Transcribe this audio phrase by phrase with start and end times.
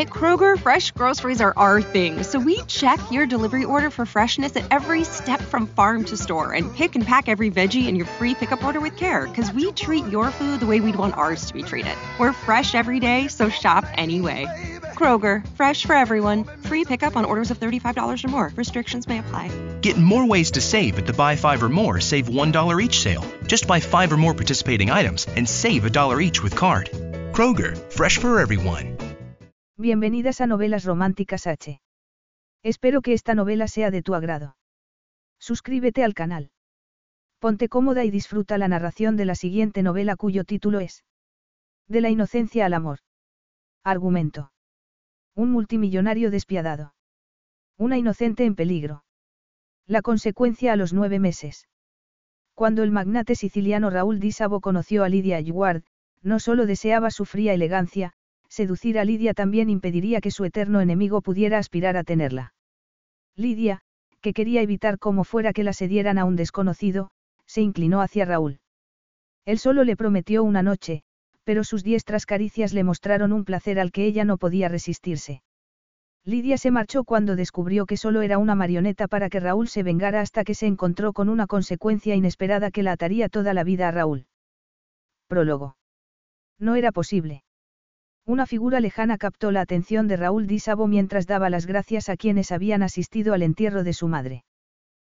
[0.00, 4.56] At Kroger, fresh groceries are our thing, so we check your delivery order for freshness
[4.56, 8.06] at every step from farm to store and pick and pack every veggie in your
[8.06, 11.44] free pickup order with care because we treat your food the way we'd want ours
[11.46, 11.98] to be treated.
[12.18, 14.46] We're fresh every day, so shop anyway.
[14.94, 16.44] Kroger, fresh for everyone.
[16.44, 18.52] Free pickup on orders of $35 or more.
[18.56, 19.50] Restrictions may apply.
[19.82, 23.24] Get more ways to save at the Buy Five or More Save $1 each sale.
[23.46, 26.88] Just buy five or more participating items and save a dollar each with card.
[27.32, 28.96] Kroger, fresh for everyone.
[29.80, 31.80] Bienvenidas a Novelas Románticas H.
[32.62, 34.54] Espero que esta novela sea de tu agrado.
[35.38, 36.50] Suscríbete al canal.
[37.38, 41.02] Ponte cómoda y disfruta la narración de la siguiente novela cuyo título es
[41.88, 42.98] De la inocencia al amor.
[43.82, 44.52] Argumento.
[45.34, 46.92] Un multimillonario despiadado.
[47.78, 49.02] Una inocente en peligro.
[49.86, 51.68] La consecuencia a los nueve meses.
[52.52, 55.84] Cuando el magnate siciliano Raúl Di Savo conoció a Lydia Ayward,
[56.20, 58.12] no solo deseaba su fría elegancia,
[58.50, 62.52] seducir a Lidia también impediría que su eterno enemigo pudiera aspirar a tenerla.
[63.36, 63.80] Lidia,
[64.20, 67.10] que quería evitar como fuera que la sedieran a un desconocido,
[67.46, 68.60] se inclinó hacia Raúl.
[69.46, 71.02] Él solo le prometió una noche,
[71.44, 75.42] pero sus diestras caricias le mostraron un placer al que ella no podía resistirse.
[76.24, 80.20] Lidia se marchó cuando descubrió que solo era una marioneta para que Raúl se vengara
[80.20, 83.90] hasta que se encontró con una consecuencia inesperada que la ataría toda la vida a
[83.90, 84.26] Raúl.
[85.28, 85.76] Prólogo.
[86.58, 87.42] No era posible.
[88.26, 92.52] Una figura lejana captó la atención de Raúl Dísabo mientras daba las gracias a quienes
[92.52, 94.44] habían asistido al entierro de su madre.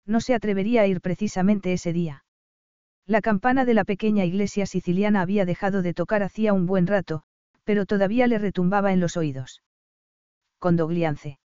[0.06, 2.24] No se atrevería a ir precisamente ese día.
[3.06, 7.22] La campana de la pequeña iglesia siciliana había dejado de tocar hacía un buen rato,
[7.64, 9.62] pero todavía le retumbaba en los oídos.
[10.58, 11.38] Condogliance.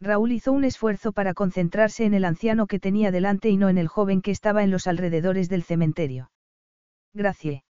[0.00, 3.76] Raúl hizo un esfuerzo para concentrarse en el anciano que tenía delante y no en
[3.76, 6.30] el joven que estaba en los alrededores del cementerio.
[7.12, 7.64] Gracie.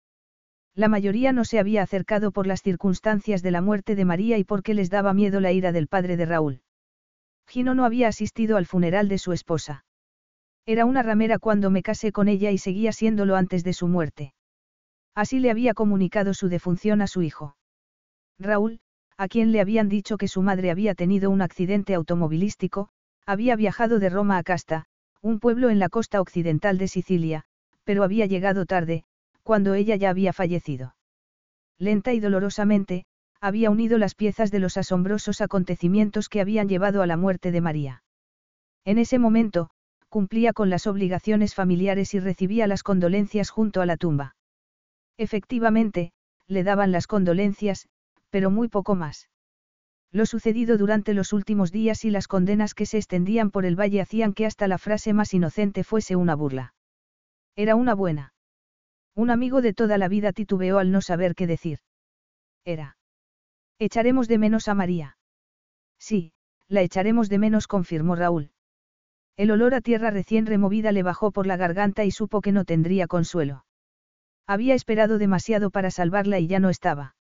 [0.80, 4.46] La mayoría no se había acercado por las circunstancias de la muerte de María y
[4.46, 6.62] porque les daba miedo la ira del padre de Raúl.
[7.46, 9.84] Gino no había asistido al funeral de su esposa.
[10.66, 14.34] Era una ramera cuando me casé con ella y seguía siéndolo antes de su muerte.
[15.14, 17.58] Así le había comunicado su defunción a su hijo.
[18.40, 18.80] Raúl,
[19.18, 22.88] a quien le habían dicho que su madre había tenido un accidente automovilístico,
[23.26, 24.86] había viajado de Roma a Casta,
[25.22, 27.44] un pueblo en la costa occidental de Sicilia,
[27.84, 29.04] pero había llegado tarde,
[29.50, 30.94] cuando ella ya había fallecido.
[31.80, 33.06] Lenta y dolorosamente,
[33.42, 37.60] había unido las piezas de los asombrosos acontecimientos que habían llevado a la muerte de
[37.60, 38.04] María.
[38.86, 39.72] En ese momento,
[40.08, 44.36] cumplía con las obligaciones familiares y recibía las condolencias junto a la tumba.
[45.18, 46.12] Efectivamente,
[46.46, 47.88] le daban las condolencias,
[48.30, 49.30] pero muy poco más.
[50.12, 54.00] Lo sucedido durante los últimos días y las condenas que se extendían por el valle
[54.00, 56.76] hacían que hasta la frase más inocente fuese una burla.
[57.56, 58.32] Era una buena.
[59.20, 61.80] Un amigo de toda la vida titubeó al no saber qué decir.
[62.64, 62.96] Era.
[63.78, 65.18] Echaremos de menos a María.
[65.98, 66.32] Sí,
[66.70, 68.52] la echaremos de menos, confirmó Raúl.
[69.36, 72.64] El olor a tierra recién removida le bajó por la garganta y supo que no
[72.64, 73.66] tendría consuelo.
[74.48, 77.18] Había esperado demasiado para salvarla y ya no estaba.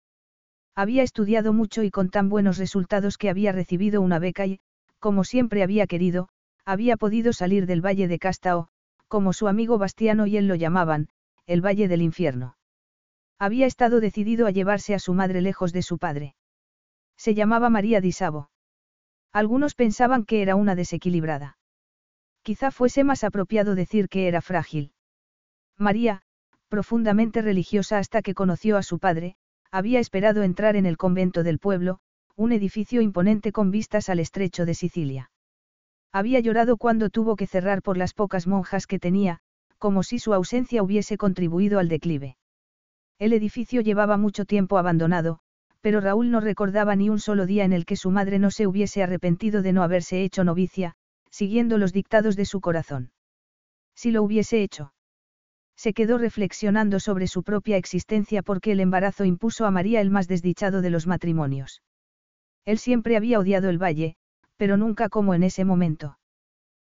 [0.77, 4.61] Había estudiado mucho y con tan buenos resultados que había recibido una beca y,
[5.01, 6.29] como siempre había querido,
[6.65, 8.69] había podido salir del valle de Castao,
[9.09, 11.09] como su amigo Bastiano y él lo llamaban,
[11.49, 12.59] el Valle del Infierno.
[13.39, 16.35] Había estado decidido a llevarse a su madre lejos de su padre.
[17.17, 18.51] Se llamaba María Disabo.
[19.33, 21.57] Algunos pensaban que era una desequilibrada.
[22.43, 24.93] Quizá fuese más apropiado decir que era frágil.
[25.79, 26.21] María,
[26.69, 29.37] profundamente religiosa hasta que conoció a su padre,
[29.71, 32.01] había esperado entrar en el convento del pueblo,
[32.37, 35.31] un edificio imponente con vistas al estrecho de Sicilia.
[36.13, 39.41] Había llorado cuando tuvo que cerrar por las pocas monjas que tenía,
[39.79, 42.37] como si su ausencia hubiese contribuido al declive.
[43.19, 45.41] El edificio llevaba mucho tiempo abandonado,
[45.81, 48.67] pero Raúl no recordaba ni un solo día en el que su madre no se
[48.67, 50.95] hubiese arrepentido de no haberse hecho novicia,
[51.31, 53.13] siguiendo los dictados de su corazón.
[53.95, 54.93] Si lo hubiese hecho.
[55.77, 60.27] Se quedó reflexionando sobre su propia existencia porque el embarazo impuso a María el más
[60.27, 61.83] desdichado de los matrimonios.
[62.65, 64.17] Él siempre había odiado el valle,
[64.57, 66.19] pero nunca como en ese momento.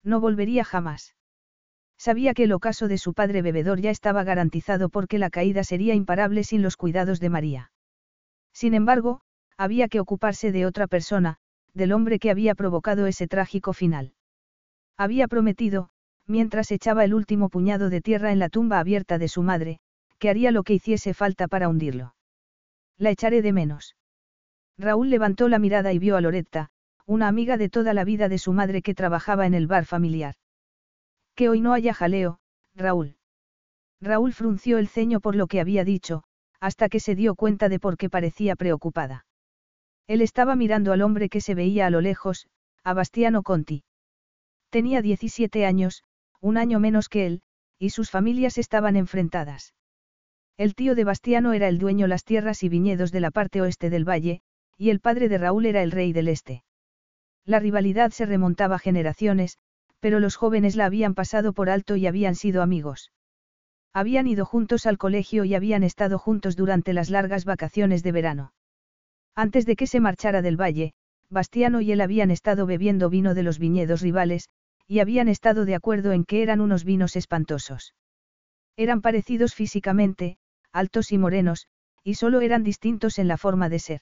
[0.03, 1.15] No volvería jamás.
[2.01, 5.93] Sabía que el ocaso de su padre bebedor ya estaba garantizado porque la caída sería
[5.93, 7.71] imparable sin los cuidados de María.
[8.51, 9.21] Sin embargo,
[9.55, 11.37] había que ocuparse de otra persona,
[11.75, 14.13] del hombre que había provocado ese trágico final.
[14.97, 15.91] Había prometido,
[16.25, 19.79] mientras echaba el último puñado de tierra en la tumba abierta de su madre,
[20.17, 22.15] que haría lo que hiciese falta para hundirlo.
[22.97, 23.95] La echaré de menos.
[24.75, 26.71] Raúl levantó la mirada y vio a Loretta,
[27.05, 30.33] una amiga de toda la vida de su madre que trabajaba en el bar familiar.
[31.35, 32.39] Que hoy no haya jaleo,
[32.75, 33.17] Raúl.
[34.01, 36.23] Raúl frunció el ceño por lo que había dicho,
[36.59, 39.25] hasta que se dio cuenta de por qué parecía preocupada.
[40.07, 42.47] Él estaba mirando al hombre que se veía a lo lejos,
[42.83, 43.83] a Bastiano Conti.
[44.69, 46.03] Tenía 17 años,
[46.39, 47.41] un año menos que él,
[47.77, 49.73] y sus familias estaban enfrentadas.
[50.57, 53.89] El tío de Bastiano era el dueño las tierras y viñedos de la parte oeste
[53.89, 54.41] del valle,
[54.77, 56.63] y el padre de Raúl era el rey del este.
[57.45, 59.57] La rivalidad se remontaba generaciones,
[60.01, 63.11] pero los jóvenes la habían pasado por alto y habían sido amigos.
[63.93, 68.53] Habían ido juntos al colegio y habían estado juntos durante las largas vacaciones de verano.
[69.35, 70.93] Antes de que se marchara del valle,
[71.29, 74.49] Bastiano y él habían estado bebiendo vino de los viñedos rivales,
[74.87, 77.95] y habían estado de acuerdo en que eran unos vinos espantosos.
[78.75, 80.37] Eran parecidos físicamente,
[80.73, 81.67] altos y morenos,
[82.03, 84.01] y solo eran distintos en la forma de ser.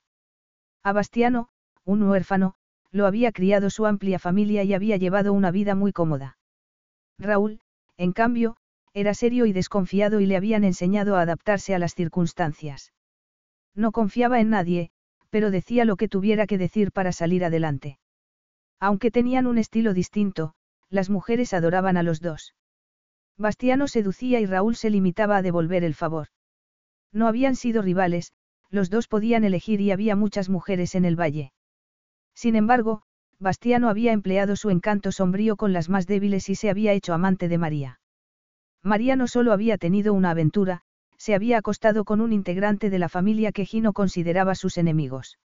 [0.83, 1.49] A Bastiano,
[1.83, 2.55] un huérfano,
[2.91, 6.37] lo había criado su amplia familia y había llevado una vida muy cómoda.
[7.17, 7.59] Raúl,
[7.97, 8.55] en cambio,
[8.93, 12.91] era serio y desconfiado y le habían enseñado a adaptarse a las circunstancias.
[13.75, 14.91] No confiaba en nadie,
[15.29, 17.99] pero decía lo que tuviera que decir para salir adelante.
[18.79, 20.53] Aunque tenían un estilo distinto,
[20.89, 22.55] las mujeres adoraban a los dos.
[23.37, 26.27] Bastiano seducía y Raúl se limitaba a devolver el favor.
[27.11, 28.33] No habían sido rivales,
[28.69, 31.53] los dos podían elegir y había muchas mujeres en el valle.
[32.39, 33.01] Sin embargo,
[33.37, 37.49] Bastiano había empleado su encanto sombrío con las más débiles y se había hecho amante
[37.49, 37.99] de María.
[38.81, 40.79] María no solo había tenido una aventura,
[41.17, 45.37] se había acostado con un integrante de la familia que Gino consideraba sus enemigos.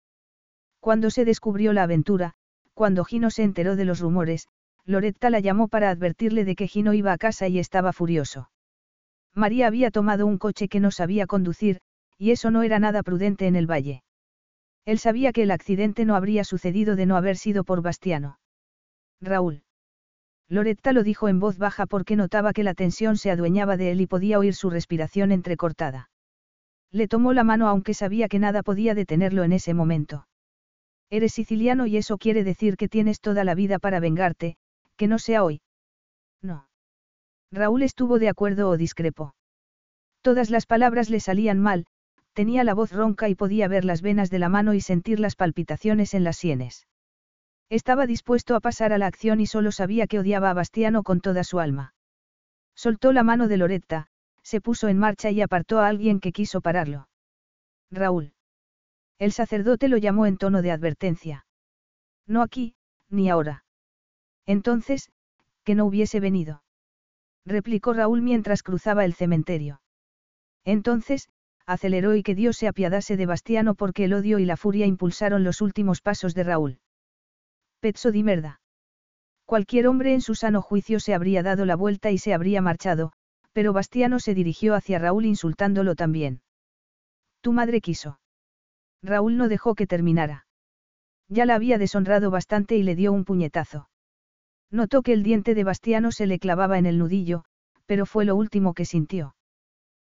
[0.79, 2.35] Cuando se descubrió la aventura,
[2.73, 4.47] cuando Gino se enteró de los rumores,
[4.85, 8.51] Loretta la llamó para advertirle de que Gino iba a casa y estaba furioso.
[9.33, 11.81] María había tomado un coche que no sabía conducir,
[12.17, 14.04] y eso no era nada prudente en el valle.
[14.85, 18.39] Él sabía que el accidente no habría sucedido de no haber sido por Bastiano.
[19.19, 19.63] Raúl.
[20.47, 24.01] Loretta lo dijo en voz baja porque notaba que la tensión se adueñaba de él
[24.01, 26.11] y podía oír su respiración entrecortada.
[26.91, 30.27] Le tomó la mano aunque sabía que nada podía detenerlo en ese momento.
[31.09, 34.55] Eres siciliano y eso quiere decir que tienes toda la vida para vengarte,
[34.95, 35.61] que no sea hoy.
[36.41, 36.67] No.
[37.51, 39.35] Raúl estuvo de acuerdo o discrepó.
[40.21, 41.85] Todas las palabras le salían mal,
[42.35, 45.35] tenía la voz ronca y podía ver las venas de la mano y sentir las
[45.35, 46.85] palpitaciones en las sienes.
[47.69, 51.21] Estaba dispuesto a pasar a la acción y solo sabía que odiaba a Bastiano con
[51.21, 51.95] toda su alma.
[52.75, 54.07] Soltó la mano de Loretta,
[54.43, 57.07] se puso en marcha y apartó a alguien que quiso pararlo.
[57.89, 58.33] Raúl.
[59.17, 61.45] El sacerdote lo llamó en tono de advertencia.
[62.27, 62.75] No aquí,
[63.09, 63.63] ni ahora.
[64.45, 65.09] Entonces,
[65.63, 66.63] que no hubiese venido.
[67.45, 69.81] Replicó Raúl mientras cruzaba el cementerio.
[70.65, 71.29] Entonces,
[71.65, 75.43] aceleró y que Dios se apiadase de Bastiano porque el odio y la furia impulsaron
[75.43, 76.79] los últimos pasos de Raúl.
[77.79, 78.61] Pezzo di merda.
[79.45, 83.11] Cualquier hombre en su sano juicio se habría dado la vuelta y se habría marchado,
[83.53, 86.41] pero Bastiano se dirigió hacia Raúl insultándolo también.
[87.41, 88.19] Tu madre quiso.
[89.03, 90.47] Raúl no dejó que terminara.
[91.29, 93.89] Ya la había deshonrado bastante y le dio un puñetazo.
[94.71, 97.45] Notó que el diente de Bastiano se le clavaba en el nudillo,
[97.85, 99.35] pero fue lo último que sintió.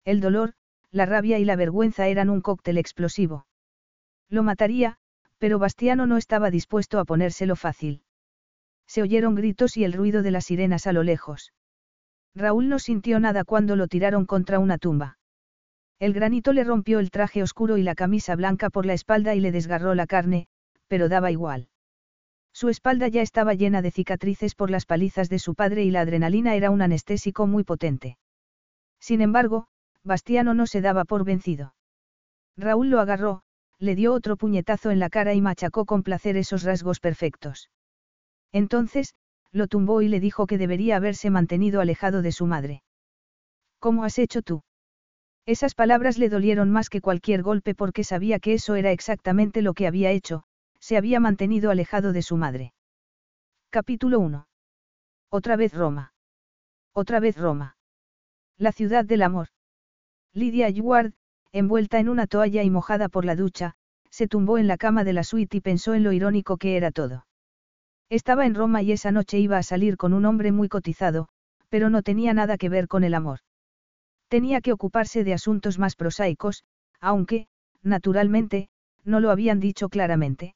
[0.05, 0.55] El dolor,
[0.93, 3.47] la rabia y la vergüenza eran un cóctel explosivo.
[4.29, 4.99] Lo mataría,
[5.39, 8.03] pero Bastiano no estaba dispuesto a ponérselo fácil.
[8.87, 11.53] Se oyeron gritos y el ruido de las sirenas a lo lejos.
[12.35, 15.19] Raúl no sintió nada cuando lo tiraron contra una tumba.
[15.99, 19.41] El granito le rompió el traje oscuro y la camisa blanca por la espalda y
[19.41, 20.47] le desgarró la carne,
[20.89, 21.69] pero daba igual.
[22.53, 26.03] Su espalda ya estaba llena de cicatrices por las palizas de su padre y la
[26.03, 28.19] adrenalina era un anestésico muy potente.
[29.01, 29.69] Sin embargo,
[30.05, 31.75] Bastiano no se daba por vencido.
[32.57, 33.43] Raúl lo agarró,
[33.79, 37.71] le dio otro puñetazo en la cara y machacó con placer esos rasgos perfectos.
[38.53, 39.15] Entonces,
[39.51, 42.83] lo tumbó y le dijo que debería haberse mantenido alejado de su madre.
[43.79, 44.63] ¿Cómo has hecho tú?
[45.47, 49.75] Esas palabras le dolieron más que cualquier golpe porque sabía que eso era exactamente lo
[49.75, 50.45] que había hecho,
[50.79, 52.73] se había mantenido alejado de su madre.
[53.71, 54.47] Capítulo 1.
[55.31, 56.13] Otra vez Roma.
[56.93, 57.77] Otra vez Roma.
[58.59, 59.49] La ciudad del amor.
[60.35, 61.12] Lydia Ward,
[61.53, 63.75] envuelta en una toalla y mojada por la ducha,
[64.11, 66.91] se tumbó en la cama de la suite y pensó en lo irónico que era
[66.91, 67.27] todo.
[68.09, 71.29] Estaba en Roma y esa noche iba a salir con un hombre muy cotizado,
[71.71, 73.39] pero no tenía nada que ver con el amor.
[74.29, 76.65] Tenía que ocuparse de asuntos más prosaicos,
[77.01, 77.49] aunque,
[77.83, 78.69] naturalmente,
[79.05, 80.55] no lo habían dicho claramente.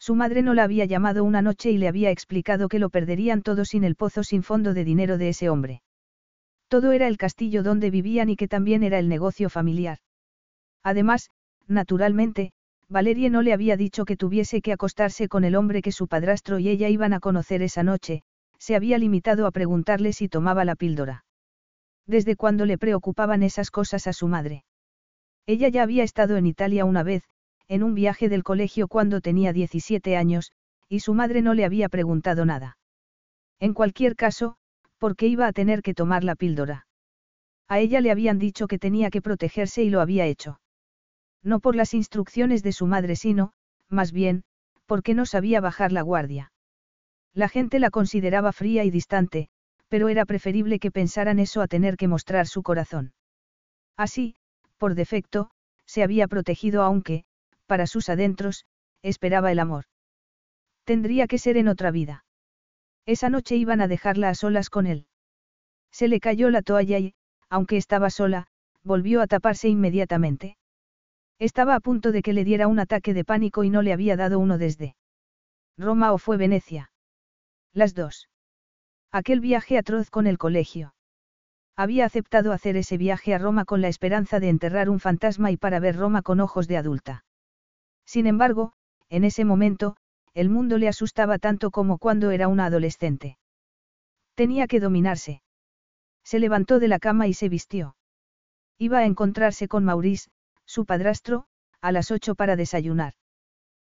[0.00, 3.42] Su madre no la había llamado una noche y le había explicado que lo perderían
[3.42, 5.83] todo sin el pozo sin fondo de dinero de ese hombre.
[6.68, 9.98] Todo era el castillo donde vivían y que también era el negocio familiar.
[10.82, 11.30] Además,
[11.66, 12.52] naturalmente,
[12.88, 16.58] Valerie no le había dicho que tuviese que acostarse con el hombre que su padrastro
[16.58, 18.22] y ella iban a conocer esa noche,
[18.58, 21.24] se había limitado a preguntarle si tomaba la píldora.
[22.06, 24.64] ¿Desde cuándo le preocupaban esas cosas a su madre?
[25.46, 27.24] Ella ya había estado en Italia una vez,
[27.68, 30.52] en un viaje del colegio cuando tenía 17 años,
[30.88, 32.76] y su madre no le había preguntado nada.
[33.58, 34.56] En cualquier caso,
[35.04, 36.86] ¿por qué iba a tener que tomar la píldora?
[37.68, 40.60] A ella le habían dicho que tenía que protegerse y lo había hecho.
[41.42, 43.52] No por las instrucciones de su madre, sino,
[43.90, 44.44] más bien,
[44.86, 46.52] porque no sabía bajar la guardia.
[47.34, 49.50] La gente la consideraba fría y distante,
[49.88, 53.12] pero era preferible que pensaran eso a tener que mostrar su corazón.
[53.98, 54.36] Así,
[54.78, 55.50] por defecto,
[55.84, 57.26] se había protegido aunque,
[57.66, 58.64] para sus adentros,
[59.02, 59.84] esperaba el amor.
[60.84, 62.24] Tendría que ser en otra vida.
[63.06, 65.06] Esa noche iban a dejarla a solas con él.
[65.90, 67.14] Se le cayó la toalla y,
[67.48, 68.46] aunque estaba sola,
[68.82, 70.56] volvió a taparse inmediatamente.
[71.38, 74.16] Estaba a punto de que le diera un ataque de pánico y no le había
[74.16, 74.96] dado uno desde
[75.76, 76.90] Roma o fue Venecia.
[77.72, 78.28] Las dos.
[79.10, 80.94] Aquel viaje atroz con el colegio.
[81.76, 85.56] Había aceptado hacer ese viaje a Roma con la esperanza de enterrar un fantasma y
[85.56, 87.24] para ver Roma con ojos de adulta.
[88.06, 88.72] Sin embargo,
[89.08, 89.96] en ese momento,
[90.34, 93.38] el mundo le asustaba tanto como cuando era una adolescente.
[94.34, 95.42] Tenía que dominarse.
[96.24, 97.96] Se levantó de la cama y se vistió.
[98.78, 100.30] Iba a encontrarse con Maurice,
[100.66, 101.46] su padrastro,
[101.80, 103.14] a las ocho para desayunar.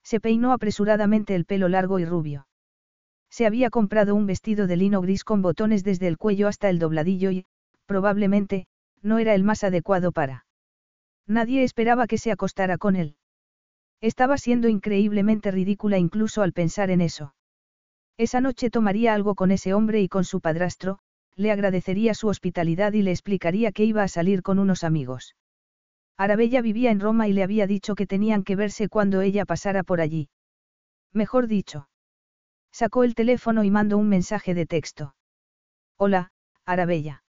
[0.04, 2.48] Se peinó apresuradamente el pelo largo y rubio.
[3.30, 6.80] Se había comprado un vestido de lino gris con botones desde el cuello hasta el
[6.80, 7.46] dobladillo y,
[7.86, 8.68] probablemente,
[9.02, 10.46] no era el más adecuado para.
[11.28, 13.16] Nadie esperaba que se acostara con él.
[14.02, 17.36] Estaba siendo increíblemente ridícula incluso al pensar en eso.
[18.18, 21.00] Esa noche tomaría algo con ese hombre y con su padrastro,
[21.36, 25.36] le agradecería su hospitalidad y le explicaría que iba a salir con unos amigos.
[26.18, 29.84] Arabella vivía en Roma y le había dicho que tenían que verse cuando ella pasara
[29.84, 30.30] por allí.
[31.14, 31.90] Mejor dicho.
[32.72, 35.16] Sacó el teléfono y mandó un mensaje de texto.
[35.98, 36.32] Hola,
[36.66, 37.24] Arabella.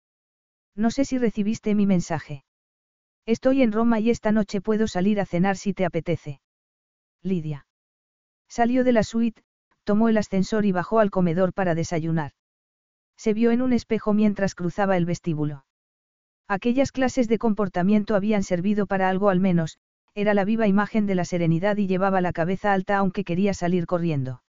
[0.74, 2.44] No sé si recibiste mi mensaje.
[3.26, 6.40] Estoy en Roma y esta noche puedo salir a cenar si te apetece.
[7.22, 7.66] Lidia.
[8.48, 9.42] Salió de la suite,
[9.84, 12.32] tomó el ascensor y bajó al comedor para desayunar.
[13.16, 15.64] Se vio en un espejo mientras cruzaba el vestíbulo.
[16.48, 19.78] Aquellas clases de comportamiento habían servido para algo al menos,
[20.14, 23.86] era la viva imagen de la serenidad y llevaba la cabeza alta aunque quería salir
[23.86, 24.42] corriendo.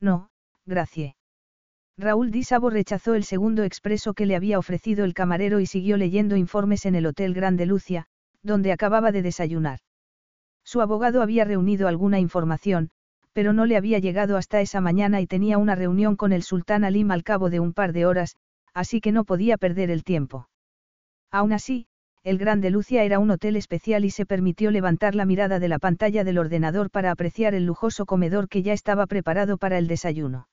[0.00, 0.30] No,
[0.66, 1.16] gracias.
[1.98, 6.36] Raúl Dísabo rechazó el segundo expreso que le había ofrecido el camarero y siguió leyendo
[6.36, 8.06] informes en el Hotel Grande Lucia,
[8.42, 9.80] donde acababa de desayunar.
[10.66, 12.90] Su abogado había reunido alguna información,
[13.32, 16.82] pero no le había llegado hasta esa mañana y tenía una reunión con el sultán
[16.82, 18.34] Alim al cabo de un par de horas,
[18.74, 20.48] así que no podía perder el tiempo.
[21.30, 21.86] Aún así,
[22.24, 25.78] el Grande Lucia era un hotel especial y se permitió levantar la mirada de la
[25.78, 30.48] pantalla del ordenador para apreciar el lujoso comedor que ya estaba preparado para el desayuno.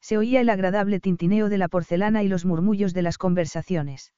[0.00, 4.14] Se oía el agradable tintineo de la porcelana y los murmullos de las conversaciones.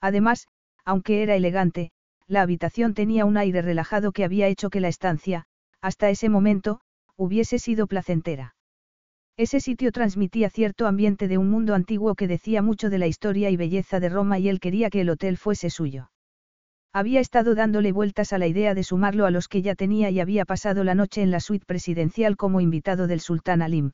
[0.00, 0.48] Además,
[0.84, 1.92] aunque era elegante,
[2.26, 5.44] la habitación tenía un aire relajado que había hecho que la estancia,
[5.80, 6.80] hasta ese momento,
[7.16, 8.54] hubiese sido placentera.
[9.36, 13.50] Ese sitio transmitía cierto ambiente de un mundo antiguo que decía mucho de la historia
[13.50, 16.10] y belleza de Roma y él quería que el hotel fuese suyo.
[16.92, 20.20] Había estado dándole vueltas a la idea de sumarlo a los que ya tenía y
[20.20, 23.92] había pasado la noche en la suite presidencial como invitado del sultán Alim.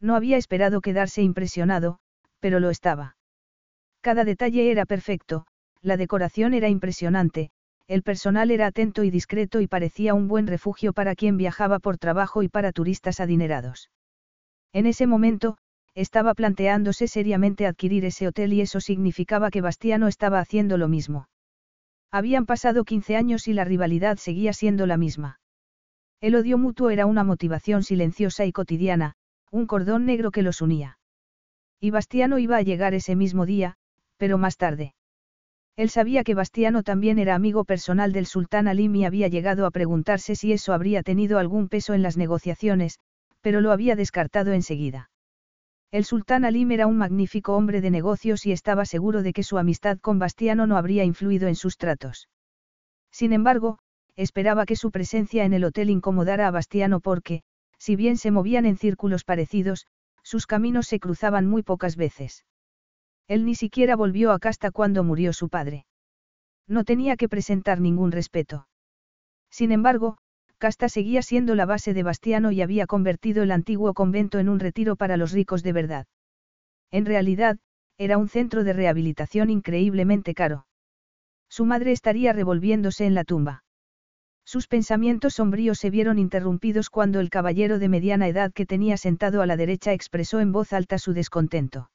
[0.00, 1.98] No había esperado quedarse impresionado,
[2.40, 3.16] pero lo estaba.
[4.00, 5.46] Cada detalle era perfecto,
[5.86, 7.50] la decoración era impresionante,
[7.86, 11.96] el personal era atento y discreto y parecía un buen refugio para quien viajaba por
[11.96, 13.88] trabajo y para turistas adinerados.
[14.72, 15.58] En ese momento,
[15.94, 21.28] estaba planteándose seriamente adquirir ese hotel y eso significaba que Bastiano estaba haciendo lo mismo.
[22.10, 25.38] Habían pasado 15 años y la rivalidad seguía siendo la misma.
[26.20, 29.14] El odio mutuo era una motivación silenciosa y cotidiana,
[29.52, 30.98] un cordón negro que los unía.
[31.78, 33.76] Y Bastiano iba a llegar ese mismo día,
[34.16, 34.95] pero más tarde.
[35.76, 39.70] Él sabía que Bastiano también era amigo personal del sultán Alim y había llegado a
[39.70, 42.98] preguntarse si eso habría tenido algún peso en las negociaciones,
[43.42, 45.10] pero lo había descartado enseguida.
[45.90, 49.58] El sultán Alim era un magnífico hombre de negocios y estaba seguro de que su
[49.58, 52.28] amistad con Bastiano no habría influido en sus tratos.
[53.10, 53.78] Sin embargo,
[54.16, 57.42] esperaba que su presencia en el hotel incomodara a Bastiano porque,
[57.78, 59.86] si bien se movían en círculos parecidos,
[60.22, 62.44] sus caminos se cruzaban muy pocas veces.
[63.28, 65.86] Él ni siquiera volvió a Casta cuando murió su padre.
[66.68, 68.68] No tenía que presentar ningún respeto.
[69.50, 70.18] Sin embargo,
[70.58, 74.58] Casta seguía siendo la base de Bastiano y había convertido el antiguo convento en un
[74.58, 76.06] retiro para los ricos de verdad.
[76.90, 77.58] En realidad,
[77.98, 80.66] era un centro de rehabilitación increíblemente caro.
[81.48, 83.64] Su madre estaría revolviéndose en la tumba.
[84.44, 89.42] Sus pensamientos sombríos se vieron interrumpidos cuando el caballero de mediana edad que tenía sentado
[89.42, 91.90] a la derecha expresó en voz alta su descontento.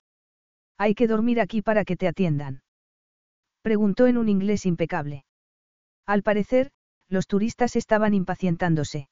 [0.78, 2.64] Hay que dormir aquí para que te atiendan.
[3.62, 5.26] Preguntó en un inglés impecable.
[6.06, 6.72] Al parecer,
[7.08, 9.10] los turistas estaban impacientándose.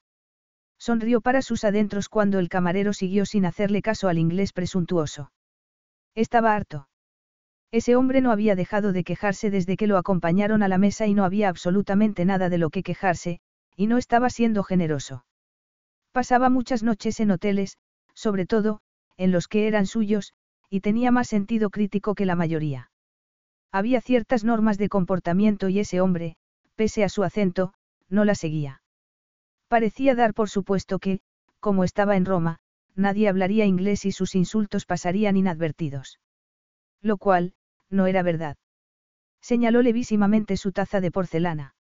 [0.80, 5.32] Sonrió para sus adentros cuando el camarero siguió sin hacerle caso al inglés presuntuoso.
[6.16, 6.88] Estaba harto.
[7.72, 11.14] Ese hombre no había dejado de quejarse desde que lo acompañaron a la mesa y
[11.14, 13.42] no había absolutamente nada de lo que quejarse,
[13.76, 15.26] y no estaba siendo generoso.
[16.12, 17.78] Pasaba muchas noches en hoteles,
[18.14, 18.80] sobre todo,
[19.18, 20.34] en los que eran suyos,
[20.70, 22.92] y tenía más sentido crítico que la mayoría.
[23.72, 26.36] Había ciertas normas de comportamiento y ese hombre,
[26.76, 27.74] pese a su acento,
[28.10, 28.82] no la seguía.
[29.68, 31.20] Parecía dar por supuesto que,
[31.60, 32.58] como estaba en Roma,
[32.96, 36.20] nadie hablaría inglés y sus insultos pasarían inadvertidos.
[37.02, 37.54] Lo cual,
[37.90, 38.58] no era verdad.
[39.42, 41.76] Señaló levísimamente su taza de porcelana.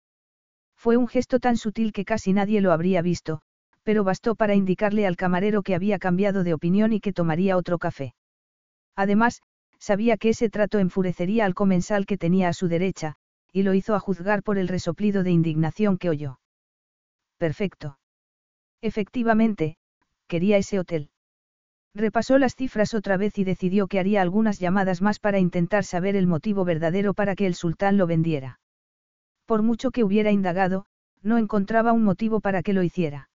[0.76, 3.42] Fue un gesto tan sutil que casi nadie lo habría visto,
[3.84, 7.80] pero bastó para indicarle al camarero que había cambiado de opinión y que tomaría otro
[7.80, 8.14] café.
[9.00, 9.42] Además,
[9.78, 13.16] sabía que ese trato enfurecería al comensal que tenía a su derecha,
[13.54, 16.42] y lo hizo a juzgar por el resoplido de indignación que oyó.
[17.38, 17.98] Perfecto.
[18.82, 19.78] Efectivamente,
[20.28, 21.12] quería ese hotel.
[21.96, 26.18] Repasó las cifras otra vez y decidió que haría algunas llamadas más para intentar saber
[26.18, 28.60] el motivo verdadero para que el sultán lo vendiera.
[29.46, 30.88] Por mucho que hubiera indagado,
[31.22, 33.30] no encontraba un motivo para que lo hiciera.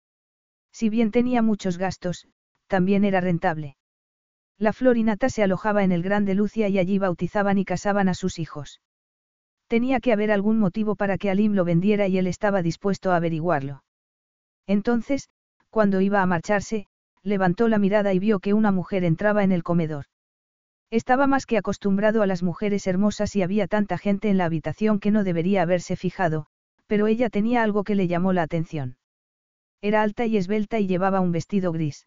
[0.72, 2.28] Si bien tenía muchos gastos,
[2.66, 3.76] también era rentable.
[4.60, 8.38] La Florinata se alojaba en el Grande Lucia y allí bautizaban y casaban a sus
[8.38, 8.82] hijos.
[9.68, 13.16] Tenía que haber algún motivo para que Alim lo vendiera y él estaba dispuesto a
[13.16, 13.82] averiguarlo.
[14.66, 15.30] Entonces,
[15.70, 16.88] cuando iba a marcharse,
[17.22, 20.04] levantó la mirada y vio que una mujer entraba en el comedor.
[20.90, 25.00] Estaba más que acostumbrado a las mujeres hermosas y había tanta gente en la habitación
[25.00, 26.48] que no debería haberse fijado,
[26.86, 28.98] pero ella tenía algo que le llamó la atención.
[29.80, 32.06] Era alta y esbelta y llevaba un vestido gris.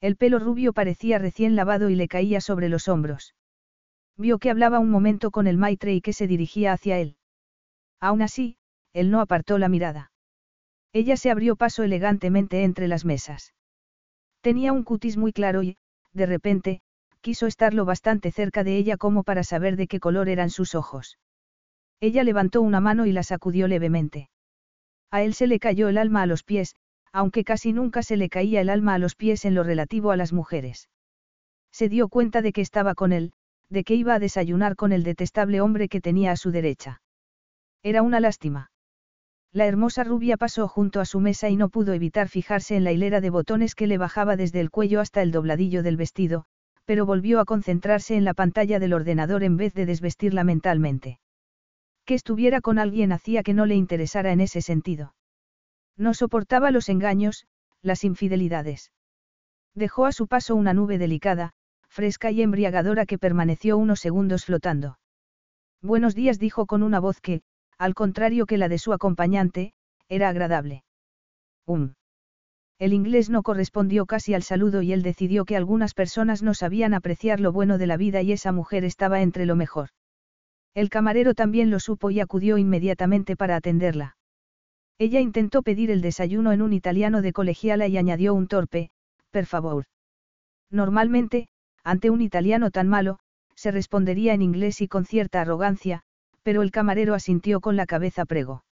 [0.00, 3.34] El pelo rubio parecía recién lavado y le caía sobre los hombros.
[4.16, 7.16] Vio que hablaba un momento con el maitre y que se dirigía hacia él.
[8.00, 8.56] Aún así,
[8.92, 10.12] él no apartó la mirada.
[10.92, 13.54] Ella se abrió paso elegantemente entre las mesas.
[14.40, 15.76] Tenía un cutis muy claro y,
[16.12, 16.80] de repente,
[17.20, 21.18] quiso estarlo bastante cerca de ella como para saber de qué color eran sus ojos.
[22.00, 24.30] Ella levantó una mano y la sacudió levemente.
[25.10, 26.76] A él se le cayó el alma a los pies,
[27.12, 30.16] aunque casi nunca se le caía el alma a los pies en lo relativo a
[30.16, 30.88] las mujeres.
[31.72, 33.32] Se dio cuenta de que estaba con él,
[33.68, 37.02] de que iba a desayunar con el detestable hombre que tenía a su derecha.
[37.82, 38.70] Era una lástima.
[39.52, 42.92] La hermosa rubia pasó junto a su mesa y no pudo evitar fijarse en la
[42.92, 46.44] hilera de botones que le bajaba desde el cuello hasta el dobladillo del vestido,
[46.84, 51.18] pero volvió a concentrarse en la pantalla del ordenador en vez de desvestirla mentalmente.
[52.04, 55.14] Que estuviera con alguien hacía que no le interesara en ese sentido.
[55.98, 57.46] No soportaba los engaños,
[57.82, 58.92] las infidelidades.
[59.74, 61.52] Dejó a su paso una nube delicada,
[61.88, 64.98] fresca y embriagadora que permaneció unos segundos flotando.
[65.82, 67.42] Buenos días dijo con una voz que,
[67.78, 69.72] al contrario que la de su acompañante,
[70.08, 70.84] era agradable.
[71.66, 71.94] Um.
[72.78, 76.94] El inglés no correspondió casi al saludo y él decidió que algunas personas no sabían
[76.94, 79.88] apreciar lo bueno de la vida y esa mujer estaba entre lo mejor.
[80.74, 84.17] El camarero también lo supo y acudió inmediatamente para atenderla.
[84.98, 88.90] Ella intentó pedir el desayuno en un italiano de colegiala y añadió un torpe,
[89.30, 89.84] per favor.
[90.70, 91.46] Normalmente,
[91.84, 93.20] ante un italiano tan malo,
[93.54, 96.02] se respondería en inglés y con cierta arrogancia,
[96.42, 98.64] pero el camarero asintió con la cabeza prego.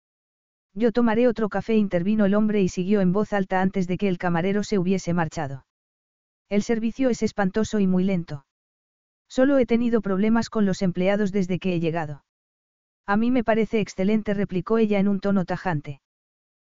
[0.72, 4.08] Yo tomaré otro café, intervino el hombre y siguió en voz alta antes de que
[4.08, 5.66] el camarero se hubiese marchado.
[6.48, 8.44] El servicio es espantoso y muy lento.
[9.28, 12.24] Solo he tenido problemas con los empleados desde que he llegado.
[13.06, 16.00] A mí me parece excelente, replicó ella en un tono tajante.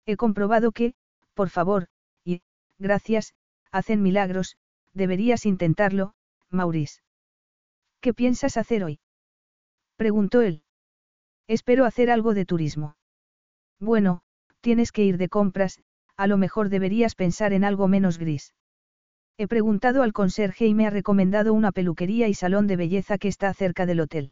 [0.07, 0.93] He comprobado que,
[1.33, 1.89] por favor,
[2.23, 2.41] y,
[2.79, 3.33] gracias,
[3.71, 4.55] hacen milagros,
[4.93, 6.13] deberías intentarlo,
[6.49, 7.01] Maurice.
[7.99, 8.99] ¿Qué piensas hacer hoy?
[9.97, 10.63] preguntó él.
[11.45, 12.95] Espero hacer algo de turismo.
[13.81, 14.21] Bueno,
[14.61, 15.81] tienes que ir de compras,
[16.15, 18.53] a lo mejor deberías pensar en algo menos gris.
[19.37, 23.27] He preguntado al conserje y me ha recomendado una peluquería y salón de belleza que
[23.27, 24.31] está cerca del hotel.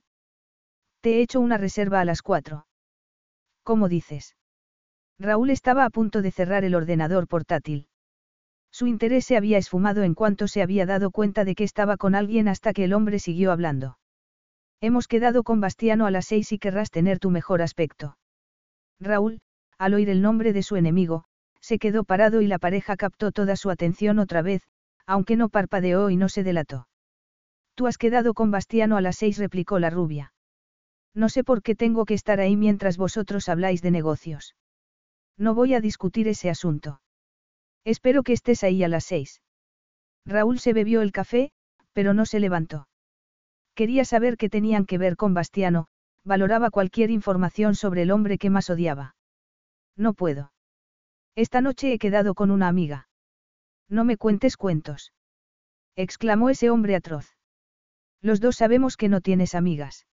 [1.01, 2.65] Te he hecho una reserva a las cuatro.
[3.63, 4.35] ¿Cómo dices?
[5.19, 7.87] Raúl estaba a punto de cerrar el ordenador portátil.
[8.71, 12.13] Su interés se había esfumado en cuanto se había dado cuenta de que estaba con
[12.13, 13.97] alguien hasta que el hombre siguió hablando.
[14.81, 18.17] Hemos quedado con Bastiano a las seis y querrás tener tu mejor aspecto.
[18.99, 19.39] Raúl,
[19.77, 21.23] al oír el nombre de su enemigo,
[21.61, 24.63] se quedó parado y la pareja captó toda su atención otra vez,
[25.05, 26.87] aunque no parpadeó y no se delató.
[27.75, 30.33] Tú has quedado con Bastiano a las seis, replicó la rubia.
[31.13, 34.55] No sé por qué tengo que estar ahí mientras vosotros habláis de negocios.
[35.37, 37.01] No voy a discutir ese asunto.
[37.83, 39.41] Espero que estés ahí a las seis.
[40.25, 41.51] Raúl se bebió el café,
[41.93, 42.87] pero no se levantó.
[43.75, 45.87] Quería saber qué tenían que ver con Bastiano,
[46.23, 49.15] valoraba cualquier información sobre el hombre que más odiaba.
[49.95, 50.51] No puedo.
[51.35, 53.07] Esta noche he quedado con una amiga.
[53.89, 55.13] No me cuentes cuentos.
[55.95, 57.35] exclamó ese hombre atroz.
[58.21, 60.07] Los dos sabemos que no tienes amigas.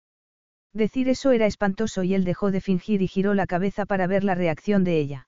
[0.73, 4.23] Decir eso era espantoso y él dejó de fingir y giró la cabeza para ver
[4.23, 5.27] la reacción de ella.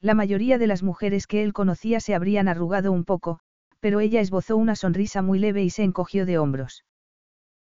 [0.00, 3.40] La mayoría de las mujeres que él conocía se habrían arrugado un poco,
[3.80, 6.84] pero ella esbozó una sonrisa muy leve y se encogió de hombros.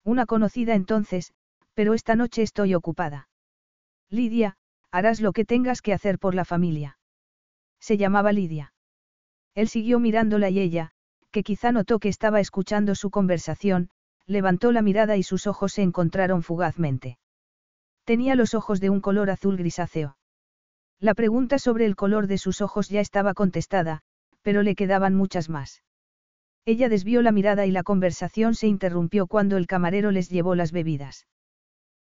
[0.04, 1.34] Una conocida entonces,
[1.74, 3.30] pero esta noche estoy ocupada.
[4.10, 4.56] Lidia,
[4.92, 6.98] harás lo que tengas que hacer por la familia.
[7.80, 8.74] Se llamaba Lidia.
[9.54, 10.92] Él siguió mirándola y ella,
[11.32, 13.90] que quizá notó que estaba escuchando su conversación,
[14.28, 17.18] levantó la mirada y sus ojos se encontraron fugazmente.
[18.04, 20.18] Tenía los ojos de un color azul grisáceo.
[21.00, 24.02] La pregunta sobre el color de sus ojos ya estaba contestada,
[24.42, 25.84] pero le quedaban muchas más.
[26.66, 30.72] Ella desvió la mirada y la conversación se interrumpió cuando el camarero les llevó las
[30.72, 31.28] bebidas.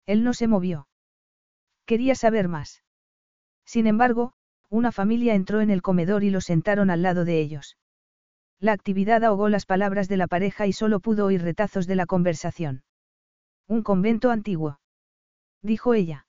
[0.06, 0.88] Él no se movió.
[1.86, 2.84] Quería saber más.
[3.66, 4.34] Sin embargo,
[4.70, 7.78] una familia entró en el comedor y lo sentaron al lado de ellos.
[8.64, 12.06] La actividad ahogó las palabras de la pareja y solo pudo oír retazos de la
[12.06, 12.84] conversación.
[13.68, 14.80] Un convento antiguo.
[15.62, 16.28] Dijo ella.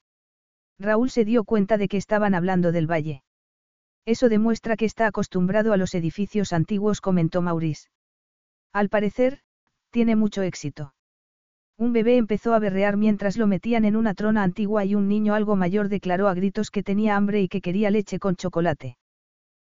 [0.81, 3.23] Raúl se dio cuenta de que estaban hablando del valle.
[4.05, 7.89] Eso demuestra que está acostumbrado a los edificios antiguos, comentó Maurice.
[8.73, 9.39] Al parecer,
[9.91, 10.93] tiene mucho éxito.
[11.79, 15.35] Un bebé empezó a berrear mientras lo metían en una trona antigua y un niño
[15.35, 18.99] algo mayor declaró a gritos que tenía hambre y que quería leche con chocolate.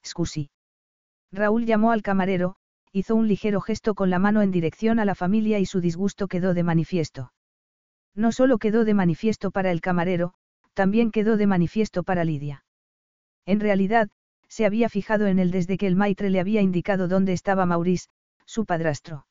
[0.04, 0.50] Scusi.
[1.32, 2.56] Raúl llamó al camarero,
[2.92, 6.28] hizo un ligero gesto con la mano en dirección a la familia y su disgusto
[6.28, 7.34] quedó de manifiesto.
[8.16, 10.34] No solo quedó de manifiesto para el camarero,
[10.74, 12.64] también quedó de manifiesto para Lidia.
[13.46, 14.10] En realidad,
[14.48, 18.08] se había fijado en él desde que el maitre le había indicado dónde estaba Maurice,
[18.46, 19.28] su padrastro.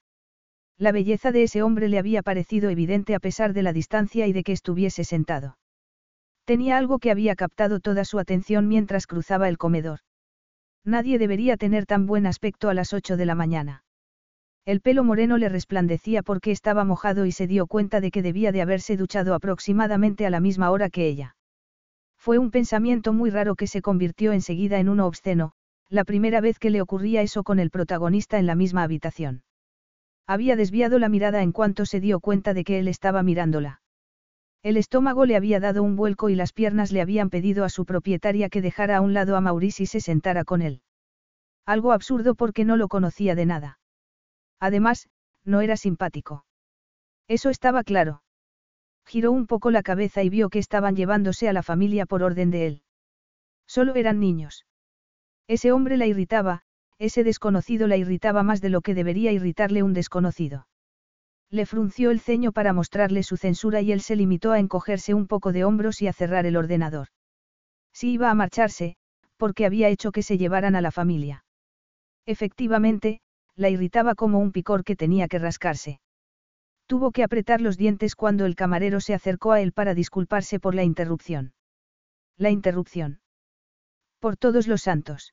[0.78, 4.32] La belleza de ese hombre le había parecido evidente a pesar de la distancia y
[4.32, 5.58] de que estuviese sentado.
[6.44, 10.00] Tenía algo que había captado toda su atención mientras cruzaba el comedor.
[10.86, 13.82] Nadie debería tener tan buen aspecto a las ocho de la mañana.
[14.64, 18.52] El pelo moreno le resplandecía porque estaba mojado y se dio cuenta de que debía
[18.52, 21.36] de haberse duchado aproximadamente a la misma hora que ella.
[22.16, 25.52] Fue un pensamiento muy raro que se convirtió enseguida en uno obsceno,
[25.88, 29.42] la primera vez que le ocurría eso con el protagonista en la misma habitación.
[30.26, 33.80] Había desviado la mirada en cuanto se dio cuenta de que él estaba mirándola.
[34.66, 37.84] El estómago le había dado un vuelco y las piernas le habían pedido a su
[37.84, 40.82] propietaria que dejara a un lado a Maurice y se sentara con él.
[41.66, 43.78] Algo absurdo porque no lo conocía de nada.
[44.58, 45.08] Además,
[45.44, 46.44] no era simpático.
[47.28, 48.24] Eso estaba claro.
[49.06, 52.50] Giró un poco la cabeza y vio que estaban llevándose a la familia por orden
[52.50, 52.82] de él.
[53.68, 54.66] Solo eran niños.
[55.46, 56.62] Ese hombre la irritaba,
[56.98, 60.66] ese desconocido la irritaba más de lo que debería irritarle un desconocido.
[61.56, 65.26] Le frunció el ceño para mostrarle su censura y él se limitó a encogerse un
[65.26, 67.06] poco de hombros y a cerrar el ordenador.
[67.94, 68.96] Si iba a marcharse,
[69.38, 71.46] porque había hecho que se llevaran a la familia.
[72.26, 73.20] Efectivamente,
[73.54, 75.98] la irritaba como un picor que tenía que rascarse.
[76.86, 80.74] Tuvo que apretar los dientes cuando el camarero se acercó a él para disculparse por
[80.74, 81.54] la interrupción.
[82.36, 83.20] La interrupción.
[84.18, 85.32] Por todos los santos.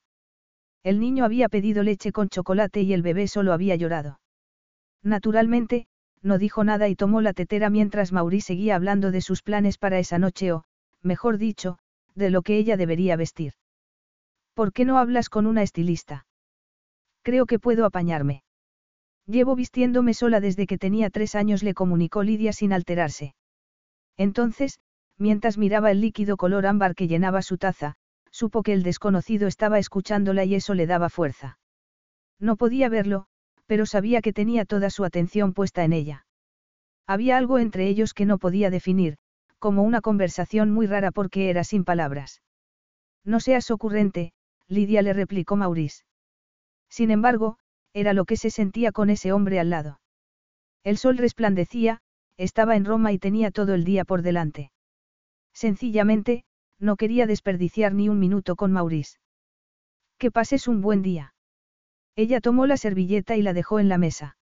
[0.83, 4.21] El niño había pedido leche con chocolate y el bebé solo había llorado.
[5.03, 5.87] Naturalmente,
[6.23, 9.99] no dijo nada y tomó la tetera mientras Mauri seguía hablando de sus planes para
[9.99, 10.63] esa noche o,
[11.01, 11.77] mejor dicho,
[12.15, 13.53] de lo que ella debería vestir.
[14.53, 16.25] ¿Por qué no hablas con una estilista?
[17.23, 18.43] Creo que puedo apañarme.
[19.25, 23.35] Llevo vistiéndome sola desde que tenía tres años, le comunicó Lidia sin alterarse.
[24.17, 24.79] Entonces,
[25.17, 27.95] mientras miraba el líquido color ámbar que llenaba su taza,
[28.31, 31.57] supo que el desconocido estaba escuchándola y eso le daba fuerza.
[32.39, 33.27] No podía verlo,
[33.73, 36.27] pero sabía que tenía toda su atención puesta en ella.
[37.07, 39.17] Había algo entre ellos que no podía definir,
[39.57, 42.43] como una conversación muy rara porque era sin palabras.
[43.25, 44.31] No seas ocurrente,
[44.67, 46.03] Lidia le replicó Maurice.
[46.87, 47.57] Sin embargo,
[47.95, 49.99] era lo que se sentía con ese hombre al lado.
[50.83, 51.99] El sol resplandecía,
[52.37, 54.71] estaba en Roma y tenía todo el día por delante.
[55.51, 56.43] Sencillamente,
[56.77, 59.17] no quería desperdiciar ni un minuto con Maurice.
[60.19, 61.32] Que pases un buen día.
[62.15, 64.37] Ella tomó la servilleta y la dejó en la mesa.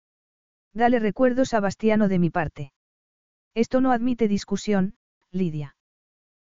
[0.72, 2.72] Dale recuerdos a Bastiano de mi parte.
[3.54, 4.94] Esto no admite discusión,
[5.30, 5.76] Lidia.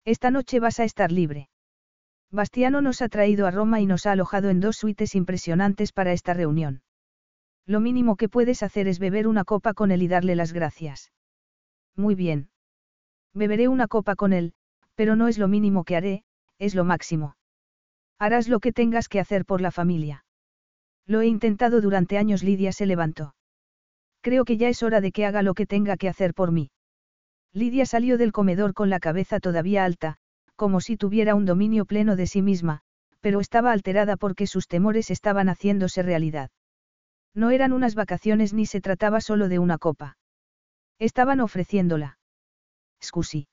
[0.04, 1.49] Esta noche vas a estar libre.
[2.32, 6.12] Bastiano nos ha traído a Roma y nos ha alojado en dos suites impresionantes para
[6.12, 6.82] esta reunión.
[7.65, 11.12] Lo mínimo que puedes hacer es beber una copa con él y darle las gracias.
[11.95, 12.49] Muy bien.
[13.34, 14.54] Beberé una copa con él,
[14.95, 16.23] pero no es lo mínimo que haré,
[16.60, 17.38] es lo máximo.
[18.19, 20.24] Harás lo que tengas que hacer por la familia.
[21.07, 23.35] Lo he intentado durante años, Lidia se levantó.
[24.21, 26.71] Creo que ya es hora de que haga lo que tenga que hacer por mí.
[27.53, 30.17] Lidia salió del comedor con la cabeza todavía alta,
[30.55, 32.81] como si tuviera un dominio pleno de sí misma,
[33.21, 36.49] pero estaba alterada porque sus temores estaban haciéndose realidad.
[37.33, 40.17] No eran unas vacaciones ni se trataba solo de una copa.
[40.99, 42.17] Estaban ofreciéndola.
[43.03, 43.47] Scusi.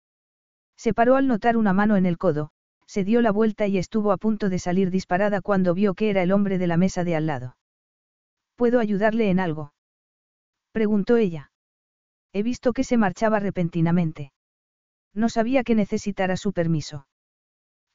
[0.76, 2.50] Se paró al notar una mano en el codo,
[2.92, 6.22] se dio la vuelta y estuvo a punto de salir disparada cuando vio que era
[6.22, 7.56] el hombre de la mesa de al lado.
[8.54, 9.72] ¿Puedo ayudarle en algo?
[10.72, 11.50] preguntó ella.
[12.34, 14.34] He visto que se marchaba repentinamente.
[15.14, 17.06] No sabía que necesitara su permiso.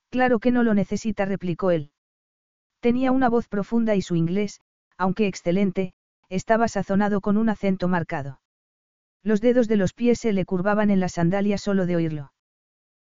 [0.10, 1.92] Claro que no lo necesita, replicó él.
[2.80, 4.62] Tenía una voz profunda y su inglés,
[4.98, 5.94] aunque excelente,
[6.28, 8.42] estaba sazonado con un acento marcado.
[9.22, 12.32] Los dedos de los pies se le curvaban en las sandalias solo de oírlo.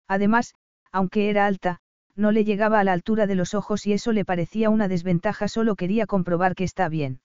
[0.06, 0.54] Además,
[0.92, 1.80] aunque era alta,
[2.16, 5.48] no le llegaba a la altura de los ojos y eso le parecía una desventaja,
[5.48, 7.20] solo quería comprobar que está bien.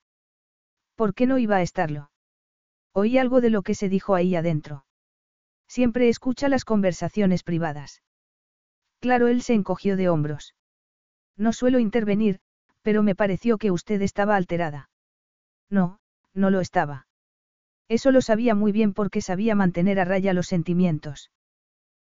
[0.95, 2.11] ¿Por qué no iba a estarlo?
[2.93, 4.85] Oí algo de lo que se dijo ahí adentro.
[5.67, 8.01] Siempre escucha las conversaciones privadas.
[8.99, 10.55] Claro, él se encogió de hombros.
[11.35, 12.39] No suelo intervenir,
[12.81, 14.89] pero me pareció que usted estaba alterada.
[15.69, 15.99] No,
[16.33, 17.07] no lo estaba.
[17.89, 21.29] Eso lo sabía muy bien porque sabía mantener a raya los sentimientos.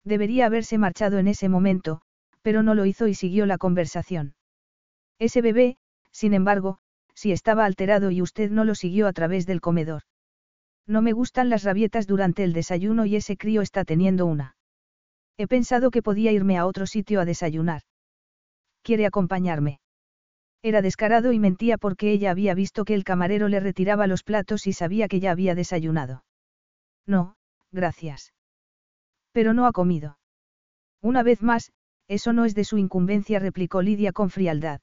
[0.07, 2.01] Debería haberse marchado en ese momento,
[2.41, 4.37] pero no lo hizo y siguió la conversación.
[5.19, 5.79] Ese bebé,
[6.13, 6.79] sin embargo,
[7.13, 10.03] sí estaba alterado y usted no lo siguió a través del comedor.
[10.87, 14.57] No me gustan las rabietas durante el desayuno y ese crío está teniendo una.
[15.39, 17.83] He pensado que podía irme a otro sitio a desayunar.
[18.83, 19.81] ¿Quiere acompañarme?
[20.63, 24.69] Era descarado y mentía porque ella había visto que el camarero le retiraba los platos
[24.69, 26.25] y sabía que ya había desayunado.
[27.07, 27.35] No,
[27.73, 28.36] gracias.
[29.37, 30.19] Pero no ha comido.
[31.03, 31.71] Una vez más,
[32.09, 34.81] eso no es de su incumbencia, replicó Lidia con frialdad.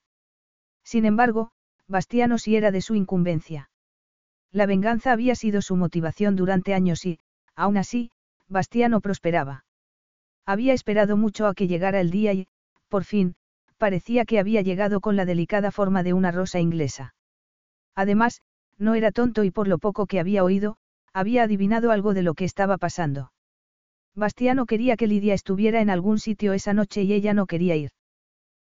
[0.84, 1.50] Sin embargo,
[1.88, 3.68] Bastiano sí era de su incumbencia.
[4.52, 7.18] La venganza había sido su motivación durante años y,
[7.56, 8.12] aún así,
[8.46, 9.64] Bastiano prosperaba.
[10.46, 12.46] Había esperado mucho a que llegara el día y,
[12.88, 13.34] por fin,
[13.76, 17.16] parecía que había llegado con la delicada forma de una rosa inglesa.
[17.96, 18.40] Además,
[18.78, 20.76] no era tonto y por lo poco que había oído,
[21.12, 23.32] había adivinado algo de lo que estaba pasando.
[24.16, 27.90] Bastiano quería que Lidia estuviera en algún sitio esa noche y ella no quería ir.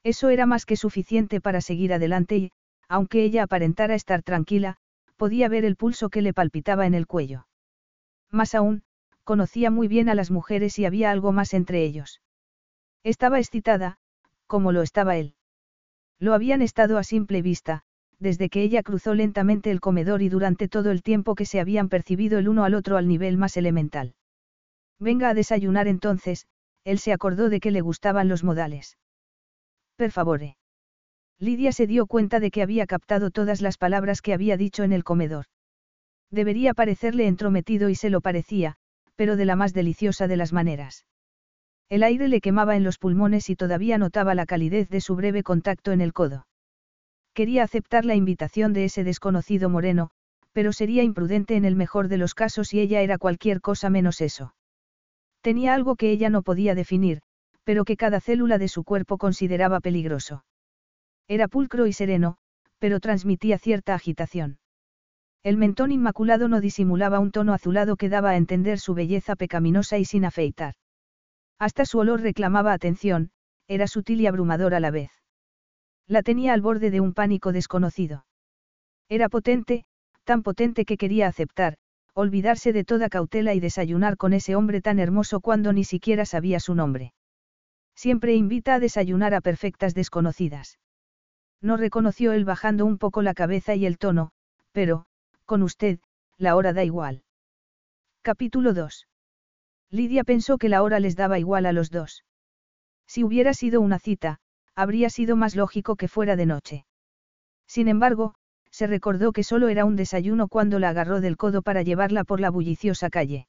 [0.04, 2.52] Eso era más que suficiente para seguir adelante y,
[2.88, 4.78] aunque ella aparentara estar tranquila,
[5.16, 7.48] podía ver el pulso que le palpitaba en el cuello.
[8.30, 8.84] Más aún,
[9.24, 12.22] conocía muy bien a las mujeres y había algo más entre ellos.
[13.04, 13.98] Estaba excitada,
[14.48, 15.36] como lo estaba él.
[16.20, 17.82] Lo habían estado a simple vista,
[18.20, 21.90] desde que ella cruzó lentamente el comedor y durante todo el tiempo que se habían
[21.90, 24.14] percibido el uno al otro al nivel más elemental.
[25.02, 26.46] Venga a desayunar entonces,
[26.84, 29.00] él se acordó de que le gustaban los modales.
[29.96, 30.58] Per favore.
[31.40, 34.94] Lidia se dio cuenta de que había captado todas las palabras que había dicho en
[34.94, 35.46] el comedor.
[36.30, 38.76] Debería parecerle entrometido y se lo parecía,
[39.16, 41.08] pero de la más deliciosa de las maneras.
[41.90, 45.42] El aire le quemaba en los pulmones y todavía notaba la calidez de su breve
[45.42, 46.46] contacto en el codo.
[47.34, 50.12] Quería aceptar la invitación de ese desconocido moreno,
[50.54, 54.22] pero sería imprudente en el mejor de los casos y ella era cualquier cosa menos
[54.22, 54.54] eso.
[55.42, 57.22] Tenía algo que ella no podía definir,
[57.64, 60.46] pero que cada célula de su cuerpo consideraba peligroso.
[61.28, 62.38] Era pulcro y sereno,
[62.80, 64.60] pero transmitía cierta agitación.
[65.44, 69.98] El mentón inmaculado no disimulaba un tono azulado que daba a entender su belleza pecaminosa
[69.98, 70.76] y sin afeitar.
[71.58, 73.32] Hasta su olor reclamaba atención,
[73.68, 75.12] era sutil y abrumador a la vez.
[76.08, 78.26] La tenía al borde de un pánico desconocido.
[79.10, 79.86] Era potente,
[80.24, 81.78] tan potente que quería aceptar,
[82.14, 86.60] olvidarse de toda cautela y desayunar con ese hombre tan hermoso cuando ni siquiera sabía
[86.60, 87.14] su nombre.
[87.96, 90.80] Siempre invita a desayunar a perfectas desconocidas.
[91.62, 94.32] No reconoció él bajando un poco la cabeza y el tono,
[94.72, 95.06] pero,
[95.46, 96.00] con usted,
[96.38, 97.24] la hora da igual.
[98.24, 99.08] Capítulo 2.
[99.92, 102.24] Lidia pensó que la hora les daba igual a los dos.
[103.06, 104.40] Si hubiera sido una cita,
[104.74, 106.86] habría sido más lógico que fuera de noche.
[107.68, 108.36] Sin embargo,
[108.72, 112.40] se recordó que solo era un desayuno cuando la agarró del codo para llevarla por
[112.40, 113.48] la bulliciosa calle.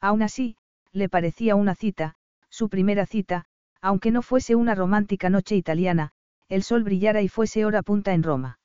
[0.00, 0.56] Aún así,
[0.92, 2.16] le parecía una cita,
[2.50, 3.46] su primera cita,
[3.80, 6.12] aunque no fuese una romántica noche italiana,
[6.48, 8.58] el sol brillara y fuese hora punta en Roma.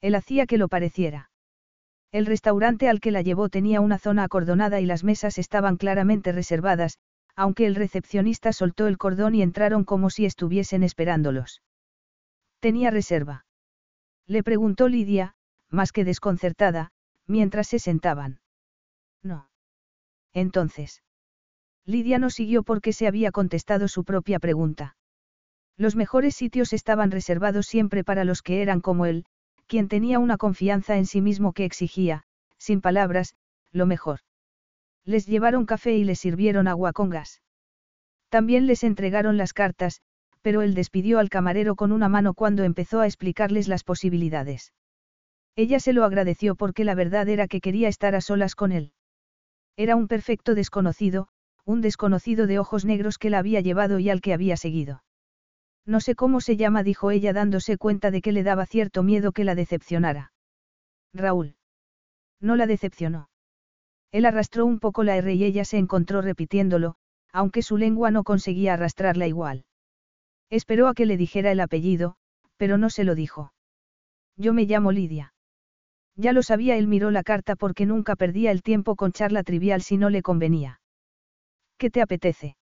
[0.00, 1.30] Él hacía que lo pareciera.
[2.10, 6.32] El restaurante al que la llevó tenía una zona acordonada y las mesas estaban claramente
[6.32, 6.98] reservadas,
[7.34, 11.62] aunque el recepcionista soltó el cordón y entraron como si estuviesen esperándolos.
[12.60, 13.46] Tenía reserva.
[14.26, 15.34] Le preguntó Lidia,
[15.68, 16.92] más que desconcertada,
[17.26, 18.40] mientras se sentaban.
[19.22, 19.48] No.
[20.32, 21.02] Entonces.
[21.84, 24.96] Lidia no siguió porque se había contestado su propia pregunta.
[25.76, 29.24] Los mejores sitios estaban reservados siempre para los que eran como él,
[29.66, 32.24] quien tenía una confianza en sí mismo que exigía,
[32.58, 33.34] sin palabras,
[33.72, 34.20] lo mejor.
[35.04, 37.42] Les llevaron café y les sirvieron agua con gas.
[38.28, 40.00] También les entregaron las cartas,
[40.42, 44.72] pero él despidió al camarero con una mano cuando empezó a explicarles las posibilidades.
[45.56, 48.92] Ella se lo agradeció porque la verdad era que quería estar a solas con él.
[49.76, 51.28] Era un perfecto desconocido,
[51.64, 55.02] un desconocido de ojos negros que la había llevado y al que había seguido.
[55.86, 59.32] No sé cómo se llama, dijo ella dándose cuenta de que le daba cierto miedo
[59.32, 60.32] que la decepcionara.
[61.12, 61.56] Raúl.
[62.40, 63.28] No la decepcionó.
[64.10, 66.96] Él arrastró un poco la R y ella se encontró repitiéndolo,
[67.32, 69.64] aunque su lengua no conseguía arrastrarla igual.
[70.52, 72.16] Esperó a que le dijera el apellido,
[72.58, 73.54] pero no se lo dijo.
[74.36, 75.32] Yo me llamo Lidia.
[76.14, 79.80] Ya lo sabía, él miró la carta porque nunca perdía el tiempo con charla trivial
[79.80, 80.82] si no le convenía.
[81.78, 82.56] ¿Qué te apetece?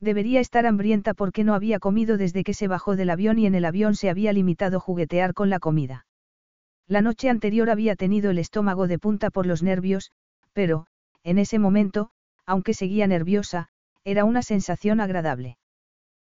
[0.00, 3.54] Debería estar hambrienta porque no había comido desde que se bajó del avión y en
[3.54, 6.06] el avión se había limitado a juguetear con la comida.
[6.88, 10.10] La noche anterior había tenido el estómago de punta por los nervios,
[10.52, 10.88] pero,
[11.22, 12.10] en ese momento,
[12.44, 13.68] aunque seguía nerviosa,
[14.02, 15.58] era una sensación agradable.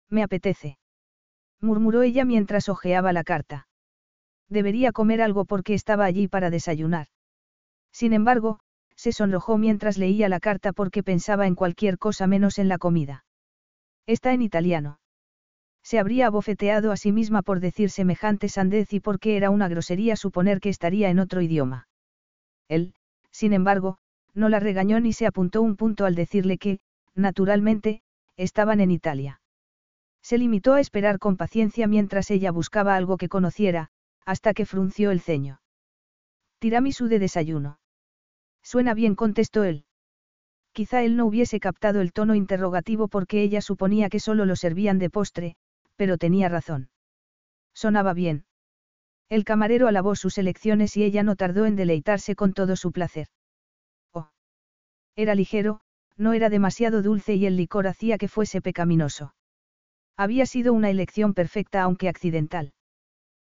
[0.09, 0.77] Me apetece.
[1.61, 3.67] murmuró ella mientras hojeaba la carta.
[4.49, 7.07] Debería comer algo porque estaba allí para desayunar.
[7.91, 8.59] Sin embargo,
[8.95, 13.25] se sonrojó mientras leía la carta porque pensaba en cualquier cosa menos en la comida.
[14.05, 14.99] Está en italiano.
[15.83, 20.15] Se habría abofeteado a sí misma por decir semejante sandez y porque era una grosería
[20.15, 21.87] suponer que estaría en otro idioma.
[22.69, 22.93] Él,
[23.31, 23.97] sin embargo,
[24.33, 26.79] no la regañó ni se apuntó un punto al decirle que,
[27.15, 28.01] naturalmente,
[28.37, 29.41] estaban en Italia.
[30.23, 33.89] Se limitó a esperar con paciencia mientras ella buscaba algo que conociera,
[34.25, 35.62] hasta que frunció el ceño.
[36.59, 37.79] Tiramisu de desayuno.
[38.63, 39.83] Suena bien, contestó él.
[40.71, 44.97] Quizá él no hubiese captado el tono interrogativo porque ella suponía que solo lo servían
[44.97, 45.55] de postre,
[45.97, 46.89] pero tenía razón.
[47.73, 48.45] Sonaba bien.
[49.29, 53.27] El camarero alabó sus elecciones y ella no tardó en deleitarse con todo su placer.
[54.13, 54.29] Oh.
[55.15, 55.81] Era ligero,
[56.15, 59.33] no era demasiado dulce y el licor hacía que fuese pecaminoso.
[60.17, 62.73] Había sido una elección perfecta aunque accidental.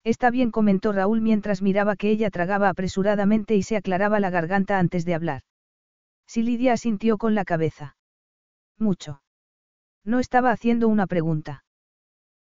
[0.04, 4.80] Está bien, comentó Raúl mientras miraba que ella tragaba apresuradamente y se aclaraba la garganta
[4.80, 5.42] antes de hablar.
[6.26, 7.96] Si Lidia asintió con la cabeza.
[8.78, 9.22] Mucho.
[10.06, 11.64] No estaba haciendo una pregunta.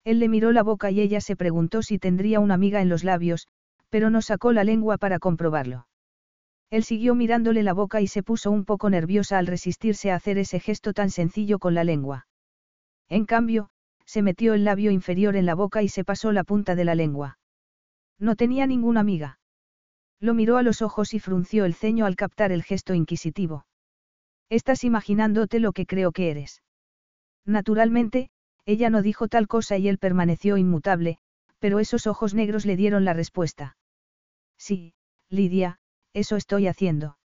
[0.04, 3.04] Él le miró la boca y ella se preguntó si tendría una amiga en los
[3.04, 3.48] labios,
[3.88, 5.87] pero no sacó la lengua para comprobarlo.
[6.70, 10.38] Él siguió mirándole la boca y se puso un poco nerviosa al resistirse a hacer
[10.38, 12.26] ese gesto tan sencillo con la lengua.
[13.09, 13.70] En cambio,
[14.09, 16.94] se metió el labio inferior en la boca y se pasó la punta de la
[16.94, 17.38] lengua.
[18.18, 19.38] No tenía ninguna amiga.
[20.18, 23.66] Lo miró a los ojos y frunció el ceño al captar el gesto inquisitivo.
[24.48, 26.62] Estás imaginándote lo que creo que eres.
[27.44, 28.30] Naturalmente,
[28.64, 31.18] ella no dijo tal cosa y él permaneció inmutable,
[31.59, 33.76] pero esos ojos negros le dieron la respuesta.
[34.56, 34.94] Sí,
[35.28, 35.80] Lidia,
[36.14, 37.18] eso estoy haciendo.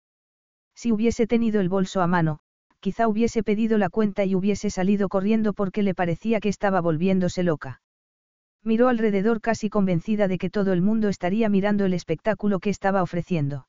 [0.74, 2.40] Si hubiese tenido el bolso a mano,
[2.82, 7.44] quizá hubiese pedido la cuenta y hubiese salido corriendo porque le parecía que estaba volviéndose
[7.44, 7.80] loca.
[8.64, 13.02] Miró alrededor casi convencida de que todo el mundo estaría mirando el espectáculo que estaba
[13.02, 13.66] ofreciendo.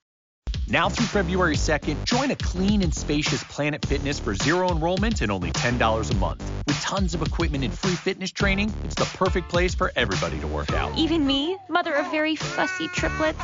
[0.68, 5.32] Now through February 2nd, join a clean and spacious Planet Fitness for zero enrollment and
[5.32, 6.41] only $10 a month.
[6.66, 10.47] With tons of equipment and free fitness training, it's the perfect place for everybody to
[10.47, 10.91] work out.
[10.97, 13.43] Even me, mother of very fussy triplets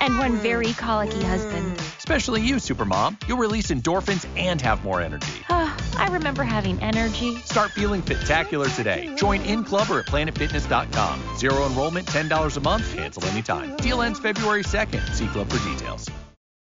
[0.00, 1.78] and one very colicky husband.
[1.98, 3.16] Especially you, Supermom.
[3.26, 5.32] You'll release endorphins and have more energy.
[5.50, 7.36] I remember having energy.
[7.44, 9.14] Start feeling spectacular today.
[9.16, 11.36] Join in club or at planetfitness.com.
[11.38, 13.76] Zero enrollment, $10 a month, cancel anytime.
[13.76, 15.14] Deal ends February 2nd.
[15.14, 16.10] See club for details.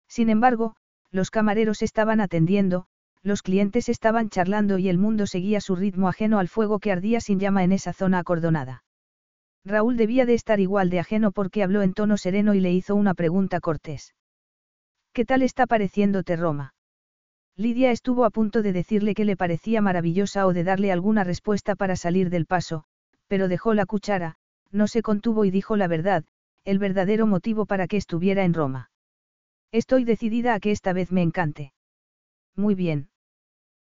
[0.08, 0.76] Sin embargo,
[1.12, 2.88] los camareros estaban atendiendo,
[3.26, 7.20] los clientes estaban charlando y el mundo seguía su ritmo ajeno al fuego que ardía
[7.20, 8.85] sin llama en esa zona acordonada.
[9.66, 12.96] Raúl debía de estar igual de ajeno porque habló en tono sereno y le hizo
[12.96, 14.14] una pregunta cortés.
[15.12, 16.76] ¿Qué tal está pareciéndote Roma?
[17.58, 21.76] Lidia estuvo a punto de decirle que le parecía maravillosa o de darle alguna respuesta
[21.76, 22.84] para salir del paso,
[23.28, 24.36] pero dejó la cuchara,
[24.72, 26.26] no se contuvo y dijo la verdad,
[26.64, 28.92] el verdadero motivo para que estuviera en Roma.
[29.72, 31.74] Estoy decidida a que esta vez me encante.
[32.56, 33.10] Muy bien.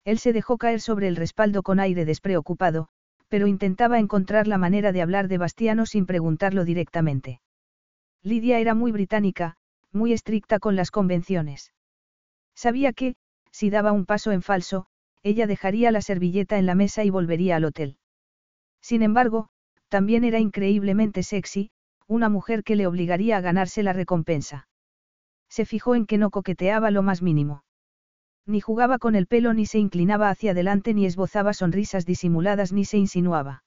[0.04, 2.88] Él se dejó caer sobre el respaldo con aire despreocupado,
[3.28, 7.40] pero intentaba encontrar la manera de hablar de Bastiano sin preguntarlo directamente.
[8.22, 9.56] Lidia era muy británica,
[9.92, 11.72] muy estricta con las convenciones.
[12.54, 13.16] Sabía que,
[13.50, 14.86] si daba un paso en falso,
[15.22, 17.98] ella dejaría la servilleta en la mesa y volvería al hotel.
[18.80, 19.48] Sin embargo,
[19.88, 21.70] también era increíblemente sexy,
[22.06, 24.68] una mujer que le obligaría a ganarse la recompensa.
[25.48, 27.64] Se fijó en que no coqueteaba lo más mínimo.
[28.46, 32.84] Ni jugaba con el pelo ni se inclinaba hacia adelante ni esbozaba sonrisas disimuladas ni
[32.84, 33.64] se insinuaba.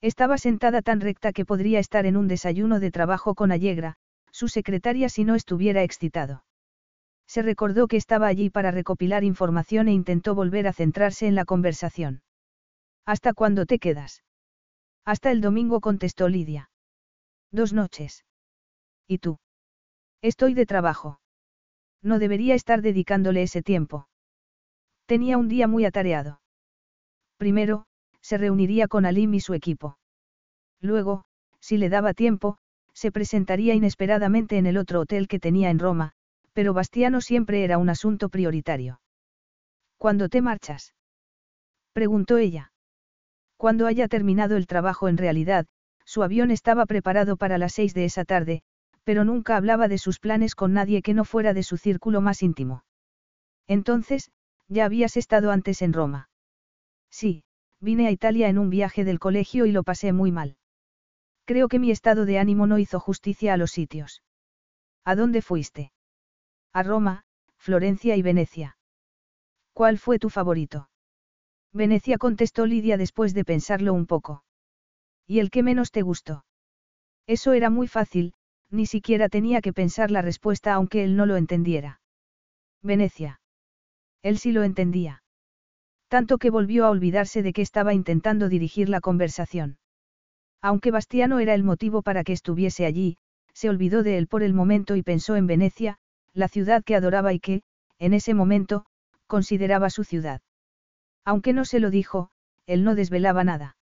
[0.00, 3.94] Estaba sentada tan recta que podría estar en un desayuno de trabajo con Allegra,
[4.32, 6.44] su secretaria si no estuviera excitado.
[7.28, 11.44] Se recordó que estaba allí para recopilar información e intentó volver a centrarse en la
[11.44, 12.22] conversación.
[13.06, 14.24] ¿Hasta cuándo te quedas?
[15.04, 16.70] Hasta el domingo contestó Lidia.
[17.52, 18.24] Dos noches.
[19.06, 19.38] ¿Y tú?
[20.20, 21.21] Estoy de trabajo.
[22.02, 24.08] No debería estar dedicándole ese tiempo.
[25.06, 26.40] Tenía un día muy atareado.
[27.36, 27.86] Primero,
[28.20, 29.98] se reuniría con Alim y su equipo.
[30.80, 31.24] Luego,
[31.60, 32.58] si le daba tiempo,
[32.92, 36.12] se presentaría inesperadamente en el otro hotel que tenía en Roma,
[36.52, 39.00] pero Bastiano siempre era un asunto prioritario.
[39.96, 40.94] ¿Cuándo te marchas?
[41.92, 42.72] preguntó ella.
[43.56, 45.66] Cuando haya terminado el trabajo en realidad,
[46.04, 48.62] su avión estaba preparado para las seis de esa tarde,
[49.04, 52.42] pero nunca hablaba de sus planes con nadie que no fuera de su círculo más
[52.42, 52.84] íntimo.
[53.66, 54.30] Entonces,
[54.68, 56.30] ya habías estado antes en Roma.
[57.10, 57.44] Sí,
[57.80, 60.56] vine a Italia en un viaje del colegio y lo pasé muy mal.
[61.44, 64.22] Creo que mi estado de ánimo no hizo justicia a los sitios.
[65.04, 65.92] ¿A dónde fuiste?
[66.72, 67.24] A Roma,
[67.56, 68.76] Florencia y Venecia.
[69.72, 70.88] ¿Cuál fue tu favorito?
[71.72, 74.44] Venecia contestó Lidia después de pensarlo un poco.
[75.26, 76.44] ¿Y el que menos te gustó?
[77.26, 78.34] Eso era muy fácil,
[78.72, 82.00] ni siquiera tenía que pensar la respuesta aunque él no lo entendiera.
[82.82, 83.40] Venecia.
[84.22, 85.22] Él sí lo entendía.
[86.08, 89.78] Tanto que volvió a olvidarse de que estaba intentando dirigir la conversación.
[90.60, 93.18] Aunque Bastiano era el motivo para que estuviese allí,
[93.52, 95.98] se olvidó de él por el momento y pensó en Venecia,
[96.32, 97.62] la ciudad que adoraba y que,
[97.98, 98.86] en ese momento,
[99.26, 100.40] consideraba su ciudad.
[101.24, 102.30] Aunque no se lo dijo,
[102.66, 103.76] él no desvelaba nada.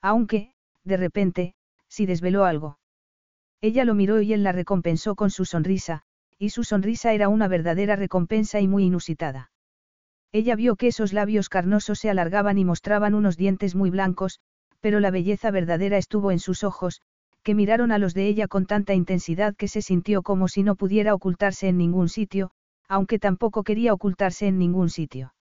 [0.00, 0.52] Aunque,
[0.84, 1.54] de repente,
[1.88, 2.78] sí desveló algo.
[3.60, 6.02] Ella lo miró y él la recompensó con su sonrisa,
[6.38, 9.50] y su sonrisa era una verdadera recompensa y muy inusitada.
[10.32, 14.40] Ella vio que esos labios carnosos se alargaban y mostraban unos dientes muy blancos,
[14.80, 17.00] pero la belleza verdadera estuvo en sus ojos,
[17.42, 20.74] que miraron a los de ella con tanta intensidad que se sintió como si no
[20.74, 22.50] pudiera ocultarse en ningún sitio,
[22.88, 25.32] aunque tampoco quería ocultarse en ningún sitio.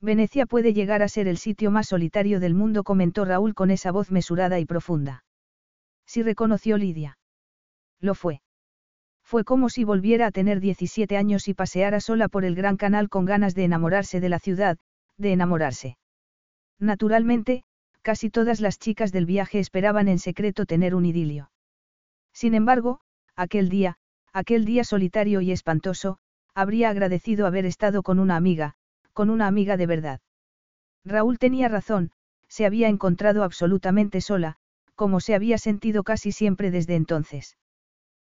[0.00, 3.92] Venecia puede llegar a ser el sitio más solitario del mundo, comentó Raúl con esa
[3.92, 5.24] voz mesurada y profunda.
[6.06, 7.18] Si reconoció Lidia.
[8.00, 8.42] Lo fue.
[9.22, 13.08] Fue como si volviera a tener 17 años y paseara sola por el Gran Canal
[13.08, 14.78] con ganas de enamorarse de la ciudad,
[15.18, 15.98] de enamorarse.
[16.78, 17.62] Naturalmente,
[18.02, 21.50] casi todas las chicas del viaje esperaban en secreto tener un idilio.
[22.32, 23.00] Sin embargo,
[23.36, 23.98] aquel día,
[24.32, 26.18] aquel día solitario y espantoso,
[26.54, 28.74] habría agradecido haber estado con una amiga,
[29.12, 30.20] con una amiga de verdad.
[31.04, 32.12] Raúl tenía razón,
[32.48, 34.56] se había encontrado absolutamente sola,
[34.94, 37.56] como se había sentido casi siempre desde entonces.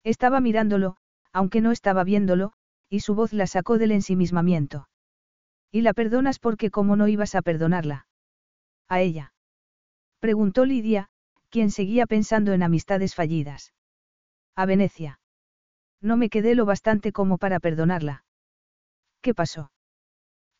[0.04, 0.96] Estaba mirándolo,
[1.32, 2.52] aunque no estaba viéndolo,
[2.88, 4.88] y su voz la sacó del ensimismamiento.
[5.72, 8.06] ¿Y la perdonas porque cómo no ibas a perdonarla?
[8.88, 9.32] A ella.
[10.20, 11.08] Preguntó Lidia,
[11.48, 13.72] quien seguía pensando en amistades fallidas.
[14.54, 15.20] A Venecia.
[16.00, 18.24] No me quedé lo bastante como para perdonarla.
[19.22, 19.72] ¿Qué pasó?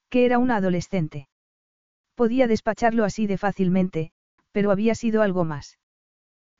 [0.09, 1.28] Que era una adolescente.
[2.14, 4.12] Podía despacharlo así de fácilmente,
[4.53, 5.78] pero había sido algo más.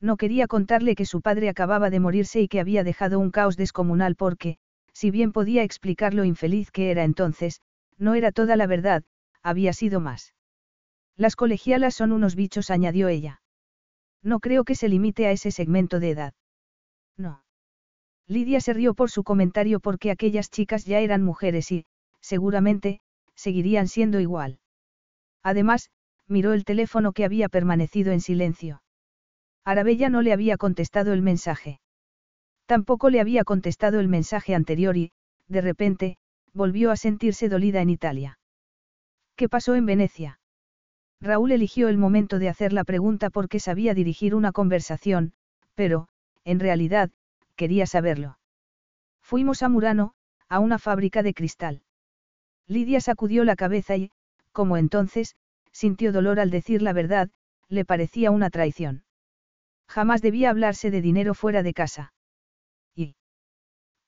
[0.01, 3.57] No quería contarle que su padre acababa de morirse y que había dejado un caos
[3.57, 4.59] descomunal porque,
[4.93, 7.61] si bien podía explicar lo infeliz que era entonces,
[7.99, 9.05] no era toda la verdad,
[9.43, 10.35] había sido más.
[11.17, 13.41] Las colegialas son unos bichos, añadió ella.
[14.23, 16.35] No creo que se limite a ese segmento de edad.
[17.17, 17.45] No.
[18.27, 21.87] Lidia se rió por su comentario porque aquellas chicas ya eran mujeres y,
[22.21, 23.01] seguramente,
[23.35, 24.59] seguirían siendo igual.
[25.43, 25.91] Además,
[26.27, 28.83] miró el teléfono que había permanecido en silencio.
[29.65, 31.81] Arabella no le había contestado el mensaje.
[32.67, 35.13] Tampoco le había contestado el mensaje anterior y,
[35.49, 36.17] de repente,
[36.53, 38.39] volvió a sentirse dolida en Italia.
[39.37, 40.39] ¿Qué pasó en Venecia?
[41.21, 45.33] Raúl eligió el momento de hacer la pregunta porque sabía dirigir una conversación,
[45.75, 46.09] pero,
[46.45, 47.11] en realidad,
[47.57, 48.39] quería saberlo.
[49.23, 50.15] Fuimos a Murano,
[50.49, 51.83] a una fábrica de cristal.
[52.67, 54.11] Lidia sacudió la cabeza y,
[54.53, 55.37] como entonces,
[55.73, 57.31] sintió dolor al decir la verdad,
[57.69, 59.04] le parecía una traición.
[59.89, 62.13] Jamás debía hablarse de dinero fuera de casa.
[62.95, 63.17] Y.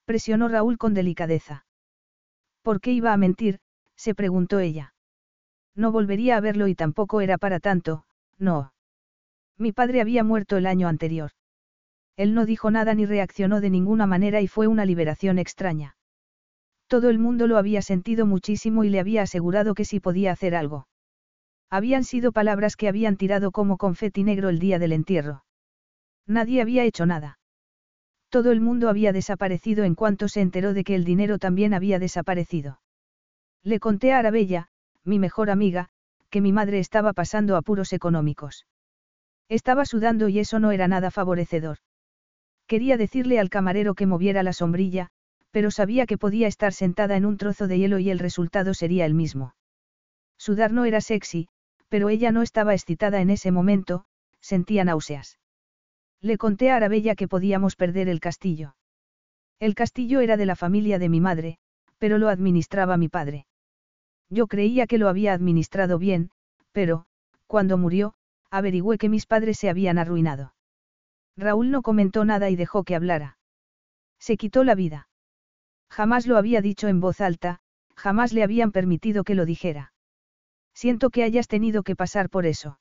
[0.04, 1.66] Presionó Raúl con delicadeza.
[2.62, 3.60] ¿Por qué iba a mentir?
[3.96, 4.94] se preguntó ella.
[5.74, 8.04] No volvería a verlo y tampoco era para tanto,
[8.38, 8.72] no.
[9.58, 11.30] Mi padre había muerto el año anterior.
[12.16, 15.96] Él no dijo nada ni reaccionó de ninguna manera y fue una liberación extraña.
[16.88, 20.54] Todo el mundo lo había sentido muchísimo y le había asegurado que sí podía hacer
[20.54, 20.88] algo.
[21.68, 25.45] Habían sido palabras que habían tirado como confeti negro el día del entierro.
[26.26, 27.38] Nadie había hecho nada.
[28.28, 31.98] Todo el mundo había desaparecido en cuanto se enteró de que el dinero también había
[31.98, 32.80] desaparecido.
[33.62, 34.68] Le conté a Arabella,
[35.04, 35.88] mi mejor amiga,
[36.30, 38.66] que mi madre estaba pasando apuros económicos.
[39.48, 41.78] Estaba sudando y eso no era nada favorecedor.
[42.66, 45.08] Quería decirle al camarero que moviera la sombrilla,
[45.52, 49.06] pero sabía que podía estar sentada en un trozo de hielo y el resultado sería
[49.06, 49.54] el mismo.
[50.36, 51.48] Sudar no era sexy,
[51.88, 54.04] pero ella no estaba excitada en ese momento,
[54.40, 55.38] sentía náuseas.
[56.26, 58.74] Le conté a Arabella que podíamos perder el castillo.
[59.60, 61.58] El castillo era de la familia de mi madre,
[61.98, 63.46] pero lo administraba mi padre.
[64.28, 66.32] Yo creía que lo había administrado bien,
[66.72, 67.06] pero,
[67.46, 68.14] cuando murió,
[68.50, 70.52] averigüé que mis padres se habían arruinado.
[71.36, 73.38] Raúl no comentó nada y dejó que hablara.
[74.18, 75.08] Se quitó la vida.
[75.88, 77.60] Jamás lo había dicho en voz alta,
[77.94, 79.92] jamás le habían permitido que lo dijera.
[80.74, 82.80] Siento que hayas tenido que pasar por eso.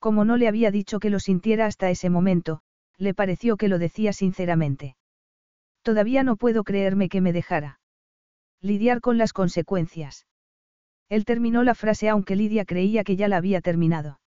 [0.00, 2.62] Como no le había dicho que lo sintiera hasta ese momento,
[2.96, 4.96] le pareció que lo decía sinceramente.
[5.82, 7.80] Todavía no puedo creerme que me dejara.
[8.62, 10.26] Lidiar con las consecuencias.
[11.10, 14.20] Él terminó la frase aunque Lidia creía que ya la había terminado.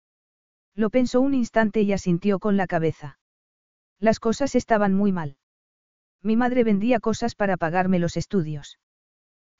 [0.74, 3.18] Lo pensó un instante y asintió con la cabeza.
[3.98, 5.36] Las cosas estaban muy mal.
[6.22, 8.78] Mi madre vendía cosas para pagarme los estudios.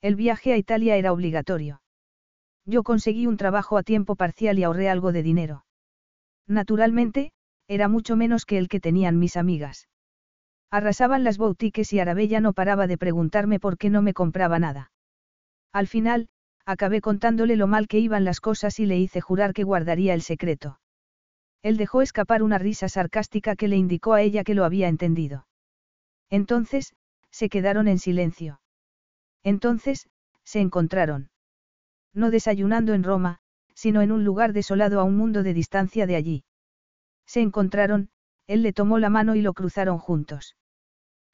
[0.03, 1.81] El viaje a Italia era obligatorio.
[2.67, 5.65] Yo conseguí un trabajo a tiempo parcial y ahorré algo de dinero.
[6.47, 7.31] Naturalmente,
[7.69, 9.89] era mucho menos que el que tenían mis amigas.
[10.71, 14.91] Arrasaban las boutiques y Arabella no paraba de preguntarme por qué no me compraba nada.
[15.73, 16.29] Al final,
[16.65, 20.23] acabé contándole lo mal que iban las cosas y le hice jurar que guardaría el
[20.23, 20.79] secreto.
[21.63, 25.47] Él dejó escapar una risa sarcástica que le indicó a ella que lo había entendido.
[26.29, 26.95] Entonces,
[27.31, 28.61] se quedaron en silencio.
[29.45, 30.09] Entonces,
[30.45, 31.31] se encontraron.
[32.15, 33.41] No desayunando en Roma,
[33.83, 36.45] sino en un lugar desolado a un mundo de distancia de allí.
[37.27, 38.11] Se encontraron,
[38.47, 40.55] él le tomó la mano y lo cruzaron juntos.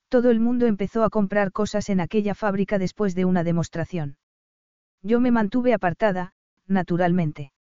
[0.09, 4.17] Todo el mundo empezó a comprar cosas en aquella fábrica después de una demostración.
[5.03, 6.33] Yo me mantuve apartada,
[6.67, 7.53] naturalmente.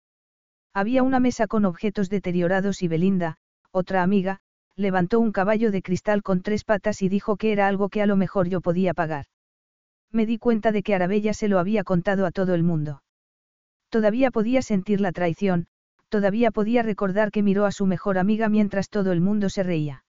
[0.72, 3.36] Había una mesa con objetos deteriorados y Belinda,
[3.70, 4.40] otra amiga,
[4.74, 8.06] levantó un caballo de cristal con tres patas y dijo que era algo que a
[8.06, 9.26] lo mejor yo podía pagar.
[10.10, 13.02] Me di cuenta de que Arabella se lo había contado a todo el mundo.
[13.90, 15.66] Todavía podía sentir la traición,
[16.08, 20.04] todavía podía recordar que miró a su mejor amiga mientras todo el mundo se reía.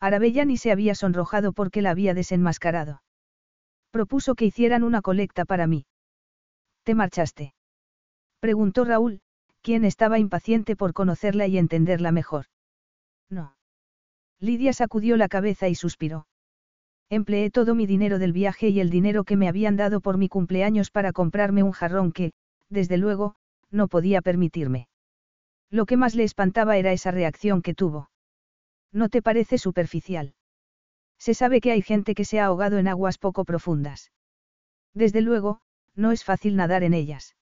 [0.00, 3.02] Arabella ni se había sonrojado porque la había desenmascarado.
[3.90, 5.86] Propuso que hicieran una colecta para mí.
[6.82, 7.54] ¿Te marchaste?
[8.40, 9.20] Preguntó Raúl,
[9.60, 12.46] quien estaba impaciente por conocerla y entenderla mejor.
[13.30, 13.56] No.
[14.40, 16.26] Lidia sacudió la cabeza y suspiró.
[17.08, 20.28] Empleé todo mi dinero del viaje y el dinero que me habían dado por mi
[20.28, 22.32] cumpleaños para comprarme un jarrón que,
[22.72, 23.36] desde luego,
[23.70, 24.88] no podía permitirme.
[25.70, 28.10] Lo que más le espantaba era esa reacción que tuvo.
[28.92, 30.34] ¿No te parece superficial?
[31.18, 34.10] Se sabe que hay gente que se ha ahogado en aguas poco profundas.
[34.92, 35.60] Desde luego,
[35.94, 37.36] no es fácil nadar en ellas.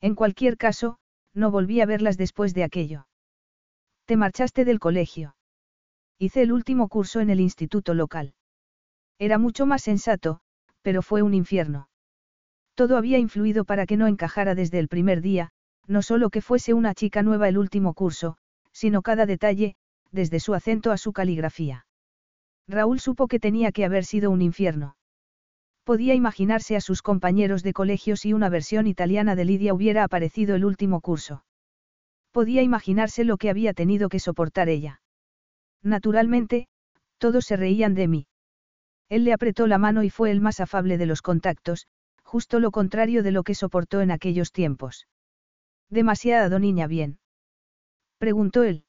[0.00, 0.98] En cualquier caso,
[1.32, 3.06] no volví a verlas después de aquello.
[4.06, 5.36] Te marchaste del colegio.
[6.18, 8.34] Hice el último curso en el instituto local.
[9.18, 10.40] Era mucho más sensato,
[10.82, 11.88] pero fue un infierno.
[12.74, 15.50] Todo había influido para que no encajara desde el primer día,
[15.86, 18.36] no solo que fuese una chica nueva el último curso,
[18.72, 19.76] sino cada detalle,
[20.10, 21.86] desde su acento a su caligrafía.
[22.66, 24.96] Raúl supo que tenía que haber sido un infierno.
[25.84, 30.54] Podía imaginarse a sus compañeros de colegio si una versión italiana de Lidia hubiera aparecido
[30.54, 31.44] el último curso.
[32.32, 35.02] Podía imaginarse lo que había tenido que soportar ella.
[35.82, 36.68] Naturalmente,
[37.18, 38.26] todos se reían de mí.
[39.10, 41.86] Él le apretó la mano y fue el más afable de los contactos,
[42.34, 45.06] justo lo contrario de lo que soportó en aquellos tiempos.
[45.88, 47.20] Demasiado niña bien.
[48.18, 48.82] Preguntó él.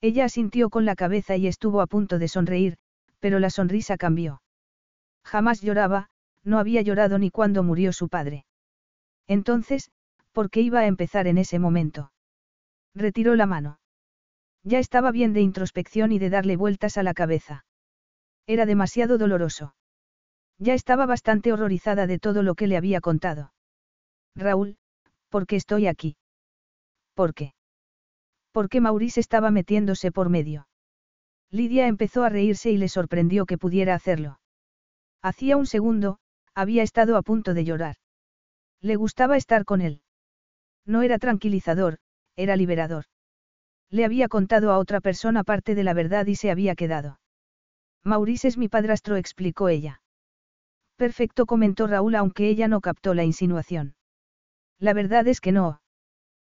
[0.00, 2.76] Ella asintió con la cabeza y estuvo a punto de sonreír,
[3.20, 4.42] pero la sonrisa cambió.
[5.22, 6.08] Jamás lloraba,
[6.42, 8.46] no había llorado ni cuando murió su padre.
[9.28, 9.92] Entonces,
[10.32, 12.10] ¿por qué iba a empezar en ese momento?
[12.96, 13.78] Retiró la mano.
[14.64, 17.64] Ya estaba bien de introspección y de darle vueltas a la cabeza.
[18.48, 19.76] Era demasiado doloroso.
[20.58, 23.52] Ya estaba bastante horrorizada de todo lo que le había contado.
[24.34, 24.78] Raúl,
[25.28, 26.16] ¿por qué estoy aquí?
[27.14, 27.54] ¿Por qué?
[28.52, 30.66] Porque Maurice estaba metiéndose por medio.
[31.50, 34.40] Lidia empezó a reírse y le sorprendió que pudiera hacerlo.
[35.22, 36.18] Hacía un segundo,
[36.54, 37.96] había estado a punto de llorar.
[38.80, 40.02] Le gustaba estar con él.
[40.86, 41.98] No era tranquilizador,
[42.36, 43.04] era liberador.
[43.90, 47.20] Le había contado a otra persona parte de la verdad y se había quedado.
[48.04, 50.00] Maurice es mi padrastro, explicó ella.
[50.96, 53.94] Perfecto, comentó Raúl, aunque ella no captó la insinuación.
[54.78, 55.80] La verdad es que no.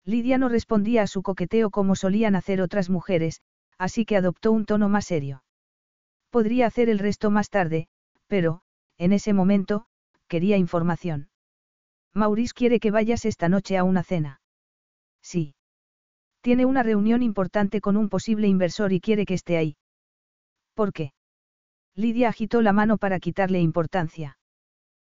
[0.05, 3.41] Lidia no respondía a su coqueteo como solían hacer otras mujeres,
[3.79, 5.43] así que adoptó un tono más serio.
[6.31, 7.89] Podría hacer el resto más tarde,
[8.27, 8.63] pero,
[8.99, 9.87] en ese momento,
[10.29, 11.29] quería información.
[12.15, 14.41] Maurice quiere que vayas esta noche a una cena.
[15.23, 15.55] Sí.
[16.41, 19.77] Tiene una reunión importante con un posible inversor y quiere que esté ahí.
[20.75, 21.13] ¿Por qué?
[21.97, 24.39] Lidia agitó la mano para quitarle importancia.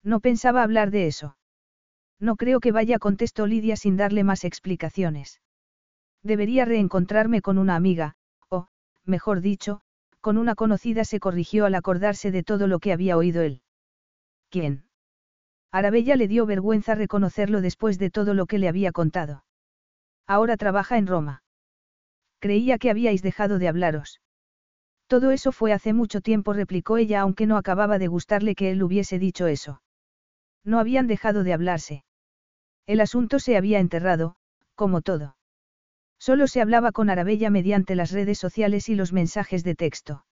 [0.02, 1.36] No pensaba hablar de eso.
[2.18, 5.40] No creo que vaya, contestó Lidia sin darle más explicaciones.
[6.22, 8.16] Debería reencontrarme con una amiga,
[8.48, 8.68] o,
[9.04, 9.82] mejor dicho,
[10.20, 13.62] con una conocida se corrigió al acordarse de todo lo que había oído él.
[14.48, 14.84] ¿Quién?
[15.70, 19.44] Arabella le dio vergüenza reconocerlo después de todo lo que le había contado.
[20.26, 21.42] Ahora trabaja en Roma.
[22.38, 24.20] Creía que habíais dejado de hablaros.
[25.10, 28.80] Todo eso fue hace mucho tiempo, replicó ella, aunque no acababa de gustarle que él
[28.80, 29.82] hubiese dicho eso.
[30.64, 32.04] No habían dejado de hablarse.
[32.86, 34.36] El asunto se había enterrado,
[34.76, 35.34] como todo.
[36.20, 40.26] Solo se hablaba con Arabella mediante las redes sociales y los mensajes de texto.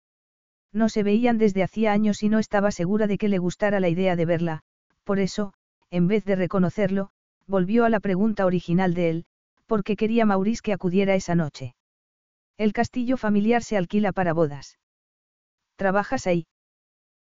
[0.74, 3.88] No se veían desde hacía años y no estaba segura de que le gustara la
[3.88, 4.60] idea de verla,
[5.04, 5.54] por eso,
[5.90, 7.12] en vez de reconocerlo,
[7.46, 9.24] volvió a la pregunta original de él,
[9.64, 11.74] ¿por qué quería Maurice que acudiera esa noche?
[12.58, 14.78] El castillo familiar se alquila para bodas.
[15.76, 16.46] ¿Trabajas ahí?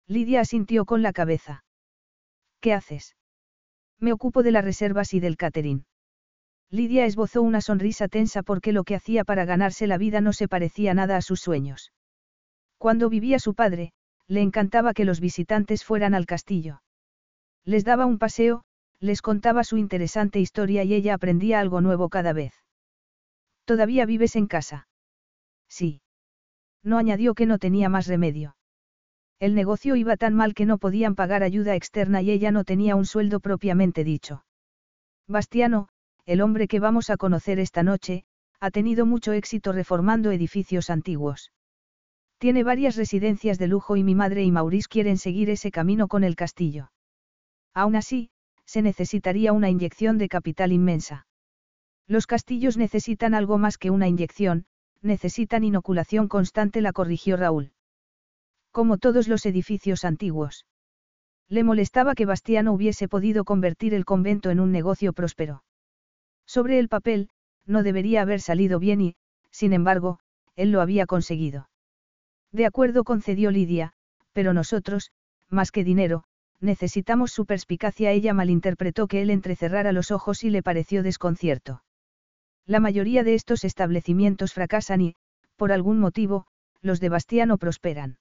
[0.06, 1.64] Lidia asintió con la cabeza.
[2.60, 3.16] ¿Qué haces?
[3.98, 5.86] Me ocupo de las reservas y del catering.
[6.70, 10.48] Lidia esbozó una sonrisa tensa porque lo que hacía para ganarse la vida no se
[10.48, 11.92] parecía nada a sus sueños.
[12.78, 13.92] Cuando vivía su padre,
[14.26, 16.82] le encantaba que los visitantes fueran al castillo.
[17.64, 18.64] Les daba un paseo,
[19.00, 22.54] les contaba su interesante historia y ella aprendía algo nuevo cada vez.
[23.64, 24.86] ¿Todavía vives en casa?
[25.68, 26.00] Sí.
[26.82, 28.56] No añadió que no tenía más remedio.
[29.40, 32.96] El negocio iba tan mal que no podían pagar ayuda externa y ella no tenía
[32.96, 34.44] un sueldo propiamente dicho.
[35.26, 35.88] Bastiano,
[36.26, 38.24] el hombre que vamos a conocer esta noche,
[38.60, 41.52] ha tenido mucho éxito reformando edificios antiguos.
[42.38, 46.24] Tiene varias residencias de lujo y mi madre y Maurice quieren seguir ese camino con
[46.24, 46.90] el castillo.
[47.74, 48.30] Aún así,
[48.64, 51.26] se necesitaría una inyección de capital inmensa.
[52.06, 54.66] Los castillos necesitan algo más que una inyección,
[55.04, 57.72] necesitan inoculación constante, la corrigió Raúl.
[58.72, 60.66] Como todos los edificios antiguos.
[61.48, 65.62] Le molestaba que Bastiano hubiese podido convertir el convento en un negocio próspero.
[66.46, 67.28] Sobre el papel,
[67.66, 69.16] no debería haber salido bien y,
[69.50, 70.18] sin embargo,
[70.56, 71.68] él lo había conseguido.
[72.50, 73.92] De acuerdo concedió Lidia,
[74.32, 75.10] pero nosotros,
[75.48, 76.24] más que dinero,
[76.60, 78.10] necesitamos su perspicacia.
[78.10, 81.82] Ella malinterpretó que él entrecerrara los ojos y le pareció desconcierto.
[82.66, 85.14] La mayoría de estos establecimientos fracasan y,
[85.56, 86.46] por algún motivo,
[86.80, 88.18] los de Bastiano prosperan.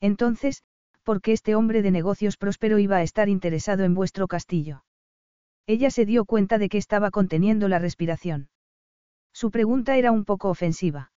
[0.00, 0.62] Entonces,
[1.04, 4.84] ¿por qué este hombre de negocios próspero iba a estar interesado en vuestro castillo?
[5.66, 8.48] Ella se dio cuenta de que estaba conteniendo la respiración.
[9.32, 11.12] Su pregunta era un poco ofensiva.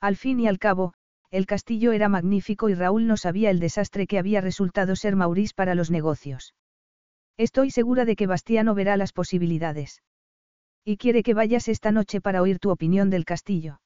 [0.00, 0.94] Al fin y al cabo,
[1.30, 5.54] el castillo era magnífico y Raúl no sabía el desastre que había resultado ser Maurice
[5.54, 6.54] para los negocios.
[7.36, 10.02] Estoy segura de que Bastiano verá las posibilidades.
[10.84, 13.80] Y quiere que vayas esta noche para oír tu opinión del castillo.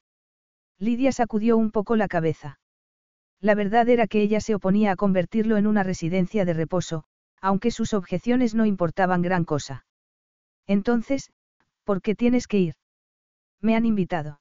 [0.79, 2.59] Lidia sacudió un poco la cabeza.
[3.41, 7.03] La verdad era que ella se oponía a convertirlo en una residencia de reposo,
[7.41, 9.85] aunque sus objeciones no importaban gran cosa.
[10.67, 11.31] Entonces,
[11.83, 12.75] ¿por qué tienes que ir?
[13.61, 14.39] Me han invitado.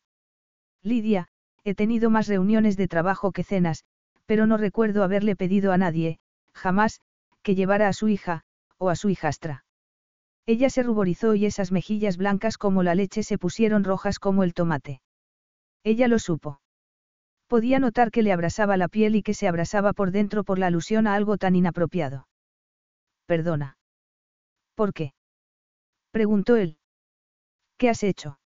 [0.82, 1.28] Lidia,
[1.64, 3.84] he tenido más reuniones de trabajo que cenas,
[4.26, 6.18] pero no recuerdo haberle pedido a nadie,
[6.52, 7.00] jamás,
[7.42, 8.42] que llevara a su hija,
[8.78, 9.64] o a su hijastra.
[10.46, 14.52] Ella se ruborizó y esas mejillas blancas como la leche se pusieron rojas como el
[14.52, 15.00] tomate.
[15.84, 16.60] Ella lo supo.
[17.46, 20.66] Podía notar que le abrasaba la piel y que se abrasaba por dentro por la
[20.66, 22.28] alusión a algo tan inapropiado.
[23.26, 23.78] Perdona.
[24.74, 25.14] ¿Por qué?
[26.10, 26.78] preguntó él.
[27.78, 28.38] ¿Qué has hecho?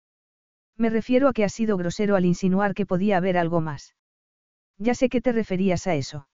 [0.76, 3.94] Me refiero a que has sido grosero al insinuar que podía haber algo más.
[4.78, 6.28] Ya sé que te referías a eso.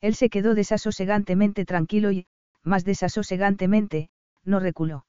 [0.00, 2.26] Él se quedó desasosegantemente tranquilo y,
[2.62, 4.08] más desasosegantemente,
[4.48, 5.06] no reculó.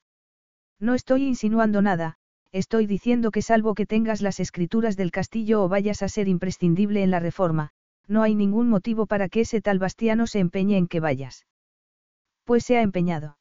[0.78, 2.16] No estoy insinuando nada,
[2.52, 7.02] estoy diciendo que salvo que tengas las escrituras del castillo o vayas a ser imprescindible
[7.02, 7.70] en la reforma,
[8.06, 11.46] no hay ningún motivo para que ese tal Bastiano se empeñe en que vayas.
[12.44, 13.38] Pues se ha empeñado.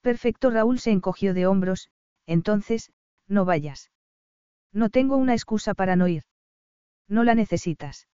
[0.00, 1.90] Perfecto, Raúl se encogió de hombros,
[2.26, 2.90] entonces,
[3.28, 3.90] no vayas.
[4.72, 6.24] No tengo una excusa para no ir.
[7.08, 8.08] No la necesitas.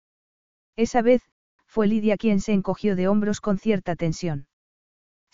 [0.76, 1.22] Esa vez,
[1.66, 4.47] fue Lidia quien se encogió de hombros con cierta tensión.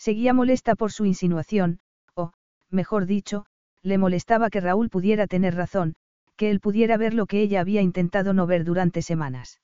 [0.05, 1.79] Seguía molesta por su insinuación,
[2.15, 2.33] o,
[2.71, 3.45] mejor dicho,
[3.83, 5.93] le molestaba que Raúl pudiera tener razón,
[6.37, 9.61] que él pudiera ver lo que ella había intentado no ver durante semanas.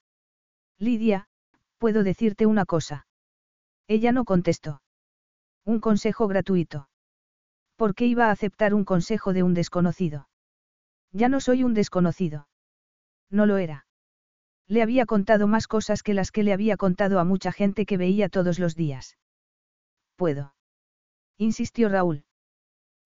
[0.77, 1.27] Lidia,
[1.79, 3.07] puedo decirte una cosa.
[3.88, 4.83] Ella no contestó.
[5.65, 6.88] Un consejo gratuito.
[7.75, 10.29] ¿Por qué iba a aceptar un consejo de un desconocido?
[11.11, 12.47] Ya no soy un desconocido.
[13.31, 13.88] No lo era.
[14.67, 17.97] Le había contado más cosas que las que le había contado a mucha gente que
[17.97, 19.17] veía todos los días.
[20.18, 20.53] Puedo.
[21.38, 22.26] Insistió Raúl.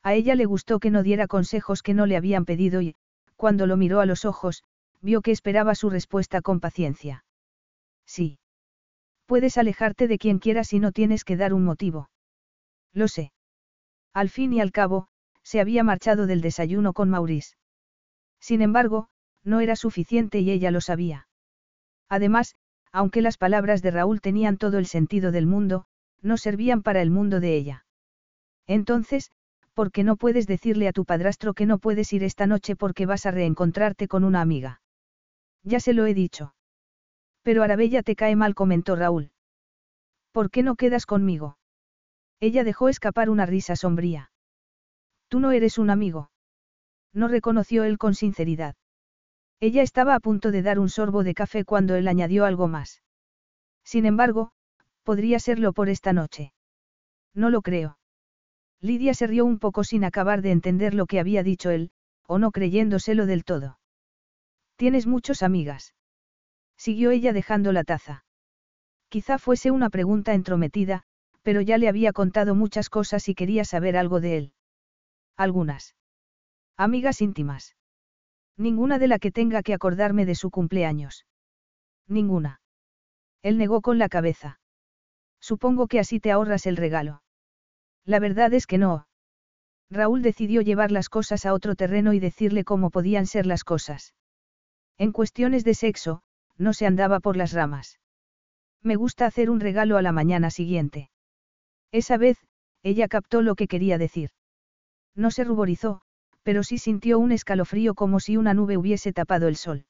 [0.01, 2.95] A ella le gustó que no diera consejos que no le habían pedido y,
[3.35, 4.63] cuando lo miró a los ojos,
[5.01, 7.25] vio que esperaba su respuesta con paciencia.
[8.05, 8.39] Sí.
[9.25, 12.09] Puedes alejarte de quien quieras y no tienes que dar un motivo.
[12.93, 13.31] Lo sé.
[14.13, 15.07] Al fin y al cabo,
[15.43, 17.55] se había marchado del desayuno con Maurice.
[18.39, 19.09] Sin embargo,
[19.43, 21.27] no era suficiente y ella lo sabía.
[22.09, 22.55] Además,
[22.91, 25.85] aunque las palabras de Raúl tenían todo el sentido del mundo,
[26.21, 27.85] no servían para el mundo de ella.
[28.67, 29.31] Entonces,
[29.73, 33.05] ¿por qué no puedes decirle a tu padrastro que no puedes ir esta noche porque
[33.05, 34.81] vas a reencontrarte con una amiga?
[35.63, 36.53] Ya se lo he dicho.
[37.43, 39.31] Pero Arabella te cae mal, comentó Raúl.
[40.31, 41.57] ¿Por qué no quedas conmigo?
[42.39, 44.31] Ella dejó escapar una risa sombría.
[45.27, 46.31] Tú no eres un amigo.
[47.13, 48.75] No reconoció él con sinceridad.
[49.59, 53.01] Ella estaba a punto de dar un sorbo de café cuando él añadió algo más.
[53.83, 54.53] Sin embargo,
[55.03, 56.53] podría serlo por esta noche.
[57.33, 57.97] No lo creo.
[58.81, 61.91] Lidia se rió un poco sin acabar de entender lo que había dicho él,
[62.25, 63.79] o no creyéndoselo del todo.
[64.75, 65.93] ¿Tienes muchos amigas?
[66.77, 68.25] Siguió ella dejando la taza.
[69.09, 71.03] Quizá fuese una pregunta entrometida,
[71.43, 74.53] pero ya le había contado muchas cosas y quería saber algo de él.
[75.37, 75.95] Algunas.
[76.77, 77.75] Amigas íntimas.
[78.57, 81.25] Ninguna de la que tenga que acordarme de su cumpleaños.
[82.07, 82.61] Ninguna.
[83.41, 84.60] Él negó con la cabeza.
[85.41, 87.23] Supongo que así te ahorras el regalo.
[88.05, 89.07] La verdad es que no.
[89.89, 94.13] Raúl decidió llevar las cosas a otro terreno y decirle cómo podían ser las cosas.
[94.97, 96.21] En cuestiones de sexo,
[96.57, 97.99] no se andaba por las ramas.
[98.81, 101.09] Me gusta hacer un regalo a la mañana siguiente.
[101.91, 102.37] Esa vez,
[102.83, 104.29] ella captó lo que quería decir.
[105.15, 106.01] No se ruborizó,
[106.43, 109.85] pero sí sintió un escalofrío como si una nube hubiese tapado el sol.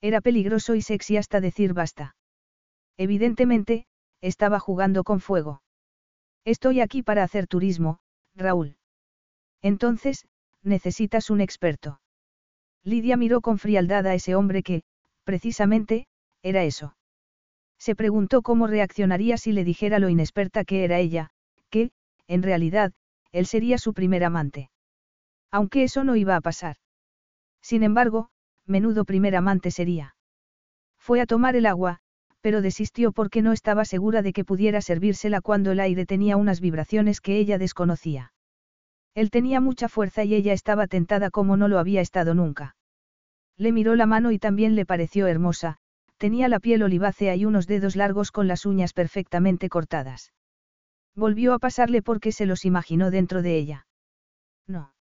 [0.00, 2.16] Era peligroso y sexy hasta decir basta.
[2.96, 3.86] Evidentemente,
[4.22, 5.62] estaba jugando con fuego.
[6.44, 7.98] Estoy aquí para hacer turismo,
[8.34, 8.76] Raúl.
[9.60, 10.26] Entonces,
[10.62, 12.00] necesitas un experto.
[12.84, 14.82] Lidia miró con frialdad a ese hombre que,
[15.24, 16.06] precisamente,
[16.42, 16.96] era eso.
[17.78, 21.30] Se preguntó cómo reaccionaría si le dijera lo inexperta que era ella,
[21.68, 21.90] que,
[22.26, 22.92] en realidad,
[23.32, 24.70] él sería su primer amante.
[25.50, 26.76] Aunque eso no iba a pasar.
[27.60, 28.30] Sin embargo,
[28.66, 30.16] menudo primer amante sería.
[30.98, 32.00] Fue a tomar el agua,
[32.42, 36.60] pero desistió porque no estaba segura de que pudiera servírsela cuando el aire tenía unas
[36.60, 38.34] vibraciones que ella desconocía.
[39.14, 42.76] Él tenía mucha fuerza y ella estaba tentada como no lo había estado nunca.
[43.56, 45.78] Le miró la mano y también le pareció hermosa,
[46.22, 50.32] Tenía la piel olivácea y unos dedos largos con las uñas perfectamente cortadas.
[51.16, 53.86] Volvió a pasarle porque se los imaginó dentro de ella.
[54.68, 54.94] No.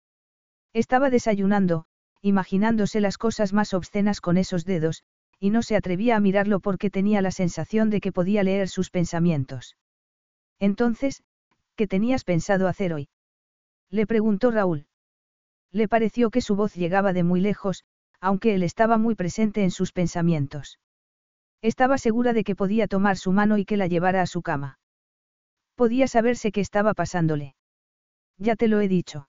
[0.72, 1.86] Estaba desayunando,
[2.22, 5.02] imaginándose las cosas más obscenas con esos dedos,
[5.40, 8.90] y no se atrevía a mirarlo porque tenía la sensación de que podía leer sus
[8.90, 9.76] pensamientos.
[10.58, 11.22] Entonces,
[11.76, 13.08] ¿qué tenías pensado hacer hoy?
[13.90, 14.86] Le preguntó Raúl.
[15.70, 17.84] Le pareció que su voz llegaba de muy lejos,
[18.20, 20.78] aunque él estaba muy presente en sus pensamientos.
[21.62, 24.78] Estaba segura de que podía tomar su mano y que la llevara a su cama.
[25.74, 27.54] Podía saberse qué estaba pasándole.
[28.38, 29.28] Ya te lo he dicho.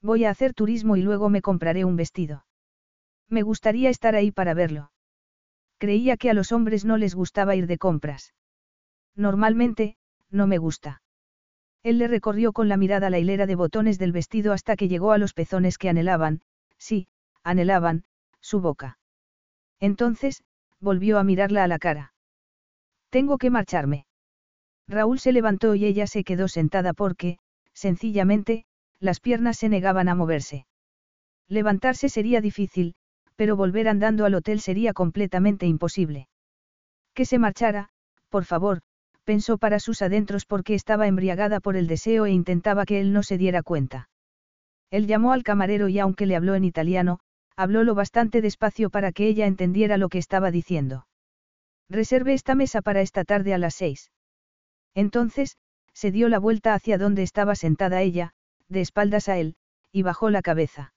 [0.00, 2.46] Voy a hacer turismo y luego me compraré un vestido.
[3.28, 4.90] Me gustaría estar ahí para verlo.
[5.78, 8.34] Creía que a los hombres no les gustaba ir de compras.
[9.14, 9.96] Normalmente,
[10.30, 11.02] no me gusta.
[11.82, 15.12] Él le recorrió con la mirada la hilera de botones del vestido hasta que llegó
[15.12, 16.42] a los pezones que anhelaban,
[16.76, 17.08] sí,
[17.42, 18.04] anhelaban,
[18.40, 18.98] su boca.
[19.80, 20.42] Entonces,
[20.80, 22.12] volvió a mirarla a la cara.
[23.10, 24.06] Tengo que marcharme.
[24.88, 27.38] Raúl se levantó y ella se quedó sentada porque,
[27.72, 28.64] sencillamente,
[29.00, 30.66] las piernas se negaban a moverse.
[31.46, 32.94] Levantarse sería difícil,
[33.38, 36.26] pero volver andando al hotel sería completamente imposible.
[37.14, 37.90] Que se marchara,
[38.30, 38.80] por favor,
[39.22, 43.22] pensó para sus adentros porque estaba embriagada por el deseo e intentaba que él no
[43.22, 44.10] se diera cuenta.
[44.90, 47.20] Él llamó al camarero y aunque le habló en italiano,
[47.54, 51.06] habló lo bastante despacio para que ella entendiera lo que estaba diciendo.
[51.88, 54.10] Reserve esta mesa para esta tarde a las seis.
[54.96, 55.58] Entonces,
[55.92, 58.32] se dio la vuelta hacia donde estaba sentada ella,
[58.68, 59.54] de espaldas a él,
[59.92, 60.92] y bajó la cabeza.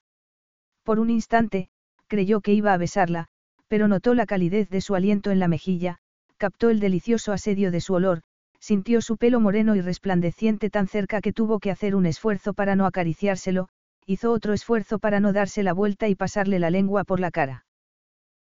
[0.83, 1.69] Por un instante,
[2.11, 3.27] creyó que iba a besarla,
[3.69, 5.99] pero notó la calidez de su aliento en la mejilla,
[6.35, 8.19] captó el delicioso asedio de su olor,
[8.59, 12.75] sintió su pelo moreno y resplandeciente tan cerca que tuvo que hacer un esfuerzo para
[12.75, 13.69] no acariciárselo,
[14.05, 17.65] hizo otro esfuerzo para no darse la vuelta y pasarle la lengua por la cara.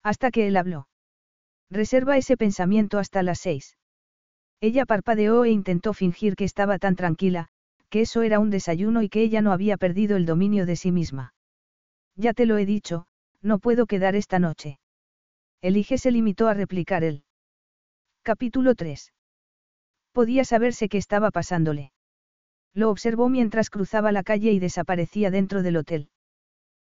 [0.02, 0.88] Hasta que él habló.
[1.70, 3.76] Reserva ese pensamiento hasta las seis.
[4.62, 7.48] Ella parpadeó e intentó fingir que estaba tan tranquila,
[7.90, 10.90] que eso era un desayuno y que ella no había perdido el dominio de sí
[10.90, 11.34] misma.
[12.16, 13.04] Ya te lo he dicho,
[13.42, 14.78] no puedo quedar esta noche.
[15.60, 17.24] Elige se limitó a replicar él.
[18.22, 19.12] Capítulo 3.
[20.12, 21.92] Podía saberse qué estaba pasándole.
[22.74, 26.10] Lo observó mientras cruzaba la calle y desaparecía dentro del hotel.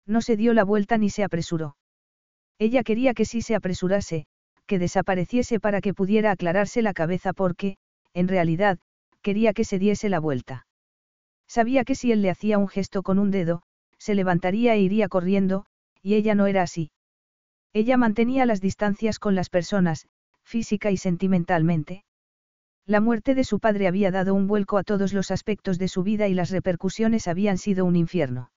[0.05, 1.77] No se dio la vuelta ni se apresuró.
[2.59, 4.25] Ella quería que sí se apresurase,
[4.67, 7.77] que desapareciese para que pudiera aclararse la cabeza porque,
[8.13, 8.79] en realidad,
[9.21, 10.67] quería que se diese la vuelta.
[11.47, 13.63] Sabía que si él le hacía un gesto con un dedo,
[13.97, 15.65] se levantaría e iría corriendo,
[16.01, 16.91] y ella no era así.
[17.73, 20.07] Ella mantenía las distancias con las personas,
[20.43, 22.03] física y sentimentalmente.
[22.85, 26.03] La muerte de su padre había dado un vuelco a todos los aspectos de su
[26.03, 28.51] vida y las repercusiones habían sido un infierno.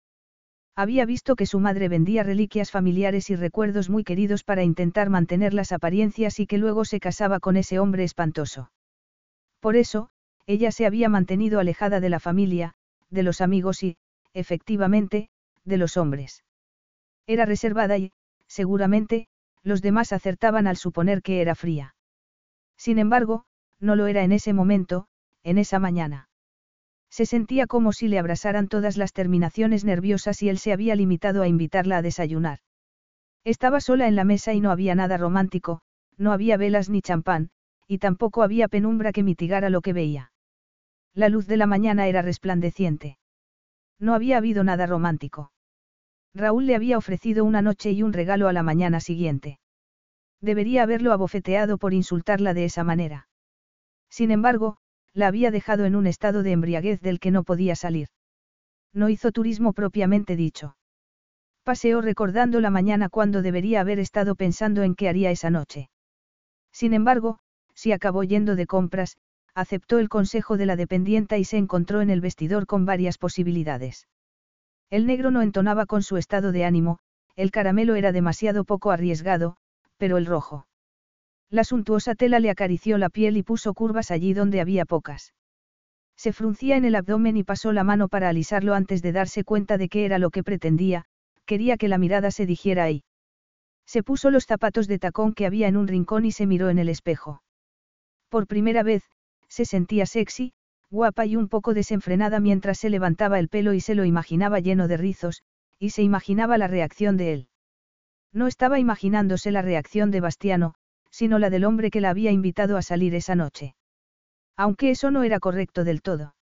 [0.76, 5.54] Había visto que su madre vendía reliquias familiares y recuerdos muy queridos para intentar mantener
[5.54, 8.72] las apariencias y que luego se casaba con ese hombre espantoso.
[9.60, 10.10] Por eso,
[10.48, 12.74] ella se había mantenido alejada de la familia,
[13.12, 13.98] de los amigos y,
[14.34, 15.30] efectivamente,
[15.64, 16.44] de los hombres.
[17.28, 18.12] Era reservada y,
[18.48, 19.28] seguramente,
[19.64, 21.96] los demás acertaban al suponer que era fría.
[22.78, 23.46] Sin embargo,
[23.80, 25.08] no lo era en ese momento,
[25.44, 26.30] en esa mañana.
[27.10, 31.44] Se sentía como si le abrasaran todas las terminaciones nerviosas y él se había limitado
[31.44, 32.60] a invitarla a desayunar.
[33.46, 35.82] Estaba sola en la mesa y no había nada romántico,
[36.18, 37.52] no había velas ni champán,
[37.88, 40.32] y tampoco había penumbra que mitigara lo que veía.
[41.14, 43.18] La luz de la mañana era resplandeciente.
[44.00, 45.53] No había habido nada romántico.
[46.36, 49.60] Raúl le había ofrecido una noche y un regalo a la mañana siguiente.
[50.42, 53.28] Debería haberlo abofeteado por insultarla de esa manera.
[54.10, 54.78] Sin embargo,
[55.14, 58.08] la había dejado en un estado de embriaguez del que no podía salir.
[58.94, 60.76] No hizo turismo propiamente dicho.
[61.64, 65.90] Paseó recordando la mañana cuando debería haber estado pensando en qué haría esa noche.
[66.72, 67.40] Sin embargo,
[67.74, 69.18] si acabó yendo de compras,
[69.54, 74.08] aceptó el consejo de la dependienta y se encontró en el vestidor con varias posibilidades.
[74.90, 77.00] El negro no entonaba con su estado de ánimo,
[77.36, 79.58] el caramelo era demasiado poco arriesgado,
[79.98, 80.68] pero el rojo.
[81.50, 85.34] La suntuosa tela le acarició la piel y puso curvas allí donde había pocas.
[86.16, 89.78] Se fruncía en el abdomen y pasó la mano para alisarlo antes de darse cuenta
[89.78, 91.06] de qué era lo que pretendía,
[91.46, 93.04] quería que la mirada se dijera ahí.
[93.86, 96.80] Se puso los zapatos de tacón que había en un rincón y se miró en
[96.80, 97.44] el espejo.
[98.30, 99.04] Por primera vez,
[99.48, 100.54] se sentía sexy,
[100.94, 104.88] guapa y un poco desenfrenada mientras se levantaba el pelo y se lo imaginaba lleno
[104.88, 105.42] de rizos,
[105.80, 107.48] y se imaginaba la reacción de él.
[108.32, 110.76] No estaba imaginándose la reacción de Bastiano,
[111.10, 113.76] sino la del hombre que la había invitado a salir esa noche.
[114.56, 116.36] Aunque eso no era correcto del todo.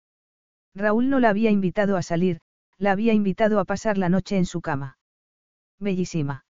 [0.74, 2.40] Raúl no la había invitado a salir,
[2.76, 4.98] la había invitado a pasar la noche en su cama.
[5.78, 6.44] Bellísima.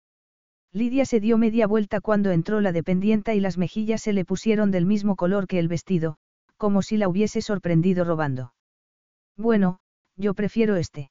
[0.70, 4.70] Lidia se dio media vuelta cuando entró la dependienta y las mejillas se le pusieron
[4.70, 6.18] del mismo color que el vestido,
[6.56, 8.52] como si la hubiese sorprendido robando.
[9.36, 9.78] Bueno,
[10.16, 11.10] yo prefiero este.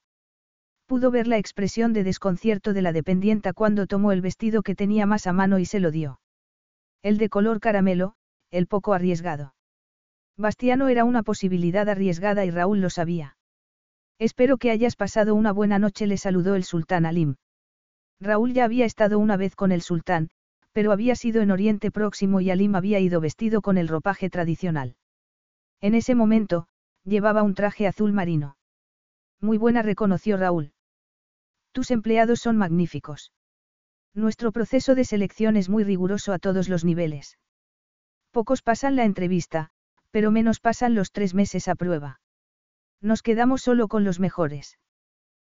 [0.85, 5.05] Pudo ver la expresión de desconcierto de la dependienta cuando tomó el vestido que tenía
[5.05, 6.19] más a mano y se lo dio.
[7.01, 8.13] El de color caramelo,
[8.51, 9.55] el poco arriesgado.
[10.37, 13.37] Bastiano era una posibilidad arriesgada y Raúl lo sabía.
[14.19, 17.35] Espero que hayas pasado una buena noche, le saludó el sultán Alim.
[18.19, 20.29] Raúl ya había estado una vez con el sultán,
[20.71, 24.95] pero había sido en Oriente Próximo y Alim había ido vestido con el ropaje tradicional.
[25.81, 26.67] En ese momento,
[27.03, 28.57] llevaba un traje azul marino.
[29.41, 30.73] Muy buena reconoció Raúl.
[31.71, 33.31] Tus empleados son magníficos.
[34.13, 37.37] Nuestro proceso de selección es muy riguroso a todos los niveles.
[38.31, 39.71] Pocos pasan la entrevista,
[40.09, 42.21] pero menos pasan los tres meses a prueba.
[43.01, 44.79] Nos quedamos solo con los mejores.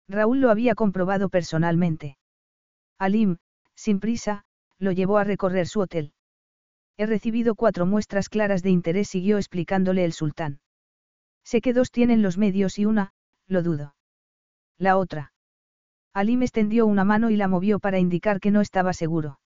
[0.07, 2.17] Raúl lo había comprobado personalmente.
[2.97, 3.37] Alim,
[3.75, 4.43] sin prisa,
[4.79, 6.13] lo llevó a recorrer su hotel.
[6.97, 10.59] He recibido cuatro muestras claras de interés, siguió explicándole el sultán.
[11.43, 13.13] Sé que dos tienen los medios y una,
[13.47, 13.95] lo dudo.
[14.79, 15.31] La otra.
[16.13, 19.39] Alim extendió una mano y la movió para indicar que no estaba seguro.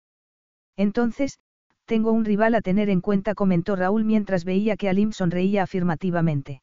[0.78, 1.40] Entonces,
[1.86, 6.62] tengo un rival a tener en cuenta, comentó Raúl mientras veía que Alim sonreía afirmativamente.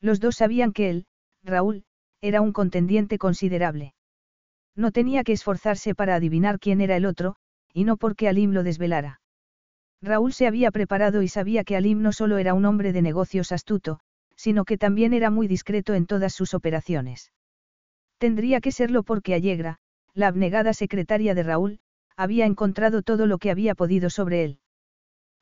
[0.00, 1.06] Los dos sabían que él,
[1.42, 1.84] Raúl,
[2.22, 3.94] era un contendiente considerable.
[4.74, 7.36] No tenía que esforzarse para adivinar quién era el otro,
[7.74, 9.20] y no porque Alim lo desvelara.
[10.00, 13.52] Raúl se había preparado y sabía que Alim no solo era un hombre de negocios
[13.52, 14.00] astuto,
[14.36, 17.32] sino que también era muy discreto en todas sus operaciones.
[18.18, 19.78] Tendría que serlo porque Allegra,
[20.14, 21.80] la abnegada secretaria de Raúl,
[22.16, 24.58] había encontrado todo lo que había podido sobre él.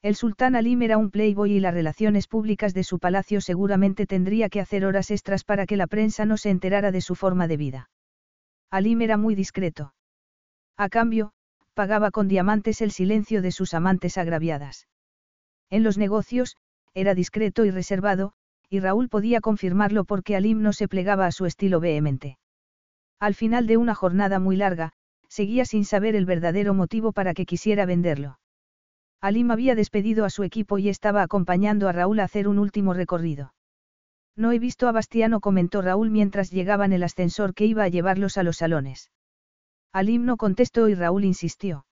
[0.03, 4.49] El sultán Alim era un playboy y las relaciones públicas de su palacio seguramente tendría
[4.49, 7.57] que hacer horas extras para que la prensa no se enterara de su forma de
[7.57, 7.91] vida.
[8.71, 9.95] Alim era muy discreto.
[10.77, 11.33] A cambio,
[11.77, 14.89] pagaba con diamantes el silencio de sus amantes agraviadas.
[15.69, 16.57] En los negocios,
[16.95, 18.33] era discreto y reservado,
[18.71, 22.39] y Raúl podía confirmarlo porque Alim no se plegaba a su estilo vehemente.
[23.21, 24.95] Al final de una jornada muy larga,
[25.29, 28.39] seguía sin saber el verdadero motivo para que quisiera venderlo.
[29.21, 32.95] Alim había despedido a su equipo y estaba acompañando a Raúl a hacer un último
[32.95, 33.53] recorrido.
[34.35, 38.39] No he visto a Bastiano, comentó Raúl mientras llegaban el ascensor que iba a llevarlos
[38.39, 39.11] a los salones.
[39.93, 41.87] Alim no contestó y Raúl insistió.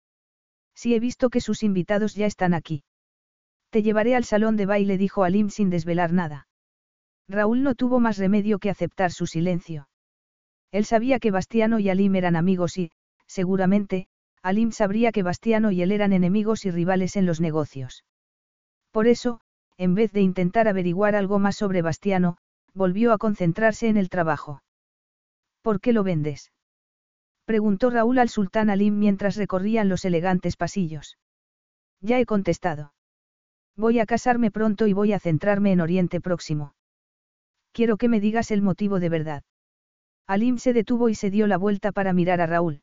[0.74, 2.84] Sí he visto que sus invitados ya están aquí.
[3.70, 6.47] Te llevaré al salón de baile, dijo Alim sin desvelar nada.
[7.28, 9.88] Raúl no tuvo más remedio que aceptar su silencio.
[10.70, 12.90] Él sabía que Bastiano y Alim eran amigos y,
[13.26, 14.09] seguramente,
[14.43, 18.05] Alim sabría que Bastiano y él eran enemigos y rivales en los negocios.
[18.90, 19.40] Por eso,
[19.78, 22.36] en vez de intentar averiguar algo más sobre Bastiano,
[22.74, 24.62] volvió a concentrarse en el trabajo.
[25.62, 26.51] ¿Por qué lo vendes?
[27.45, 31.18] Preguntó Raúl al sultán Alim mientras recorrían los elegantes pasillos.
[32.01, 32.95] Ya he contestado.
[33.76, 36.74] Voy a casarme pronto y voy a centrarme en Oriente Próximo.
[37.72, 39.43] Quiero que me digas el motivo de verdad.
[40.26, 42.82] Alim se detuvo y se dio la vuelta para mirar a Raúl.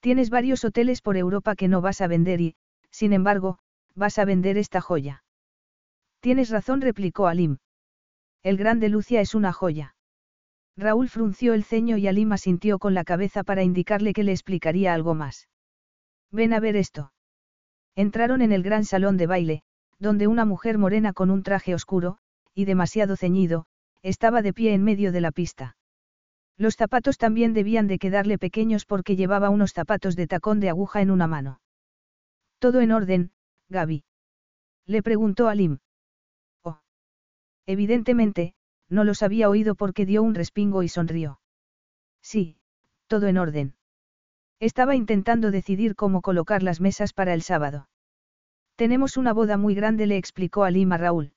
[0.00, 2.56] Tienes varios hoteles por Europa que no vas a vender y,
[2.90, 3.58] sin embargo,
[3.94, 5.24] vas a vender esta joya.
[6.20, 7.58] Tienes razón, replicó Alim.
[8.42, 9.94] El grande Lucia es una joya.
[10.76, 14.94] Raúl frunció el ceño y Alim asintió con la cabeza para indicarle que le explicaría
[14.94, 15.48] algo más.
[16.30, 17.12] Ven a ver esto.
[17.94, 19.62] Entraron en el gran salón de baile,
[19.98, 22.18] donde una mujer morena con un traje oscuro,
[22.54, 23.66] y demasiado ceñido,
[24.02, 25.76] estaba de pie en medio de la pista.
[26.56, 31.02] Los zapatos también debían de quedarle pequeños porque llevaba unos zapatos de tacón de aguja
[31.02, 31.60] en una mano.
[32.58, 33.32] Todo en orden,
[33.68, 34.04] Gaby.
[34.86, 35.54] Le preguntó a.
[36.62, 36.80] Oh.
[37.66, 38.54] Evidentemente,
[38.88, 41.40] no los había oído porque dio un respingo y sonrió.
[42.22, 42.56] Sí,
[43.06, 43.74] todo en orden.
[44.60, 47.88] Estaba intentando decidir cómo colocar las mesas para el sábado.
[48.76, 51.32] Tenemos una boda muy grande, le explicó a Lim a Raúl.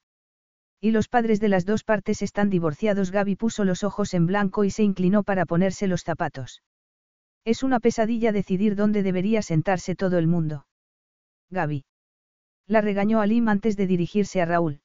[0.80, 3.12] Y los padres de las dos partes están divorciados.
[3.12, 6.62] Gaby puso los ojos en blanco y se inclinó para ponerse los zapatos.
[7.43, 10.68] Es una pesadilla decidir dónde debería sentarse todo el mundo.
[11.50, 11.86] Gaby.
[12.68, 14.82] La regañó Alim antes de dirigirse a Raúl.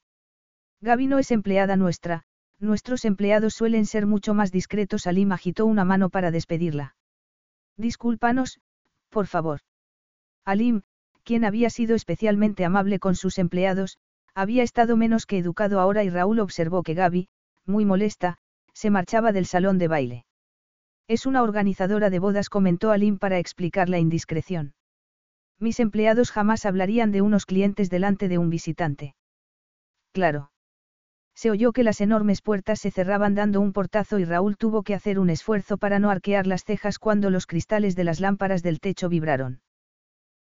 [0.81, 2.25] Gaby no es empleada nuestra,
[2.61, 5.07] nuestros empleados suelen ser mucho más discretos.
[5.07, 6.95] Alim agitó una mano para despedirla.
[7.77, 8.61] Discúlpanos,
[9.09, 9.61] por favor.
[10.45, 10.83] Alim,
[11.25, 13.99] quien había sido especialmente amable con sus empleados,
[14.35, 17.29] había estado menos que educado ahora y Raúl observó que Gaby,
[17.67, 18.39] muy molesta,
[18.73, 20.25] se marchaba del salón de baile.
[21.09, 24.75] Es una organizadora de bodas, comentó Alim para explicar la indiscreción.
[25.59, 29.15] Mis empleados jamás hablarían de unos clientes delante de un visitante.
[30.13, 30.51] Claro.
[31.41, 34.93] Se oyó que las enormes puertas se cerraban dando un portazo y Raúl tuvo que
[34.93, 38.79] hacer un esfuerzo para no arquear las cejas cuando los cristales de las lámparas del
[38.79, 39.63] techo vibraron.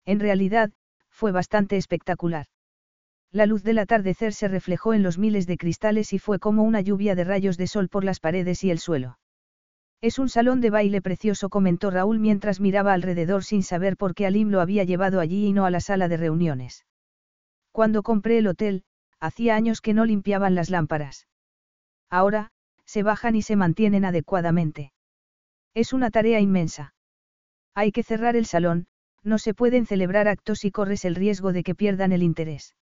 [0.05, 0.72] En realidad,
[1.09, 2.48] fue bastante espectacular.
[3.32, 6.82] La luz del atardecer se reflejó en los miles de cristales y fue como una
[6.82, 9.18] lluvia de rayos de sol por las paredes y el suelo.
[10.03, 14.26] Es un salón de baile precioso, comentó Raúl mientras miraba alrededor sin saber por qué
[14.26, 16.84] Alim lo había llevado allí y no a la sala de reuniones.
[17.72, 18.84] Cuando compré el hotel,
[19.21, 21.29] hacía años que no limpiaban las lámparas.
[22.09, 22.51] Ahora,
[22.85, 24.93] se bajan y se mantienen adecuadamente.
[25.75, 26.95] Es una tarea inmensa.
[27.75, 28.87] Hay que cerrar el salón,
[29.23, 32.75] no se pueden celebrar actos y corres el riesgo de que pierdan el interés.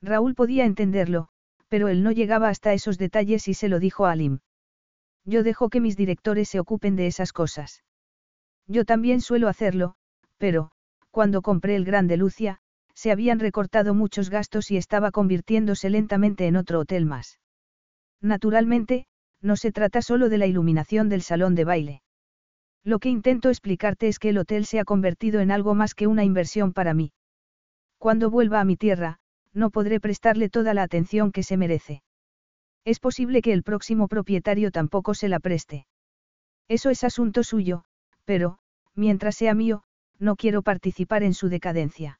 [0.00, 1.28] Raúl podía entenderlo,
[1.68, 4.40] pero él no llegaba hasta esos detalles y se lo dijo a Alim.
[5.24, 7.82] Yo dejo que mis directores se ocupen de esas cosas.
[8.66, 9.96] Yo también suelo hacerlo,
[10.38, 10.70] pero,
[11.10, 12.60] cuando compré el Grande Lucia,
[12.94, 17.40] se habían recortado muchos gastos y estaba convirtiéndose lentamente en otro hotel más.
[18.20, 19.06] Naturalmente,
[19.40, 22.02] no se trata solo de la iluminación del salón de baile.
[22.82, 26.06] Lo que intento explicarte es que el hotel se ha convertido en algo más que
[26.06, 27.12] una inversión para mí.
[27.98, 29.18] Cuando vuelva a mi tierra,
[29.52, 32.02] no podré prestarle toda la atención que se merece.
[32.84, 35.86] Es posible que el próximo propietario tampoco se la preste.
[36.68, 37.84] Eso es asunto suyo,
[38.24, 38.58] pero,
[38.94, 39.84] mientras sea mío,
[40.18, 42.18] no quiero participar en su decadencia.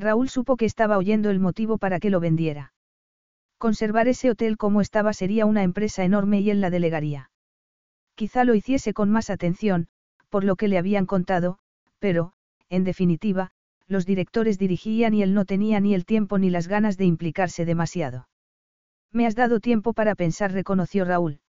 [0.00, 2.72] Raúl supo que estaba oyendo el motivo para que lo vendiera.
[3.58, 7.30] Conservar ese hotel como estaba sería una empresa enorme y él la delegaría.
[8.14, 9.88] Quizá lo hiciese con más atención,
[10.30, 11.58] por lo que le habían contado,
[11.98, 12.32] pero,
[12.70, 13.50] en definitiva,
[13.86, 17.64] los directores dirigían y él no tenía ni el tiempo ni las ganas de implicarse
[17.64, 18.28] demasiado.
[19.12, 21.40] Me has dado tiempo para pensar, reconoció Raúl.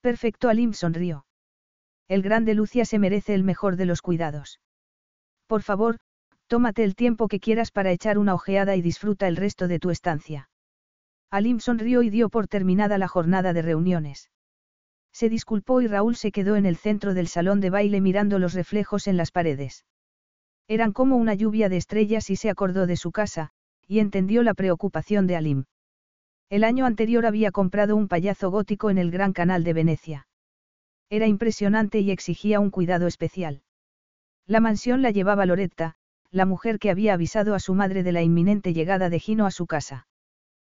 [0.00, 1.26] Perfecto, Alim sonrió.
[2.08, 4.60] El grande Lucia se merece el mejor de los cuidados.
[5.46, 5.98] Por favor,
[6.50, 9.90] tómate el tiempo que quieras para echar una ojeada y disfruta el resto de tu
[9.90, 10.50] estancia.
[11.30, 14.32] Alim sonrió y dio por terminada la jornada de reuniones.
[15.12, 18.54] Se disculpó y Raúl se quedó en el centro del salón de baile mirando los
[18.54, 19.84] reflejos en las paredes.
[20.66, 23.52] Eran como una lluvia de estrellas y se acordó de su casa,
[23.86, 25.64] y entendió la preocupación de Alim.
[26.48, 30.26] El año anterior había comprado un payaso gótico en el Gran Canal de Venecia.
[31.10, 33.62] Era impresionante y exigía un cuidado especial.
[34.48, 35.94] La mansión la llevaba Loretta,
[36.30, 39.50] la mujer que había avisado a su madre de la inminente llegada de Gino a
[39.50, 40.06] su casa.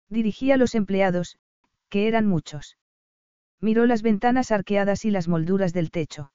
[0.09, 1.37] Dirigía a los empleados,
[1.89, 2.77] que eran muchos.
[3.59, 6.31] Miró las ventanas arqueadas y las molduras del techo.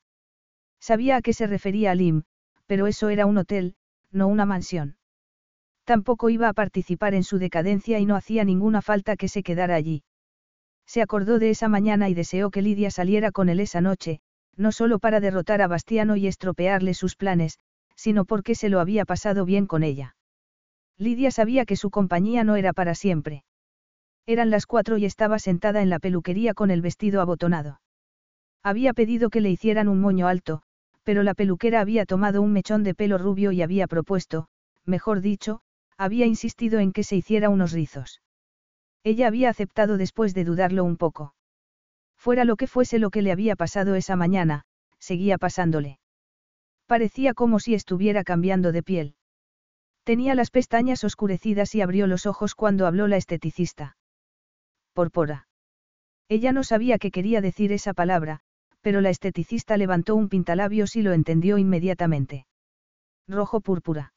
[0.80, 2.24] Sabía a qué se refería Alim,
[2.66, 3.74] pero eso era un hotel,
[4.10, 4.96] no una mansión.
[5.84, 9.74] Tampoco iba a participar en su decadencia y no hacía ninguna falta que se quedara
[9.74, 10.04] allí.
[10.84, 14.20] Se acordó de esa mañana y deseó que Lidia saliera con él esa noche,
[14.56, 17.58] no solo para derrotar a Bastiano y estropearle sus planes,
[17.96, 20.16] sino porque se lo había pasado bien con ella.
[20.98, 23.44] Lidia sabía que su compañía no era para siempre.
[24.26, 27.80] Eran las cuatro y estaba sentada en la peluquería con el vestido abotonado.
[28.62, 30.62] Había pedido que le hicieran un moño alto,
[31.04, 34.48] pero la peluquera había tomado un mechón de pelo rubio y había propuesto,
[34.84, 35.60] mejor dicho,
[35.96, 38.22] había insistido en que se hiciera unos rizos.
[39.04, 41.34] Ella había aceptado después de dudarlo un poco.
[42.16, 44.64] Fuera lo que fuese lo que le había pasado esa mañana,
[44.98, 46.00] seguía pasándole.
[46.86, 49.14] Parecía como si estuviera cambiando de piel.
[50.04, 53.96] Tenía las pestañas oscurecidas y abrió los ojos cuando habló la esteticista.
[54.92, 55.48] Porpora.
[56.28, 58.40] Ella no sabía qué quería decir esa palabra,
[58.80, 62.46] pero la esteticista levantó un pintalabios y lo entendió inmediatamente.
[63.26, 64.14] Rojo púrpura.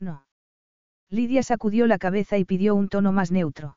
[0.00, 0.26] No.
[1.10, 3.76] Lidia sacudió la cabeza y pidió un tono más neutro.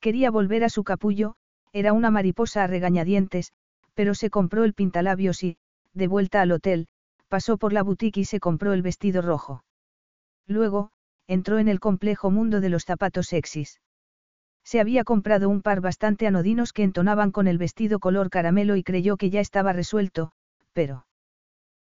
[0.00, 1.34] Quería volver a su capullo,
[1.72, 3.52] era una mariposa a regañadientes,
[3.94, 5.58] pero se compró el pintalabios y,
[5.92, 6.88] de vuelta al hotel,
[7.28, 9.62] pasó por la boutique y se compró el vestido rojo.
[10.46, 10.90] Luego,
[11.26, 13.80] entró en el complejo mundo de los zapatos sexys.
[14.64, 18.82] Se había comprado un par bastante anodinos que entonaban con el vestido color caramelo y
[18.82, 20.32] creyó que ya estaba resuelto,
[20.72, 21.06] pero...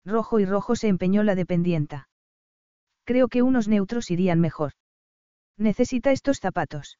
[0.05, 2.09] Rojo y rojo se empeñó la dependienta.
[3.05, 4.73] Creo que unos neutros irían mejor.
[5.57, 6.99] Necesita estos zapatos.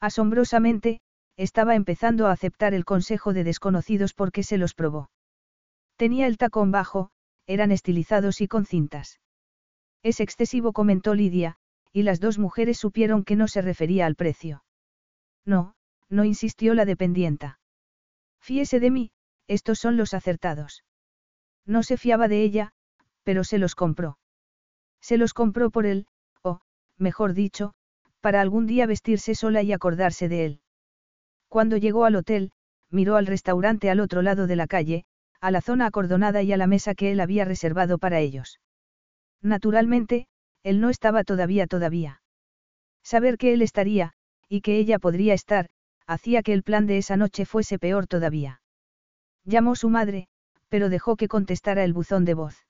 [0.00, 1.00] Asombrosamente,
[1.36, 5.10] estaba empezando a aceptar el consejo de desconocidos porque se los probó.
[5.96, 7.10] Tenía el tacón bajo,
[7.46, 9.20] eran estilizados y con cintas.
[10.02, 11.56] Es excesivo, comentó Lidia,
[11.92, 14.64] y las dos mujeres supieron que no se refería al precio.
[15.44, 15.74] No,
[16.08, 17.58] no insistió la dependienta.
[18.40, 19.10] Fíese de mí,
[19.48, 20.84] estos son los acertados.
[21.64, 22.72] No se fiaba de ella,
[23.22, 24.18] pero se los compró.
[25.00, 26.06] Se los compró por él,
[26.42, 26.60] o,
[26.98, 27.74] mejor dicho,
[28.26, 30.60] para algún día vestirse sola y acordarse de él.
[31.48, 32.50] Cuando llegó al hotel,
[32.90, 35.04] miró al restaurante al otro lado de la calle,
[35.40, 38.58] a la zona acordonada y a la mesa que él había reservado para ellos.
[39.42, 40.26] Naturalmente,
[40.64, 42.20] él no estaba todavía todavía.
[43.04, 44.14] Saber que él estaría,
[44.48, 45.68] y que ella podría estar,
[46.08, 48.60] hacía que el plan de esa noche fuese peor todavía.
[49.44, 50.26] Llamó su madre,
[50.68, 52.66] pero dejó que contestara el buzón de voz.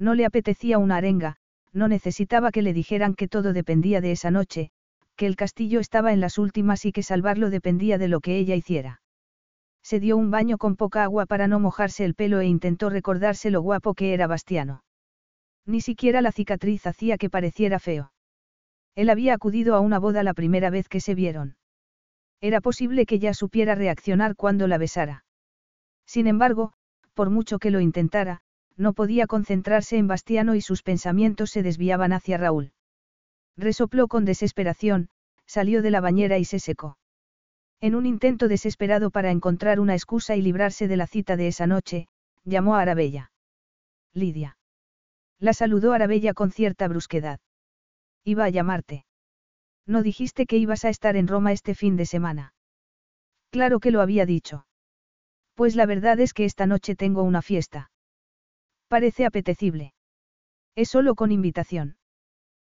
[0.00, 1.36] No le apetecía una arenga,
[1.74, 4.70] no necesitaba que le dijeran que todo dependía de esa noche,
[5.16, 8.54] que el castillo estaba en las últimas y que salvarlo dependía de lo que ella
[8.54, 9.02] hiciera.
[9.82, 13.50] Se dio un baño con poca agua para no mojarse el pelo e intentó recordarse
[13.50, 14.82] lo guapo que era Bastiano.
[15.66, 18.12] Ni siquiera la cicatriz hacía que pareciera feo.
[18.94, 21.56] Él había acudido a una boda la primera vez que se vieron.
[22.40, 25.24] Era posible que ya supiera reaccionar cuando la besara.
[26.06, 26.72] Sin embargo,
[27.14, 28.42] por mucho que lo intentara,
[28.76, 32.72] no podía concentrarse en Bastiano y sus pensamientos se desviaban hacia Raúl.
[33.56, 35.08] Resopló con desesperación,
[35.46, 36.98] salió de la bañera y se secó.
[37.80, 41.66] En un intento desesperado para encontrar una excusa y librarse de la cita de esa
[41.66, 42.08] noche,
[42.44, 43.30] llamó a Arabella.
[44.12, 44.56] Lidia.
[45.38, 47.40] La saludó Arabella con cierta brusquedad.
[48.24, 49.04] Iba a llamarte.
[49.86, 52.54] No dijiste que ibas a estar en Roma este fin de semana.
[53.50, 54.66] Claro que lo había dicho.
[55.54, 57.90] Pues la verdad es que esta noche tengo una fiesta.
[58.88, 59.94] Parece apetecible.
[60.74, 61.96] Es solo con invitación.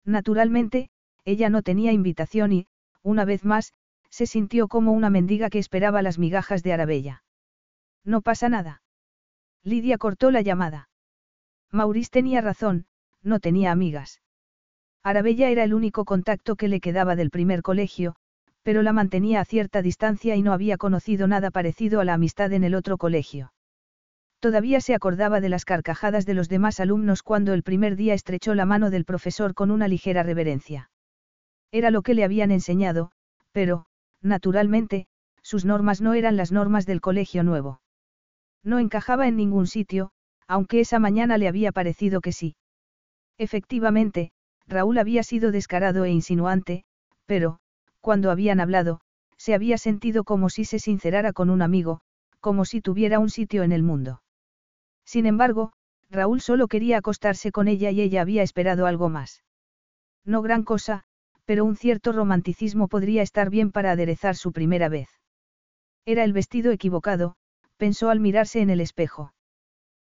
[0.06, 0.90] Naturalmente,
[1.26, 2.68] ella no tenía invitación y,
[3.04, 3.74] una vez más,
[4.10, 7.24] se sintió como una mendiga que esperaba las migajas de Arabella.
[8.04, 8.82] No pasa nada.
[9.64, 10.90] Lidia cortó la llamada.
[11.72, 12.86] Maurice tenía razón,
[13.22, 14.22] no tenía amigas.
[15.04, 18.16] Arabella era el único contacto que le quedaba del primer colegio,
[18.64, 22.52] pero la mantenía a cierta distancia y no había conocido nada parecido a la amistad
[22.54, 23.54] en el otro colegio.
[24.40, 28.56] Todavía se acordaba de las carcajadas de los demás alumnos cuando el primer día estrechó
[28.56, 30.90] la mano del profesor con una ligera reverencia.
[31.72, 33.12] Era lo que le habían enseñado,
[33.52, 33.86] pero,
[34.22, 35.08] naturalmente,
[35.44, 37.82] sus normas no eran las normas del colegio nuevo.
[38.64, 40.12] No encajaba en ningún sitio,
[40.48, 42.56] aunque esa mañana le había parecido que sí.
[43.38, 44.32] Efectivamente,
[44.68, 46.86] Raúl había sido descarado e insinuante,
[47.26, 47.60] pero,
[48.00, 49.02] cuando habían hablado,
[49.38, 52.00] se había sentido como si se sincerara con un amigo,
[52.40, 54.22] como si tuviera un sitio en el mundo.
[55.10, 55.72] Sin embargo,
[56.12, 59.44] Raúl solo quería acostarse con ella y ella había esperado algo más.
[60.24, 61.04] No gran cosa,
[61.46, 65.10] pero un cierto romanticismo podría estar bien para aderezar su primera vez.
[66.06, 67.38] Era el vestido equivocado,
[67.78, 69.34] pensó al mirarse en el espejo.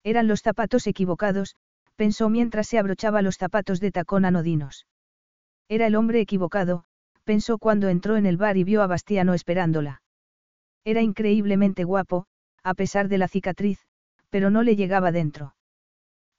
[0.03, 1.57] Eran los zapatos equivocados,
[1.97, 4.87] pensó mientras se abrochaba los zapatos de tacón anodinos.
[5.69, 6.85] Era el hombre equivocado,
[7.25, 10.01] pensó cuando entró en el bar y vio a Bastiano esperándola.
[10.85, 12.25] Era increíblemente guapo,
[12.63, 13.86] a pesar de la cicatriz,
[14.31, 15.55] pero no le llegaba dentro.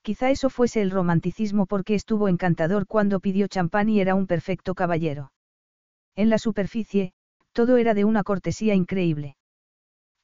[0.01, 4.73] Quizá eso fuese el romanticismo porque estuvo encantador cuando pidió champán y era un perfecto
[4.73, 5.31] caballero.
[6.15, 7.14] En la superficie,
[7.51, 9.35] todo era de una cortesía increíble.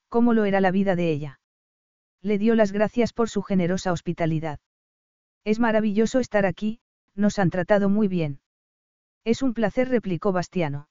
[0.09, 1.39] ¿Cómo lo era la vida de ella?
[2.21, 4.59] Le dio las gracias por su generosa hospitalidad.
[5.43, 6.79] Es maravilloso estar aquí,
[7.15, 8.39] nos han tratado muy bien.
[9.25, 10.87] Es un placer, replicó Bastiano.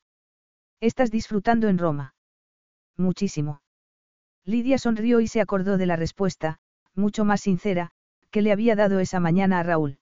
[0.81, 2.15] ¿Estás disfrutando en Roma?
[2.97, 3.62] Muchísimo.
[4.45, 6.59] Lidia sonrió y se acordó de la respuesta,
[6.95, 7.91] mucho más sincera,
[8.31, 9.99] que le había dado esa mañana a Raúl.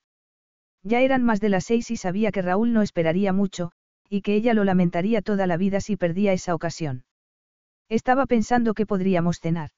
[0.82, 3.72] Ya eran más de las seis y sabía que Raúl no esperaría mucho,
[4.08, 7.04] y que ella lo lamentaría toda la vida si perdía esa ocasión.
[7.88, 9.70] Estaba pensando que podríamos cenar.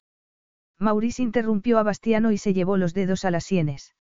[0.78, 3.94] Maurice interrumpió a Bastiano y se llevó los dedos a las sienes.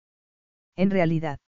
[0.75, 1.39] En realidad.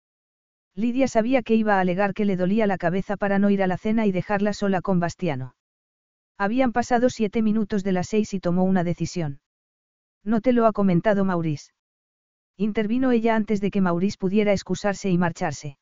[0.75, 3.67] Lidia sabía que iba a alegar que le dolía la cabeza para no ir a
[3.67, 5.55] la cena y dejarla sola con Bastiano.
[6.39, 9.41] Habían pasado siete minutos de las seis y tomó una decisión.
[10.25, 11.73] No te lo ha comentado Maurice.
[12.57, 15.79] Intervino ella antes de que Maurice pudiera excusarse y marcharse.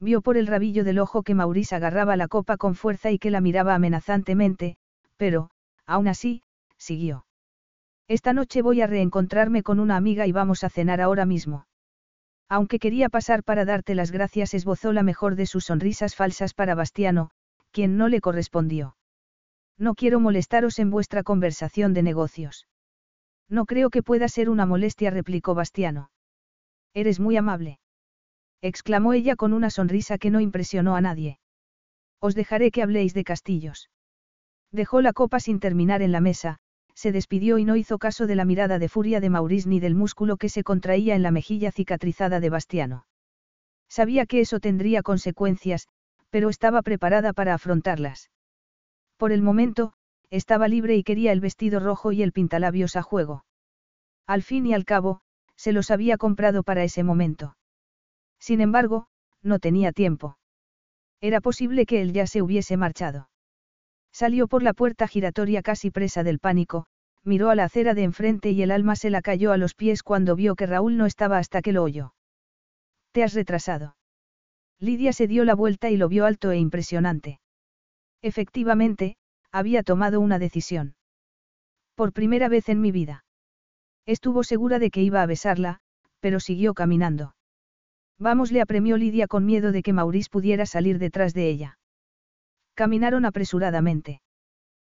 [0.00, 3.30] Vio por el rabillo del ojo que Maurice agarraba la copa con fuerza y que
[3.30, 4.76] la miraba amenazantemente,
[5.16, 5.50] pero,
[5.86, 6.42] aún así,
[6.76, 7.24] siguió.
[8.08, 11.66] Esta noche voy a reencontrarme con una amiga y vamos a cenar ahora mismo.
[12.48, 16.74] Aunque quería pasar para darte las gracias, esbozó la mejor de sus sonrisas falsas para
[16.74, 17.30] Bastiano,
[17.70, 18.96] quien no le correspondió.
[19.78, 22.66] No quiero molestaros en vuestra conversación de negocios.
[23.48, 26.10] No creo que pueda ser una molestia, replicó Bastiano.
[26.94, 27.78] Eres muy amable.
[28.60, 31.38] exclamó ella con una sonrisa que no impresionó a nadie.
[32.20, 33.90] Os dejaré que habléis de castillos.
[34.70, 36.58] Dejó la copa sin terminar en la mesa,
[36.94, 39.94] se despidió y no hizo caso de la mirada de furia de Maurice ni del
[39.94, 43.06] músculo que se contraía en la mejilla cicatrizada de Bastiano.
[43.88, 45.88] Sabía que eso tendría consecuencias,
[46.30, 48.30] pero estaba preparada para afrontarlas.
[49.22, 49.92] Por el momento,
[50.30, 53.44] estaba libre y quería el vestido rojo y el pintalabios a juego.
[54.26, 55.20] Al fin y al cabo,
[55.54, 57.56] se los había comprado para ese momento.
[58.40, 59.06] Sin embargo,
[59.40, 60.38] no tenía tiempo.
[61.20, 63.30] Era posible que él ya se hubiese marchado.
[64.10, 66.86] Salió por la puerta giratoria casi presa del pánico,
[67.22, 70.02] miró a la acera de enfrente y el alma se la cayó a los pies
[70.02, 72.12] cuando vio que Raúl no estaba hasta que lo oyó.
[73.12, 73.94] Te has retrasado.
[74.80, 77.38] Lidia se dio la vuelta y lo vio alto e impresionante.
[78.22, 79.16] Efectivamente,
[79.50, 80.94] había tomado una decisión.
[81.94, 83.24] Por primera vez en mi vida.
[84.06, 85.80] Estuvo segura de que iba a besarla,
[86.20, 87.34] pero siguió caminando.
[88.18, 91.78] Vamos, le apremió Lidia con miedo de que Maurice pudiera salir detrás de ella.
[92.74, 94.22] Caminaron apresuradamente.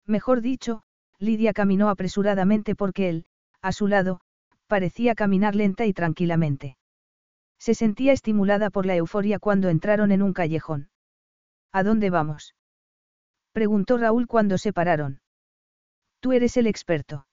[0.06, 0.82] Mejor dicho,
[1.18, 3.26] Lidia caminó apresuradamente porque él,
[3.62, 4.20] a su lado,
[4.66, 6.76] parecía caminar lenta y tranquilamente.
[7.58, 10.90] Se sentía estimulada por la euforia cuando entraron en un callejón.
[11.72, 12.54] ¿A dónde vamos?
[13.54, 15.20] Preguntó Raúl cuando se pararon.
[16.20, 17.26] Tú eres el experto.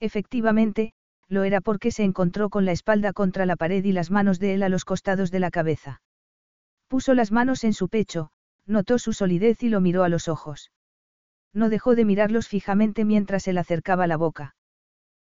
[0.00, 0.94] Efectivamente,
[1.28, 4.54] lo era porque se encontró con la espalda contra la pared y las manos de
[4.54, 6.00] él a los costados de la cabeza.
[6.88, 8.30] Puso las manos en su pecho,
[8.66, 10.72] notó su solidez y lo miró a los ojos.
[11.52, 14.56] No dejó de mirarlos fijamente mientras él acercaba la boca.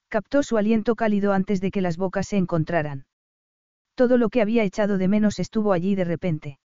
[0.09, 3.05] Captó su aliento cálido antes de que las bocas se encontraran.
[3.95, 6.59] Todo lo que había echado de menos estuvo allí de repente.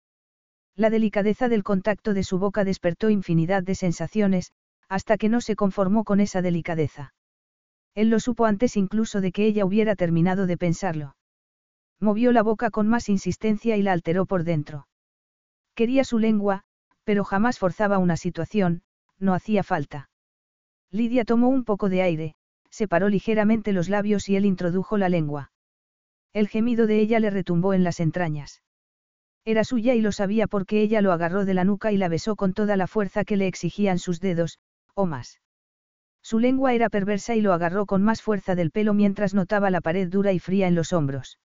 [0.79, 4.53] La delicadeza del contacto de su boca despertó infinidad de sensaciones,
[4.89, 7.15] hasta que no se conformó con esa delicadeza.
[7.97, 11.17] Él lo supo antes incluso de que ella hubiera terminado de pensarlo.
[11.99, 14.87] Movió la boca con más insistencia y la alteró por dentro.
[15.75, 16.63] Quería su lengua,
[17.03, 18.83] pero jamás forzaba una situación,
[19.19, 20.11] no hacía falta.
[20.93, 22.37] Lidia tomó un poco de aire,
[22.71, 25.51] separó ligeramente los labios y él introdujo la lengua.
[26.33, 28.63] El gemido de ella le retumbó en las entrañas.
[29.49, 32.37] Era suya y lo sabía porque ella lo agarró de la nuca y la besó
[32.37, 34.59] con toda la fuerza que le exigían sus dedos,
[34.93, 35.41] o más.
[36.23, 39.81] Su lengua era perversa y lo agarró con más fuerza del pelo mientras notaba la
[39.81, 41.39] pared dura y fría en los hombros.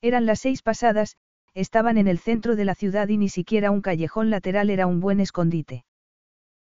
[0.00, 1.18] Eran las seis pasadas,
[1.52, 5.00] estaban en el centro de la ciudad y ni siquiera un callejón lateral era un
[5.00, 5.84] buen escondite.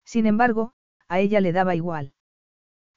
[0.05, 0.73] Sin embargo,
[1.07, 2.13] a ella le daba igual.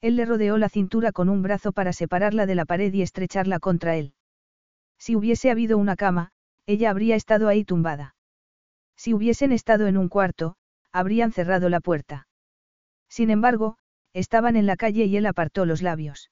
[0.02, 3.60] Él le rodeó la cintura con un brazo para separarla de la pared y estrecharla
[3.60, 4.16] contra él.
[4.98, 6.32] Si hubiese habido una cama,
[6.70, 8.14] ella habría estado ahí tumbada.
[8.96, 10.56] Si hubiesen estado en un cuarto,
[10.92, 12.28] habrían cerrado la puerta.
[13.10, 13.78] Sin embargo,
[14.14, 16.30] estaban en la calle y él apartó los labios.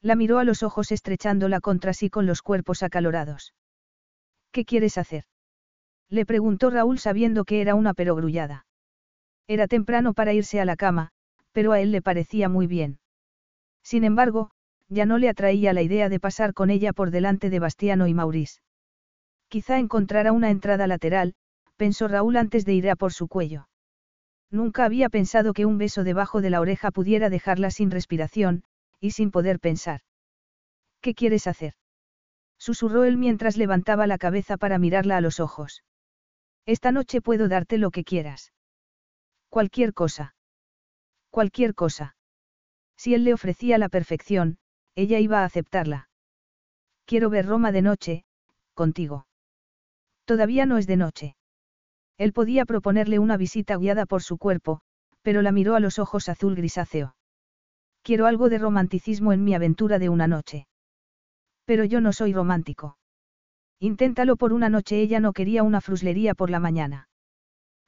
[0.00, 3.52] La miró a los ojos estrechándola contra sí con los cuerpos acalorados.
[4.52, 5.24] ¿Qué quieres hacer?
[6.08, 8.64] Le preguntó Raúl sabiendo que era una perogrullada.
[9.48, 11.10] Era temprano para irse a la cama,
[11.50, 13.00] pero a él le parecía muy bien.
[13.82, 14.52] Sin embargo,
[14.88, 18.14] ya no le atraía la idea de pasar con ella por delante de Bastiano y
[18.14, 18.60] Maurice.
[19.48, 21.34] Quizá encontrara una entrada lateral,
[21.76, 23.68] pensó Raúl antes de ir a por su cuello.
[24.50, 28.64] Nunca había pensado que un beso debajo de la oreja pudiera dejarla sin respiración,
[29.00, 30.00] y sin poder pensar.
[31.00, 31.74] ¿Qué quieres hacer?
[32.58, 35.84] Susurró él mientras levantaba la cabeza para mirarla a los ojos.
[36.66, 38.52] Esta noche puedo darte lo que quieras.
[39.48, 40.34] Cualquier cosa.
[41.30, 42.16] Cualquier cosa.
[42.96, 44.58] Si él le ofrecía la perfección,
[44.96, 46.08] ella iba a aceptarla.
[47.06, 48.24] Quiero ver Roma de noche,
[48.74, 49.27] contigo.
[50.28, 51.36] Todavía no es de noche.
[52.18, 54.80] Él podía proponerle una visita guiada por su cuerpo,
[55.22, 57.16] pero la miró a los ojos azul grisáceo.
[58.02, 60.66] Quiero algo de romanticismo en mi aventura de una noche.
[61.64, 62.98] Pero yo no soy romántico.
[63.80, 67.08] Inténtalo por una noche, ella no quería una fruslería por la mañana.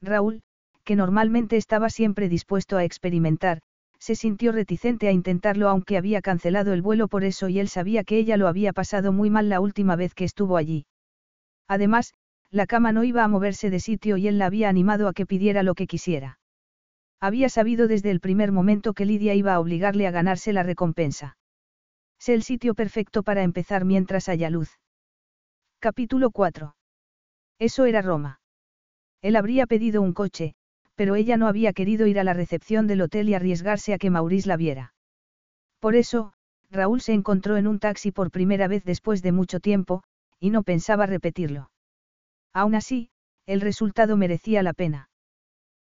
[0.00, 0.40] Raúl,
[0.82, 3.60] que normalmente estaba siempre dispuesto a experimentar,
[3.98, 8.02] se sintió reticente a intentarlo aunque había cancelado el vuelo por eso y él sabía
[8.02, 10.86] que ella lo había pasado muy mal la última vez que estuvo allí.
[11.68, 12.14] Además,
[12.50, 15.26] la cama no iba a moverse de sitio y él la había animado a que
[15.26, 16.38] pidiera lo que quisiera.
[17.20, 21.36] Había sabido desde el primer momento que Lidia iba a obligarle a ganarse la recompensa.
[22.18, 24.78] Sé el sitio perfecto para empezar mientras haya luz.
[25.78, 26.74] Capítulo 4.
[27.58, 28.40] Eso era Roma.
[29.22, 30.54] Él habría pedido un coche,
[30.94, 34.10] pero ella no había querido ir a la recepción del hotel y arriesgarse a que
[34.10, 34.94] Maurice la viera.
[35.78, 36.32] Por eso,
[36.70, 40.02] Raúl se encontró en un taxi por primera vez después de mucho tiempo,
[40.38, 41.69] y no pensaba repetirlo.
[42.52, 43.10] Aún así,
[43.46, 45.08] el resultado merecía la pena.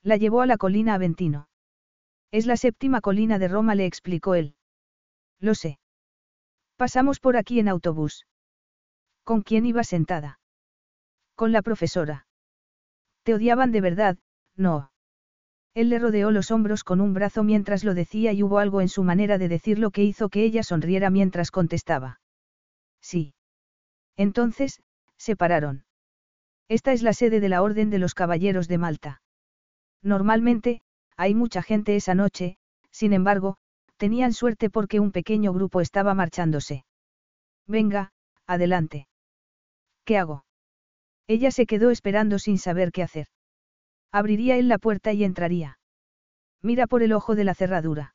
[0.03, 1.49] La llevó a la colina Aventino.
[2.31, 4.57] Es la séptima colina de Roma, le explicó él.
[5.39, 5.79] Lo sé.
[6.77, 8.27] Pasamos por aquí en autobús.
[9.25, 10.41] ¿Con quién iba sentada?
[11.35, 12.27] Con la profesora.
[13.23, 14.19] Te odiaban de verdad,
[14.57, 14.91] no.
[15.75, 18.89] Él le rodeó los hombros con un brazo mientras lo decía y hubo algo en
[18.89, 22.21] su manera de decirlo que hizo que ella sonriera mientras contestaba.
[23.01, 23.35] Sí.
[24.17, 24.83] Entonces,
[25.17, 25.85] se pararon.
[26.69, 29.23] Esta es la sede de la Orden de los Caballeros de Malta.
[30.03, 30.83] Normalmente,
[31.17, 32.57] hay mucha gente esa noche,
[32.91, 33.57] sin embargo,
[33.97, 36.85] tenían suerte porque un pequeño grupo estaba marchándose.
[37.67, 38.13] Venga,
[38.47, 39.07] adelante.
[40.05, 40.45] ¿Qué hago?
[41.29, 43.27] Ella se quedó esperando sin saber qué hacer.
[44.11, 45.79] Abriría él la puerta y entraría.
[46.61, 48.15] Mira por el ojo de la cerradura.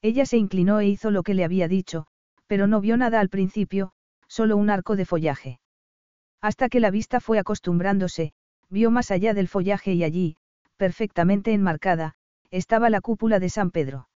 [0.00, 2.06] Ella se inclinó e hizo lo que le había dicho,
[2.46, 3.92] pero no vio nada al principio,
[4.28, 5.60] solo un arco de follaje.
[6.40, 8.32] Hasta que la vista fue acostumbrándose,
[8.70, 10.36] vio más allá del follaje y allí,
[10.76, 12.14] perfectamente enmarcada,
[12.50, 14.08] estaba la cúpula de San Pedro.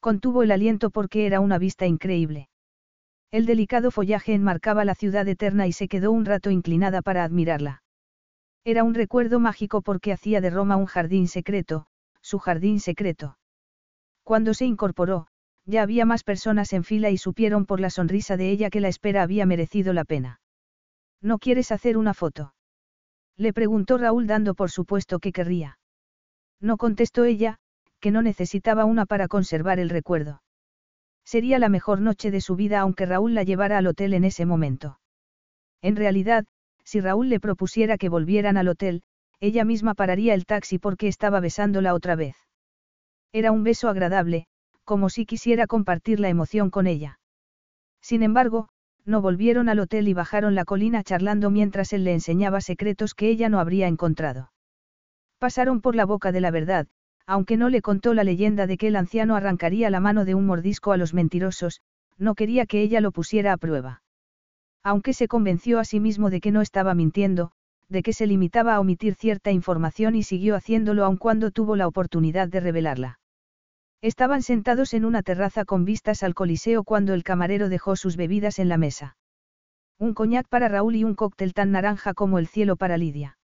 [0.00, 2.48] Contuvo el aliento porque era una vista increíble.
[3.30, 7.82] El delicado follaje enmarcaba la ciudad eterna y se quedó un rato inclinada para admirarla.
[8.64, 11.86] Era un recuerdo mágico porque hacía de Roma un jardín secreto,
[12.22, 13.38] su jardín secreto.
[14.22, 15.26] Cuando se incorporó,
[15.66, 18.88] ya había más personas en fila y supieron por la sonrisa de ella que la
[18.88, 20.40] espera había merecido la pena.
[21.24, 22.54] ¿No quieres hacer una foto?
[23.38, 25.78] Le preguntó Raúl dando por supuesto que querría.
[26.60, 27.56] No contestó ella,
[27.98, 30.42] que no necesitaba una para conservar el recuerdo.
[31.24, 34.44] Sería la mejor noche de su vida aunque Raúl la llevara al hotel en ese
[34.44, 35.00] momento.
[35.80, 36.44] En realidad,
[36.84, 39.02] si Raúl le propusiera que volvieran al hotel,
[39.40, 42.36] ella misma pararía el taxi porque estaba besándola otra vez.
[43.32, 44.46] Era un beso agradable,
[44.84, 47.18] como si quisiera compartir la emoción con ella.
[48.02, 48.68] Sin embargo,
[49.06, 53.28] no volvieron al hotel y bajaron la colina charlando mientras él le enseñaba secretos que
[53.28, 54.50] ella no habría encontrado.
[55.38, 56.86] Pasaron por la boca de la verdad,
[57.26, 60.46] aunque no le contó la leyenda de que el anciano arrancaría la mano de un
[60.46, 61.80] mordisco a los mentirosos,
[62.18, 64.02] no quería que ella lo pusiera a prueba.
[64.82, 67.52] Aunque se convenció a sí mismo de que no estaba mintiendo,
[67.88, 71.86] de que se limitaba a omitir cierta información y siguió haciéndolo aun cuando tuvo la
[71.86, 73.18] oportunidad de revelarla.
[74.04, 78.58] Estaban sentados en una terraza con vistas al Coliseo cuando el camarero dejó sus bebidas
[78.58, 79.16] en la mesa.
[79.98, 83.38] Un coñac para Raúl y un cóctel tan naranja como el cielo para Lidia.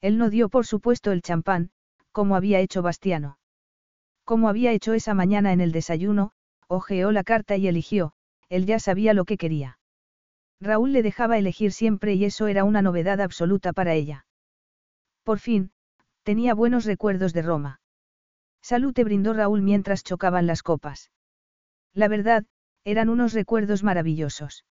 [0.00, 1.70] Él no dio por supuesto el champán,
[2.10, 3.38] como había hecho Bastiano.
[4.24, 6.32] Como había hecho esa mañana en el desayuno,
[6.66, 8.12] ojeó la carta y eligió,
[8.48, 9.78] él ya sabía lo que quería.
[10.60, 14.26] Raúl le dejaba elegir siempre y eso era una novedad absoluta para ella.
[15.22, 15.70] Por fin,
[16.24, 17.80] tenía buenos recuerdos de Roma.
[18.68, 21.12] Salud te brindó Raúl mientras chocaban las copas.
[21.94, 22.44] La verdad,
[22.82, 24.64] eran unos recuerdos maravillosos.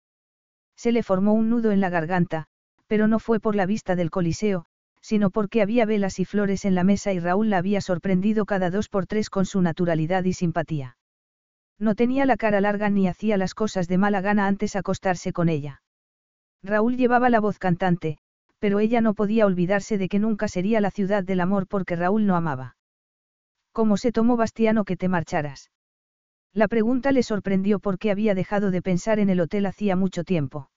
[0.76, 2.48] Se le formó un nudo en la garganta,
[2.88, 4.66] pero no fue por la vista del Coliseo,
[5.00, 8.70] sino porque había velas y flores en la mesa y Raúl la había sorprendido cada
[8.70, 10.98] dos por tres con su naturalidad y simpatía.
[11.80, 15.48] No tenía la cara larga ni hacía las cosas de mala gana antes acostarse con
[15.48, 15.84] ella.
[16.64, 18.18] Raúl llevaba la voz cantante,
[18.60, 22.26] pero ella no podía olvidarse de que nunca sería la ciudad del amor porque Raúl
[22.26, 22.76] no amaba.
[23.76, 25.70] ¿Cómo se tomó Bastiano que te marcharas?
[26.54, 30.70] La pregunta le sorprendió porque había dejado de pensar en el hotel hacía mucho tiempo.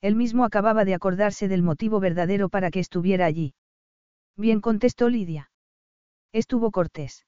[0.00, 3.52] Él mismo acababa de acordarse del motivo verdadero para que estuviera allí.
[4.38, 5.50] Bien contestó Lidia.
[6.32, 7.26] Estuvo cortés.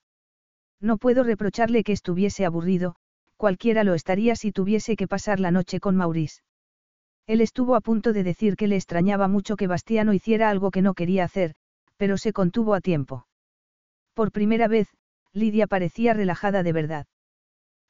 [0.81, 2.97] No puedo reprocharle que estuviese aburrido,
[3.37, 6.41] cualquiera lo estaría si tuviese que pasar la noche con Maurice.
[7.27, 10.81] Él estuvo a punto de decir que le extrañaba mucho que Bastiano hiciera algo que
[10.81, 11.55] no quería hacer,
[11.99, 13.27] pero se contuvo a tiempo.
[14.17, 14.89] Por primera vez,
[15.35, 17.07] Lidia parecía relajada de verdad.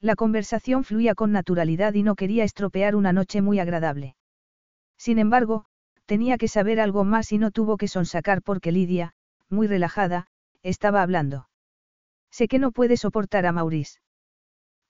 [0.00, 4.16] La conversación fluía con naturalidad y no quería estropear una noche muy agradable.
[4.98, 5.66] Sin embargo,
[6.04, 9.14] tenía que saber algo más y no tuvo que sonsacar porque Lidia,
[9.48, 10.26] muy relajada,
[10.64, 11.48] estaba hablando.
[12.32, 14.00] Sé que no puede soportar a Maurice.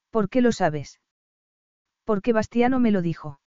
[0.08, 1.00] ¿Por qué lo sabes?
[2.04, 3.40] Porque Bastiano me lo dijo.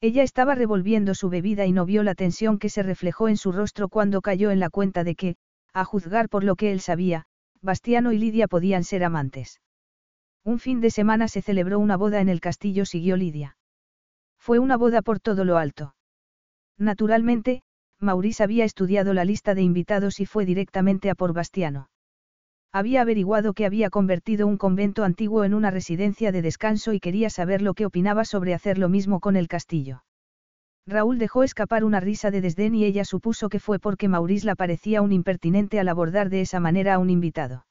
[0.00, 3.52] Ella estaba revolviendo su bebida y no vio la tensión que se reflejó en su
[3.52, 5.36] rostro cuando cayó en la cuenta de que,
[5.74, 7.26] a juzgar por lo que él sabía,
[7.60, 9.60] Bastiano y Lidia podían ser amantes.
[10.44, 13.56] Un fin de semana se celebró una boda en el castillo, siguió Lidia.
[14.38, 15.94] Fue una boda por todo lo alto.
[16.78, 17.62] Naturalmente,
[17.98, 21.88] Maurice había estudiado la lista de invitados y fue directamente a por Bastiano.
[22.72, 27.30] Había averiguado que había convertido un convento antiguo en una residencia de descanso y quería
[27.30, 30.04] saber lo que opinaba sobre hacer lo mismo con el castillo.
[30.86, 34.54] Raúl dejó escapar una risa de desdén y ella supuso que fue porque Maurice la
[34.54, 37.66] parecía un impertinente al abordar de esa manera a un invitado.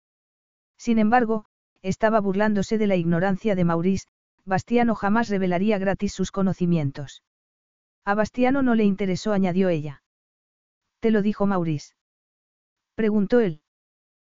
[0.78, 1.46] Sin embargo,
[1.84, 4.08] estaba burlándose de la ignorancia de Maurice,
[4.46, 7.24] Bastiano jamás revelaría gratis sus conocimientos.
[8.04, 10.04] A Bastiano no le interesó, añadió ella.
[11.00, 11.94] ¿Te lo dijo Maurice?
[12.96, 13.62] Preguntó él.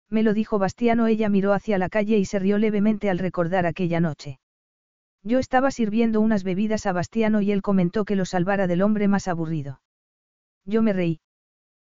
[0.09, 3.67] Me lo dijo Bastiano, ella miró hacia la calle y se rió levemente al recordar
[3.67, 4.39] aquella noche.
[5.27, 9.09] Yo estaba sirviendo unas bebidas a Bastiano y él comentó que lo salvara del hombre
[9.09, 9.81] más aburrido.
[10.65, 11.19] Yo me reí.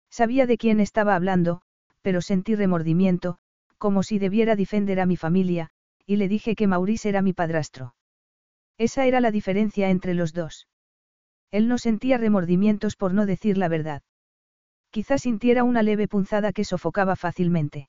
[0.09, 1.61] Sabía de quién estaba hablando,
[2.01, 3.39] pero sentí remordimiento,
[3.77, 5.70] como si debiera defender a mi familia,
[6.06, 7.97] y le dije que Maurice era mi padrastro.
[8.78, 10.69] Esa era la diferencia entre los dos.
[11.51, 14.02] Él no sentía remordimientos por no decir la verdad.
[14.90, 17.89] Quizás sintiera una leve punzada que sofocaba fácilmente.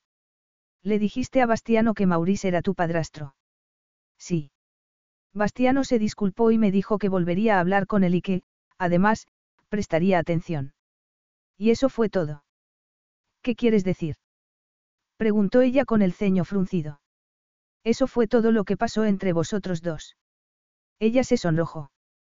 [0.82, 3.36] Le dijiste a Bastiano que Maurice era tu padrastro.
[4.18, 4.50] Sí.
[5.36, 8.42] Bastiano se disculpó y me dijo que volvería a hablar con él y que,
[8.78, 9.26] además,
[9.68, 10.72] prestaría atención.
[11.58, 12.42] Y eso fue todo.
[13.42, 14.16] ¿Qué quieres decir?
[15.18, 17.00] Preguntó ella con el ceño fruncido.
[17.84, 20.16] Eso fue todo lo que pasó entre vosotros dos.
[20.98, 21.90] Ella se sonrojó.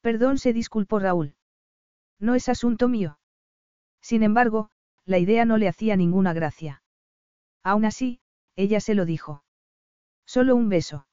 [0.00, 1.34] Perdón, se disculpó Raúl.
[2.20, 3.18] No es asunto mío.
[4.00, 4.70] Sin embargo,
[5.04, 6.82] la idea no le hacía ninguna gracia.
[7.62, 8.20] Aún así,
[8.56, 9.44] ella se lo dijo.
[10.26, 11.06] Solo un beso.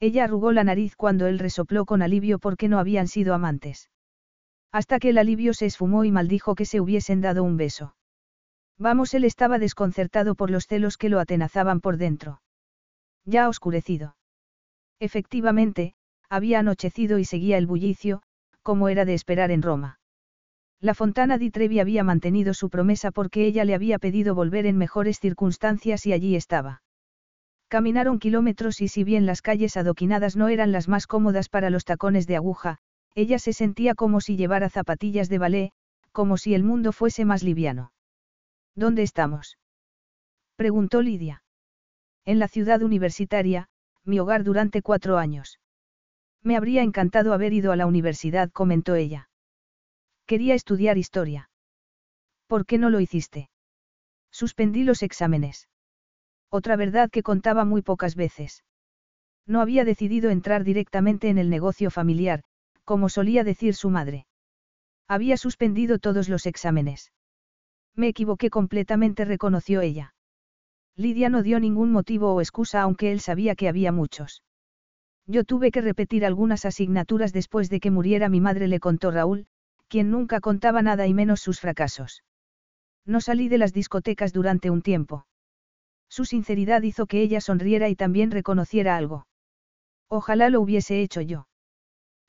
[0.00, 3.90] Ella arrugó la nariz cuando él resopló con alivio porque no habían sido amantes.
[4.70, 7.96] Hasta que el alivio se esfumó y maldijo que se hubiesen dado un beso.
[8.78, 12.42] Vamos, él estaba desconcertado por los celos que lo atenazaban por dentro.
[13.24, 14.16] Ya oscurecido.
[15.00, 15.96] Efectivamente,
[16.28, 18.22] había anochecido y seguía el bullicio,
[18.62, 19.98] como era de esperar en Roma.
[20.80, 24.76] La Fontana di Trevi había mantenido su promesa porque ella le había pedido volver en
[24.76, 26.82] mejores circunstancias y allí estaba.
[27.68, 31.84] Caminaron kilómetros y si bien las calles adoquinadas no eran las más cómodas para los
[31.84, 32.78] tacones de aguja,
[33.14, 35.72] ella se sentía como si llevara zapatillas de ballet,
[36.12, 37.92] como si el mundo fuese más liviano.
[38.74, 39.58] ¿Dónde estamos?
[40.56, 41.42] preguntó Lidia.
[42.24, 43.68] En la ciudad universitaria,
[44.04, 45.58] mi hogar durante cuatro años.
[46.42, 49.28] Me habría encantado haber ido a la universidad, comentó ella.
[50.26, 51.50] Quería estudiar historia.
[52.46, 53.50] ¿Por qué no lo hiciste?
[54.30, 55.68] Suspendí los exámenes.
[56.50, 58.64] Otra verdad que contaba muy pocas veces.
[59.46, 62.42] No había decidido entrar directamente en el negocio familiar,
[62.84, 64.26] como solía decir su madre.
[65.08, 67.12] Había suspendido todos los exámenes.
[67.94, 70.14] Me equivoqué completamente, reconoció ella.
[70.94, 74.42] Lidia no dio ningún motivo o excusa aunque él sabía que había muchos.
[75.30, 79.46] Yo tuve que repetir algunas asignaturas después de que muriera mi madre, le contó Raúl,
[79.86, 82.24] quien nunca contaba nada y menos sus fracasos.
[83.04, 85.26] No salí de las discotecas durante un tiempo.
[86.08, 89.26] Su sinceridad hizo que ella sonriera y también reconociera algo.
[90.08, 91.46] Ojalá lo hubiese hecho yo.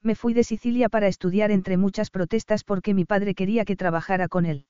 [0.02, 4.28] Me fui de Sicilia para estudiar entre muchas protestas porque mi padre quería que trabajara
[4.28, 4.66] con él.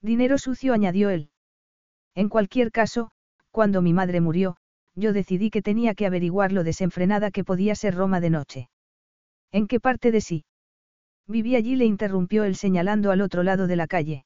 [0.00, 1.30] Dinero sucio, añadió él.
[2.14, 3.10] En cualquier caso,
[3.50, 4.56] cuando mi madre murió,
[5.00, 8.70] yo decidí que tenía que averiguar lo desenfrenada que podía ser Roma de noche.
[9.50, 10.44] ¿En qué parte de sí?
[11.26, 14.24] Viví allí, le interrumpió él señalando al otro lado de la calle.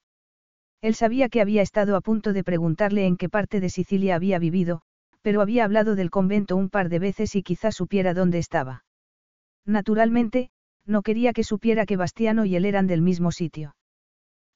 [0.82, 4.38] Él sabía que había estado a punto de preguntarle en qué parte de Sicilia había
[4.38, 4.82] vivido,
[5.22, 8.84] pero había hablado del convento un par de veces y quizá supiera dónde estaba.
[9.64, 10.51] Naturalmente,
[10.86, 13.74] no quería que supiera que Bastiano y él eran del mismo sitio.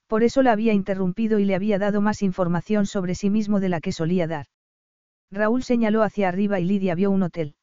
[0.06, 3.70] Por eso la había interrumpido y le había dado más información sobre sí mismo de
[3.70, 4.46] la que solía dar.
[5.30, 7.54] Raúl señaló hacia arriba y Lidia vio un hotel.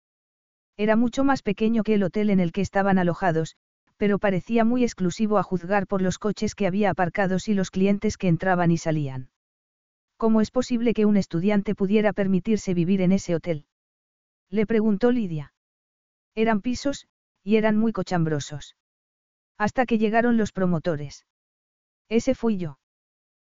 [0.77, 3.55] Era mucho más pequeño que el hotel en el que estaban alojados,
[3.97, 8.17] pero parecía muy exclusivo a juzgar por los coches que había aparcados y los clientes
[8.17, 9.29] que entraban y salían.
[10.17, 13.65] ¿Cómo es posible que un estudiante pudiera permitirse vivir en ese hotel?
[14.49, 15.53] Le preguntó Lidia.
[16.35, 17.07] Eran pisos,
[17.43, 18.75] y eran muy cochambrosos.
[19.57, 21.25] Hasta que llegaron los promotores.
[22.09, 22.79] Ese fui yo.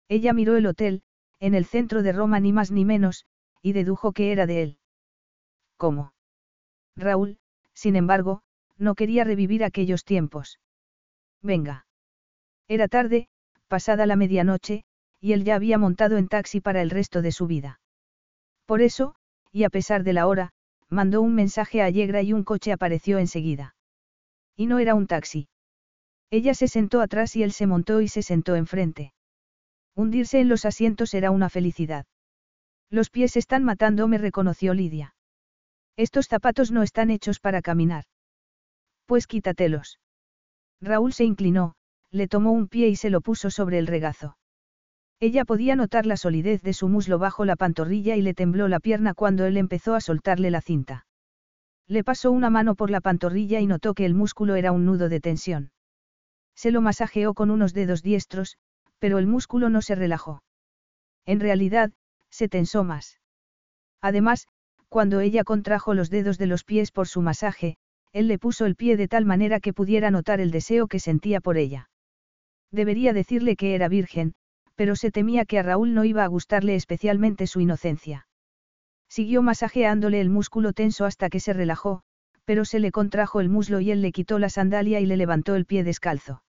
[0.09, 1.03] Ella miró el hotel,
[1.41, 3.25] en el centro de Roma ni más ni menos,
[3.63, 4.79] y dedujo que era de él.
[5.77, 6.13] ¿Cómo?
[6.97, 7.39] Raúl,
[7.73, 8.43] sin embargo,
[8.77, 10.59] no quería revivir aquellos tiempos.
[11.41, 11.87] Venga.
[12.69, 13.29] Era tarde,
[13.69, 14.85] pasada la medianoche,
[15.21, 17.81] y él ya había montado en taxi para el resto de su vida.
[18.67, 19.15] Por eso,
[19.53, 20.51] y a pesar de la hora,
[20.89, 23.75] mandó un mensaje a Allegra y un coche apareció enseguida.
[24.57, 25.49] Y no era un taxi.
[26.31, 29.13] Ella se sentó atrás y él se montó y se sentó enfrente.
[29.95, 32.07] Hundirse en los asientos era una felicidad.
[32.93, 35.15] Los pies están matando, me reconoció Lidia.
[35.97, 38.05] Estos zapatos no están hechos para caminar.
[39.07, 39.99] Pues quítatelos.
[40.79, 41.75] Raúl se inclinó,
[42.11, 44.37] le tomó un pie y se lo puso sobre el regazo.
[45.21, 48.79] Ella podía notar la solidez de su muslo bajo la pantorrilla y le tembló la
[48.79, 51.07] pierna cuando él empezó a soltarle la cinta.
[51.89, 55.09] Le pasó una mano por la pantorrilla y notó que el músculo era un nudo
[55.09, 55.73] de tensión.
[56.55, 58.59] Se lo masajeó con unos dedos diestros,
[58.99, 60.43] pero el músculo no se relajó.
[61.25, 61.93] En realidad,
[62.33, 63.21] se tensó más.
[64.01, 64.49] Además,
[64.89, 67.77] cuando ella contrajo los dedos de los pies por su masaje,
[68.13, 71.41] él le puso el pie de tal manera que pudiera notar el deseo que sentía
[71.41, 71.89] por ella.
[72.71, 74.35] Debería decirle que era virgen,
[74.75, 78.27] pero se temía que a Raúl no iba a gustarle especialmente su inocencia.
[79.09, 82.03] Siguió masajeándole el músculo tenso hasta que se relajó,
[82.45, 85.55] pero se le contrajo el muslo y él le quitó la sandalia y le levantó
[85.55, 86.43] el pie descalzo.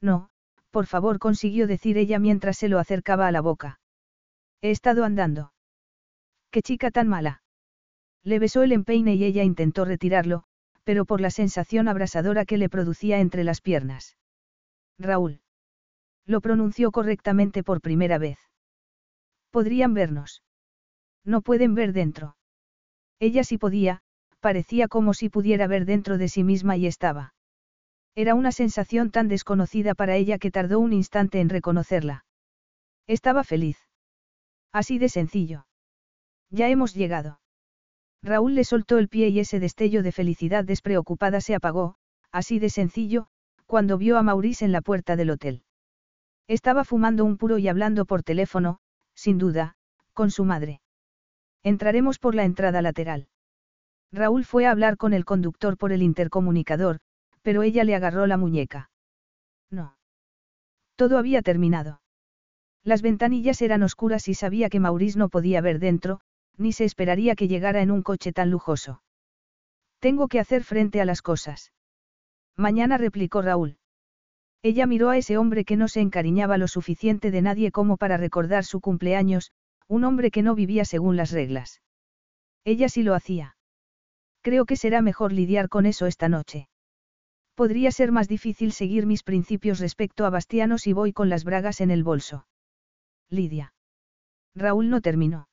[0.00, 0.28] No,
[0.70, 3.80] por favor, consiguió decir ella mientras se lo acercaba a la boca.
[4.60, 5.52] He estado andando.
[6.50, 7.42] Qué chica tan mala.
[8.24, 10.44] Le besó el empeine y ella intentó retirarlo,
[10.84, 14.16] pero por la sensación abrasadora que le producía entre las piernas.
[14.98, 15.40] Raúl.
[16.26, 18.38] Lo pronunció correctamente por primera vez.
[19.50, 20.42] Podrían vernos.
[21.24, 22.36] No pueden ver dentro.
[23.20, 24.02] Ella sí podía,
[24.40, 27.34] parecía como si pudiera ver dentro de sí misma y estaba.
[28.14, 32.24] Era una sensación tan desconocida para ella que tardó un instante en reconocerla.
[33.06, 33.87] Estaba feliz.
[34.72, 35.66] Así de sencillo.
[36.50, 37.40] Ya hemos llegado.
[38.22, 41.96] Raúl le soltó el pie y ese destello de felicidad despreocupada se apagó,
[42.32, 43.28] así de sencillo,
[43.66, 45.62] cuando vio a Maurice en la puerta del hotel.
[46.48, 48.78] Estaba fumando un puro y hablando por teléfono,
[49.14, 49.76] sin duda,
[50.14, 50.80] con su madre.
[51.62, 53.28] Entraremos por la entrada lateral.
[54.10, 57.00] Raúl fue a hablar con el conductor por el intercomunicador,
[57.42, 58.90] pero ella le agarró la muñeca.
[59.70, 59.96] No.
[60.96, 62.00] Todo había terminado.
[62.84, 66.20] Las ventanillas eran oscuras y sabía que Maurice no podía ver dentro,
[66.56, 69.02] ni se esperaría que llegara en un coche tan lujoso.
[70.00, 71.72] Tengo que hacer frente a las cosas.
[72.56, 73.78] Mañana replicó Raúl.
[74.62, 78.16] Ella miró a ese hombre que no se encariñaba lo suficiente de nadie como para
[78.16, 79.52] recordar su cumpleaños,
[79.86, 81.80] un hombre que no vivía según las reglas.
[82.64, 83.56] Ella sí lo hacía.
[84.42, 86.68] Creo que será mejor lidiar con eso esta noche.
[87.54, 91.80] Podría ser más difícil seguir mis principios respecto a Bastiano si voy con las bragas
[91.80, 92.46] en el bolso.
[93.30, 93.72] Lidia.
[94.54, 95.48] Raúl no terminó.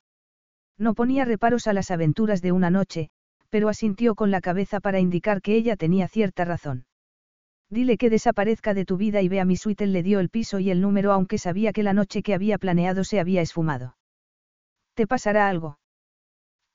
[0.78, 3.10] No ponía reparos a las aventuras de una noche,
[3.50, 6.86] pero asintió con la cabeza para indicar que ella tenía cierta razón.
[7.70, 9.86] Dile que desaparezca de tu vida y ve a mi suite.
[9.86, 13.04] Le dio el piso y el número aunque sabía que la noche que había planeado
[13.04, 13.96] se había esfumado.
[14.94, 15.78] ¿Te pasará algo?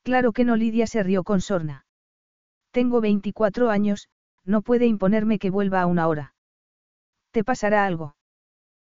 [0.02, 1.86] Claro que no, Lidia se rió con sorna.
[2.72, 4.08] Tengo 24 años,
[4.44, 6.34] no puede imponerme que vuelva a una hora.
[7.30, 8.16] ¿Te pasará algo?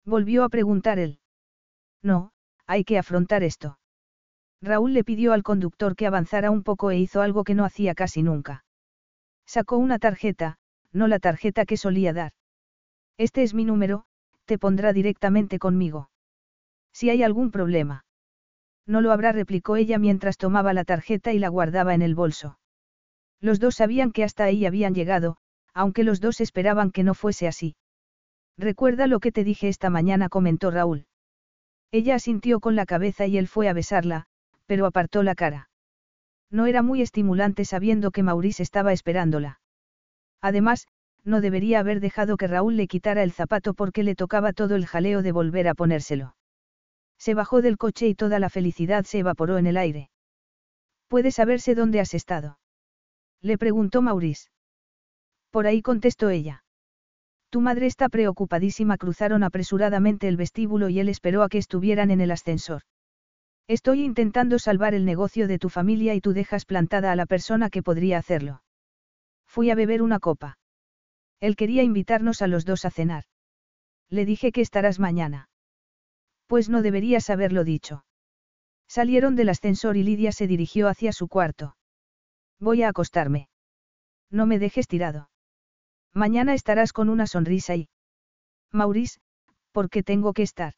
[0.05, 1.19] Volvió a preguntar él.
[2.03, 2.33] No,
[2.67, 3.79] hay que afrontar esto.
[4.61, 7.95] Raúl le pidió al conductor que avanzara un poco e hizo algo que no hacía
[7.95, 8.65] casi nunca.
[9.47, 10.59] Sacó una tarjeta,
[10.93, 12.33] no la tarjeta que solía dar.
[13.17, 14.05] Este es mi número,
[14.45, 16.11] te pondrá directamente conmigo.
[16.93, 18.05] Si hay algún problema.
[18.87, 22.59] No lo habrá, replicó ella mientras tomaba la tarjeta y la guardaba en el bolso.
[23.41, 25.37] Los dos sabían que hasta ahí habían llegado,
[25.75, 27.77] aunque los dos esperaban que no fuese así.
[28.57, 31.07] Recuerda lo que te dije esta mañana, comentó Raúl.
[31.91, 34.27] Ella asintió con la cabeza y él fue a besarla,
[34.67, 35.71] pero apartó la cara.
[36.51, 39.61] No era muy estimulante sabiendo que Maurice estaba esperándola.
[40.41, 40.87] Además,
[41.25, 44.87] no debería haber dejado que Raúl le quitara el zapato porque le tocaba todo el
[44.87, 46.37] jaleo de volver a ponérselo.
[47.19, 50.11] Se bajó del coche y toda la felicidad se evaporó en el aire.
[51.09, 52.59] ¿Puede saberse dónde has estado?
[53.41, 54.51] Le preguntó Maurice.
[55.51, 56.65] Por ahí contestó ella.
[57.51, 58.99] Tu madre está preocupadísima.
[58.99, 62.83] Cruzaron apresuradamente el vestíbulo y él esperó a que estuvieran en el ascensor.
[63.69, 67.71] Estoy intentando salvar el negocio de tu familia y tú dejas plantada a la persona
[67.71, 68.63] que podría hacerlo.
[69.47, 70.59] Fui a beber una copa.
[71.41, 73.25] Él quería invitarnos a los dos a cenar.
[74.11, 75.49] Le dije que estarás mañana.
[76.47, 78.05] Pues no deberías haberlo dicho.
[78.89, 81.77] Salieron del ascensor y Lidia se dirigió hacia su cuarto.
[82.59, 83.49] Voy a acostarme.
[84.31, 85.29] No me dejes tirado.
[86.19, 87.89] Mañana estarás con una sonrisa y...
[88.73, 89.21] Maurice,
[89.71, 90.75] ¿por qué tengo que estar?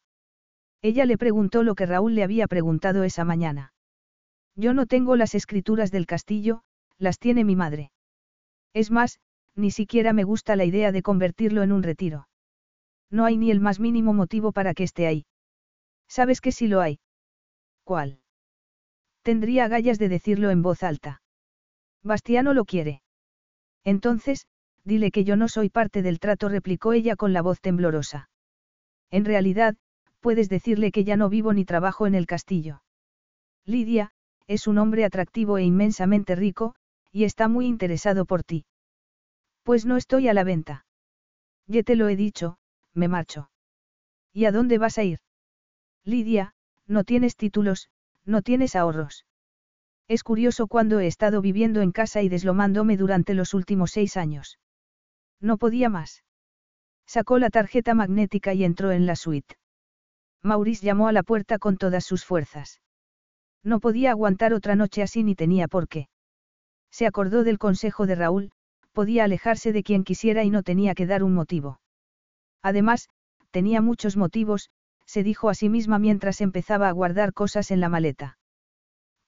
[0.83, 3.73] Ella le preguntó lo que Raúl le había preguntado esa mañana.
[4.55, 6.61] Yo no tengo las escrituras del castillo,
[6.99, 7.91] las tiene mi madre.
[8.71, 9.19] Es más,
[9.55, 12.27] ni siquiera me gusta la idea de convertirlo en un retiro.
[13.09, 15.25] No hay ni el más mínimo motivo para que esté ahí.
[16.07, 16.99] ¿Sabes que sí lo hay?
[17.83, 18.21] ¿Cuál?
[19.23, 21.23] Tendría agallas de decirlo en voz alta.
[22.03, 23.01] Bastiano lo quiere.
[23.83, 24.45] Entonces,
[24.83, 28.29] dile que yo no soy parte del trato, replicó ella con la voz temblorosa.
[29.09, 29.75] En realidad,
[30.19, 32.83] puedes decirle que ya no vivo ni trabajo en el castillo.
[33.65, 34.11] Lidia,
[34.47, 36.75] es un hombre atractivo e inmensamente rico,
[37.11, 38.65] y está muy interesado por ti.
[39.63, 40.85] Pues no estoy a la venta.
[41.67, 42.57] Ya te lo he dicho,
[42.93, 43.49] me marcho.
[44.33, 45.19] ¿Y a dónde vas a ir?
[46.03, 46.53] Lidia,
[46.87, 47.89] no tienes títulos,
[48.25, 49.25] no tienes ahorros.
[50.07, 54.57] Es curioso cuando he estado viviendo en casa y deslomándome durante los últimos seis años.
[55.41, 56.23] No podía más.
[57.05, 59.55] Sacó la tarjeta magnética y entró en la suite.
[60.43, 62.79] Maurice llamó a la puerta con todas sus fuerzas.
[63.63, 66.07] No podía aguantar otra noche así ni tenía por qué.
[66.91, 68.51] Se acordó del consejo de Raúl,
[68.91, 71.79] podía alejarse de quien quisiera y no tenía que dar un motivo.
[72.61, 73.09] Además,
[73.51, 74.69] tenía muchos motivos,
[75.05, 78.37] se dijo a sí misma mientras empezaba a guardar cosas en la maleta.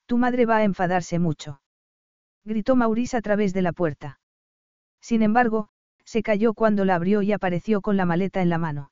[0.06, 1.62] Tu madre va a enfadarse mucho.
[2.44, 4.20] Gritó Maurice a través de la puerta.
[5.02, 5.70] Sin embargo,
[6.06, 8.92] se calló cuando la abrió y apareció con la maleta en la mano.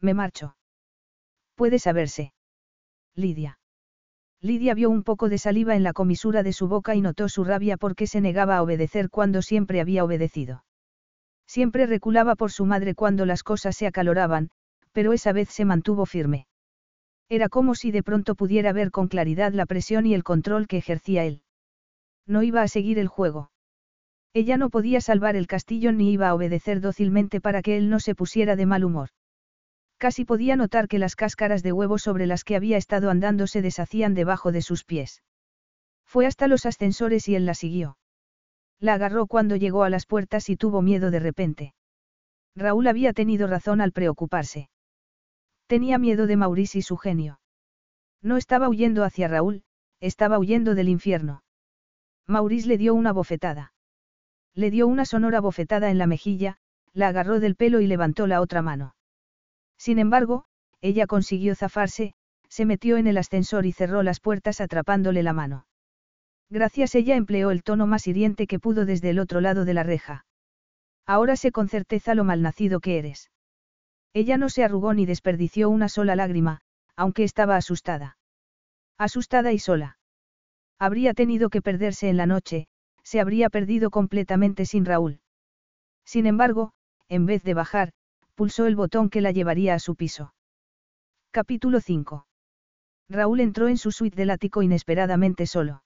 [0.00, 0.56] Me marcho.
[1.54, 2.32] Puede saberse.
[3.14, 3.58] Lidia.
[4.40, 7.42] Lidia vio un poco de saliva en la comisura de su boca y notó su
[7.42, 10.64] rabia porque se negaba a obedecer cuando siempre había obedecido.
[11.46, 14.50] Siempre reculaba por su madre cuando las cosas se acaloraban,
[14.92, 16.46] pero esa vez se mantuvo firme.
[17.28, 20.78] Era como si de pronto pudiera ver con claridad la presión y el control que
[20.78, 21.42] ejercía él.
[22.26, 23.50] No iba a seguir el juego.
[24.34, 28.00] Ella no podía salvar el castillo ni iba a obedecer dócilmente para que él no
[28.00, 29.08] se pusiera de mal humor.
[29.96, 33.62] Casi podía notar que las cáscaras de huevo sobre las que había estado andando se
[33.62, 35.22] deshacían debajo de sus pies.
[36.04, 37.98] Fue hasta los ascensores y él la siguió.
[38.78, 41.74] La agarró cuando llegó a las puertas y tuvo miedo de repente.
[42.54, 44.70] Raúl había tenido razón al preocuparse.
[45.66, 47.40] Tenía miedo de Maurice y su genio.
[48.22, 49.64] No estaba huyendo hacia Raúl,
[50.00, 51.42] estaba huyendo del infierno.
[52.26, 53.72] Maurice le dio una bofetada.
[54.58, 56.56] Le dio una sonora bofetada en la mejilla,
[56.92, 58.96] la agarró del pelo y levantó la otra mano.
[59.76, 60.46] Sin embargo,
[60.80, 62.14] ella consiguió zafarse,
[62.48, 65.68] se metió en el ascensor y cerró las puertas atrapándole la mano.
[66.50, 69.84] Gracias ella empleó el tono más hiriente que pudo desde el otro lado de la
[69.84, 70.26] reja.
[71.06, 73.30] Ahora sé con certeza lo malnacido que eres.
[74.12, 76.62] Ella no se arrugó ni desperdició una sola lágrima,
[76.96, 78.18] aunque estaba asustada.
[78.98, 79.98] Asustada y sola.
[80.80, 82.66] Habría tenido que perderse en la noche,
[83.08, 85.20] se habría perdido completamente sin Raúl.
[86.04, 86.72] Sin embargo,
[87.08, 87.92] en vez de bajar,
[88.34, 90.34] pulsó el botón que la llevaría a su piso.
[91.30, 92.26] Capítulo 5.
[93.08, 95.82] Raúl entró en su suite del ático inesperadamente solo.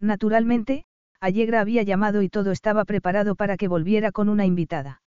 [0.00, 0.84] Naturalmente,
[1.20, 5.00] Allegra había llamado y todo estaba preparado para que volviera con una invitada.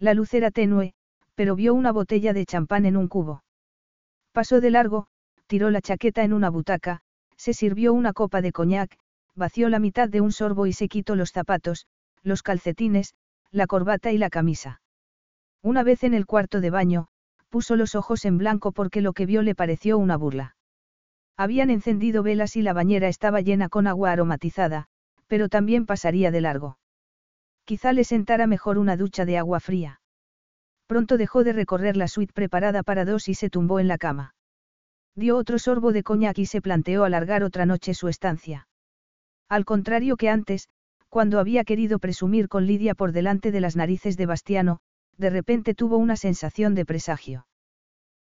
[0.00, 0.92] La luz era tenue,
[1.36, 3.44] pero vio una botella de champán en un cubo.
[4.32, 5.06] Pasó de largo,
[5.46, 7.02] tiró la chaqueta en una butaca,
[7.36, 8.98] se sirvió una copa de coñac,
[9.38, 11.86] vació la mitad de un sorbo y se quitó los zapatos,
[12.22, 13.14] los calcetines,
[13.50, 14.82] la corbata y la camisa.
[15.62, 17.08] Una vez en el cuarto de baño,
[17.48, 20.56] puso los ojos en blanco porque lo que vio le pareció una burla.
[21.36, 24.86] Habían encendido velas y la bañera estaba llena con agua aromatizada,
[25.28, 26.78] pero también pasaría de largo.
[27.64, 30.00] Quizá le sentara mejor una ducha de agua fría.
[30.86, 34.34] Pronto dejó de recorrer la suite preparada para dos y se tumbó en la cama.
[35.14, 38.67] Dio otro sorbo de coñac y se planteó alargar otra noche su estancia.
[39.48, 40.68] Al contrario que antes,
[41.08, 44.80] cuando había querido presumir con Lidia por delante de las narices de Bastiano,
[45.16, 47.46] de repente tuvo una sensación de presagio.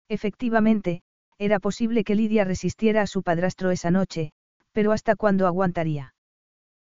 [0.10, 1.02] Efectivamente,
[1.38, 4.32] era posible que Lidia resistiera a su padrastro esa noche,
[4.72, 6.16] pero ¿hasta cuándo aguantaría?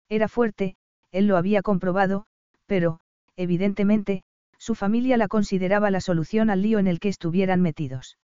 [0.09, 0.77] Era fuerte,
[1.13, 2.27] él lo había comprobado,
[2.67, 3.01] pero,
[3.37, 4.23] evidentemente,
[4.59, 8.19] su familia la consideraba la solución al lío en el que estuvieran metidos.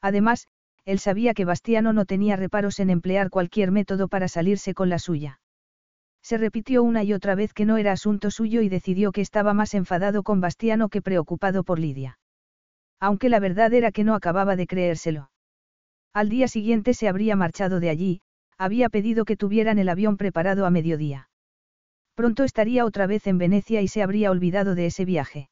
[0.00, 0.46] Además,
[0.84, 4.98] él sabía que Bastiano no tenía reparos en emplear cualquier método para salirse con la
[4.98, 5.40] suya.
[6.22, 9.54] Se repitió una y otra vez que no era asunto suyo y decidió que estaba
[9.54, 12.18] más enfadado con Bastiano que preocupado por Lidia.
[13.00, 15.30] Aunque la verdad era que no acababa de creérselo.
[16.12, 18.20] Al día siguiente se habría marchado de allí,
[18.58, 21.28] había pedido que tuvieran el avión preparado a mediodía.
[22.14, 25.48] Pronto estaría otra vez en Venecia y se habría olvidado de ese viaje.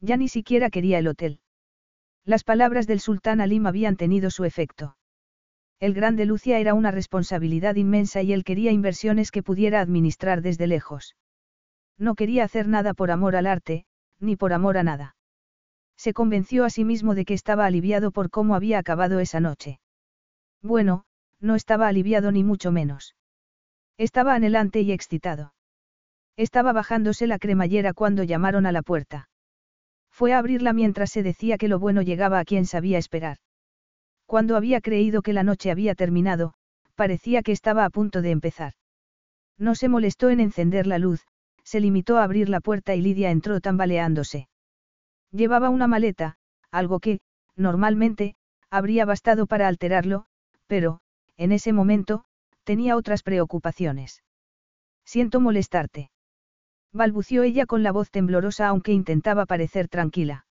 [0.00, 1.40] Ya ni siquiera quería el hotel.
[2.24, 4.96] Las palabras del sultán Alim habían tenido su efecto.
[5.80, 10.66] El Grande Lucia era una responsabilidad inmensa y él quería inversiones que pudiera administrar desde
[10.66, 11.16] lejos.
[11.96, 13.86] No quería hacer nada por amor al arte,
[14.18, 15.16] ni por amor a nada.
[15.96, 19.80] Se convenció a sí mismo de que estaba aliviado por cómo había acabado esa noche.
[20.62, 21.04] Bueno,
[21.40, 23.16] no estaba aliviado ni mucho menos.
[23.96, 25.54] Estaba anhelante y excitado.
[26.36, 29.29] Estaba bajándose la cremallera cuando llamaron a la puerta.
[30.20, 33.38] Fue a abrirla mientras se decía que lo bueno llegaba a quien sabía esperar.
[34.26, 36.52] Cuando había creído que la noche había terminado,
[36.94, 38.74] parecía que estaba a punto de empezar.
[39.56, 41.26] No se molestó en encender la luz,
[41.64, 44.50] se limitó a abrir la puerta y Lidia entró tambaleándose.
[45.32, 46.36] Llevaba una maleta,
[46.70, 47.20] algo que,
[47.56, 48.34] normalmente,
[48.68, 50.26] habría bastado para alterarlo,
[50.66, 51.00] pero,
[51.38, 52.24] en ese momento,
[52.64, 54.22] tenía otras preocupaciones.
[55.02, 56.10] Siento molestarte.
[56.92, 60.46] Balbució ella con la voz temblorosa aunque intentaba parecer tranquila.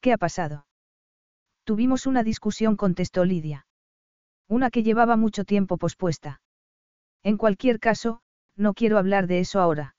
[0.00, 0.66] ¿Qué ha pasado?
[1.64, 3.66] Tuvimos una discusión, contestó Lidia.
[4.48, 6.40] Una que llevaba mucho tiempo pospuesta.
[7.22, 8.20] En cualquier caso,
[8.56, 9.96] no quiero hablar de eso ahora.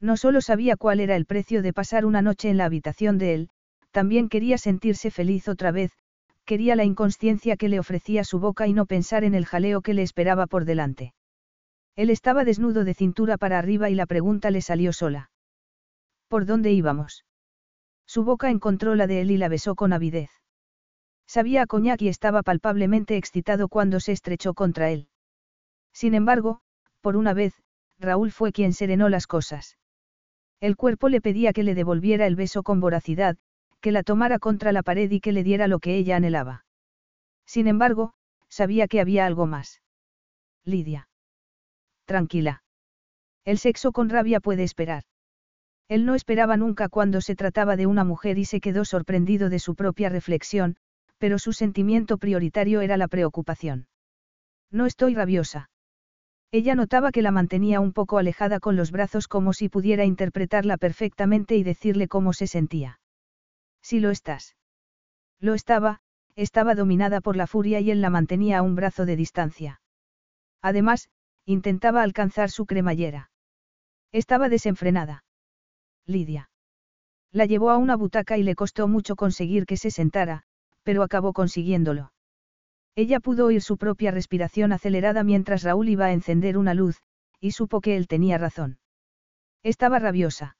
[0.00, 3.34] No solo sabía cuál era el precio de pasar una noche en la habitación de
[3.34, 3.50] él,
[3.90, 5.92] también quería sentirse feliz otra vez,
[6.44, 9.94] Quería la inconsciencia que le ofrecía su boca y no pensar en el jaleo que
[9.94, 11.14] le esperaba por delante.
[11.94, 15.30] Él estaba desnudo de cintura para arriba y la pregunta le salió sola.
[16.28, 17.24] ¿Por dónde íbamos?
[18.06, 20.30] Su boca encontró la de él y la besó con avidez.
[21.26, 25.08] Sabía a coñac y estaba palpablemente excitado cuando se estrechó contra él.
[25.92, 26.60] Sin embargo,
[27.00, 27.54] por una vez,
[27.98, 29.78] Raúl fue quien serenó las cosas.
[30.60, 33.36] El cuerpo le pedía que le devolviera el beso con voracidad,
[33.80, 36.64] que la tomara contra la pared y que le diera lo que ella anhelaba.
[37.46, 38.14] Sin embargo,
[38.48, 39.82] sabía que había algo más.
[40.64, 41.08] Lidia.
[42.12, 42.62] Tranquila.
[43.46, 45.04] El sexo con rabia puede esperar.
[45.88, 49.58] Él no esperaba nunca cuando se trataba de una mujer y se quedó sorprendido de
[49.58, 50.76] su propia reflexión,
[51.16, 53.86] pero su sentimiento prioritario era la preocupación.
[54.70, 55.70] No estoy rabiosa.
[56.50, 60.76] Ella notaba que la mantenía un poco alejada con los brazos como si pudiera interpretarla
[60.76, 63.00] perfectamente y decirle cómo se sentía.
[63.80, 64.54] Si lo estás.
[65.40, 66.02] Lo estaba,
[66.36, 69.80] estaba dominada por la furia y él la mantenía a un brazo de distancia.
[70.60, 71.08] Además,
[71.44, 73.30] intentaba alcanzar su cremallera.
[74.12, 75.24] Estaba desenfrenada.
[76.06, 76.50] Lidia.
[77.32, 80.42] La llevó a una butaca y le costó mucho conseguir que se sentara,
[80.82, 82.12] pero acabó consiguiéndolo.
[82.94, 87.00] Ella pudo oír su propia respiración acelerada mientras Raúl iba a encender una luz,
[87.40, 88.78] y supo que él tenía razón.
[89.62, 90.56] Estaba rabiosa.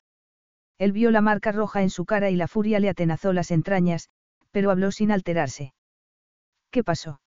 [0.79, 4.09] Él vio la marca roja en su cara y la furia le atenazó las entrañas,
[4.51, 5.75] pero habló sin alterarse.
[6.71, 7.22] ¿Qué pasó?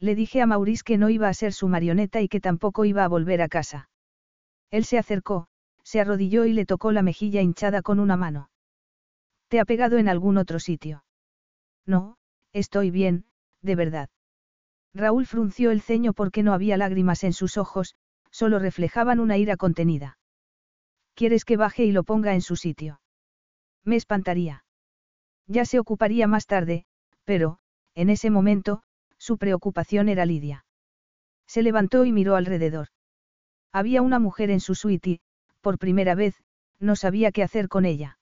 [0.00, 3.04] Le dije a Maurice que no iba a ser su marioneta y que tampoco iba
[3.04, 3.90] a volver a casa.
[4.70, 5.48] Él se acercó,
[5.82, 8.50] se arrodilló y le tocó la mejilla hinchada con una mano.
[9.48, 11.04] ¿Te ha pegado en algún otro sitio?
[11.86, 12.18] No,
[12.52, 13.24] estoy bien,
[13.62, 14.10] de verdad.
[14.94, 17.96] Raúl frunció el ceño porque no había lágrimas en sus ojos,
[18.30, 20.18] solo reflejaban una ira contenida.
[21.14, 23.00] ¿Quieres que baje y lo ponga en su sitio?
[23.84, 24.64] Me espantaría.
[25.46, 26.84] Ya se ocuparía más tarde,
[27.24, 27.58] pero,
[27.94, 28.82] en ese momento,
[29.28, 30.64] su preocupación era Lidia.
[31.46, 32.88] Se levantó y miró alrededor.
[33.74, 35.20] Había una mujer en su suite y,
[35.60, 36.34] por primera vez,
[36.80, 38.18] no sabía qué hacer con ella.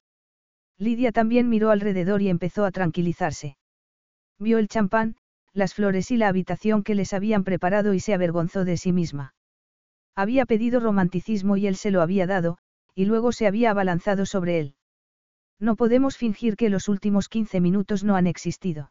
[0.78, 3.57] Lidia también miró alrededor y empezó a tranquilizarse.
[4.41, 5.15] Vio el champán,
[5.53, 9.33] las flores y la habitación que les habían preparado y se avergonzó de sí misma.
[10.16, 12.59] Había pedido romanticismo y él se lo había dado,
[12.97, 14.74] y luego se había abalanzado sobre él.
[15.61, 18.91] No podemos fingir que los últimos 15 minutos no han existido.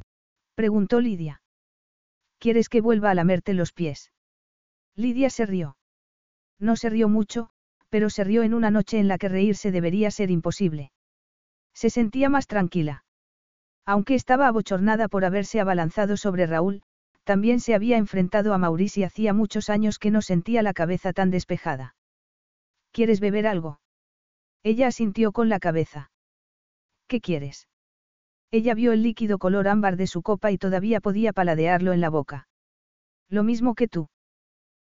[0.55, 1.41] Preguntó Lidia.
[2.39, 4.11] ¿Quieres que vuelva a lamerte los pies?
[4.95, 5.77] Lidia se rió.
[6.59, 7.49] No se rió mucho,
[7.89, 10.91] pero se rió en una noche en la que reírse debería ser imposible.
[11.73, 13.03] Se sentía más tranquila.
[13.85, 16.83] Aunque estaba abochornada por haberse abalanzado sobre Raúl,
[17.23, 21.13] también se había enfrentado a Maurice y hacía muchos años que no sentía la cabeza
[21.13, 21.95] tan despejada.
[22.91, 23.79] ¿Quieres beber algo?
[24.63, 26.11] Ella asintió con la cabeza.
[27.07, 27.67] ¿Qué quieres?
[28.51, 32.09] Ella vio el líquido color ámbar de su copa y todavía podía paladearlo en la
[32.09, 32.47] boca.
[33.29, 34.09] Lo mismo que tú.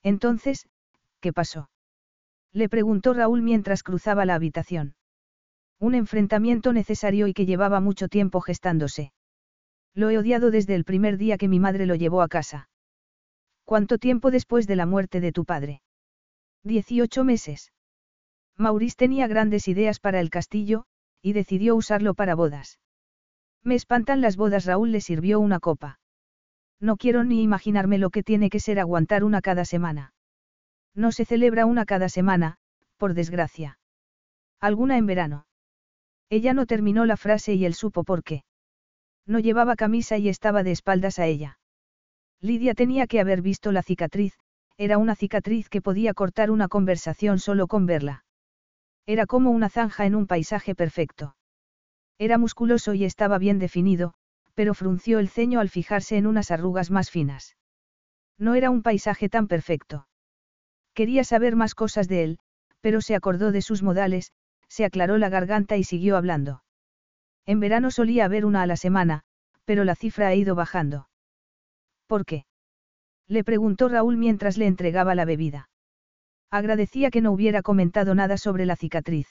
[0.03, 0.67] Entonces,
[1.21, 1.71] ¿qué pasó?
[2.53, 4.95] Le preguntó Raúl mientras cruzaba la habitación.
[5.79, 9.13] Un enfrentamiento necesario y que llevaba mucho tiempo gestándose.
[9.95, 12.69] Lo he odiado desde el primer día que mi madre lo llevó a casa.
[13.65, 15.83] ¿Cuánto tiempo después de la muerte de tu padre?
[16.65, 17.73] Dieciocho meses.
[18.57, 20.85] Maurice tenía grandes ideas para el castillo,
[21.23, 22.79] y decidió usarlo para bodas.
[23.65, 24.65] Me espantan las bodas.
[24.67, 26.01] Raúl le sirvió una copa.
[26.81, 30.15] No quiero ni imaginarme lo que tiene que ser aguantar una cada semana.
[30.95, 32.57] No se celebra una cada semana,
[32.97, 33.79] por desgracia.
[34.61, 35.47] Alguna en verano.
[36.29, 38.45] Ella no terminó la frase y él supo por qué.
[39.27, 41.59] No llevaba camisa y estaba de espaldas a ella.
[42.41, 44.35] Lidia tenía que haber visto la cicatriz,
[44.77, 48.25] era una cicatriz que podía cortar una conversación solo con verla.
[49.07, 51.37] Era como una zanja en un paisaje perfecto.
[52.19, 54.15] Era musculoso y estaba bien definido,
[54.55, 57.57] pero frunció el ceño al fijarse en unas arrugas más finas.
[58.39, 60.07] No era un paisaje tan perfecto.
[60.95, 62.39] Quería saber más cosas de él,
[62.81, 64.33] pero se acordó de sus modales,
[64.69, 66.63] se aclaró la garganta y siguió hablando.
[67.47, 69.23] En verano solía haber una a la semana,
[69.65, 71.09] pero la cifra ha ido bajando.
[72.07, 72.45] ¿Por qué?
[73.27, 75.71] Le preguntó Raúl mientras le entregaba la bebida.
[76.51, 79.29] Agradecía que no hubiera comentado nada sobre la cicatriz.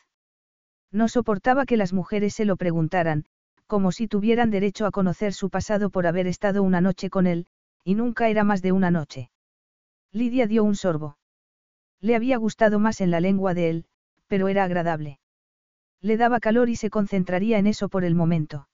[0.92, 3.26] No soportaba que las mujeres se lo preguntaran,
[3.66, 7.48] como si tuvieran derecho a conocer su pasado por haber estado una noche con él,
[7.84, 9.32] y nunca era más de una noche.
[10.12, 11.18] Lidia dio un sorbo.
[12.02, 13.86] Le había gustado más en la lengua de él,
[14.28, 15.20] pero era agradable.
[16.02, 18.68] Le daba calor y se concentraría en eso por el momento.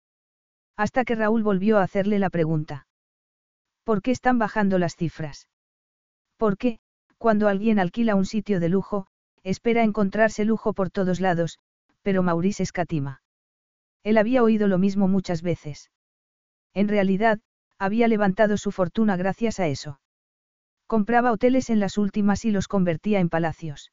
[0.75, 2.87] Hasta que Raúl volvió a hacerle la pregunta.
[3.83, 5.49] ¿Por qué están bajando las cifras?
[6.37, 6.79] ¿Por qué,
[7.17, 9.07] cuando alguien alquila un sitio de lujo,
[9.43, 11.59] espera encontrarse lujo por todos lados,
[12.07, 13.21] pero Maurice escatima?
[14.01, 15.91] Él había oído lo mismo muchas veces.
[16.73, 17.41] En realidad,
[17.77, 19.99] había levantado su fortuna gracias a eso.
[20.85, 23.91] Compraba hoteles en las últimas y los convertía en palacios.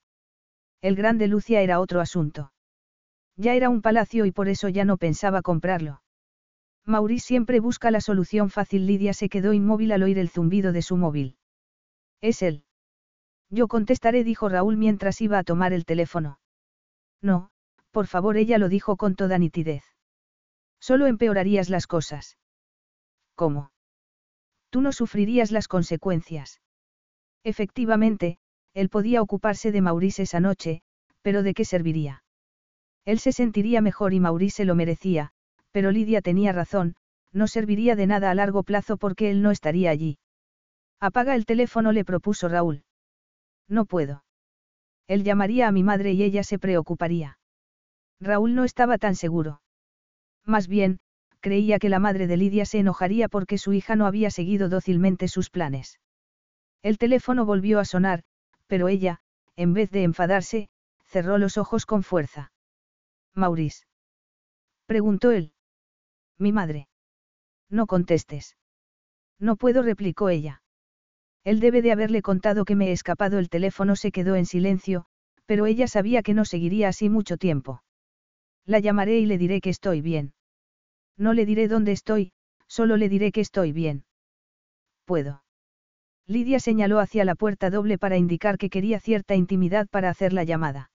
[0.80, 2.52] El Grande Lucia era otro asunto.
[3.36, 6.00] Ya era un palacio y por eso ya no pensaba comprarlo.
[6.84, 8.86] Maurice siempre busca la solución fácil.
[8.86, 11.36] Lidia se quedó inmóvil al oír el zumbido de su móvil.
[12.20, 12.62] Es él.
[13.50, 16.38] Yo contestaré, dijo Raúl mientras iba a tomar el teléfono.
[17.20, 17.50] No,
[17.94, 19.84] por favor, ella lo dijo con toda nitidez.
[20.80, 22.36] Solo empeorarías las cosas.
[23.36, 23.70] ¿Cómo?
[24.68, 26.60] Tú no sufrirías las consecuencias.
[27.44, 28.38] Efectivamente,
[28.74, 30.82] él podía ocuparse de Maurice esa noche,
[31.22, 32.24] pero ¿de qué serviría?
[33.04, 35.30] Él se sentiría mejor y Maurice lo merecía,
[35.70, 36.96] pero Lidia tenía razón,
[37.32, 40.18] no serviría de nada a largo plazo porque él no estaría allí.
[41.00, 42.82] Apaga el teléfono, le propuso Raúl.
[43.68, 44.24] No puedo.
[45.06, 47.38] Él llamaría a mi madre y ella se preocuparía.
[48.24, 49.60] Raúl no estaba tan seguro.
[50.44, 50.98] Más bien,
[51.40, 55.28] creía que la madre de Lidia se enojaría porque su hija no había seguido dócilmente
[55.28, 56.00] sus planes.
[56.82, 58.24] El teléfono volvió a sonar,
[58.66, 59.20] pero ella,
[59.56, 60.68] en vez de enfadarse,
[61.04, 62.50] cerró los ojos con fuerza.
[63.34, 63.86] Maurice.
[64.86, 65.52] Preguntó él.
[66.38, 66.88] Mi madre.
[67.68, 68.56] No contestes.
[69.38, 70.62] No puedo, replicó ella.
[71.44, 73.38] Él debe de haberle contado que me he escapado.
[73.38, 75.04] El teléfono se quedó en silencio,
[75.46, 77.83] pero ella sabía que no seguiría así mucho tiempo.
[78.66, 80.32] La llamaré y le diré que estoy bien.
[81.16, 82.32] No le diré dónde estoy,
[82.66, 84.04] solo le diré que estoy bien.
[85.04, 85.42] Puedo.
[86.26, 90.44] Lidia señaló hacia la puerta doble para indicar que quería cierta intimidad para hacer la
[90.44, 90.90] llamada.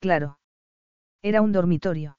[0.00, 0.38] Claro.
[1.22, 2.18] Era un dormitorio.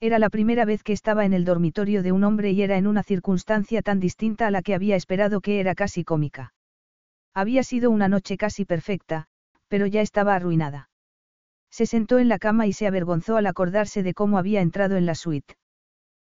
[0.00, 2.86] Era la primera vez que estaba en el dormitorio de un hombre y era en
[2.86, 6.54] una circunstancia tan distinta a la que había esperado que era casi cómica.
[7.34, 9.26] Había sido una noche casi perfecta,
[9.68, 10.88] pero ya estaba arruinada.
[11.76, 15.04] Se sentó en la cama y se avergonzó al acordarse de cómo había entrado en
[15.04, 15.58] la suite.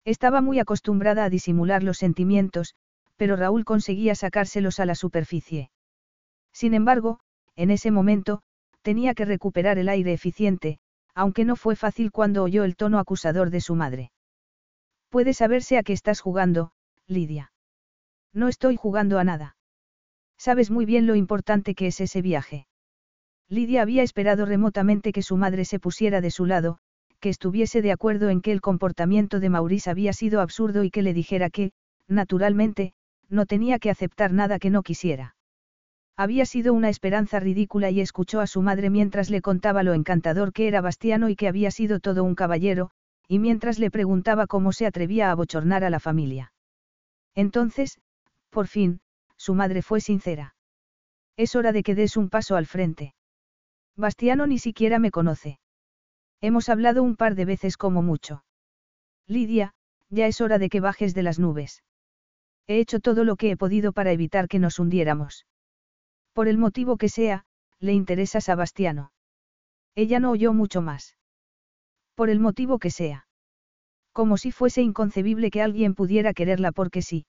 [0.04, 2.74] Estaba muy acostumbrada a disimular los sentimientos,
[3.16, 5.70] pero Raúl conseguía sacárselos a la superficie.
[6.52, 7.20] Sin embargo,
[7.56, 8.42] en ese momento,
[8.82, 10.78] tenía que recuperar el aire eficiente,
[11.14, 14.12] aunque no fue fácil cuando oyó el tono acusador de su madre.
[15.08, 16.72] Puede saberse a qué estás jugando,
[17.06, 17.50] Lidia.
[18.34, 19.56] No estoy jugando a nada.
[20.36, 22.66] Sabes muy bien lo importante que es ese viaje.
[23.50, 26.78] Lidia había esperado remotamente que su madre se pusiera de su lado,
[27.18, 31.02] que estuviese de acuerdo en que el comportamiento de Maurice había sido absurdo y que
[31.02, 31.72] le dijera que,
[32.06, 32.94] naturalmente,
[33.28, 35.34] no tenía que aceptar nada que no quisiera.
[36.16, 40.52] Había sido una esperanza ridícula y escuchó a su madre mientras le contaba lo encantador
[40.52, 42.90] que era Bastiano y que había sido todo un caballero,
[43.26, 46.52] y mientras le preguntaba cómo se atrevía a abochornar a la familia.
[47.34, 47.98] Entonces,
[48.48, 49.00] por fin,
[49.36, 50.54] su madre fue sincera.
[51.36, 53.14] Es hora de que des un paso al frente.
[53.96, 55.58] Bastiano ni siquiera me conoce.
[56.40, 58.44] Hemos hablado un par de veces como mucho.
[59.26, 59.74] Lidia,
[60.08, 61.82] ya es hora de que bajes de las nubes.
[62.66, 65.46] He hecho todo lo que he podido para evitar que nos hundiéramos.
[66.32, 67.44] Por el motivo que sea,
[67.78, 69.12] le interesa Sebastiano.
[69.94, 71.16] Ella no oyó mucho más.
[72.14, 73.26] Por el motivo que sea.
[74.12, 77.26] Como si fuese inconcebible que alguien pudiera quererla porque sí.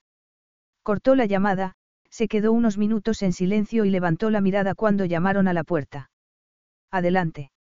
[0.84, 1.74] Cortó la llamada,
[2.10, 6.11] se quedó unos minutos en silencio y levantó la mirada cuando llamaron a la puerta.
[6.92, 7.52] Adelante.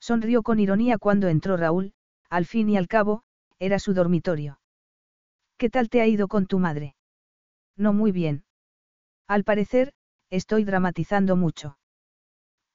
[0.00, 1.92] Sonrió con ironía cuando entró Raúl,
[2.28, 3.22] al fin y al cabo,
[3.58, 4.60] era su dormitorio.
[5.56, 6.94] ¿Qué tal te ha ido con tu madre?
[7.76, 8.44] No muy bien.
[9.26, 9.92] Al parecer,
[10.30, 11.78] estoy dramatizando mucho.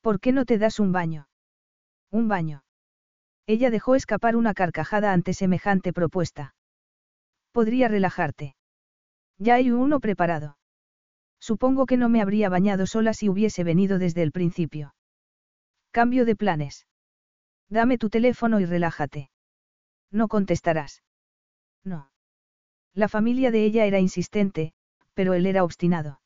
[0.01, 1.27] ¿Por qué no te das un baño?
[2.11, 2.63] Un baño.
[3.45, 6.55] Ella dejó escapar una carcajada ante semejante propuesta.
[7.51, 8.55] Podría relajarte.
[9.37, 10.57] Ya hay uno preparado.
[11.39, 14.93] Supongo que no me habría bañado sola si hubiese venido desde el principio.
[15.93, 16.87] Cambio de planes.
[17.69, 19.29] Dame tu teléfono y relájate.
[20.09, 21.03] No contestarás.
[21.83, 22.09] No.
[22.95, 24.73] La familia de ella era insistente,
[25.13, 26.19] pero él era obstinado.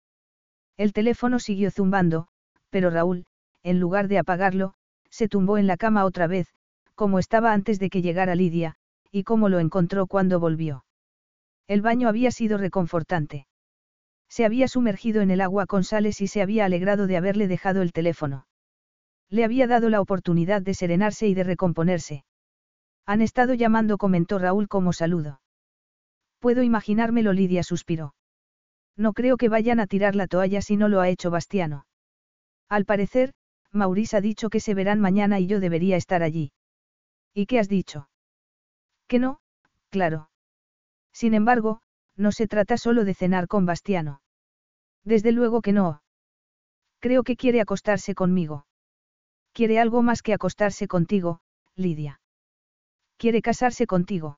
[0.77, 2.29] El teléfono siguió zumbando,
[2.69, 3.25] pero Raúl,
[3.61, 4.73] en lugar de apagarlo,
[5.09, 6.47] se tumbó en la cama otra vez,
[6.95, 8.77] como estaba antes de que llegara Lidia,
[9.11, 10.85] y como lo encontró cuando volvió.
[11.67, 13.47] El baño había sido reconfortante.
[14.29, 17.81] Se había sumergido en el agua con sales y se había alegrado de haberle dejado
[17.81, 18.47] el teléfono.
[19.29, 22.23] Le había dado la oportunidad de serenarse y de recomponerse.
[23.05, 25.41] Han estado llamando, comentó Raúl como saludo.
[26.39, 28.13] Puedo imaginármelo, Lidia suspiró.
[28.95, 31.85] No creo que vayan a tirar la toalla si no lo ha hecho Bastiano.
[32.69, 33.33] Al parecer,
[33.71, 36.51] Maurice ha dicho que se verán mañana y yo debería estar allí.
[37.33, 38.09] ¿Y qué has dicho?
[39.07, 39.39] Que no,
[39.89, 40.29] claro.
[41.13, 41.81] Sin embargo,
[42.15, 44.21] no se trata solo de cenar con Bastiano.
[45.03, 46.01] Desde luego que no.
[46.99, 48.66] Creo que quiere acostarse conmigo.
[49.57, 51.39] Quiere algo más que acostarse contigo,
[51.75, 52.21] Lidia.
[53.17, 54.37] Quiere casarse contigo.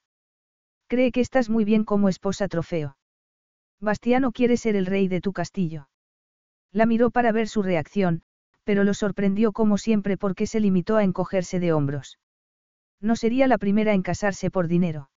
[0.87, 2.95] Cree que estás muy bien como esposa trofeo.
[3.81, 5.89] Bastiano quiere ser el rey de tu castillo.
[6.71, 8.21] La miró para ver su reacción,
[8.63, 12.17] pero lo sorprendió como siempre porque se limitó a encogerse de hombros.
[13.01, 15.09] No sería la primera en casarse por dinero.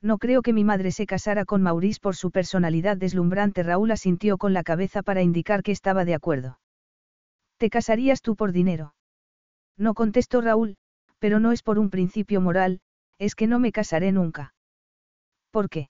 [0.00, 3.62] No creo que mi madre se casara con Maurice por su personalidad deslumbrante.
[3.62, 6.60] Raúl asintió con la cabeza para indicar que estaba de acuerdo.
[7.58, 8.94] ¿Te casarías tú por dinero?
[9.78, 10.76] No contestó Raúl,
[11.18, 12.80] pero no es por un principio moral,
[13.18, 14.54] es que no me casaré nunca.
[15.50, 15.88] ¿Por qué?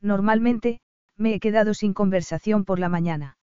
[0.00, 0.80] Normalmente,
[1.16, 3.38] me he quedado sin conversación por la mañana.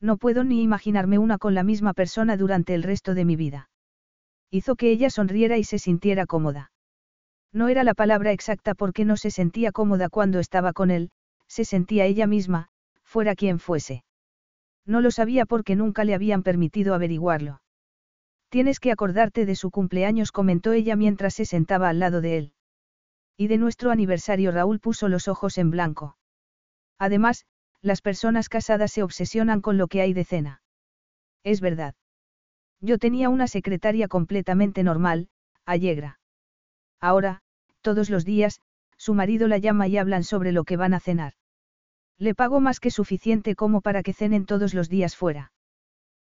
[0.00, 3.70] No puedo ni imaginarme una con la misma persona durante el resto de mi vida.
[4.50, 6.72] Hizo que ella sonriera y se sintiera cómoda.
[7.52, 11.10] No era la palabra exacta porque no se sentía cómoda cuando estaba con él,
[11.46, 12.68] se sentía ella misma,
[13.02, 14.04] fuera quien fuese.
[14.86, 17.60] No lo sabía porque nunca le habían permitido averiguarlo.
[18.50, 22.52] Tienes que acordarte de su cumpleaños, comentó ella mientras se sentaba al lado de él.
[23.36, 26.16] Y de nuestro aniversario Raúl puso los ojos en blanco.
[26.98, 27.46] Además,
[27.80, 30.62] las personas casadas se obsesionan con lo que hay de cena.
[31.44, 31.94] Es verdad.
[32.80, 35.28] Yo tenía una secretaria completamente normal,
[35.64, 36.18] Allegra.
[37.00, 37.40] Ahora,
[37.82, 38.60] todos los días,
[38.96, 41.34] su marido la llama y hablan sobre lo que van a cenar.
[42.18, 45.52] Le pago más que suficiente como para que cenen todos los días fuera.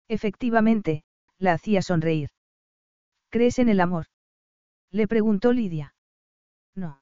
[0.08, 1.04] Efectivamente,
[1.38, 2.30] la hacía sonreír.
[3.30, 4.06] ¿Crees en el amor?
[4.90, 5.94] Le preguntó Lidia.
[6.74, 7.00] No.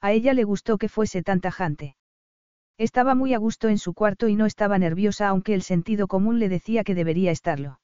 [0.00, 1.96] A ella le gustó que fuese tan tajante.
[2.78, 6.38] Estaba muy a gusto en su cuarto y no estaba nerviosa aunque el sentido común
[6.38, 7.80] le decía que debería estarlo.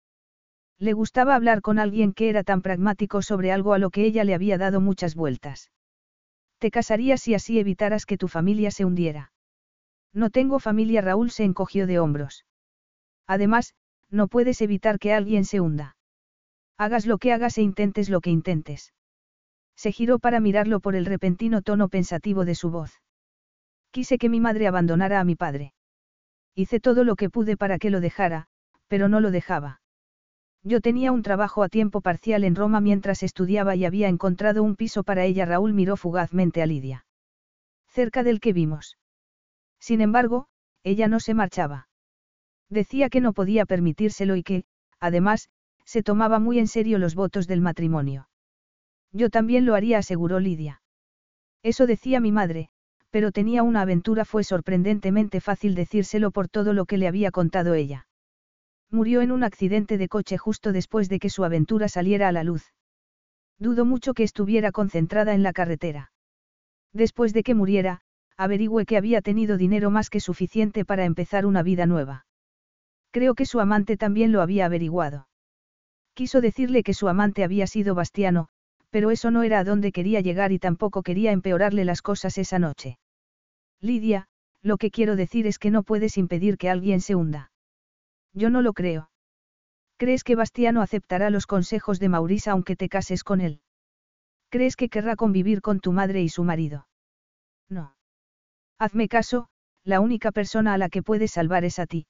[0.78, 4.24] Le gustaba hablar con alguien que era tan pragmático sobre algo a lo que ella
[4.24, 5.70] le había dado muchas vueltas.
[6.58, 9.32] Te casarías si así evitaras que tu familia se hundiera.
[10.12, 12.46] No tengo familia, Raúl se encogió de hombros.
[13.26, 13.74] Además,
[14.10, 15.96] no puedes evitar que alguien se hunda.
[16.78, 18.92] Hagas lo que hagas e intentes lo que intentes.
[19.76, 23.00] Se giró para mirarlo por el repentino tono pensativo de su voz.
[23.90, 25.72] Quise que mi madre abandonara a mi padre.
[26.54, 28.46] Hice todo lo que pude para que lo dejara,
[28.88, 29.80] pero no lo dejaba.
[30.62, 34.74] Yo tenía un trabajo a tiempo parcial en Roma mientras estudiaba y había encontrado un
[34.74, 35.44] piso para ella.
[35.44, 37.06] Raúl miró fugazmente a Lidia.
[37.88, 38.98] Cerca del que vimos.
[39.78, 40.48] Sin embargo,
[40.82, 41.88] ella no se marchaba.
[42.68, 44.64] Decía que no podía permitírselo y que,
[45.00, 45.48] además,
[45.84, 48.28] se tomaba muy en serio los votos del matrimonio.
[49.12, 50.82] Yo también lo haría, aseguró Lidia.
[51.62, 52.70] Eso decía mi madre,
[53.10, 57.74] pero tenía una aventura fue sorprendentemente fácil decírselo por todo lo que le había contado
[57.74, 58.06] ella.
[58.90, 62.44] Murió en un accidente de coche justo después de que su aventura saliera a la
[62.44, 62.72] luz.
[63.58, 66.12] Dudo mucho que estuviera concentrada en la carretera.
[66.92, 68.02] Después de que muriera,
[68.36, 72.25] averigüe que había tenido dinero más que suficiente para empezar una vida nueva.
[73.16, 75.26] Creo que su amante también lo había averiguado.
[76.12, 78.48] Quiso decirle que su amante había sido Bastiano,
[78.90, 82.58] pero eso no era a donde quería llegar y tampoco quería empeorarle las cosas esa
[82.58, 82.98] noche.
[83.80, 84.26] Lidia,
[84.60, 87.52] lo que quiero decir es que no puedes impedir que alguien se hunda.
[88.34, 89.08] Yo no lo creo.
[89.96, 93.62] ¿Crees que Bastiano aceptará los consejos de Maurice aunque te cases con él?
[94.50, 96.86] ¿Crees que querrá convivir con tu madre y su marido?
[97.70, 97.96] No.
[98.78, 99.48] Hazme caso,
[99.84, 102.06] la única persona a la que puedes salvar es a ti.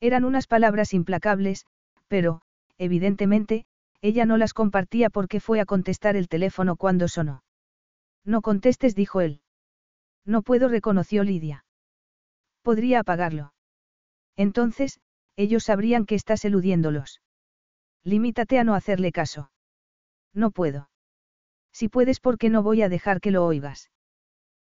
[0.00, 1.66] Eran unas palabras implacables,
[2.06, 2.40] pero,
[2.78, 3.64] evidentemente,
[4.00, 7.42] ella no las compartía porque fue a contestar el teléfono cuando sonó.
[8.24, 9.40] No contestes, dijo él.
[10.24, 11.64] No puedo, reconoció Lidia.
[12.62, 13.54] Podría apagarlo.
[14.36, 15.00] Entonces,
[15.36, 17.20] ellos sabrían que estás eludiéndolos.
[18.04, 19.50] Limítate a no hacerle caso.
[20.32, 20.90] No puedo.
[21.72, 23.90] Si puedes, ¿por qué no voy a dejar que lo oigas?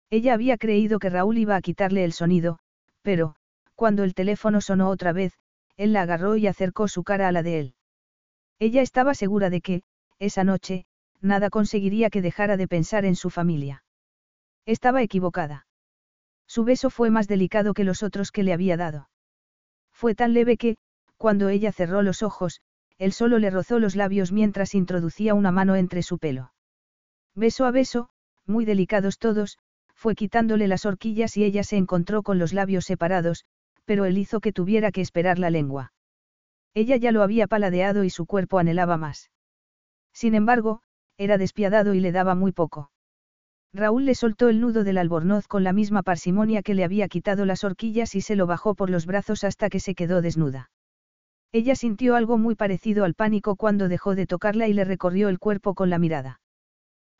[0.09, 2.59] Ella había creído que Raúl iba a quitarle el sonido,
[3.01, 3.35] pero,
[3.75, 5.33] cuando el teléfono sonó otra vez,
[5.77, 7.75] él la agarró y acercó su cara a la de él.
[8.59, 9.83] Ella estaba segura de que,
[10.17, 10.85] esa noche,
[11.21, 13.83] nada conseguiría que dejara de pensar en su familia.
[14.65, 15.67] Estaba equivocada.
[16.47, 19.09] Su beso fue más delicado que los otros que le había dado.
[19.91, 20.77] Fue tan leve que,
[21.17, 22.61] cuando ella cerró los ojos,
[22.97, 26.53] él solo le rozó los labios mientras introducía una mano entre su pelo.
[27.33, 28.09] Beso a beso,
[28.45, 29.57] muy delicados todos,
[29.93, 33.45] fue quitándole las horquillas y ella se encontró con los labios separados,
[33.85, 35.93] pero él hizo que tuviera que esperar la lengua.
[36.73, 39.31] Ella ya lo había paladeado y su cuerpo anhelaba más.
[40.13, 40.81] Sin embargo,
[41.17, 42.91] era despiadado y le daba muy poco.
[43.73, 47.45] Raúl le soltó el nudo del albornoz con la misma parsimonia que le había quitado
[47.45, 50.69] las horquillas y se lo bajó por los brazos hasta que se quedó desnuda.
[51.51, 55.39] Ella sintió algo muy parecido al pánico cuando dejó de tocarla y le recorrió el
[55.39, 56.39] cuerpo con la mirada.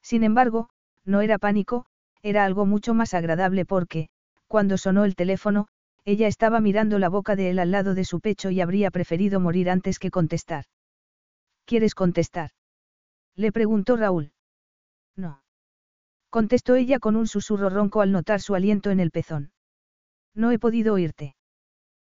[0.01, 0.69] Sin embargo,
[1.03, 1.85] no era pánico,
[2.21, 4.09] era algo mucho más agradable porque,
[4.47, 5.67] cuando sonó el teléfono,
[6.05, 9.39] ella estaba mirando la boca de él al lado de su pecho y habría preferido
[9.39, 10.65] morir antes que contestar.
[11.65, 12.51] ¿Quieres contestar?
[13.35, 14.31] Le preguntó Raúl.
[15.15, 15.41] No
[16.29, 19.53] contestó ella con un susurro ronco al notar su aliento en el pezón.
[20.33, 21.33] No he podido oírte.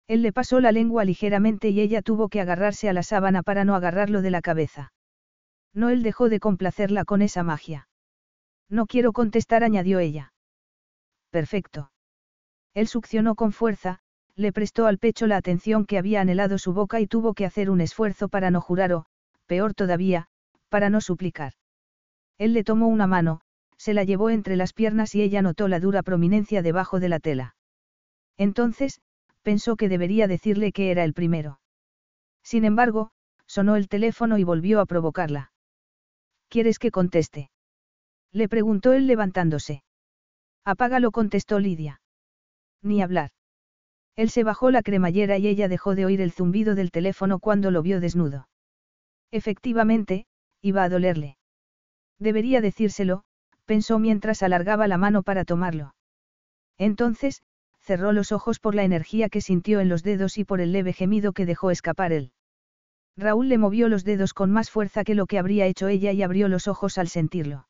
[0.07, 3.65] Él le pasó la lengua ligeramente y ella tuvo que agarrarse a la sábana para
[3.65, 4.93] no agarrarlo de la cabeza.
[5.75, 7.87] No él dejó de complacerla con esa magia.
[8.67, 10.33] No quiero contestar, añadió ella.
[11.29, 11.91] Perfecto.
[12.75, 13.99] Él succionó con fuerza,
[14.35, 17.69] le prestó al pecho la atención que había anhelado su boca y tuvo que hacer
[17.69, 19.05] un esfuerzo para no jurar o,
[19.47, 20.27] peor todavía,
[20.69, 21.53] para no suplicar.
[22.37, 23.39] Él le tomó una mano,
[23.77, 27.19] se la llevó entre las piernas y ella notó la dura prominencia debajo de la
[27.19, 27.55] tela.
[28.37, 28.99] Entonces,
[29.41, 31.61] pensó que debería decirle que era el primero.
[32.43, 33.11] Sin embargo,
[33.47, 35.53] sonó el teléfono y volvió a provocarla.
[36.49, 37.51] ¿Quieres que conteste?
[38.33, 39.83] Le preguntó él levantándose.
[40.65, 42.01] Apágalo, contestó Lidia.
[42.85, 43.31] Ni hablar.
[44.15, 47.71] Él se bajó la cremallera y ella dejó de oír el zumbido del teléfono cuando
[47.71, 48.47] lo vio desnudo.
[49.31, 50.27] Efectivamente,
[50.61, 51.37] iba a dolerle.
[52.19, 53.23] Debería decírselo,
[53.65, 55.95] pensó mientras alargaba la mano para tomarlo.
[56.77, 57.41] Entonces,
[57.81, 60.93] cerró los ojos por la energía que sintió en los dedos y por el leve
[60.93, 62.31] gemido que dejó escapar él.
[63.17, 66.21] Raúl le movió los dedos con más fuerza que lo que habría hecho ella y
[66.21, 67.67] abrió los ojos al sentirlo.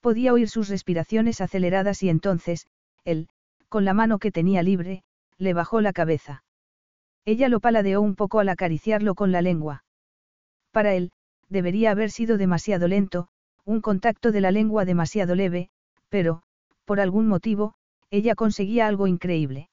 [0.00, 2.66] Podía oír sus respiraciones aceleradas y entonces,
[3.04, 3.28] él,
[3.72, 5.02] con la mano que tenía libre,
[5.38, 6.44] le bajó la cabeza.
[7.24, 9.82] Ella lo paladeó un poco al acariciarlo con la lengua.
[10.72, 11.10] Para él,
[11.48, 13.28] debería haber sido demasiado lento,
[13.64, 15.70] un contacto de la lengua demasiado leve,
[16.10, 16.42] pero,
[16.84, 17.72] por algún motivo,
[18.10, 19.70] ella conseguía algo increíble.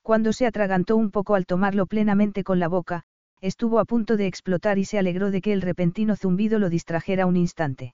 [0.00, 3.02] Cuando se atragantó un poco al tomarlo plenamente con la boca,
[3.42, 7.26] estuvo a punto de explotar y se alegró de que el repentino zumbido lo distrajera
[7.26, 7.92] un instante.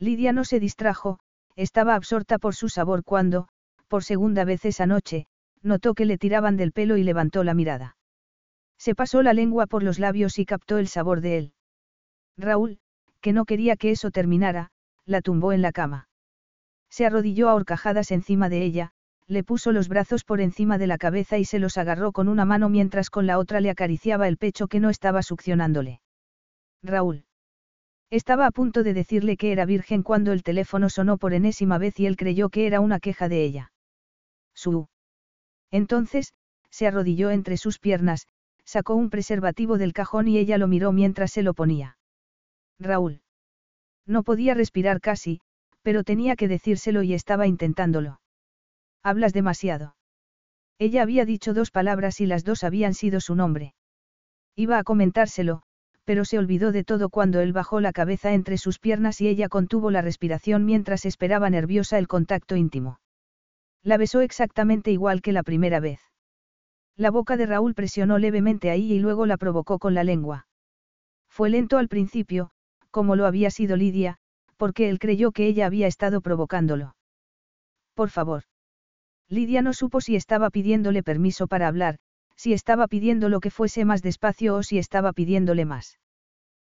[0.00, 1.20] Lidia no se distrajo,
[1.54, 3.46] estaba absorta por su sabor cuando,
[3.92, 5.26] por segunda vez esa noche,
[5.60, 7.98] notó que le tiraban del pelo y levantó la mirada.
[8.78, 11.52] Se pasó la lengua por los labios y captó el sabor de él.
[12.38, 12.78] Raúl,
[13.20, 14.70] que no quería que eso terminara,
[15.04, 16.08] la tumbó en la cama.
[16.88, 18.92] Se arrodilló a horcajadas encima de ella,
[19.26, 22.46] le puso los brazos por encima de la cabeza y se los agarró con una
[22.46, 26.00] mano mientras con la otra le acariciaba el pecho que no estaba succionándole.
[26.82, 27.26] Raúl.
[28.08, 32.00] Estaba a punto de decirle que era virgen cuando el teléfono sonó por enésima vez
[32.00, 33.68] y él creyó que era una queja de ella.
[34.54, 34.88] Su.
[35.70, 36.34] Entonces,
[36.70, 38.26] se arrodilló entre sus piernas,
[38.64, 41.98] sacó un preservativo del cajón y ella lo miró mientras se lo ponía.
[42.78, 43.22] Raúl.
[44.06, 45.40] No podía respirar casi,
[45.82, 48.20] pero tenía que decírselo y estaba intentándolo.
[49.02, 49.96] Hablas demasiado.
[50.78, 53.74] Ella había dicho dos palabras y las dos habían sido su nombre.
[54.56, 55.62] Iba a comentárselo,
[56.04, 59.48] pero se olvidó de todo cuando él bajó la cabeza entre sus piernas y ella
[59.48, 62.98] contuvo la respiración mientras esperaba nerviosa el contacto íntimo.
[63.82, 66.00] La besó exactamente igual que la primera vez.
[66.96, 70.46] La boca de Raúl presionó levemente ahí y luego la provocó con la lengua.
[71.28, 72.50] Fue lento al principio,
[72.90, 74.18] como lo había sido Lidia,
[74.56, 76.94] porque él creyó que ella había estado provocándolo.
[77.94, 78.44] Por favor.
[79.28, 81.98] Lidia no supo si estaba pidiéndole permiso para hablar,
[82.36, 85.98] si estaba pidiendo lo que fuese más despacio o si estaba pidiéndole más.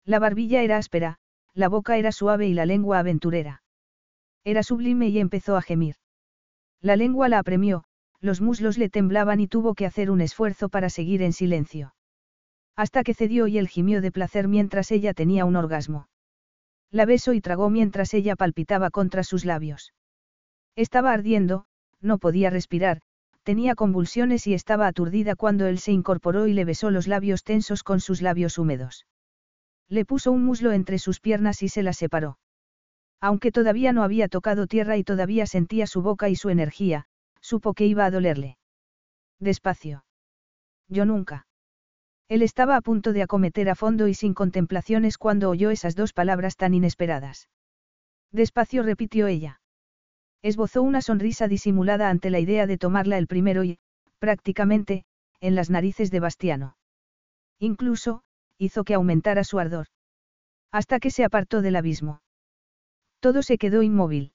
[0.04, 1.18] La barbilla era áspera,
[1.52, 3.62] la boca era suave y la lengua aventurera.
[4.44, 5.96] Era sublime y empezó a gemir.
[6.82, 7.84] La lengua la apremió,
[8.20, 11.94] los muslos le temblaban y tuvo que hacer un esfuerzo para seguir en silencio.
[12.76, 16.08] Hasta que cedió y él gimió de placer mientras ella tenía un orgasmo.
[16.90, 19.92] La besó y tragó mientras ella palpitaba contra sus labios.
[20.76, 21.66] Estaba ardiendo,
[22.00, 23.00] no podía respirar,
[23.42, 27.82] tenía convulsiones y estaba aturdida cuando él se incorporó y le besó los labios tensos
[27.82, 29.06] con sus labios húmedos.
[29.88, 32.38] Le puso un muslo entre sus piernas y se la separó.
[33.20, 37.06] Aunque todavía no había tocado tierra y todavía sentía su boca y su energía,
[37.40, 38.58] supo que iba a dolerle.
[39.40, 40.04] Despacio.
[40.88, 41.46] Yo nunca.
[42.28, 46.12] Él estaba a punto de acometer a fondo y sin contemplaciones cuando oyó esas dos
[46.12, 47.48] palabras tan inesperadas.
[48.32, 49.60] Despacio repitió ella.
[50.42, 53.78] Esbozó una sonrisa disimulada ante la idea de tomarla el primero y,
[54.18, 55.04] prácticamente,
[55.40, 56.76] en las narices de Bastiano.
[57.58, 58.22] Incluso,
[58.58, 59.86] hizo que aumentara su ardor.
[60.72, 62.20] Hasta que se apartó del abismo.
[63.20, 64.32] Todo se quedó inmóvil.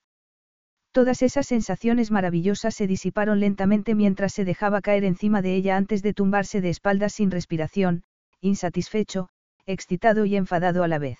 [0.91, 6.03] Todas esas sensaciones maravillosas se disiparon lentamente mientras se dejaba caer encima de ella antes
[6.03, 8.03] de tumbarse de espaldas sin respiración,
[8.41, 9.29] insatisfecho,
[9.65, 11.19] excitado y enfadado a la vez.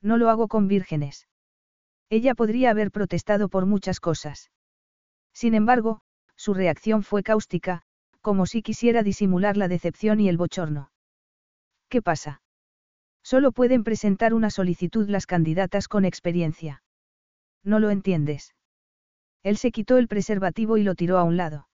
[0.00, 1.26] No lo hago con vírgenes.
[2.08, 4.50] Ella podría haber protestado por muchas cosas.
[5.32, 6.02] Sin embargo,
[6.36, 7.82] su reacción fue cáustica,
[8.20, 10.92] como si quisiera disimular la decepción y el bochorno.
[11.88, 12.42] ¿Qué pasa?
[13.30, 16.82] Solo pueden presentar una solicitud las candidatas con experiencia.
[17.62, 18.54] No lo entiendes.
[19.42, 21.68] Él se quitó el preservativo y lo tiró a un lado.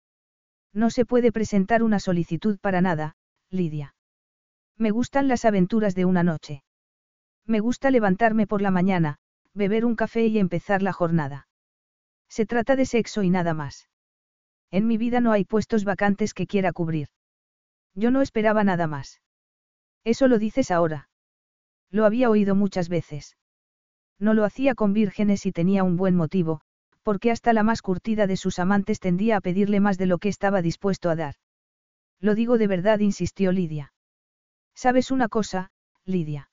[0.71, 3.17] No se puede presentar una solicitud para nada,
[3.49, 3.95] Lidia.
[4.77, 6.63] Me gustan las aventuras de una noche.
[7.45, 9.17] Me gusta levantarme por la mañana,
[9.53, 11.49] beber un café y empezar la jornada.
[12.29, 13.89] Se trata de sexo y nada más.
[14.71, 17.09] En mi vida no hay puestos vacantes que quiera cubrir.
[17.93, 19.19] Yo no esperaba nada más.
[20.05, 21.09] Eso lo dices ahora.
[21.91, 23.37] Lo había oído muchas veces.
[24.17, 26.61] No lo hacía con vírgenes y tenía un buen motivo,
[27.03, 30.29] porque hasta la más curtida de sus amantes tendía a pedirle más de lo que
[30.29, 31.35] estaba dispuesto a dar.
[32.19, 33.93] Lo digo de verdad, insistió Lidia.
[34.75, 35.71] ¿Sabes una cosa,
[36.05, 36.49] Lidia?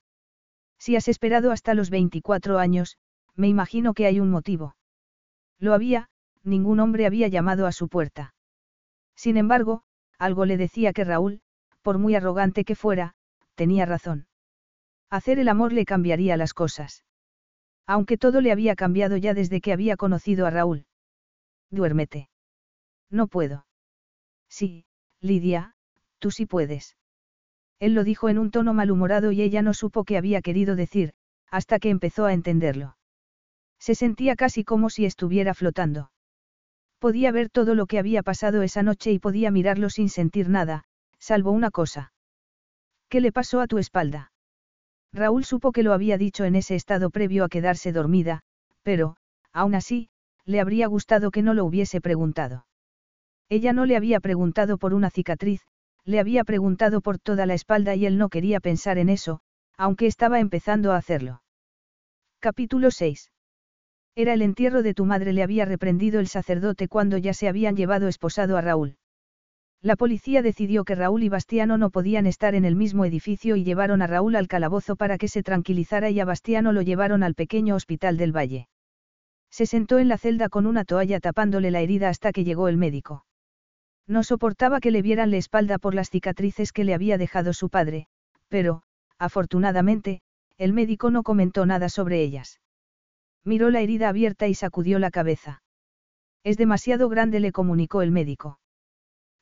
[0.79, 2.97] Si has esperado hasta los 24 años,
[3.35, 4.77] me imagino que hay un motivo.
[5.59, 6.09] Lo había,
[6.43, 8.35] ningún hombre había llamado a su puerta.
[9.15, 9.83] Sin embargo,
[10.19, 11.43] algo le decía que Raúl,
[11.83, 13.15] por muy arrogante que fuera,
[13.55, 14.28] tenía razón.
[15.11, 17.05] Hacer el amor le cambiaría las cosas.
[17.87, 20.87] Aunque todo le había cambiado ya desde que había conocido a Raúl.
[21.71, 22.29] Duérmete.
[23.11, 23.67] No puedo.
[24.49, 24.85] Sí,
[25.21, 25.75] Lidia,
[26.19, 26.97] tú sí puedes.
[27.79, 31.13] Él lo dijo en un tono malhumorado y ella no supo qué había querido decir,
[31.51, 32.97] hasta que empezó a entenderlo.
[33.79, 36.11] Se sentía casi como si estuviera flotando.
[36.99, 40.85] Podía ver todo lo que había pasado esa noche y podía mirarlo sin sentir nada,
[41.19, 42.13] salvo una cosa.
[43.09, 44.33] ¿Qué le pasó a tu espalda?
[45.13, 48.43] Raúl supo que lo había dicho en ese estado previo a quedarse dormida,
[48.83, 49.17] pero,
[49.53, 50.11] aún así,
[50.45, 52.67] le habría gustado que no lo hubiese preguntado.
[53.49, 55.63] Ella no le había preguntado por una cicatriz,
[56.05, 59.41] le había preguntado por toda la espalda y él no quería pensar en eso,
[59.77, 61.43] aunque estaba empezando a hacerlo.
[62.41, 63.31] Capítulo 6.
[64.15, 67.77] Era el entierro de tu madre, le había reprendido el sacerdote cuando ya se habían
[67.77, 68.98] llevado esposado a Raúl.
[69.81, 73.63] La policía decidió que Raúl y Bastiano no podían estar en el mismo edificio y
[73.63, 77.35] llevaron a Raúl al calabozo para que se tranquilizara y a Bastiano lo llevaron al
[77.35, 78.69] pequeño hospital del valle.
[79.51, 82.77] Se sentó en la celda con una toalla tapándole la herida hasta que llegó el
[82.77, 83.25] médico.
[84.09, 87.69] No soportaba que le vieran la espalda por las cicatrices que le había dejado su
[87.69, 88.09] padre,
[88.49, 88.83] pero,
[89.19, 90.23] afortunadamente,
[90.57, 92.61] el médico no comentó nada sobre ellas.
[93.45, 95.63] Miró la herida abierta y sacudió la cabeza.
[96.43, 98.59] Es demasiado grande, le comunicó el médico.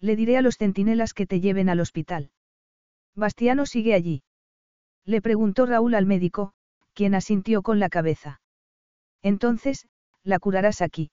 [0.00, 2.30] Le diré a los centinelas que te lleven al hospital.
[3.14, 4.22] Bastiano sigue allí.
[5.04, 6.52] Le preguntó Raúl al médico,
[6.92, 8.40] quien asintió con la cabeza.
[9.22, 9.86] Entonces,
[10.22, 11.10] la curarás aquí.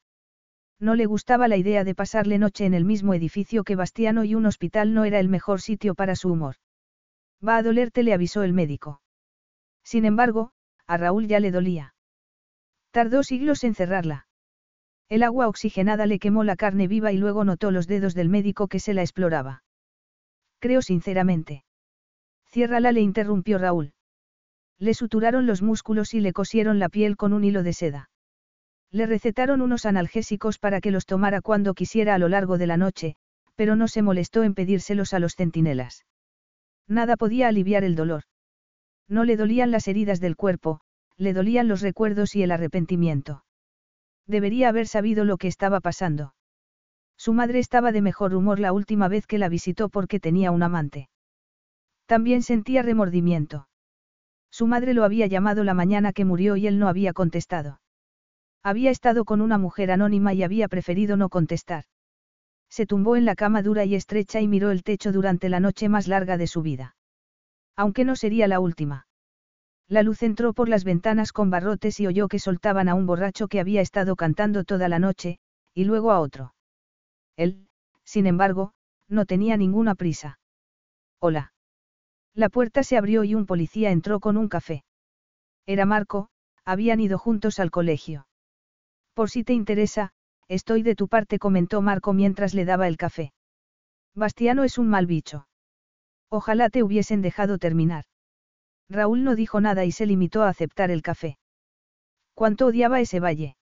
[0.79, 4.35] No le gustaba la idea de pasarle noche en el mismo edificio que Bastiano y
[4.35, 6.55] un hospital no era el mejor sitio para su humor.
[7.45, 9.01] Va a dolerte, le avisó el médico.
[9.83, 10.51] Sin embargo,
[10.87, 11.95] a Raúl ya le dolía.
[12.91, 14.27] Tardó siglos en cerrarla.
[15.13, 18.67] El agua oxigenada le quemó la carne viva y luego notó los dedos del médico
[18.67, 19.63] que se la exploraba.
[20.57, 21.65] Creo sinceramente.
[22.49, 23.93] Ciérrala, le interrumpió Raúl.
[24.79, 28.09] Le suturaron los músculos y le cosieron la piel con un hilo de seda.
[28.89, 32.77] Le recetaron unos analgésicos para que los tomara cuando quisiera a lo largo de la
[32.77, 33.15] noche,
[33.53, 36.07] pero no se molestó en pedírselos a los centinelas.
[36.87, 38.23] Nada podía aliviar el dolor.
[39.07, 40.79] No le dolían las heridas del cuerpo,
[41.17, 43.43] le dolían los recuerdos y el arrepentimiento.
[44.27, 46.33] Debería haber sabido lo que estaba pasando.
[47.17, 50.63] Su madre estaba de mejor humor la última vez que la visitó porque tenía un
[50.63, 51.09] amante.
[52.05, 53.67] También sentía remordimiento.
[54.51, 57.81] Su madre lo había llamado la mañana que murió y él no había contestado.
[58.61, 61.85] Había estado con una mujer anónima y había preferido no contestar.
[62.69, 65.89] Se tumbó en la cama dura y estrecha y miró el techo durante la noche
[65.89, 66.95] más larga de su vida.
[67.75, 69.07] Aunque no sería la última.
[69.87, 73.47] La luz entró por las ventanas con barrotes y oyó que soltaban a un borracho
[73.47, 75.39] que había estado cantando toda la noche,
[75.73, 76.53] y luego a otro.
[77.35, 77.67] Él,
[78.03, 78.73] sin embargo,
[79.07, 80.39] no tenía ninguna prisa.
[81.19, 81.53] Hola.
[82.33, 84.83] La puerta se abrió y un policía entró con un café.
[85.65, 86.29] Era Marco,
[86.65, 88.27] habían ido juntos al colegio.
[89.13, 90.13] Por si te interesa,
[90.47, 93.33] estoy de tu parte, comentó Marco mientras le daba el café.
[94.15, 95.47] Bastiano es un mal bicho.
[96.29, 98.05] Ojalá te hubiesen dejado terminar.
[98.89, 101.37] Raúl no dijo nada y se limitó a aceptar el café.
[102.33, 103.55] ¿Cuánto odiaba ese valle?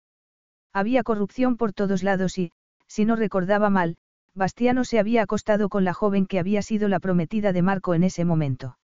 [0.73, 2.53] Había corrupción por todos lados y,
[2.86, 3.97] si no recordaba mal,
[4.35, 8.05] Bastiano se había acostado con la joven que había sido la prometida de Marco en
[8.05, 8.78] ese momento.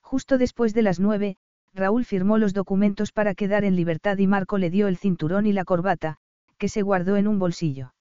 [0.00, 1.36] Justo después de las nueve,
[1.74, 5.52] Raúl firmó los documentos para quedar en libertad y Marco le dio el cinturón y
[5.52, 6.16] la corbata,
[6.58, 7.94] que se guardó en un bolsillo.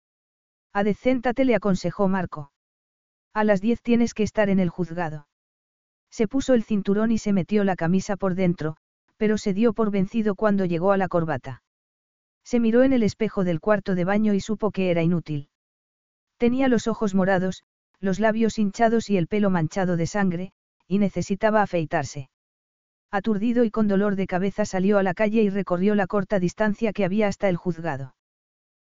[0.74, 2.52] Adecéntate le aconsejó Marco.
[3.34, 5.27] A las diez tienes que estar en el juzgado.
[6.18, 8.76] Se puso el cinturón y se metió la camisa por dentro,
[9.18, 11.62] pero se dio por vencido cuando llegó a la corbata.
[12.44, 15.50] Se miró en el espejo del cuarto de baño y supo que era inútil.
[16.38, 17.62] Tenía los ojos morados,
[18.00, 20.54] los labios hinchados y el pelo manchado de sangre,
[20.88, 22.32] y necesitaba afeitarse.
[23.12, 26.94] Aturdido y con dolor de cabeza salió a la calle y recorrió la corta distancia
[26.94, 28.16] que había hasta el juzgado.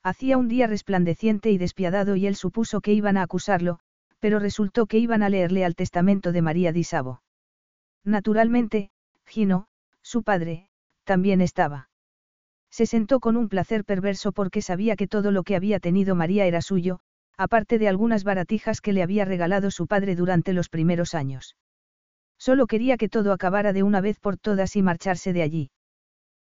[0.04, 3.80] Hacía un día resplandeciente y despiadado y él supuso que iban a acusarlo,
[4.24, 7.22] pero resultó que iban a leerle al testamento de María di Sabo.
[8.06, 8.90] Naturalmente,
[9.26, 9.68] Gino,
[10.02, 10.70] su padre,
[11.04, 11.90] también estaba.
[12.72, 16.46] Se sentó con un placer perverso porque sabía que todo lo que había tenido María
[16.46, 17.02] era suyo,
[17.36, 21.58] aparte de algunas baratijas que le había regalado su padre durante los primeros años.
[22.38, 25.72] Solo quería que todo acabara de una vez por todas y marcharse de allí.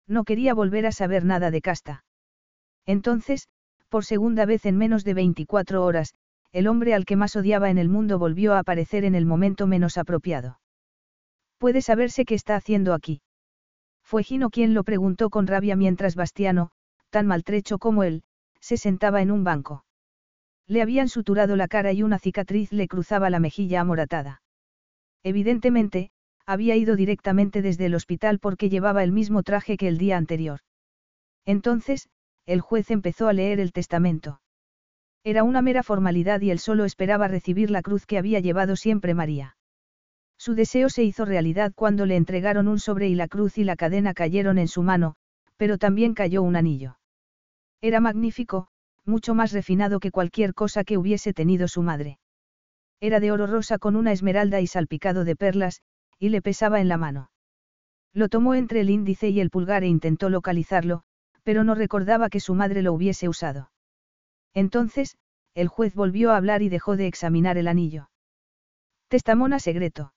[0.09, 2.05] No quería volver a saber nada de Casta.
[2.87, 3.47] Entonces,
[3.89, 6.15] por segunda vez en menos de 24 horas,
[6.53, 9.67] el hombre al que más odiaba en el mundo volvió a aparecer en el momento
[9.67, 10.61] menos apropiado.
[11.59, 13.21] ¿Puede saberse qué está haciendo aquí?
[14.03, 16.71] Fue Gino quien lo preguntó con rabia mientras Bastiano,
[17.11, 18.23] tan maltrecho como él,
[18.61, 19.85] se sentaba en un banco.
[20.67, 24.43] Le habían suturado la cara y una cicatriz le cruzaba la mejilla amoratada.
[25.23, 26.11] Evidentemente,
[26.47, 30.61] había ido directamente desde el hospital porque llevaba el mismo traje que el día anterior.
[31.45, 32.09] Entonces,
[32.47, 34.41] el juez empezó a leer el testamento.
[35.29, 39.13] Era una mera formalidad y él solo esperaba recibir la cruz que había llevado siempre
[39.13, 39.59] María.
[40.39, 43.77] Su deseo se hizo realidad cuando le entregaron un sobre y la cruz y la
[43.77, 45.17] cadena cayeron en su mano,
[45.59, 46.99] pero también cayó un anillo.
[47.83, 48.69] Era magnífico,
[49.05, 52.19] mucho más refinado que cualquier cosa que hubiese tenido su madre.
[52.99, 55.83] Era de oro rosa con una esmeralda y salpicado de perlas,
[56.19, 57.31] y le pesaba en la mano.
[58.15, 61.03] Lo tomó entre el índice y el pulgar e intentó localizarlo,
[61.43, 63.69] pero no recordaba que su madre lo hubiese usado.
[64.55, 65.17] Entonces,
[65.55, 68.11] el juez volvió a hablar y dejó de examinar el anillo.
[69.09, 70.13] Testamona secreto.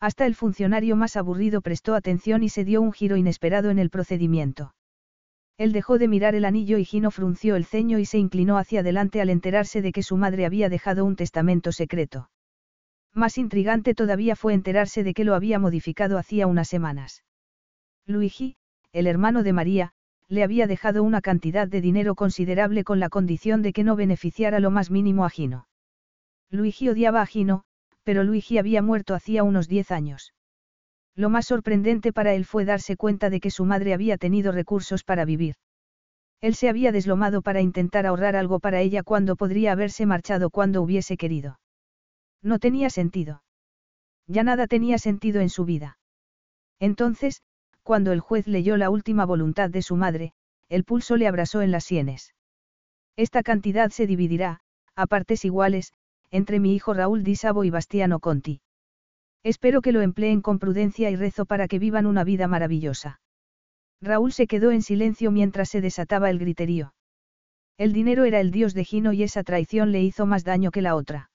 [0.00, 3.90] Hasta el funcionario más aburrido prestó atención y se dio un giro inesperado en el
[3.90, 4.74] procedimiento.
[5.58, 8.80] Él dejó de mirar el anillo y Gino frunció el ceño y se inclinó hacia
[8.80, 12.30] adelante al enterarse de que su madre había dejado un testamento secreto.
[13.14, 17.22] Más intrigante todavía fue enterarse de que lo había modificado hacía unas semanas.
[18.06, 18.56] Luigi,
[18.92, 19.92] el hermano de María,
[20.32, 24.60] le había dejado una cantidad de dinero considerable con la condición de que no beneficiara
[24.60, 25.68] lo más mínimo a Gino.
[26.50, 27.64] Luigi odiaba a Gino,
[28.02, 30.32] pero Luigi había muerto hacía unos diez años.
[31.14, 35.04] Lo más sorprendente para él fue darse cuenta de que su madre había tenido recursos
[35.04, 35.56] para vivir.
[36.40, 40.80] Él se había deslomado para intentar ahorrar algo para ella cuando podría haberse marchado cuando
[40.80, 41.60] hubiese querido.
[42.40, 43.42] No tenía sentido.
[44.26, 45.98] Ya nada tenía sentido en su vida.
[46.80, 47.42] Entonces,
[47.82, 50.32] cuando el juez leyó la última voluntad de su madre,
[50.68, 52.34] el pulso le abrasó en las sienes.
[53.16, 54.60] Esta cantidad se dividirá,
[54.94, 55.92] a partes iguales,
[56.30, 58.60] entre mi hijo Raúl Di Sabo y Bastiano Conti.
[59.42, 63.20] Espero que lo empleen con prudencia y rezo para que vivan una vida maravillosa.
[64.00, 66.94] Raúl se quedó en silencio mientras se desataba el griterío.
[67.76, 70.82] El dinero era el dios de Gino y esa traición le hizo más daño que
[70.82, 71.30] la otra.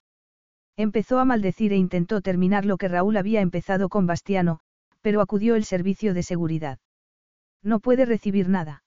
[0.78, 4.60] Empezó a maldecir e intentó terminar lo que Raúl había empezado con Bastiano,
[5.08, 6.80] pero acudió el servicio de seguridad.
[7.64, 8.84] No puede recibir nada.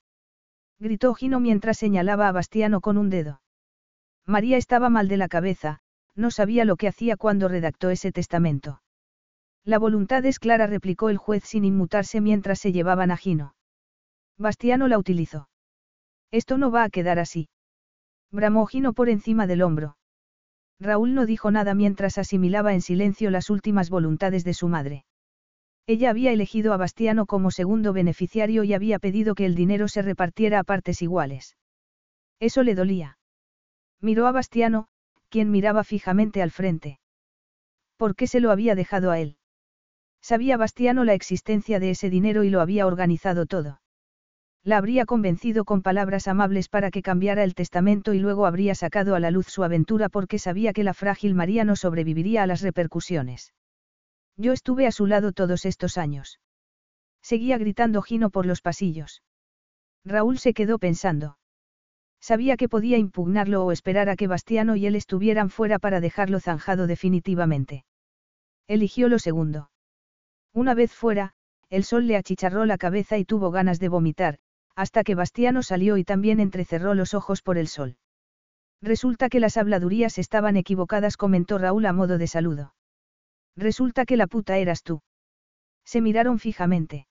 [0.77, 3.41] Gritó Gino mientras señalaba a Bastiano con un dedo.
[4.27, 5.79] María estaba mal de la cabeza,
[6.13, 8.83] no sabía lo que hacía cuando redactó ese testamento.
[9.63, 13.55] La voluntad es clara, replicó el juez sin inmutarse mientras se llevaban a Gino.
[14.37, 15.49] Bastiano la utilizó.
[16.29, 17.49] Esto no va a quedar así.
[18.29, 19.97] Bramó Gino por encima del hombro.
[20.79, 25.03] Raúl no dijo nada mientras asimilaba en silencio las últimas voluntades de su madre.
[25.93, 30.01] Ella había elegido a Bastiano como segundo beneficiario y había pedido que el dinero se
[30.01, 31.57] repartiera a partes iguales.
[32.39, 33.17] Eso le dolía.
[33.99, 34.87] Miró a Bastiano,
[35.27, 37.01] quien miraba fijamente al frente.
[37.97, 39.35] ¿Por qué se lo había dejado a él?
[40.21, 43.81] Sabía Bastiano la existencia de ese dinero y lo había organizado todo.
[44.63, 49.13] La habría convencido con palabras amables para que cambiara el testamento y luego habría sacado
[49.13, 52.61] a la luz su aventura porque sabía que la frágil María no sobreviviría a las
[52.61, 53.51] repercusiones.
[54.37, 56.39] Yo estuve a su lado todos estos años.
[57.21, 59.21] Seguía gritando Gino por los pasillos.
[60.03, 61.37] Raúl se quedó pensando.
[62.19, 66.39] Sabía que podía impugnarlo o esperar a que Bastiano y él estuvieran fuera para dejarlo
[66.39, 67.85] zanjado definitivamente.
[68.67, 69.71] Eligió lo segundo.
[70.53, 71.33] Una vez fuera,
[71.69, 74.37] el sol le achicharró la cabeza y tuvo ganas de vomitar,
[74.75, 77.97] hasta que Bastiano salió y también entrecerró los ojos por el sol.
[78.81, 82.73] Resulta que las habladurías estaban equivocadas, comentó Raúl a modo de saludo.
[83.55, 85.01] Resulta que la puta eras tú.
[85.85, 87.07] Se miraron fijamente.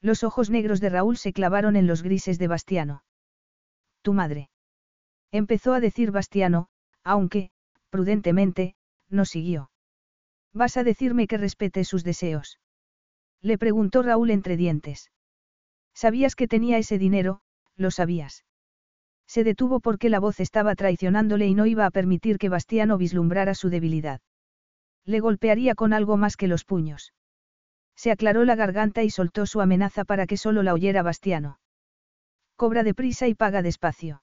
[0.00, 3.04] Los ojos negros de Raúl se clavaron en los grises de Bastiano.
[4.02, 4.50] Tu madre.
[5.32, 6.68] Empezó a decir Bastiano,
[7.02, 7.50] aunque,
[7.90, 8.76] prudentemente,
[9.08, 9.70] no siguió.
[10.52, 12.60] ¿Vas a decirme que respete sus deseos?
[13.40, 15.10] Le preguntó Raúl entre dientes.
[15.94, 17.40] Sabías que tenía ese dinero,
[17.76, 18.44] lo sabías.
[19.26, 23.54] Se detuvo porque la voz estaba traicionándole y no iba a permitir que Bastiano vislumbrara
[23.54, 24.20] su debilidad.
[25.06, 27.12] Le golpearía con algo más que los puños.
[27.96, 31.58] Se aclaró la garganta y soltó su amenaza para que solo la oyera Bastiano.
[32.56, 34.22] Cobra deprisa y paga despacio.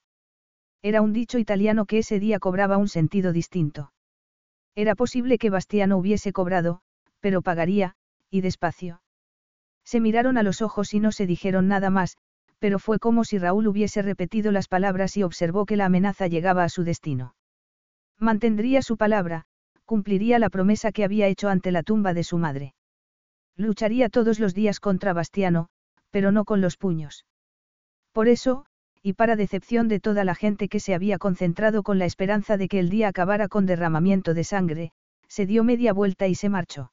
[0.81, 3.93] Era un dicho italiano que ese día cobraba un sentido distinto.
[4.75, 6.81] Era posible que Bastiano hubiese cobrado,
[7.19, 7.95] pero pagaría,
[8.29, 9.01] y despacio.
[9.83, 12.17] Se miraron a los ojos y no se dijeron nada más,
[12.59, 16.63] pero fue como si Raúl hubiese repetido las palabras y observó que la amenaza llegaba
[16.63, 17.35] a su destino.
[18.17, 19.45] Mantendría su palabra,
[19.85, 22.73] cumpliría la promesa que había hecho ante la tumba de su madre.
[23.57, 25.67] Lucharía todos los días contra Bastiano,
[26.09, 27.25] pero no con los puños.
[28.11, 28.65] Por eso,
[29.03, 32.67] y para decepción de toda la gente que se había concentrado con la esperanza de
[32.67, 34.91] que el día acabara con derramamiento de sangre,
[35.27, 36.91] se dio media vuelta y se marchó.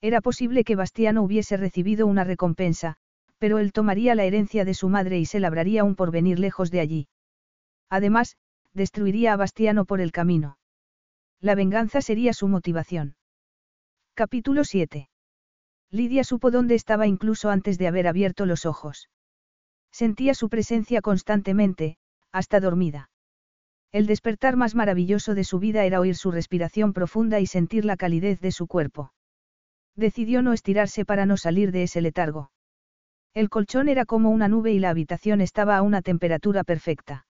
[0.00, 2.96] Era posible que Bastiano hubiese recibido una recompensa,
[3.38, 6.80] pero él tomaría la herencia de su madre y se labraría un porvenir lejos de
[6.80, 7.08] allí.
[7.90, 8.36] Además,
[8.74, 10.56] destruiría a Bastiano por el camino.
[11.40, 13.14] La venganza sería su motivación.
[14.14, 15.08] Capítulo 7.
[15.90, 19.08] Lidia supo dónde estaba incluso antes de haber abierto los ojos.
[19.92, 21.96] Sentía su presencia constantemente,
[22.32, 23.10] hasta dormida.
[23.92, 27.96] El despertar más maravilloso de su vida era oír su respiración profunda y sentir la
[27.96, 29.12] calidez de su cuerpo.
[29.94, 32.50] Decidió no estirarse para no salir de ese letargo.
[33.32, 37.26] El colchón era como una nube y la habitación estaba a una temperatura perfecta.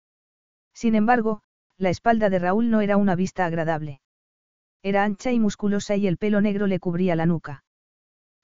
[0.74, 1.42] Sin embargo,
[1.78, 4.00] la espalda de Raúl no era una vista agradable.
[4.82, 7.64] Era ancha y musculosa y el pelo negro le cubría la nuca.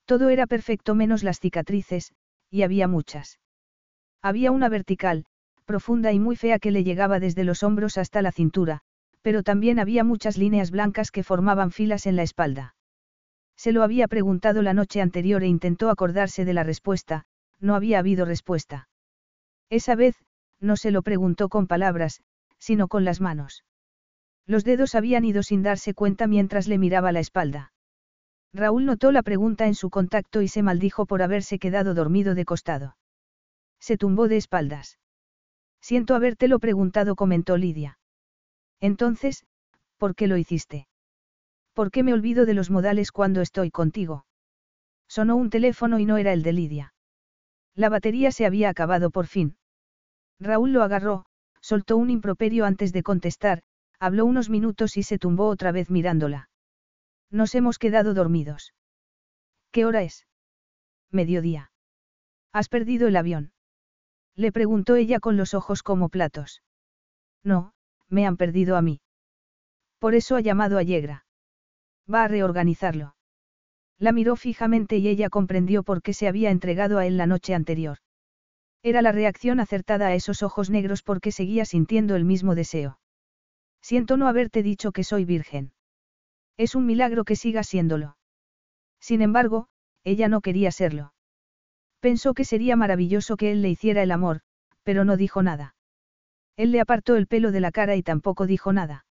[0.05, 2.13] Todo era perfecto menos las cicatrices,
[2.51, 3.39] y había muchas.
[4.23, 5.27] Había una vertical,
[5.65, 8.81] profunda y muy fea que le llegaba desde los hombros hasta la cintura,
[9.23, 12.75] pero también había muchas líneas blancas que formaban filas en la espalda.
[13.57, 17.27] Se lo había preguntado la noche anterior e intentó acordarse de la respuesta,
[17.61, 18.89] no había habido respuesta.
[19.69, 20.17] Esa vez,
[20.59, 22.23] no se lo preguntó con palabras,
[22.61, 23.65] sino con las manos.
[24.47, 27.73] Los dedos habían ido sin darse cuenta mientras le miraba la espalda.
[28.53, 32.45] Raúl notó la pregunta en su contacto y se maldijo por haberse quedado dormido de
[32.45, 32.97] costado.
[33.81, 34.99] Se tumbó de espaldas.
[35.81, 37.99] Siento habértelo preguntado, comentó Lidia.
[38.81, 39.47] Entonces,
[39.97, 40.89] ¿por qué lo hiciste?
[41.73, 44.27] ¿Por qué me olvido de los modales cuando estoy contigo?
[45.09, 46.95] Sonó un teléfono y no era el de Lidia.
[47.75, 49.57] La batería se había acabado por fin.
[50.41, 51.25] Raúl lo agarró,
[51.61, 53.63] soltó un improperio antes de contestar,
[53.99, 56.49] habló unos minutos y se tumbó otra vez mirándola.
[57.31, 58.75] Nos hemos quedado dormidos.
[59.71, 60.27] ¿Qué hora es?
[61.11, 61.71] Mediodía.
[62.53, 63.53] ¿Has perdido el avión?
[64.35, 66.63] Le preguntó ella con los ojos como platos.
[67.45, 67.73] No,
[68.09, 69.01] me han perdido a mí.
[69.99, 71.27] Por eso ha llamado a Yegra.
[72.13, 73.15] Va a reorganizarlo.
[73.99, 77.55] La miró fijamente y ella comprendió por qué se había entregado a él la noche
[77.55, 77.99] anterior.
[78.83, 82.99] Era la reacción acertada a esos ojos negros porque seguía sintiendo el mismo deseo.
[83.83, 85.73] Siento no haberte dicho que soy virgen.
[86.57, 88.17] Es un milagro que siga siéndolo.
[89.01, 89.69] Sin embargo,
[90.05, 91.13] ella no quería serlo.
[92.01, 94.41] Pensó que sería maravilloso que él le hiciera el amor,
[94.83, 95.75] pero no dijo nada.
[96.57, 99.05] Él le apartó el pelo de la cara y tampoco dijo nada.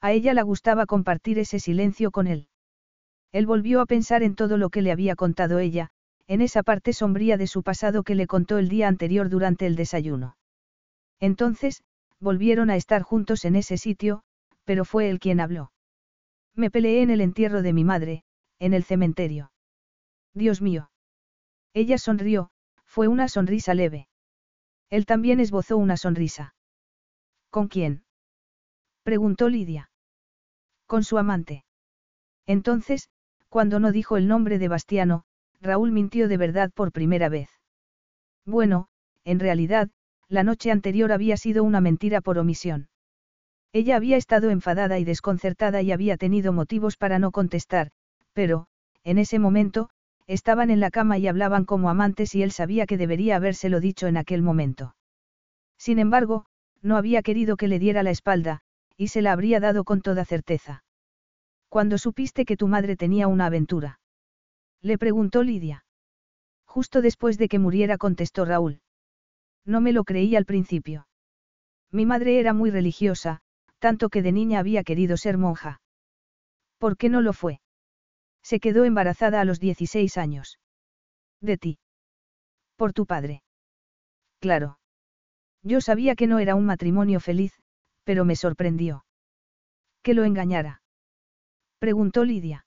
[0.00, 2.48] A ella le gustaba compartir ese silencio con él.
[3.32, 5.90] Él volvió a pensar en todo lo que le había contado ella,
[6.26, 9.76] en esa parte sombría de su pasado que le contó el día anterior durante el
[9.76, 10.36] desayuno.
[11.20, 11.82] Entonces,
[12.20, 14.22] volvieron a estar juntos en ese sitio,
[14.64, 15.72] pero fue él quien habló.
[16.54, 18.24] Me peleé en el entierro de mi madre,
[18.58, 19.52] en el cementerio.
[20.32, 20.90] Dios mío.
[21.74, 22.50] Ella sonrió,
[22.84, 24.08] fue una sonrisa leve.
[24.90, 26.54] Él también esbozó una sonrisa.
[27.50, 28.04] ¿Con quién?
[29.02, 29.90] preguntó Lidia.
[30.86, 31.64] Con su amante.
[32.46, 33.10] Entonces,
[33.48, 35.24] cuando no dijo el nombre de Bastiano,
[35.64, 37.48] Raúl mintió de verdad por primera vez.
[38.44, 38.88] Bueno,
[39.24, 39.88] en realidad,
[40.28, 42.88] la noche anterior había sido una mentira por omisión.
[43.72, 47.90] Ella había estado enfadada y desconcertada y había tenido motivos para no contestar,
[48.34, 48.66] pero,
[49.04, 49.88] en ese momento,
[50.26, 54.06] estaban en la cama y hablaban como amantes y él sabía que debería habérselo dicho
[54.06, 54.94] en aquel momento.
[55.78, 56.44] Sin embargo,
[56.82, 58.60] no había querido que le diera la espalda,
[58.96, 60.84] y se la habría dado con toda certeza.
[61.70, 63.98] Cuando supiste que tu madre tenía una aventura?
[64.84, 65.86] Le preguntó Lidia.
[66.66, 68.82] Justo después de que muriera contestó Raúl.
[69.64, 71.08] No me lo creí al principio.
[71.90, 73.40] Mi madre era muy religiosa,
[73.78, 75.80] tanto que de niña había querido ser monja.
[76.76, 77.62] ¿Por qué no lo fue?
[78.42, 80.58] Se quedó embarazada a los 16 años.
[81.40, 81.78] De ti.
[82.76, 83.42] Por tu padre.
[84.38, 84.78] Claro.
[85.62, 87.58] Yo sabía que no era un matrimonio feliz,
[88.02, 89.06] pero me sorprendió.
[90.02, 90.82] ¿Que lo engañara?
[91.78, 92.63] Preguntó Lidia.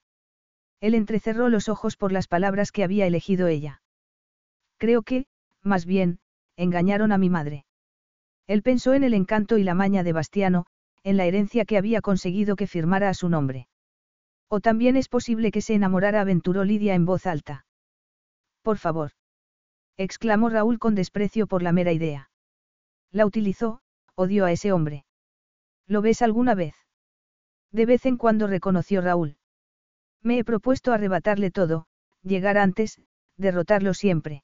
[0.80, 3.82] Él entrecerró los ojos por las palabras que había elegido ella.
[4.78, 5.26] Creo que,
[5.64, 6.20] más bien,
[6.56, 7.66] engañaron a mi madre.
[8.48, 10.66] Él pensó en el encanto y la maña de Bastiano,
[11.04, 13.68] en la herencia que había conseguido que firmara a su nombre.
[14.50, 17.66] O también es posible que se enamorara, aventuró Lidia en voz alta.
[18.62, 19.12] Por favor.
[19.98, 22.30] exclamó Raúl con desprecio por la mera idea.
[23.12, 23.82] La utilizó,
[24.16, 25.06] odió a ese hombre.
[25.88, 26.76] ¿Lo ves alguna vez?
[27.72, 29.37] De vez en cuando reconoció Raúl.
[30.28, 31.86] Me he propuesto arrebatarle todo,
[32.22, 33.00] llegar antes,
[33.38, 34.44] derrotarlo siempre.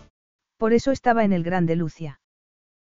[0.61, 2.21] Por eso estaba en el Grande Lucia.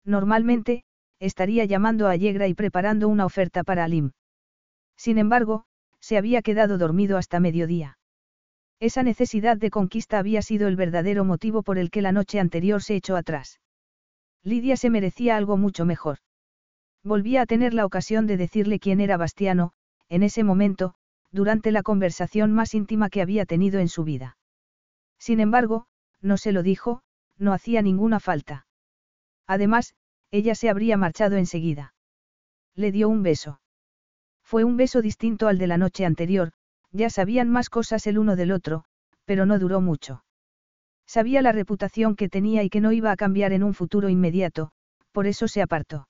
[0.04, 0.84] Normalmente,
[1.18, 4.10] estaría llamando a Allegra y preparando una oferta para Alim.
[4.98, 5.64] Sin embargo,
[5.98, 7.96] se había quedado dormido hasta mediodía.
[8.80, 12.82] Esa necesidad de conquista había sido el verdadero motivo por el que la noche anterior
[12.82, 13.60] se echó atrás.
[14.42, 16.18] Lidia se merecía algo mucho mejor.
[17.02, 19.72] Volvía a tener la ocasión de decirle quién era Bastiano,
[20.10, 20.96] en ese momento,
[21.30, 24.36] durante la conversación más íntima que había tenido en su vida.
[25.18, 25.86] Sin embargo,
[26.20, 27.00] no se lo dijo,
[27.38, 28.66] no hacía ninguna falta.
[29.46, 29.94] Además,
[30.30, 31.94] ella se habría marchado enseguida.
[32.74, 33.60] Le dio un beso.
[34.42, 36.52] Fue un beso distinto al de la noche anterior,
[36.90, 38.84] ya sabían más cosas el uno del otro,
[39.24, 40.24] pero no duró mucho.
[41.06, 44.70] Sabía la reputación que tenía y que no iba a cambiar en un futuro inmediato,
[45.12, 46.08] por eso se apartó.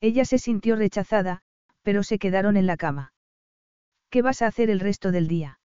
[0.00, 1.42] Ella se sintió rechazada,
[1.82, 3.12] pero se quedaron en la cama.
[4.10, 5.58] ¿Qué vas a hacer el resto del día?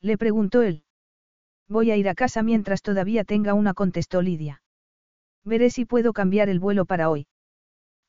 [0.00, 0.83] Le preguntó él.
[1.68, 4.62] Voy a ir a casa mientras todavía tenga una, contestó Lidia.
[5.44, 7.26] Veré si puedo cambiar el vuelo para hoy.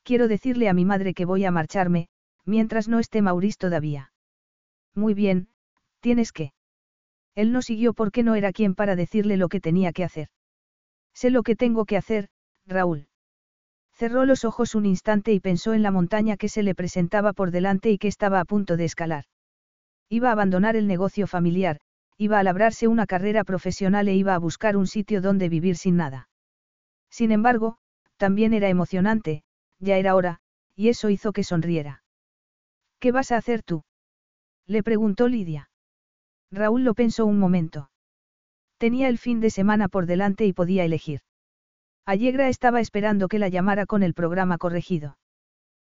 [0.03, 2.07] Quiero decirle a mi madre que voy a marcharme,
[2.45, 4.11] mientras no esté Maurice todavía.
[4.93, 5.47] Muy bien,
[5.99, 6.53] tienes que.
[7.33, 10.29] Él no siguió porque no era quien para decirle lo que tenía que hacer.
[11.13, 12.29] Sé lo que tengo que hacer,
[12.65, 13.07] Raúl.
[13.93, 17.51] Cerró los ojos un instante y pensó en la montaña que se le presentaba por
[17.51, 19.25] delante y que estaba a punto de escalar.
[20.09, 21.79] Iba a abandonar el negocio familiar,
[22.17, 25.97] iba a labrarse una carrera profesional e iba a buscar un sitio donde vivir sin
[25.97, 26.29] nada.
[27.09, 27.77] Sin embargo,
[28.17, 29.43] también era emocionante,
[29.79, 30.39] ya era hora,
[30.75, 32.03] y eso hizo que sonriera.
[32.99, 33.83] ¿Qué vas a hacer tú?
[34.65, 35.69] Le preguntó Lidia.
[36.51, 37.89] Raúl lo pensó un momento.
[38.77, 41.21] Tenía el fin de semana por delante y podía elegir.
[42.05, 45.17] Allegra estaba esperando que la llamara con el programa corregido.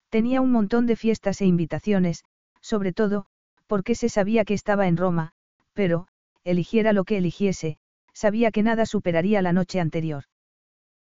[0.09, 2.25] Tenía un montón de fiestas e invitaciones,
[2.61, 3.27] sobre todo,
[3.67, 5.33] porque se sabía que estaba en Roma,
[5.73, 6.07] pero,
[6.45, 7.79] eligiera lo que eligiese,
[8.13, 10.25] sabía que nada superaría la noche anterior.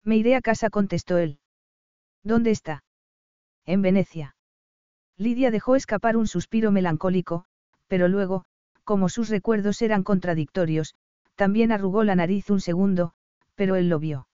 [0.02, 1.39] Me iré a casa, contestó él.
[2.23, 2.84] ¿Dónde está?
[3.65, 4.36] En Venecia.
[5.17, 7.44] Lidia dejó escapar un suspiro melancólico,
[7.86, 8.44] pero luego,
[8.84, 10.94] como sus recuerdos eran contradictorios,
[11.36, 13.12] también arrugó la nariz un segundo,
[13.55, 14.28] pero él lo vio.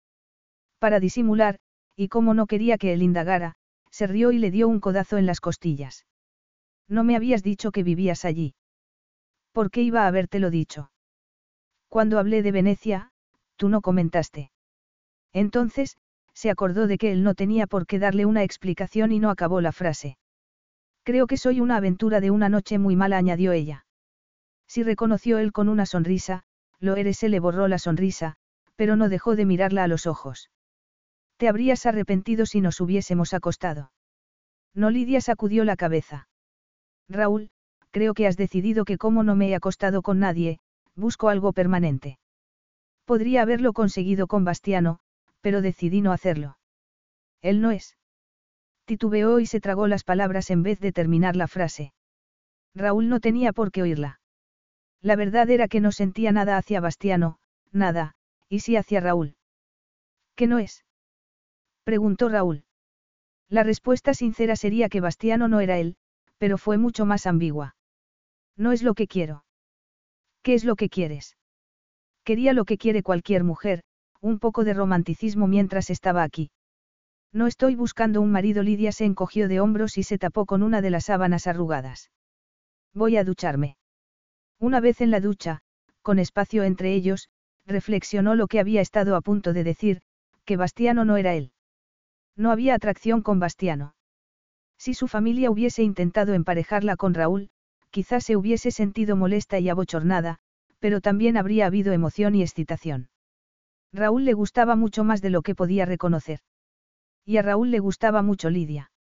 [0.80, 1.60] Para disimular,
[1.96, 3.56] y como no quería que él indagara,
[3.92, 6.06] se rió y le dio un codazo en las costillas.
[6.88, 8.56] No me habías dicho que vivías allí.
[9.52, 10.92] ¿Por qué iba a habértelo dicho?
[11.88, 13.12] Cuando hablé de Venecia,
[13.56, 14.52] tú no comentaste.
[15.34, 15.98] Entonces,
[16.34, 19.60] se acordó de que él no tenía por qué darle una explicación y no acabó
[19.62, 20.18] la frase.
[21.04, 23.86] Creo que soy una aventura de una noche muy mala, añadió ella.
[24.68, 26.44] Si reconoció él con una sonrisa,
[26.80, 28.36] lo eres, se le borró la sonrisa,
[28.76, 30.52] pero no dejó de mirarla a los ojos.
[31.38, 33.92] Te habrías arrepentido si nos hubiésemos acostado.
[34.74, 36.30] No Lidia sacudió la cabeza.
[37.10, 37.50] Raúl,
[37.92, 40.60] creo que has decidido que como no me he acostado con nadie,
[40.96, 42.20] busco algo permanente.
[43.06, 45.00] Podría haberlo conseguido con Bastiano,
[45.42, 46.58] pero decidí no hacerlo.
[47.42, 47.98] Él no es.
[48.86, 51.94] Titubeó y se tragó las palabras en vez de terminar la frase.
[52.76, 54.20] Raúl no tenía por qué oírla.
[55.02, 57.40] La verdad era que no sentía nada hacia Bastiano,
[57.72, 58.16] nada,
[58.50, 59.36] y sí hacia Raúl.
[60.36, 60.86] ¿Qué no es?
[61.84, 62.64] preguntó Raúl.
[63.48, 65.96] La respuesta sincera sería que Bastiano no era él,
[66.38, 67.76] pero fue mucho más ambigua.
[68.60, 69.46] No es lo que quiero.
[70.44, 71.38] ¿Qué es lo que quieres?
[72.26, 73.84] Quería lo que quiere cualquier mujer,
[74.20, 76.52] un poco de romanticismo mientras estaba aquí.
[77.32, 78.62] No estoy buscando un marido.
[78.62, 82.12] Lidia se encogió de hombros y se tapó con una de las sábanas arrugadas.
[82.94, 83.78] Voy a ducharme.
[84.60, 85.62] Una vez en la ducha,
[86.02, 87.30] con espacio entre ellos,
[87.66, 90.02] reflexionó lo que había estado a punto de decir,
[90.44, 91.54] que Bastiano no era él.
[92.36, 93.96] No había atracción con Bastiano.
[94.78, 97.52] Si su familia hubiese intentado emparejarla con Raúl,
[97.92, 100.38] quizás se hubiese sentido molesta y abochornada,
[100.80, 103.10] pero también habría habido emoción y excitación.
[103.92, 106.40] Raúl le gustaba mucho más de lo que podía reconocer.
[107.26, 108.92] Y a Raúl le gustaba mucho Lidia.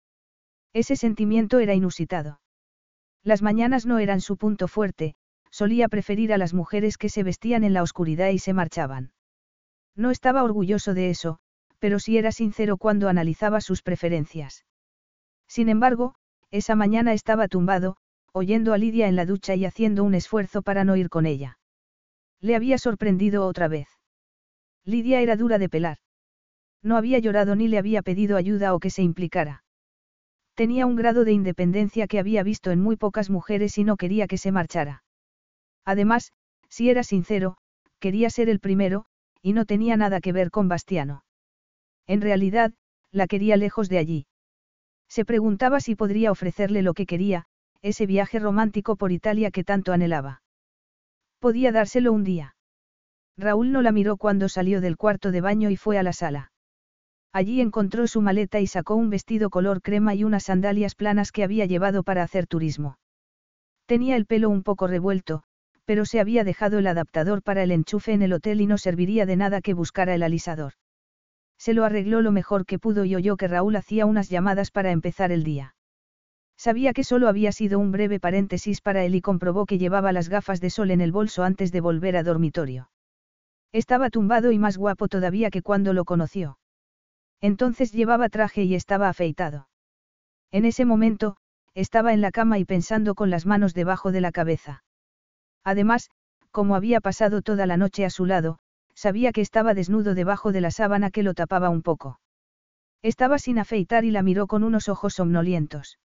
[0.73, 2.41] Ese sentimiento era inusitado.
[3.23, 5.15] Las mañanas no eran su punto fuerte,
[5.51, 9.11] solía preferir a las mujeres que se vestían en la oscuridad y se marchaban.
[9.95, 11.39] No estaba orgulloso de eso,
[11.79, 14.65] pero sí era sincero cuando analizaba sus preferencias.
[15.47, 16.15] Sin embargo,
[16.51, 17.97] esa mañana estaba tumbado,
[18.33, 21.59] oyendo a Lidia en la ducha y haciendo un esfuerzo para no ir con ella.
[22.41, 23.87] Le había sorprendido otra vez.
[24.85, 25.97] Lidia era dura de pelar.
[26.81, 29.63] No había llorado ni le había pedido ayuda o que se implicara.
[30.55, 34.27] Tenía un grado de independencia que había visto en muy pocas mujeres y no quería
[34.27, 35.03] que se marchara.
[35.85, 36.31] Además,
[36.69, 37.57] si era sincero,
[37.99, 39.05] quería ser el primero,
[39.41, 41.23] y no tenía nada que ver con Bastiano.
[42.07, 42.73] En realidad,
[43.11, 44.27] la quería lejos de allí.
[45.07, 47.47] Se preguntaba si podría ofrecerle lo que quería,
[47.81, 50.41] ese viaje romántico por Italia que tanto anhelaba.
[51.39, 52.55] Podía dárselo un día.
[53.37, 56.51] Raúl no la miró cuando salió del cuarto de baño y fue a la sala.
[57.31, 61.43] Allí encontró su maleta y sacó un vestido color crema y unas sandalias planas que
[61.43, 62.97] había llevado para hacer turismo.
[63.85, 65.43] Tenía el pelo un poco revuelto,
[65.85, 69.25] pero se había dejado el adaptador para el enchufe en el hotel y no serviría
[69.25, 70.73] de nada que buscara el alisador.
[71.57, 74.91] Se lo arregló lo mejor que pudo y oyó que Raúl hacía unas llamadas para
[74.91, 75.75] empezar el día.
[76.59, 80.27] Sabía que solo había sido un breve paréntesis para él y comprobó que llevaba las
[80.27, 82.89] gafas de sol en el bolso antes de volver a dormitorio.
[83.71, 86.59] Estaba tumbado y más guapo todavía que cuando lo conoció.
[87.39, 89.69] Entonces llevaba traje y estaba afeitado.
[90.51, 91.37] En ese momento,
[91.75, 94.83] estaba en la cama y pensando con las manos debajo de la cabeza.
[95.63, 96.09] Además,
[96.51, 98.59] como había pasado toda la noche a su lado,
[98.93, 102.19] sabía que estaba desnudo debajo de la sábana que lo tapaba un poco.
[103.01, 105.99] Estaba sin afeitar y la miró con unos ojos somnolientos.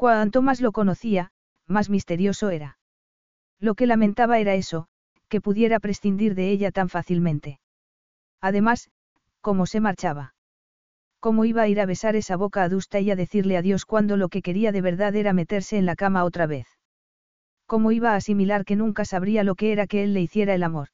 [0.00, 1.30] Cuanto más lo conocía,
[1.66, 2.78] más misterioso era.
[3.58, 4.86] Lo que lamentaba era eso,
[5.28, 7.60] que pudiera prescindir de ella tan fácilmente.
[8.40, 8.90] Además,
[9.42, 10.34] cómo se marchaba.
[11.20, 14.30] Cómo iba a ir a besar esa boca adusta y a decirle adiós cuando lo
[14.30, 16.66] que quería de verdad era meterse en la cama otra vez.
[17.66, 20.62] Cómo iba a asimilar que nunca sabría lo que era que él le hiciera el
[20.62, 20.88] amor.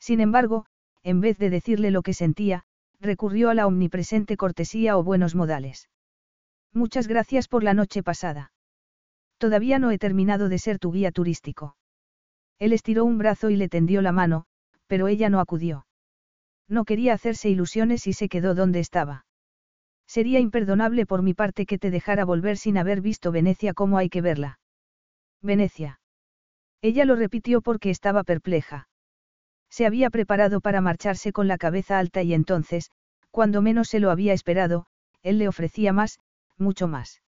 [0.00, 0.66] Sin embargo,
[1.04, 2.64] en vez de decirle lo que sentía,
[2.98, 5.88] recurrió a la omnipresente cortesía o buenos modales.
[6.72, 8.52] Muchas gracias por la noche pasada.
[9.38, 11.76] Todavía no he terminado de ser tu guía turístico.
[12.58, 14.46] Él estiró un brazo y le tendió la mano,
[14.86, 15.86] pero ella no acudió.
[16.68, 19.26] No quería hacerse ilusiones y se quedó donde estaba.
[20.06, 24.08] Sería imperdonable por mi parte que te dejara volver sin haber visto Venecia como hay
[24.08, 24.58] que verla.
[25.42, 26.00] Venecia.
[26.80, 28.88] Ella lo repitió porque estaba perpleja.
[29.68, 32.90] Se había preparado para marcharse con la cabeza alta y entonces,
[33.30, 34.86] cuando menos se lo había esperado,
[35.22, 36.18] él le ofrecía más,
[36.58, 37.22] mucho más.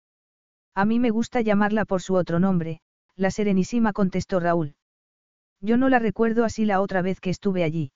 [0.76, 2.82] A mí me gusta llamarla por su otro nombre,
[3.16, 4.76] la Serenísima contestó Raúl.
[5.60, 7.92] Yo no la recuerdo así la otra vez que estuve allí.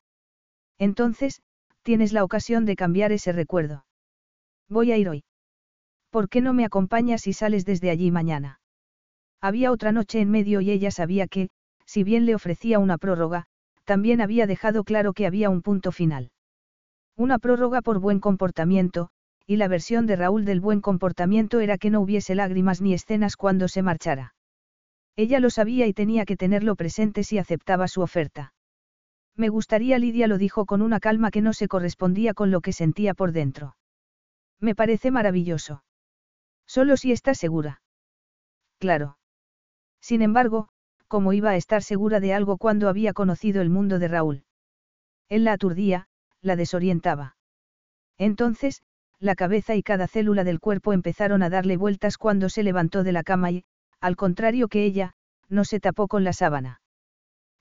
[0.79, 1.41] Entonces,
[1.83, 3.85] tienes la ocasión de cambiar ese recuerdo.
[4.67, 5.23] Voy a ir hoy.
[6.09, 8.59] ¿Por qué no me acompañas y sales desde allí mañana?
[9.39, 11.49] Había otra noche en medio y ella sabía que,
[11.85, 13.45] si bien le ofrecía una prórroga,
[13.85, 16.31] también había dejado claro que había un punto final.
[17.15, 19.09] Una prórroga por buen comportamiento,
[19.51, 23.35] y la versión de Raúl del buen comportamiento era que no hubiese lágrimas ni escenas
[23.35, 24.33] cuando se marchara.
[25.17, 28.53] Ella lo sabía y tenía que tenerlo presente si aceptaba su oferta.
[29.35, 32.71] Me gustaría, Lidia lo dijo con una calma que no se correspondía con lo que
[32.71, 33.75] sentía por dentro.
[34.61, 35.83] Me parece maravilloso.
[36.65, 37.81] Solo si estás segura.
[38.79, 39.17] Claro.
[39.99, 40.69] Sin embargo,
[41.09, 44.45] ¿cómo iba a estar segura de algo cuando había conocido el mundo de Raúl?
[45.27, 46.07] Él la aturdía,
[46.39, 47.35] la desorientaba.
[48.17, 48.81] Entonces,
[49.21, 53.11] la cabeza y cada célula del cuerpo empezaron a darle vueltas cuando se levantó de
[53.11, 53.63] la cama y,
[54.01, 55.13] al contrario que ella,
[55.47, 56.81] no se tapó con la sábana.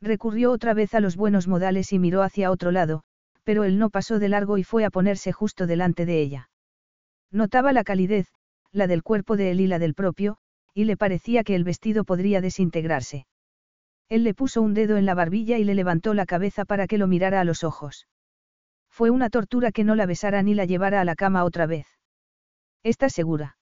[0.00, 3.02] Recurrió otra vez a los buenos modales y miró hacia otro lado,
[3.44, 6.50] pero él no pasó de largo y fue a ponerse justo delante de ella.
[7.30, 8.28] Notaba la calidez,
[8.72, 10.38] la del cuerpo de él y la del propio,
[10.72, 13.26] y le parecía que el vestido podría desintegrarse.
[14.08, 16.96] Él le puso un dedo en la barbilla y le levantó la cabeza para que
[16.96, 18.06] lo mirara a los ojos.
[19.00, 21.86] Fue una tortura que no la besara ni la llevara a la cama otra vez.
[22.82, 23.56] ¿Estás segura?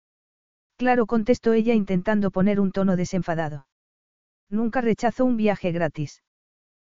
[0.77, 3.67] Claro, contestó ella intentando poner un tono desenfadado.
[4.49, 6.23] Nunca rechazó un viaje gratis.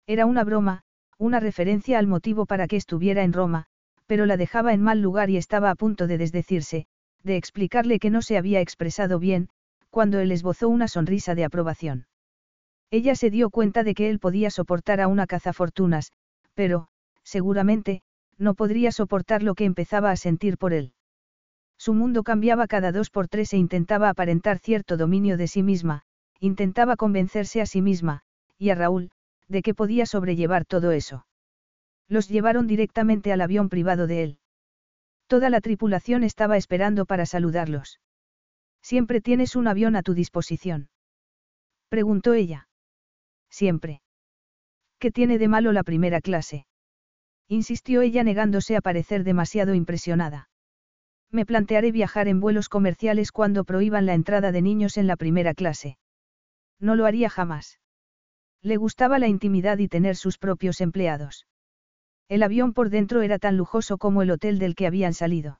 [0.05, 0.81] Era una broma,
[1.17, 3.67] una referencia al motivo para que estuviera en Roma,
[4.05, 6.87] pero la dejaba en mal lugar y estaba a punto de desdecirse,
[7.23, 9.47] de explicarle que no se había expresado bien,
[9.89, 12.07] cuando él esbozó una sonrisa de aprobación.
[12.91, 16.11] Ella se dio cuenta de que él podía soportar a una cazafortunas,
[16.53, 16.89] pero,
[17.23, 18.01] seguramente,
[18.37, 20.93] no podría soportar lo que empezaba a sentir por él.
[21.77, 26.03] Su mundo cambiaba cada dos por tres e intentaba aparentar cierto dominio de sí misma,
[26.39, 28.21] intentaba convencerse a sí misma,
[28.57, 29.11] y a Raúl,
[29.47, 31.25] de que podía sobrellevar todo eso.
[32.07, 34.39] Los llevaron directamente al avión privado de él.
[35.27, 37.99] Toda la tripulación estaba esperando para saludarlos.
[38.81, 40.89] Siempre tienes un avión a tu disposición.
[41.89, 42.67] Preguntó ella.
[43.49, 44.01] Siempre.
[44.99, 46.67] ¿Qué tiene de malo la primera clase?
[47.47, 50.49] Insistió ella negándose a parecer demasiado impresionada.
[51.31, 55.53] Me plantearé viajar en vuelos comerciales cuando prohíban la entrada de niños en la primera
[55.53, 55.97] clase.
[56.79, 57.79] No lo haría jamás.
[58.61, 61.45] Le gustaba la intimidad y tener sus propios empleados.
[62.27, 65.59] El avión por dentro era tan lujoso como el hotel del que habían salido.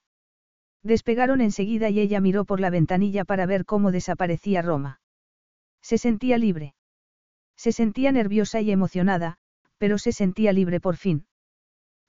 [0.82, 5.02] Despegaron enseguida y ella miró por la ventanilla para ver cómo desaparecía Roma.
[5.82, 6.74] Se sentía libre.
[7.56, 9.38] Se sentía nerviosa y emocionada,
[9.78, 11.28] pero se sentía libre por fin.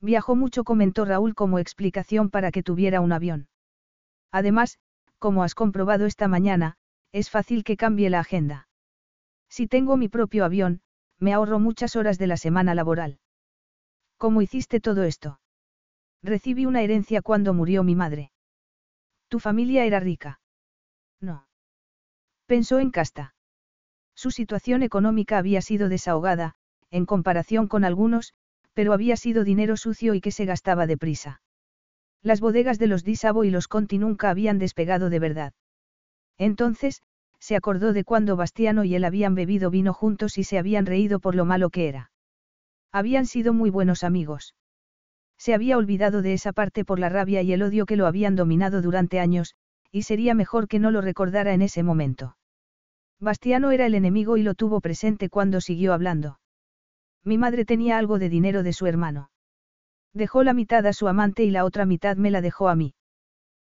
[0.00, 3.48] Viajó mucho, comentó Raúl como explicación para que tuviera un avión.
[4.30, 4.78] Además,
[5.18, 6.76] como has comprobado esta mañana,
[7.12, 8.68] es fácil que cambie la agenda.
[9.48, 10.82] Si tengo mi propio avión,
[11.18, 13.18] me ahorro muchas horas de la semana laboral.
[14.18, 15.40] ¿Cómo hiciste todo esto?
[16.22, 18.32] Recibí una herencia cuando murió mi madre.
[19.28, 20.40] ¿Tu familia era rica?
[21.20, 21.46] No.
[22.46, 23.34] Pensó en Casta.
[24.14, 26.54] Su situación económica había sido desahogada,
[26.90, 28.34] en comparación con algunos,
[28.76, 31.40] pero había sido dinero sucio y que se gastaba deprisa.
[32.22, 35.54] Las bodegas de los Disabo y los Conti nunca habían despegado de verdad.
[36.36, 37.00] Entonces,
[37.38, 41.20] se acordó de cuando Bastiano y él habían bebido vino juntos y se habían reído
[41.20, 42.10] por lo malo que era.
[42.92, 44.54] Habían sido muy buenos amigos.
[45.38, 48.36] Se había olvidado de esa parte por la rabia y el odio que lo habían
[48.36, 49.54] dominado durante años,
[49.90, 52.36] y sería mejor que no lo recordara en ese momento.
[53.20, 56.40] Bastiano era el enemigo y lo tuvo presente cuando siguió hablando.
[57.26, 59.30] Mi madre tenía algo de dinero de su hermano.
[60.14, 62.94] Dejó la mitad a su amante y la otra mitad me la dejó a mí.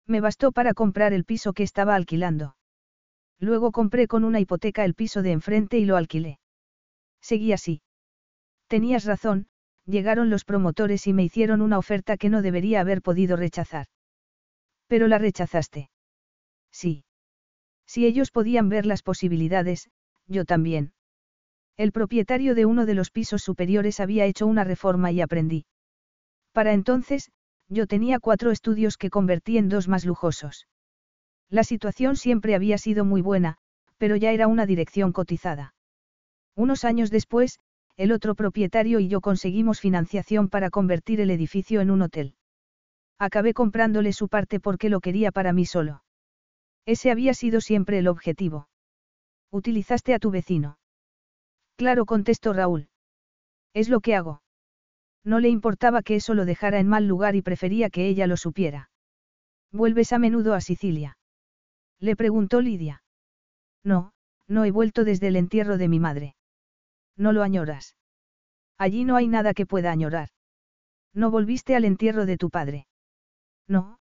[0.06, 2.56] Me bastó para comprar el piso que estaba alquilando.
[3.40, 6.38] Luego compré con una hipoteca el piso de enfrente y lo alquilé.
[7.22, 7.80] Seguí así.
[8.68, 9.46] Tenías razón,
[9.86, 13.86] llegaron los promotores y me hicieron una oferta que no debería haber podido rechazar.
[14.86, 15.90] Pero la rechazaste.
[16.70, 17.04] Sí.
[17.86, 19.88] Si ellos podían ver las posibilidades,
[20.26, 20.92] yo también.
[21.76, 25.66] El propietario de uno de los pisos superiores había hecho una reforma y aprendí.
[26.52, 27.30] Para entonces,
[27.68, 30.68] yo tenía cuatro estudios que convertí en dos más lujosos.
[31.50, 33.58] La situación siempre había sido muy buena,
[33.98, 35.74] pero ya era una dirección cotizada.
[36.54, 37.60] Unos años después,
[37.96, 42.34] el otro propietario y yo conseguimos financiación para convertir el edificio en un hotel.
[43.18, 46.02] Acabé comprándole su parte porque lo quería para mí solo.
[46.86, 48.68] Ese había sido siempre el objetivo.
[49.50, 50.78] Utilizaste a tu vecino.
[51.76, 52.88] Claro, contestó Raúl.
[53.74, 54.42] Es lo que hago.
[55.24, 58.36] No le importaba que eso lo dejara en mal lugar y prefería que ella lo
[58.36, 58.90] supiera.
[59.72, 61.18] ¿Vuelves a menudo a Sicilia?
[61.98, 63.02] Le preguntó Lidia.
[63.84, 64.12] No,
[64.46, 66.36] no he vuelto desde el entierro de mi madre.
[67.16, 67.96] No lo añoras.
[68.78, 70.28] Allí no hay nada que pueda añorar.
[71.12, 72.86] ¿No volviste al entierro de tu padre?
[73.66, 73.98] No,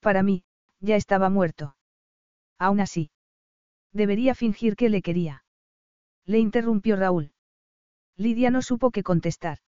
[0.00, 0.44] para mí,
[0.80, 1.76] ya estaba muerto.
[2.58, 3.10] Aún así.
[3.92, 5.44] Debería fingir que le quería.
[6.28, 7.32] Le interrumpió Raúl.
[8.18, 9.60] Lidia no supo qué contestar.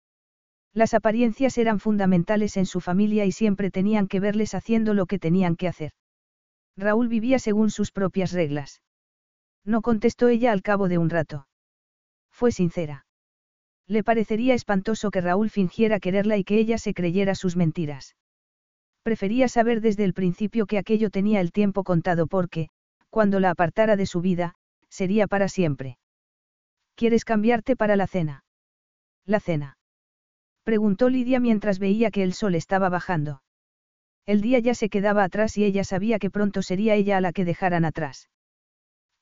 [0.75, 5.21] Las apariencias eran fundamentales en su familia y siempre tenían que verles haciendo lo que
[5.21, 5.93] tenían que hacer.
[6.77, 8.83] Raúl vivía según sus propias reglas.
[9.65, 11.47] No contestó ella al cabo de un rato.
[12.33, 13.07] Fue sincera.
[13.87, 18.17] Le parecería espantoso que Raúl fingiera quererla y que ella se creyera sus mentiras.
[19.05, 22.69] Prefería saber desde el principio que aquello tenía el tiempo contado porque,
[23.11, 24.57] cuando la apartara de su vida,
[24.89, 25.99] sería para siempre.
[26.99, 28.43] ¿Quieres cambiarte para la cena?
[29.25, 29.79] La cena.
[30.65, 33.41] Preguntó Lidia mientras veía que el sol estaba bajando.
[34.27, 37.33] El día ya se quedaba atrás y ella sabía que pronto sería ella a la
[37.33, 38.31] que dejaran atrás.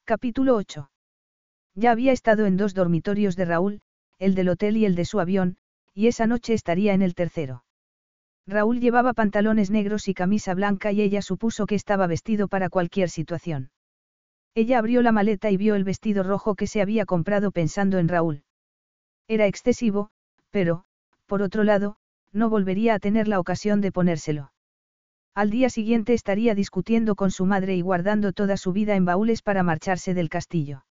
[0.06, 0.90] Capítulo 8.
[1.74, 3.82] Ya había estado en dos dormitorios de Raúl,
[4.18, 5.58] el del hotel y el de su avión,
[5.92, 7.62] y esa noche estaría en el tercero.
[8.46, 13.10] Raúl llevaba pantalones negros y camisa blanca y ella supuso que estaba vestido para cualquier
[13.10, 13.68] situación.
[14.56, 18.08] Ella abrió la maleta y vio el vestido rojo que se había comprado pensando en
[18.08, 18.42] Raúl.
[19.28, 20.08] Era excesivo,
[20.50, 20.84] pero,
[21.26, 21.96] por otro lado,
[22.32, 24.52] no volvería a tener la ocasión de ponérselo.
[25.34, 29.42] Al día siguiente estaría discutiendo con su madre y guardando toda su vida en baúles
[29.42, 30.86] para marcharse del castillo.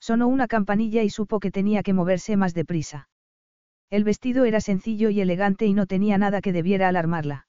[0.00, 3.10] Sonó una campanilla y supo que tenía que moverse más deprisa.
[3.90, 7.48] El vestido era sencillo y elegante y no tenía nada que debiera alarmarla.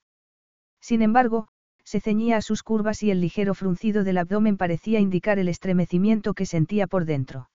[0.82, 1.48] Sin embargo,
[1.90, 6.34] se ceñía a sus curvas y el ligero fruncido del abdomen parecía indicar el estremecimiento
[6.34, 7.50] que sentía por dentro.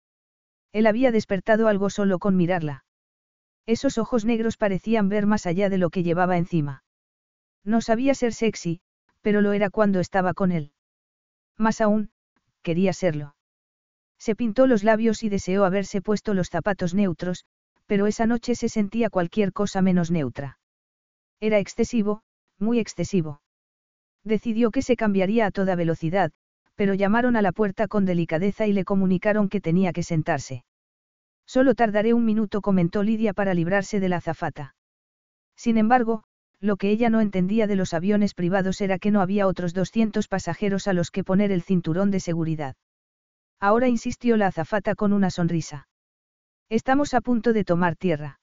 [0.70, 2.84] Él había despertado algo solo con mirarla.
[3.66, 6.84] Esos ojos negros parecían ver más allá de lo que llevaba encima.
[7.64, 8.80] No sabía ser sexy,
[9.20, 10.70] pero lo era cuando estaba con él.
[11.58, 12.12] Más aún,
[12.62, 13.34] quería serlo.
[14.16, 17.46] Se pintó los labios y deseó haberse puesto los zapatos neutros,
[17.86, 20.60] pero esa noche se sentía cualquier cosa menos neutra.
[21.40, 22.22] Era excesivo,
[22.60, 23.40] muy excesivo.
[24.24, 26.30] Decidió que se cambiaría a toda velocidad,
[26.74, 30.64] pero llamaron a la puerta con delicadeza y le comunicaron que tenía que sentarse.
[31.46, 34.74] Solo tardaré un minuto, comentó Lidia para librarse de la azafata.
[35.56, 36.22] Sin embargo,
[36.60, 40.28] lo que ella no entendía de los aviones privados era que no había otros 200
[40.28, 42.76] pasajeros a los que poner el cinturón de seguridad.
[43.58, 45.88] Ahora insistió la azafata con una sonrisa.
[46.68, 48.40] Estamos a punto de tomar tierra.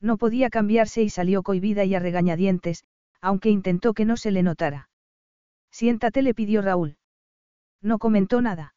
[0.00, 2.84] No podía cambiarse y salió cohibida y a regañadientes,
[3.20, 4.89] aunque intentó que no se le notara.
[5.70, 6.96] Siéntate, le pidió Raúl.
[7.82, 8.74] No comentó nada.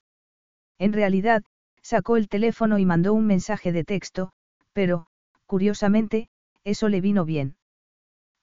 [0.79, 1.43] En realidad,
[1.81, 4.31] sacó el teléfono y mandó un mensaje de texto,
[4.71, 5.07] pero,
[5.45, 6.29] curiosamente,
[6.63, 7.55] eso le vino bien.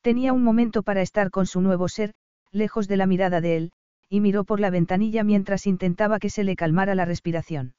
[0.03, 2.13] Tenía un momento para estar con su nuevo ser,
[2.53, 3.73] lejos de la mirada de él,
[4.09, 7.75] y miró por la ventanilla mientras intentaba que se le calmara la respiración.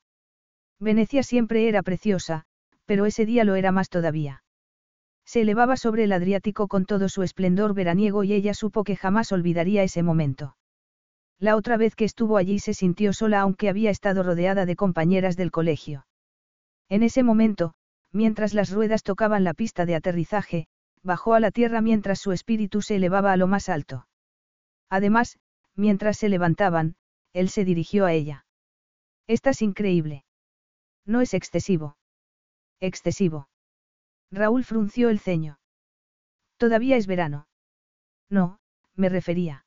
[0.79, 2.45] Venecia siempre era preciosa,
[2.85, 4.43] pero ese día lo era más todavía.
[5.25, 9.31] Se elevaba sobre el Adriático con todo su esplendor veraniego y ella supo que jamás
[9.31, 10.55] olvidaría ese momento.
[11.41, 15.35] La otra vez que estuvo allí se sintió sola aunque había estado rodeada de compañeras
[15.35, 16.05] del colegio.
[16.87, 17.73] En ese momento,
[18.11, 20.67] mientras las ruedas tocaban la pista de aterrizaje,
[21.01, 24.05] bajó a la tierra mientras su espíritu se elevaba a lo más alto.
[24.87, 25.39] Además,
[25.75, 26.95] mientras se levantaban,
[27.33, 28.45] él se dirigió a ella.
[29.25, 30.25] Estás increíble.
[31.07, 31.97] No es excesivo.
[32.79, 33.49] Excesivo.
[34.29, 35.57] Raúl frunció el ceño.
[36.57, 37.47] Todavía es verano.
[38.29, 38.59] No,
[38.93, 39.65] me refería.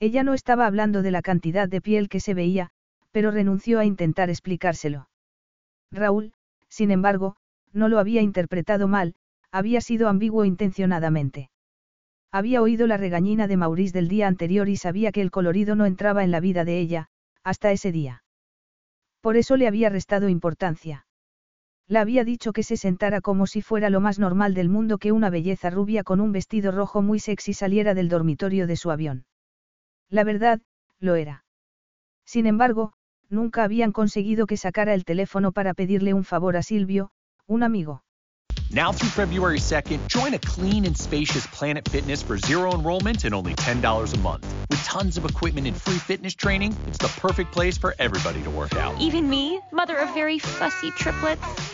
[0.00, 2.70] Ella no estaba hablando de la cantidad de piel que se veía,
[3.12, 5.08] pero renunció a intentar explicárselo.
[5.90, 6.32] Raúl,
[6.68, 7.36] sin embargo,
[7.72, 9.14] no lo había interpretado mal,
[9.50, 11.50] había sido ambiguo intencionadamente.
[12.32, 15.86] Había oído la regañina de Maurice del día anterior y sabía que el colorido no
[15.86, 17.08] entraba en la vida de ella,
[17.44, 18.24] hasta ese día.
[19.20, 21.06] Por eso le había restado importancia.
[21.86, 25.12] Le había dicho que se sentara como si fuera lo más normal del mundo que
[25.12, 29.26] una belleza rubia con un vestido rojo muy sexy saliera del dormitorio de su avión.
[30.14, 30.60] La verdad,
[31.00, 31.44] lo era.
[32.24, 32.92] Sin embargo,
[33.30, 37.10] nunca habían conseguido que sacara el teléfono para pedirle un favor a Silvio,
[37.48, 38.04] un amigo.
[38.70, 43.34] Now through February 2nd, join a clean and spacious Planet Fitness for zero enrollment and
[43.34, 44.46] only $10 a month.
[44.70, 48.50] With tons of equipment and free fitness training, it's the perfect place for everybody to
[48.50, 48.94] work out.
[49.00, 51.73] Even me, mother of very fussy triplets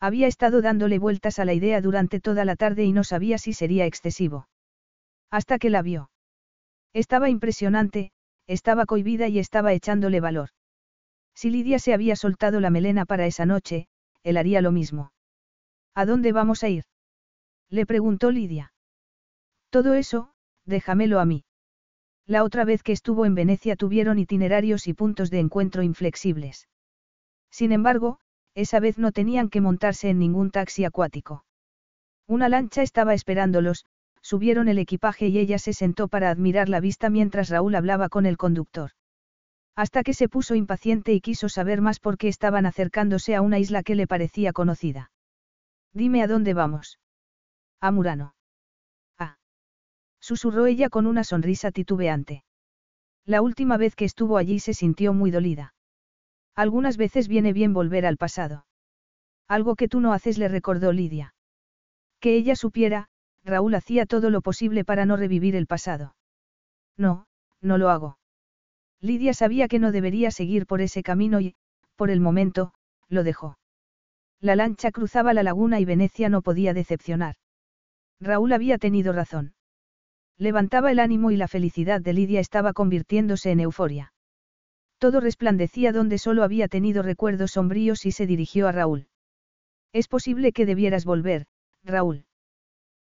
[0.00, 3.52] Había estado dándole vueltas a la idea durante toda la tarde y no sabía si
[3.52, 4.48] sería excesivo.
[5.30, 6.10] Hasta que la vio.
[6.92, 8.12] Estaba impresionante,
[8.46, 10.50] estaba cohibida y estaba echándole valor.
[11.34, 13.88] Si Lidia se había soltado la melena para esa noche,
[14.22, 15.12] él haría lo mismo.
[15.94, 16.84] ¿A dónde vamos a ir?
[17.68, 18.72] Le preguntó Lidia.
[19.70, 20.32] Todo eso,
[20.64, 21.44] déjamelo a mí.
[22.26, 26.68] La otra vez que estuvo en Venecia tuvieron itinerarios y puntos de encuentro inflexibles.
[27.50, 28.18] Sin embargo,
[28.56, 31.44] esa vez no tenían que montarse en ningún taxi acuático.
[32.26, 33.84] Una lancha estaba esperándolos,
[34.22, 38.26] subieron el equipaje y ella se sentó para admirar la vista mientras Raúl hablaba con
[38.26, 38.90] el conductor.
[39.76, 43.58] Hasta que se puso impaciente y quiso saber más por qué estaban acercándose a una
[43.58, 45.12] isla que le parecía conocida.
[45.92, 46.98] Dime a dónde vamos.
[47.80, 48.34] A Murano.
[49.18, 49.36] Ah.
[50.18, 52.42] Susurró ella con una sonrisa titubeante.
[53.26, 55.75] La última vez que estuvo allí se sintió muy dolida.
[56.56, 58.66] Algunas veces viene bien volver al pasado.
[59.46, 61.34] Algo que tú no haces le recordó Lidia.
[62.18, 63.08] Que ella supiera,
[63.44, 66.16] Raúl hacía todo lo posible para no revivir el pasado.
[66.96, 67.26] No,
[67.60, 68.18] no lo hago.
[69.00, 71.54] Lidia sabía que no debería seguir por ese camino y,
[71.94, 72.72] por el momento,
[73.08, 73.58] lo dejó.
[74.40, 77.36] La lancha cruzaba la laguna y Venecia no podía decepcionar.
[78.18, 79.54] Raúl había tenido razón.
[80.38, 84.12] Levantaba el ánimo y la felicidad de Lidia estaba convirtiéndose en euforia.
[84.98, 89.08] Todo resplandecía donde solo había tenido recuerdos sombríos y se dirigió a Raúl.
[89.92, 91.46] Es posible que debieras volver,
[91.84, 92.26] Raúl.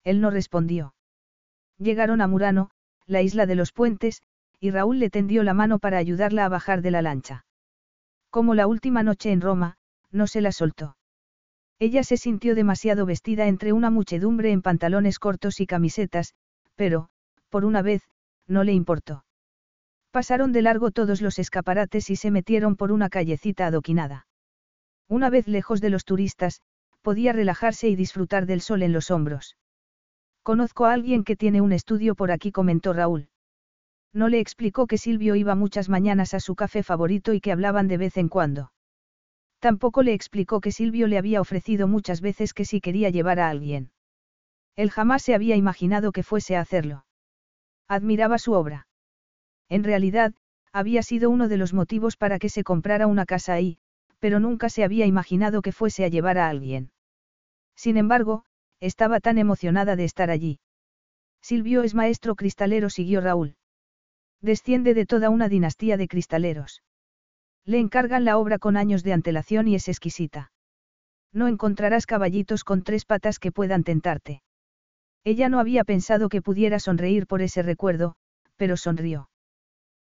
[0.04, 0.94] Él no respondió.
[1.78, 2.70] Llegaron a Murano,
[3.06, 4.22] la isla de los puentes,
[4.60, 7.46] y Raúl le tendió la mano para ayudarla a bajar de la lancha.
[8.30, 9.78] Como la última noche en Roma,
[10.12, 10.98] no se la soltó.
[11.80, 16.36] Ella se sintió demasiado vestida entre una muchedumbre en pantalones cortos y camisetas,
[16.76, 17.10] pero,
[17.50, 18.04] por una vez,
[18.48, 19.24] no le importó.
[20.12, 24.28] Pasaron de largo todos los escaparates y se metieron por una callecita adoquinada.
[25.08, 26.62] Una vez lejos de los turistas,
[27.02, 29.58] podía relajarse y disfrutar del sol en los hombros.
[30.44, 33.30] Conozco a alguien que tiene un estudio por aquí, comentó Raúl.
[34.12, 37.88] No le explicó que Silvio iba muchas mañanas a su café favorito y que hablaban
[37.88, 38.72] de vez en cuando.
[39.60, 43.50] Tampoco le explicó que Silvio le había ofrecido muchas veces que si quería llevar a
[43.50, 43.92] alguien.
[44.76, 47.06] Él jamás se había imaginado que fuese a hacerlo.
[47.88, 48.88] Admiraba su obra.
[49.70, 50.34] En realidad,
[50.74, 53.78] había sido uno de los motivos para que se comprara una casa ahí,
[54.20, 56.92] pero nunca se había imaginado que fuese a llevar a alguien.
[57.76, 58.44] Sin embargo,
[58.80, 60.60] estaba tan emocionada de estar allí.
[61.42, 63.56] Silvio es maestro cristalero, siguió Raúl.
[64.42, 66.84] Desciende de toda una dinastía de cristaleros.
[67.66, 70.52] Le encargan la obra con años de antelación y es exquisita.
[71.32, 74.42] No encontrarás caballitos con tres patas que puedan tentarte.
[75.24, 78.16] Ella no había pensado que pudiera sonreír por ese recuerdo,
[78.56, 79.30] pero sonrió.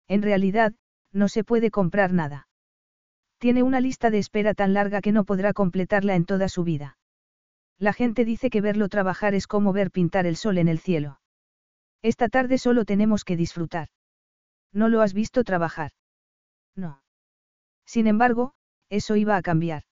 [0.08, 0.74] En realidad,
[1.12, 2.48] no se puede comprar nada.
[3.38, 6.98] Tiene una lista de espera tan larga que no podrá completarla en toda su vida.
[7.78, 11.20] La gente dice que verlo trabajar es como ver pintar el sol en el cielo.
[12.02, 13.90] Esta tarde solo tenemos que disfrutar.
[14.72, 15.92] ¿No lo has visto trabajar?
[16.76, 17.02] No.
[17.86, 18.54] Sin embargo,
[18.90, 19.84] eso iba a cambiar.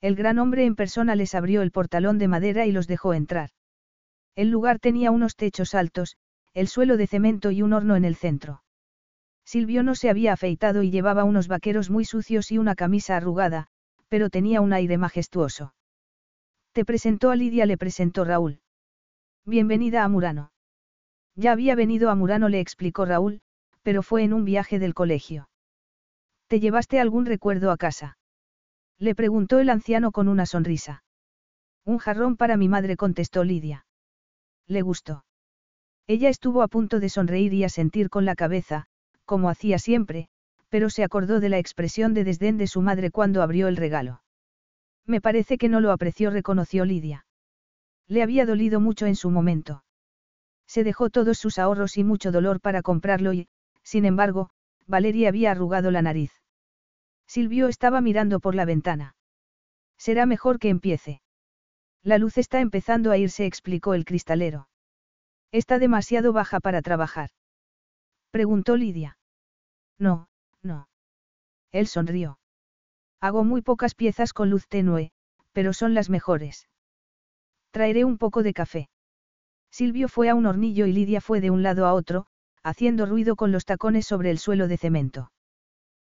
[0.00, 3.50] El gran hombre en persona les abrió el portalón de madera y los dejó entrar.
[4.34, 6.16] El lugar tenía unos techos altos,
[6.54, 8.62] el suelo de cemento y un horno en el centro.
[9.48, 13.68] Silvio no se había afeitado y llevaba unos vaqueros muy sucios y una camisa arrugada,
[14.10, 15.72] pero tenía un aire majestuoso.
[16.72, 18.60] Te presentó a Lidia, le presentó Raúl.
[19.46, 20.52] Bienvenida a Murano.
[21.34, 23.40] Ya había venido a Murano, le explicó Raúl,
[23.80, 25.48] pero fue en un viaje del colegio.
[26.48, 28.18] ¿Te llevaste algún recuerdo a casa?
[28.98, 31.04] Le preguntó el anciano con una sonrisa.
[31.86, 33.86] Un jarrón para mi madre, contestó Lidia.
[34.66, 35.24] Le gustó.
[36.06, 38.88] Ella estuvo a punto de sonreír y asentir con la cabeza,
[39.28, 40.28] como hacía siempre,
[40.70, 44.22] pero se acordó de la expresión de desdén de su madre cuando abrió el regalo.
[45.06, 47.26] Me parece que no lo apreció, reconoció Lidia.
[48.06, 49.84] Le había dolido mucho en su momento.
[50.66, 53.48] Se dejó todos sus ahorros y mucho dolor para comprarlo y,
[53.82, 54.48] sin embargo,
[54.86, 56.32] Valeria había arrugado la nariz.
[57.26, 59.14] Silvio estaba mirando por la ventana.
[59.98, 61.20] Será mejor que empiece.
[62.02, 64.68] La luz está empezando a irse, explicó el cristalero.
[65.52, 67.28] Está demasiado baja para trabajar.
[68.30, 69.17] Preguntó Lidia.
[69.98, 70.28] No,
[70.62, 70.88] no.
[71.72, 72.38] Él sonrió.
[73.20, 75.10] Hago muy pocas piezas con luz tenue,
[75.52, 76.68] pero son las mejores.
[77.70, 78.88] Traeré un poco de café.
[79.70, 82.26] Silvio fue a un hornillo y Lidia fue de un lado a otro,
[82.62, 85.32] haciendo ruido con los tacones sobre el suelo de cemento.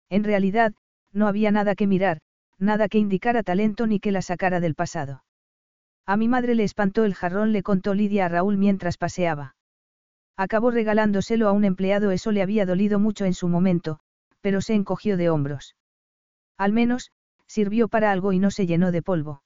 [0.10, 0.74] En realidad,
[1.12, 2.20] no había nada que mirar,
[2.58, 5.24] nada que indicara talento ni que la sacara del pasado.
[6.06, 9.56] A mi madre le espantó el jarrón, le contó Lidia a Raúl mientras paseaba.
[10.36, 14.00] Acabó regalándoselo a un empleado, eso le había dolido mucho en su momento,
[14.42, 15.76] pero se encogió de hombros.
[16.58, 17.12] Al menos,
[17.46, 19.44] sirvió para algo y no se llenó de polvo.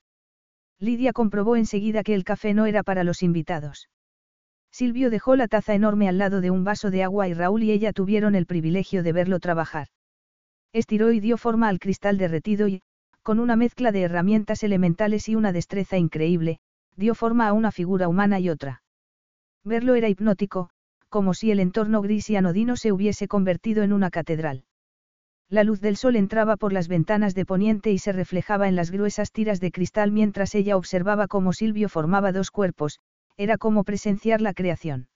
[0.79, 3.89] Lidia comprobó enseguida que el café no era para los invitados.
[4.71, 7.71] Silvio dejó la taza enorme al lado de un vaso de agua y Raúl y
[7.71, 9.87] ella tuvieron el privilegio de verlo trabajar.
[10.71, 12.81] Estiró y dio forma al cristal derretido y,
[13.23, 16.59] con una mezcla de herramientas elementales y una destreza increíble,
[16.95, 18.83] dio forma a una figura humana y otra.
[19.63, 20.69] Verlo era hipnótico,
[21.09, 24.65] como si el entorno gris y anodino se hubiese convertido en una catedral.
[25.49, 28.91] La luz del sol entraba por las ventanas de poniente y se reflejaba en las
[28.91, 32.99] gruesas tiras de cristal mientras ella observaba cómo Silvio formaba dos cuerpos,
[33.37, 35.07] era como presenciar la creación.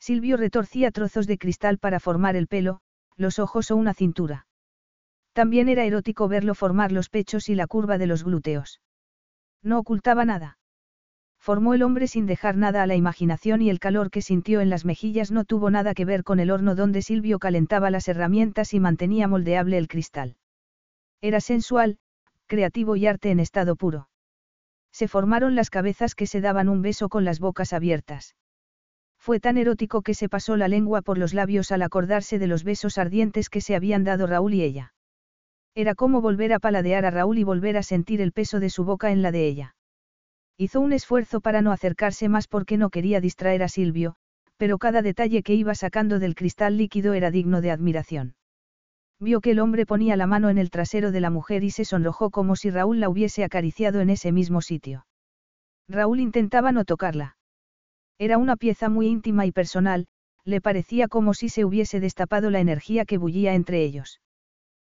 [0.00, 2.80] Silvio retorcía trozos de cristal para formar el pelo,
[3.16, 4.46] los ojos o una cintura.
[5.32, 8.80] También era erótico verlo formar los pechos y la curva de los glúteos.
[9.62, 10.58] No ocultaba nada.
[11.44, 14.70] Formó el hombre sin dejar nada a la imaginación y el calor que sintió en
[14.70, 18.72] las mejillas no tuvo nada que ver con el horno donde Silvio calentaba las herramientas
[18.72, 20.36] y mantenía moldeable el cristal.
[21.20, 21.98] Era sensual,
[22.46, 24.08] creativo y arte en estado puro.
[24.90, 28.36] Se formaron las cabezas que se daban un beso con las bocas abiertas.
[29.18, 32.64] Fue tan erótico que se pasó la lengua por los labios al acordarse de los
[32.64, 34.94] besos ardientes que se habían dado Raúl y ella.
[35.74, 38.86] Era como volver a paladear a Raúl y volver a sentir el peso de su
[38.86, 39.74] boca en la de ella.
[40.56, 44.14] Hizo un esfuerzo para no acercarse más porque no quería distraer a Silvio,
[44.56, 48.36] pero cada detalle que iba sacando del cristal líquido era digno de admiración.
[49.20, 51.84] Vio que el hombre ponía la mano en el trasero de la mujer y se
[51.84, 55.06] sonrojó como si Raúl la hubiese acariciado en ese mismo sitio.
[55.88, 57.36] Raúl intentaba no tocarla.
[58.18, 60.06] Era una pieza muy íntima y personal,
[60.44, 64.20] le parecía como si se hubiese destapado la energía que bullía entre ellos.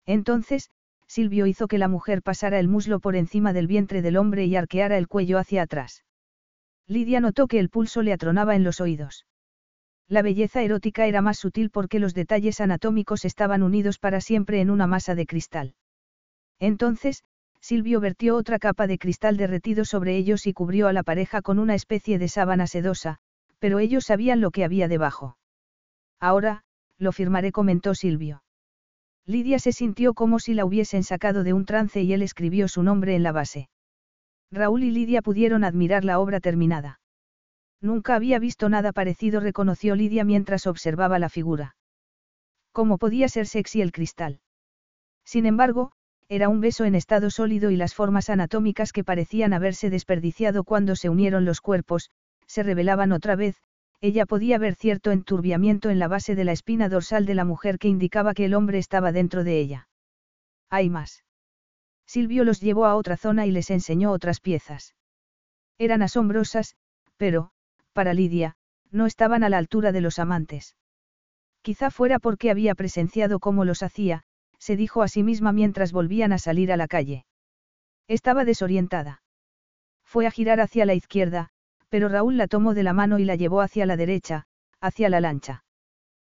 [0.06, 0.70] Entonces,
[1.08, 4.56] Silvio hizo que la mujer pasara el muslo por encima del vientre del hombre y
[4.56, 6.04] arqueara el cuello hacia atrás.
[6.88, 9.26] Lidia notó que el pulso le atronaba en los oídos.
[10.08, 14.70] La belleza erótica era más sutil porque los detalles anatómicos estaban unidos para siempre en
[14.70, 15.76] una masa de cristal.
[16.60, 17.24] Entonces,
[17.60, 21.60] Silvio vertió otra capa de cristal derretido sobre ellos y cubrió a la pareja con
[21.60, 23.18] una especie de sábana sedosa,
[23.60, 25.38] pero ellos sabían lo que había debajo.
[26.20, 26.64] Ahora,
[26.98, 28.44] lo firmaré, comentó Silvio.
[29.28, 32.82] Lidia se sintió como si la hubiesen sacado de un trance y él escribió su
[32.82, 33.70] nombre en la base.
[34.52, 37.02] Raúl y Lidia pudieron admirar la obra terminada.
[37.82, 41.76] Nunca había visto nada parecido, reconoció Lidia mientras observaba la figura.
[42.72, 44.40] ¿Cómo podía ser sexy el cristal?
[45.26, 45.92] Sin embargo,
[46.30, 50.96] era un beso en estado sólido y las formas anatómicas que parecían haberse desperdiciado cuando
[50.96, 52.12] se unieron los cuerpos,
[52.46, 53.58] se revelaban otra vez,
[54.02, 57.80] ella podía ver cierto enturbiamiento en la base de la espina dorsal de la mujer
[57.80, 59.90] que indicaba que el hombre estaba dentro de ella.
[60.70, 61.24] Hay más.
[62.06, 64.96] Silvio los llevó a otra zona y les enseñó otras piezas.
[65.78, 66.76] Eran asombrosas,
[67.18, 67.52] pero,
[67.94, 68.56] para Lidia,
[68.92, 70.76] no estaban a la altura de los amantes.
[71.62, 74.24] Quizá fuera porque había presenciado cómo los hacía,
[74.60, 77.26] se dijo a sí misma mientras volvían a salir a la calle.
[78.08, 79.22] Estaba desorientada.
[80.04, 81.50] Fue a girar hacia la izquierda,
[81.90, 84.46] pero Raúl la tomó de la mano y la llevó hacia la derecha,
[84.82, 85.64] hacia la lancha.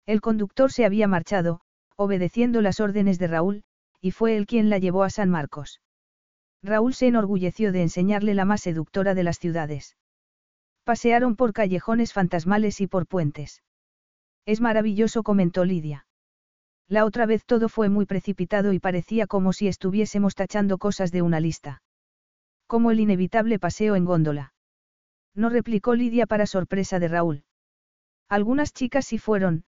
[0.06, 1.60] El conductor se había marchado,
[1.96, 3.64] obedeciendo las órdenes de Raúl,
[4.00, 5.80] y fue él quien la llevó a San Marcos.
[6.62, 9.96] Raúl se enorgulleció de enseñarle la más seductora de las ciudades.
[10.84, 13.62] Pasearon por callejones fantasmales y por puentes.
[14.46, 16.06] Es maravilloso, comentó Lidia.
[16.88, 21.20] La otra vez todo fue muy precipitado y parecía como si estuviésemos tachando cosas de
[21.20, 21.82] una lista.
[22.66, 24.52] Como el inevitable paseo en góndola.
[25.38, 27.44] No replicó Lidia para sorpresa de Raúl.
[28.28, 29.62] Algunas chicas sí fueron,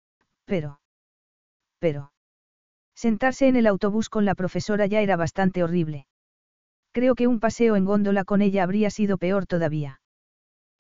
[0.46, 0.80] pero...
[1.78, 2.10] Pero...
[2.94, 6.06] Sentarse en el autobús con la profesora ya era bastante horrible.
[6.92, 10.00] Creo que un paseo en góndola con ella habría sido peor todavía.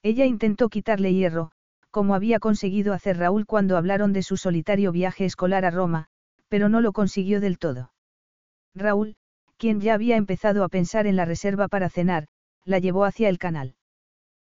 [0.02, 1.52] Ella intentó quitarle hierro,
[1.90, 6.06] como había conseguido hacer Raúl cuando hablaron de su solitario viaje escolar a Roma,
[6.48, 7.92] pero no lo consiguió del todo.
[8.74, 9.16] Raúl,
[9.58, 12.26] quien ya había empezado a pensar en la reserva para cenar,
[12.64, 13.74] la llevó hacia el canal.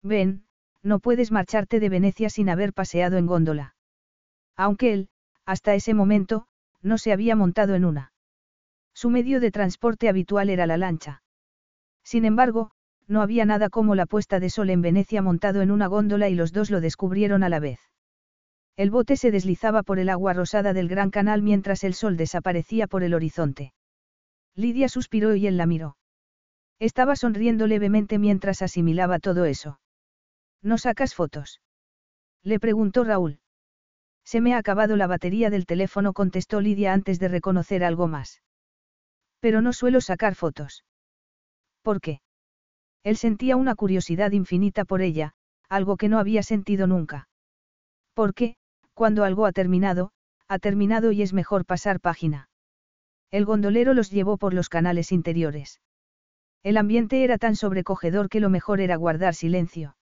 [0.03, 0.45] Ven,
[0.81, 3.75] no puedes marcharte de Venecia sin haber paseado en góndola.
[4.55, 5.09] Aunque él,
[5.45, 6.47] hasta ese momento,
[6.81, 8.13] no se había montado en una.
[8.93, 11.23] Su medio de transporte habitual era la lancha.
[12.03, 12.71] Sin embargo,
[13.07, 16.35] no había nada como la puesta de sol en Venecia montado en una góndola y
[16.35, 17.79] los dos lo descubrieron a la vez.
[18.77, 22.87] El bote se deslizaba por el agua rosada del gran canal mientras el sol desaparecía
[22.87, 23.73] por el horizonte.
[24.55, 25.97] Lidia suspiró y él la miró.
[26.79, 29.79] Estaba sonriendo levemente mientras asimilaba todo eso.
[30.61, 31.61] ¿No sacas fotos?
[32.43, 33.39] Le preguntó Raúl.
[34.23, 38.41] Se me ha acabado la batería del teléfono, contestó Lidia antes de reconocer algo más.
[39.39, 40.85] Pero no suelo sacar fotos.
[41.81, 42.21] ¿Por qué?
[43.03, 45.33] Él sentía una curiosidad infinita por ella,
[45.67, 47.27] algo que no había sentido nunca.
[48.13, 48.55] Porque,
[48.93, 50.11] cuando algo ha terminado,
[50.47, 52.49] ha terminado y es mejor pasar página.
[53.31, 55.81] El gondolero los llevó por los canales interiores.
[56.61, 59.95] El ambiente era tan sobrecogedor que lo mejor era guardar silencio.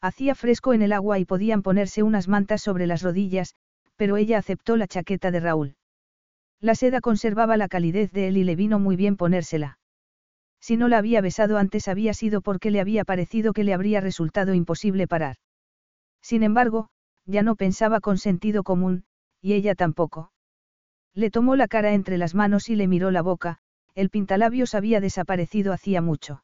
[0.00, 3.54] Hacía fresco en el agua y podían ponerse unas mantas sobre las rodillas,
[3.96, 5.76] pero ella aceptó la chaqueta de Raúl.
[6.60, 9.78] La seda conservaba la calidez de él y le vino muy bien ponérsela.
[10.60, 14.00] Si no la había besado antes había sido porque le había parecido que le habría
[14.00, 15.36] resultado imposible parar.
[16.22, 16.88] Sin embargo,
[17.26, 19.04] ya no pensaba con sentido común,
[19.42, 20.32] y ella tampoco.
[21.14, 23.58] Le tomó la cara entre las manos y le miró la boca,
[23.94, 26.42] el pintalabios había desaparecido hacía mucho.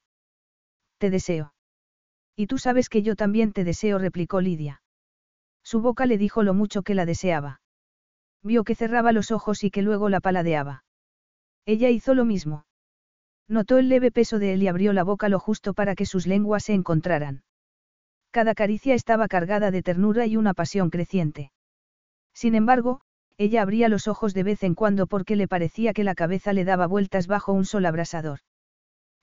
[0.99, 1.55] Te deseo.
[2.41, 4.81] Y tú sabes que yo también te deseo, replicó Lidia.
[5.63, 7.61] Su boca le dijo lo mucho que la deseaba.
[8.43, 10.83] Vio que cerraba los ojos y que luego la paladeaba.
[11.67, 12.65] Ella hizo lo mismo.
[13.47, 16.27] Notó el leve peso de él y abrió la boca lo justo para que sus
[16.27, 17.43] lenguas se encontraran.
[18.31, 21.53] Cada caricia estaba cargada de ternura y una pasión creciente.
[22.33, 23.03] Sin embargo,
[23.37, 26.65] ella abría los ojos de vez en cuando porque le parecía que la cabeza le
[26.65, 28.41] daba vueltas bajo un sol abrasador.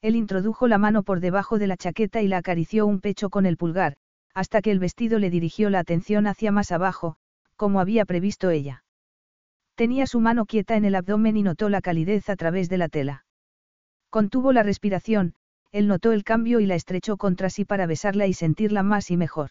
[0.01, 3.45] Él introdujo la mano por debajo de la chaqueta y la acarició un pecho con
[3.45, 3.98] el pulgar,
[4.34, 7.16] hasta que el vestido le dirigió la atención hacia más abajo,
[7.56, 8.84] como había previsto ella.
[9.76, 12.90] Tenía su mano quieta en el abdomen y notó la calidez a través de la
[12.90, 13.26] tela.
[14.09, 15.34] Contuvo la respiración,
[15.72, 19.17] él notó el cambio y la estrechó contra sí para besarla y sentirla más y
[19.17, 19.50] mejor.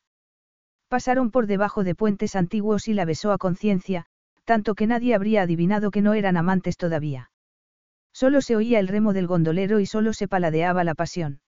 [0.89, 4.07] Pasaron por debajo de puentes antiguos y la besó a conciencia,
[4.45, 7.31] tanto que nadie habría adivinado que no eran amantes todavía.
[8.17, 11.41] Solo se oía el remo del gondolero y solo se paladeaba la pasión.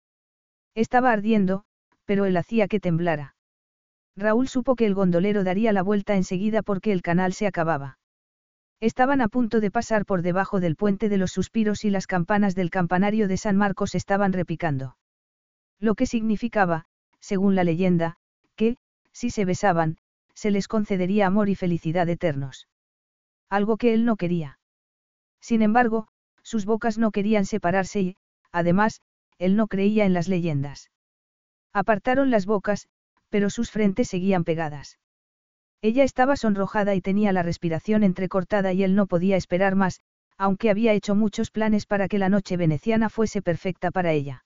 [0.74, 1.62] Estaba ardiendo,
[2.06, 3.36] pero él hacía que temblara.
[4.16, 8.00] Raúl supo que el gondolero daría la vuelta enseguida porque el canal se acababa.
[8.80, 12.56] Estaban a punto de pasar por debajo del puente de los suspiros y las campanas
[12.56, 14.96] del campanario de San Marcos estaban repicando.
[15.78, 16.86] Lo que significaba,
[17.20, 18.16] según la leyenda,
[18.56, 18.76] que,
[19.12, 19.98] si se besaban,
[20.34, 22.66] se les concedería amor y felicidad eternos.
[23.48, 24.58] Algo que él no quería.
[25.40, 26.08] Sin embargo,
[26.47, 28.16] sus bocas no querían separarse y,
[28.52, 29.00] además,
[29.36, 30.92] él no creía en las leyendas.
[31.73, 32.86] Apartaron las bocas,
[33.31, 35.00] pero sus frentes seguían pegadas.
[35.83, 40.00] Ella estaba sonrojada y tenía la respiración entrecortada y él no podía esperar más,
[40.39, 44.44] aunque había hecho muchos planes para que la noche veneciana fuese perfecta para ella.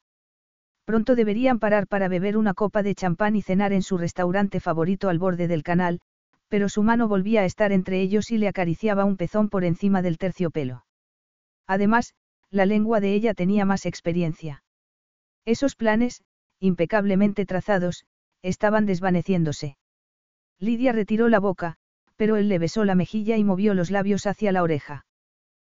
[0.86, 5.10] Pronto deberían parar para beber una copa de champán y cenar en su restaurante favorito
[5.10, 6.00] al borde del canal,
[6.48, 10.00] pero su mano volvía a estar entre ellos y le acariciaba un pezón por encima
[10.00, 10.84] del terciopelo.
[11.70, 12.14] Además,
[12.50, 14.64] la lengua de ella tenía más experiencia.
[15.44, 16.24] Esos planes,
[16.58, 18.06] impecablemente trazados,
[18.42, 19.76] estaban desvaneciéndose.
[20.58, 21.76] Lidia retiró la boca,
[22.16, 25.06] pero él le besó la mejilla y movió los labios hacia la oreja.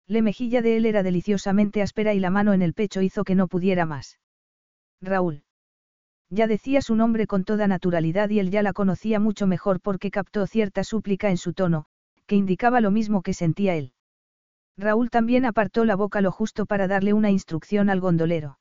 [0.06, 3.34] La mejilla de él era deliciosamente áspera y la mano en el pecho hizo que
[3.34, 4.20] no pudiera más.
[5.00, 5.42] Raúl.
[6.28, 10.12] Ya decía su nombre con toda naturalidad y él ya la conocía mucho mejor porque
[10.12, 11.86] captó cierta súplica en su tono,
[12.26, 13.92] que indicaba lo mismo que sentía él.
[14.80, 18.58] Raúl también apartó la boca lo justo para darle una instrucción al gondolero.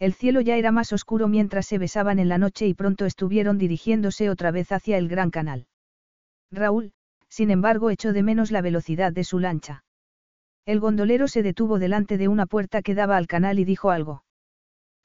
[0.00, 3.56] El cielo ya era más oscuro mientras se besaban en la noche y pronto estuvieron
[3.56, 5.66] dirigiéndose otra vez hacia el gran canal.
[6.50, 6.92] Raúl,
[7.28, 9.84] sin embargo, echó de menos la velocidad de su lancha.
[10.66, 14.24] El gondolero se detuvo delante de una puerta que daba al canal y dijo algo.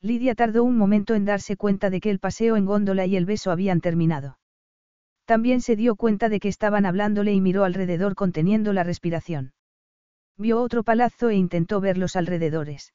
[0.01, 3.25] Lidia tardó un momento en darse cuenta de que el paseo en góndola y el
[3.25, 4.37] beso habían terminado.
[5.25, 9.53] También se dio cuenta de que estaban hablándole y miró alrededor conteniendo la respiración.
[10.37, 12.93] Vio otro palazzo e intentó ver los alrededores.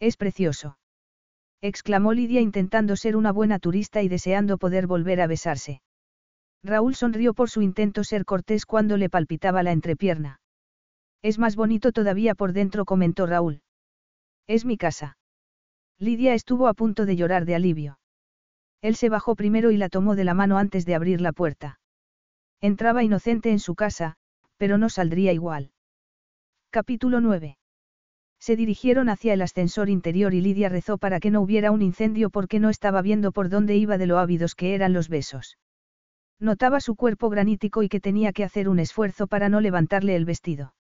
[0.00, 0.78] Es precioso.
[1.60, 5.80] exclamó Lidia intentando ser una buena turista y deseando poder volver a besarse.
[6.62, 10.40] Raúl sonrió por su intento ser cortés cuando le palpitaba la entrepierna.
[11.22, 13.62] Es más bonito todavía por dentro, comentó Raúl.
[14.46, 15.18] Es mi casa.
[15.98, 17.98] Lidia estuvo a punto de llorar de alivio.
[18.82, 21.80] Él se bajó primero y la tomó de la mano antes de abrir la puerta.
[22.60, 24.16] Entraba inocente en su casa,
[24.58, 25.72] pero no saldría igual.
[26.76, 27.56] Capítulo 9.
[28.38, 32.28] Se dirigieron hacia el ascensor interior y Lidia rezó para que no hubiera un incendio
[32.28, 35.56] porque no estaba viendo por dónde iba de lo ávidos que eran los besos.
[36.38, 40.26] Notaba su cuerpo granítico y que tenía que hacer un esfuerzo para no levantarle el
[40.26, 40.74] vestido.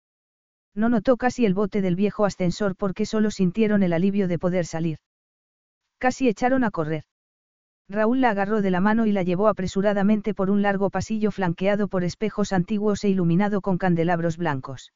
[0.74, 4.66] No notó casi el bote del viejo ascensor porque solo sintieron el alivio de poder
[4.66, 4.98] salir.
[5.98, 7.04] Casi echaron a correr.
[7.88, 11.86] Raúl la agarró de la mano y la llevó apresuradamente por un largo pasillo flanqueado
[11.86, 14.90] por espejos antiguos e iluminado con candelabros blancos.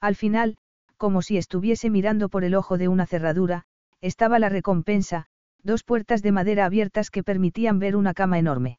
[0.00, 0.56] Al final,
[0.96, 3.64] como si estuviese mirando por el ojo de una cerradura,
[4.00, 5.26] estaba la recompensa,
[5.62, 8.78] dos puertas de madera abiertas que permitían ver una cama enorme.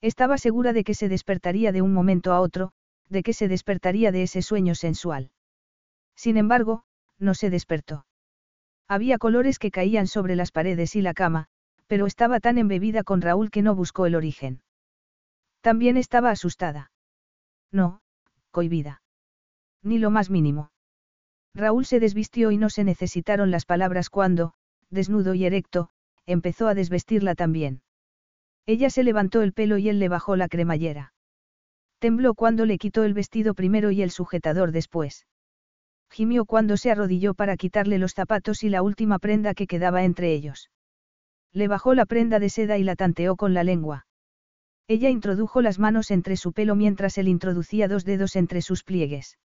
[0.00, 2.72] Estaba segura de que se despertaría de un momento a otro,
[3.08, 5.30] de que se despertaría de ese sueño sensual.
[6.16, 6.84] Sin embargo,
[7.18, 8.06] no se despertó.
[8.88, 11.46] Había colores que caían sobre las paredes y la cama,
[11.86, 14.62] pero estaba tan embebida con Raúl que no buscó el origen.
[15.60, 16.92] También estaba asustada.
[17.70, 18.00] No,
[18.50, 18.99] cohibida.
[19.82, 20.70] Ni lo más mínimo.
[21.54, 24.52] Raúl se desvistió y no se necesitaron las palabras cuando,
[24.90, 25.88] desnudo y erecto,
[26.26, 27.82] empezó a desvestirla también.
[28.66, 31.12] Ella se levantó el pelo y él le bajó la cremallera.
[31.98, 35.26] Tembló cuando le quitó el vestido primero y el sujetador después.
[36.10, 40.32] Gimió cuando se arrodilló para quitarle los zapatos y la última prenda que quedaba entre
[40.32, 40.70] ellos.
[41.52, 44.06] Le bajó la prenda de seda y la tanteó con la lengua.
[44.88, 49.38] Ella introdujo las manos entre su pelo mientras él introducía dos dedos entre sus pliegues.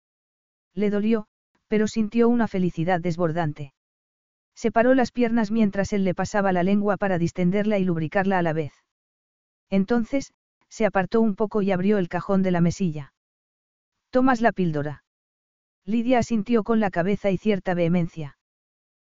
[0.76, 1.28] Le dolió,
[1.68, 3.74] pero sintió una felicidad desbordante.
[4.56, 8.54] Separó las piernas mientras él le pasaba la lengua para distenderla y lubricarla a la
[8.54, 8.74] vez.
[9.70, 10.34] Entonces,
[10.70, 13.14] se apartó un poco y abrió el cajón de la mesilla.
[14.10, 15.04] ¿Tomas la píldora?
[15.86, 18.38] Lidia asintió con la cabeza y cierta vehemencia.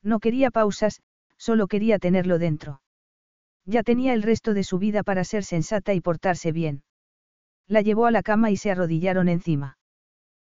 [0.03, 1.02] No quería pausas,
[1.38, 2.82] solo quería tenerlo dentro.
[3.66, 6.84] Ya tenía el resto de su vida para ser sensata y portarse bien.
[7.68, 9.76] La llevó a la cama y se arrodillaron encima.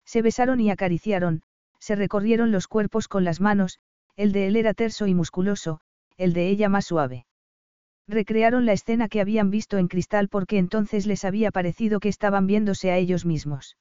[0.05, 1.43] Se besaron y acariciaron,
[1.79, 3.79] se recorrieron los cuerpos con las manos,
[4.15, 5.79] el de él era terso y musculoso,
[6.17, 7.25] el de ella más suave.
[8.07, 12.47] Recrearon la escena que habían visto en cristal porque entonces les había parecido que estaban
[12.47, 13.77] viéndose a ellos mismos.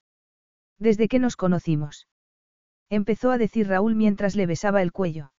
[0.78, 2.08] Desde que nos conocimos.
[2.88, 5.32] Empezó a decir Raúl mientras le besaba el cuello.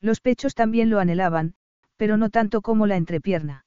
[0.00, 1.54] Los pechos también lo anhelaban,
[1.96, 3.66] pero no tanto como la entrepierna.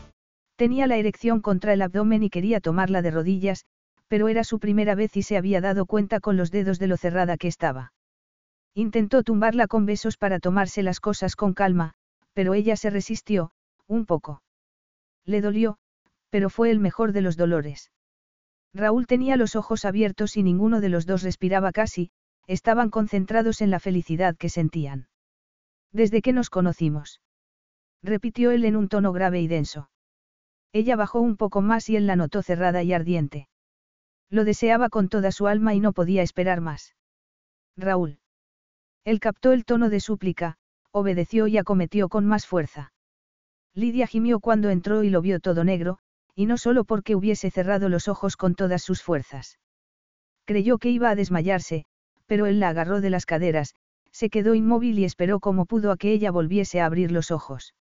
[0.61, 3.65] Tenía la erección contra el abdomen y quería tomarla de rodillas,
[4.07, 6.97] pero era su primera vez y se había dado cuenta con los dedos de lo
[6.97, 7.93] cerrada que estaba.
[8.75, 11.95] Intentó tumbarla con besos para tomarse las cosas con calma,
[12.33, 13.53] pero ella se resistió,
[13.87, 14.43] un poco.
[15.25, 15.79] Le dolió,
[16.29, 17.91] pero fue el mejor de los dolores.
[18.71, 22.11] Raúl tenía los ojos abiertos y ninguno de los dos respiraba casi,
[22.45, 25.07] estaban concentrados en la felicidad que sentían.
[25.91, 27.19] Desde que nos conocimos.
[28.03, 29.89] Repitió él en un tono grave y denso.
[30.73, 33.47] Ella bajó un poco más y él la notó cerrada y ardiente.
[34.29, 36.95] Lo deseaba con toda su alma y no podía esperar más.
[37.75, 38.19] Raúl.
[39.03, 40.57] Él captó el tono de súplica,
[40.91, 42.93] obedeció y acometió con más fuerza.
[43.73, 45.97] Lidia gimió cuando entró y lo vio todo negro,
[46.35, 49.59] y no solo porque hubiese cerrado los ojos con todas sus fuerzas.
[50.45, 51.85] Creyó que iba a desmayarse,
[52.25, 53.75] pero él la agarró de las caderas,
[54.11, 57.73] se quedó inmóvil y esperó como pudo a que ella volviese a abrir los ojos.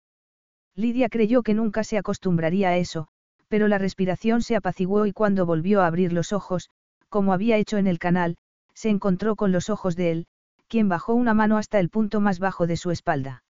[0.79, 3.09] Lidia creyó que nunca se acostumbraría a eso,
[3.49, 6.69] pero la respiración se apaciguó y cuando volvió a abrir los ojos,
[7.09, 8.37] como había hecho en el canal,
[8.73, 10.27] se encontró con los ojos de él,
[10.69, 13.43] quien bajó una mano hasta el punto más bajo de su espalda.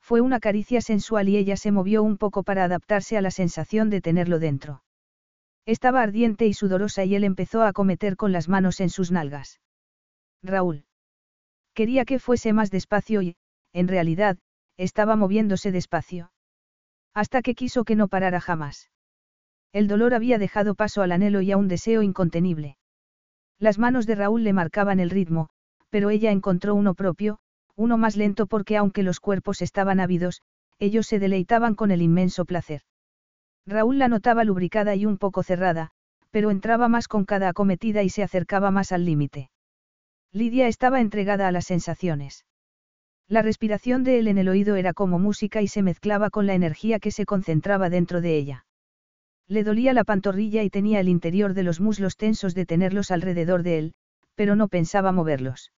[0.00, 3.90] Fue una caricia sensual y ella se movió un poco para adaptarse a la sensación
[3.90, 4.84] de tenerlo dentro.
[5.66, 9.58] Estaba ardiente y sudorosa y él empezó a acometer con las manos en sus nalgas.
[10.40, 10.84] Raúl.
[11.74, 13.34] Quería que fuese más despacio y,
[13.72, 14.38] en realidad,
[14.76, 16.30] estaba moviéndose despacio.
[17.14, 18.90] Hasta que quiso que no parara jamás.
[19.72, 22.76] El dolor había dejado paso al anhelo y a un deseo incontenible.
[23.58, 25.48] Las manos de Raúl le marcaban el ritmo,
[25.90, 27.38] pero ella encontró uno propio,
[27.76, 30.42] uno más lento porque aunque los cuerpos estaban ávidos,
[30.78, 32.82] ellos se deleitaban con el inmenso placer.
[33.66, 35.90] Raúl la notaba lubricada y un poco cerrada,
[36.30, 39.50] pero entraba más con cada acometida y se acercaba más al límite.
[40.32, 42.44] Lidia estaba entregada a las sensaciones.
[43.28, 46.54] La respiración de él en el oído era como música y se mezclaba con la
[46.54, 48.66] energía que se concentraba dentro de ella.
[49.48, 53.62] Le dolía la pantorrilla y tenía el interior de los muslos tensos de tenerlos alrededor
[53.62, 53.94] de él,
[54.34, 55.72] pero no pensaba moverlos.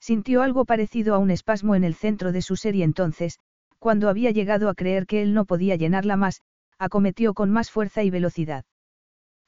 [0.00, 3.38] Sintió algo parecido a un espasmo en el centro de su ser y entonces,
[3.78, 6.42] cuando había llegado a creer que él no podía llenarla más,
[6.78, 8.64] acometió con más fuerza y velocidad.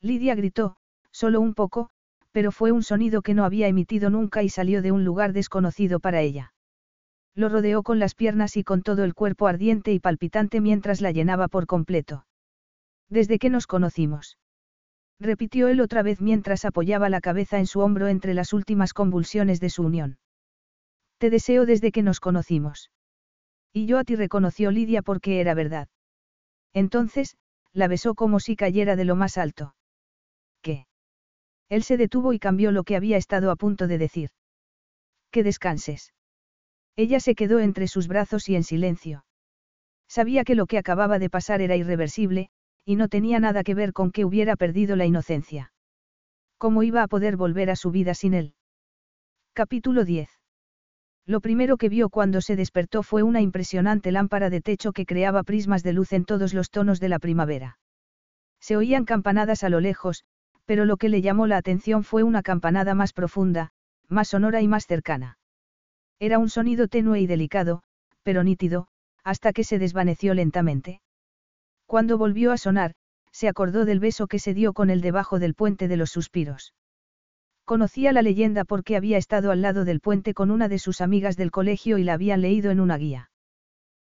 [0.00, 0.76] Lidia gritó,
[1.10, 1.88] solo un poco,
[2.32, 6.00] pero fue un sonido que no había emitido nunca y salió de un lugar desconocido
[6.00, 6.51] para ella.
[7.34, 11.12] Lo rodeó con las piernas y con todo el cuerpo ardiente y palpitante mientras la
[11.12, 12.26] llenaba por completo.
[13.08, 14.38] Desde que nos conocimos.
[15.18, 19.60] Repitió él otra vez mientras apoyaba la cabeza en su hombro entre las últimas convulsiones
[19.60, 20.18] de su unión.
[21.18, 22.90] Te deseo desde que nos conocimos.
[23.72, 25.88] Y yo a ti reconoció Lidia porque era verdad.
[26.74, 27.36] Entonces,
[27.72, 29.74] la besó como si cayera de lo más alto.
[30.60, 30.86] ¿Qué?
[31.68, 34.30] Él se detuvo y cambió lo que había estado a punto de decir.
[35.30, 36.12] Que descanses.
[36.96, 39.24] Ella se quedó entre sus brazos y en silencio.
[40.08, 42.50] Sabía que lo que acababa de pasar era irreversible,
[42.84, 45.72] y no tenía nada que ver con que hubiera perdido la inocencia.
[46.58, 48.54] ¿Cómo iba a poder volver a su vida sin él?
[49.54, 50.28] Capítulo 10.
[51.24, 55.44] Lo primero que vio cuando se despertó fue una impresionante lámpara de techo que creaba
[55.44, 57.78] prismas de luz en todos los tonos de la primavera.
[58.60, 60.24] Se oían campanadas a lo lejos,
[60.66, 63.70] pero lo que le llamó la atención fue una campanada más profunda,
[64.08, 65.38] más sonora y más cercana.
[66.22, 67.82] Era un sonido tenue y delicado,
[68.22, 68.86] pero nítido,
[69.24, 71.00] hasta que se desvaneció lentamente.
[71.84, 72.92] Cuando volvió a sonar,
[73.32, 76.74] se acordó del beso que se dio con él debajo del puente de los suspiros.
[77.64, 81.36] Conocía la leyenda porque había estado al lado del puente con una de sus amigas
[81.36, 83.32] del colegio y la habían leído en una guía.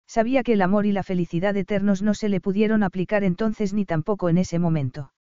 [0.07, 3.85] Sabía que el amor y la felicidad eternos no se le pudieron aplicar entonces ni
[3.85, 5.13] tampoco en ese momento.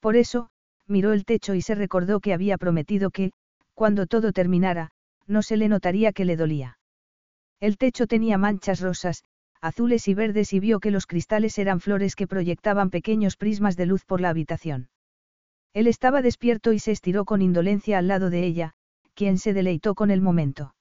[0.00, 0.48] Por eso,
[0.86, 3.32] miró el techo y se recordó que había prometido que,
[3.74, 4.92] cuando todo terminara,
[5.26, 6.78] no se le notaría que le dolía.
[7.60, 9.24] El techo tenía manchas rosas,
[9.60, 13.86] azules y verdes y vio que los cristales eran flores que proyectaban pequeños prismas de
[13.86, 14.88] luz por la habitación.
[15.72, 18.72] Él estaba despierto y se estiró con indolencia al lado de ella,
[19.14, 20.74] quien se deleitó con el momento.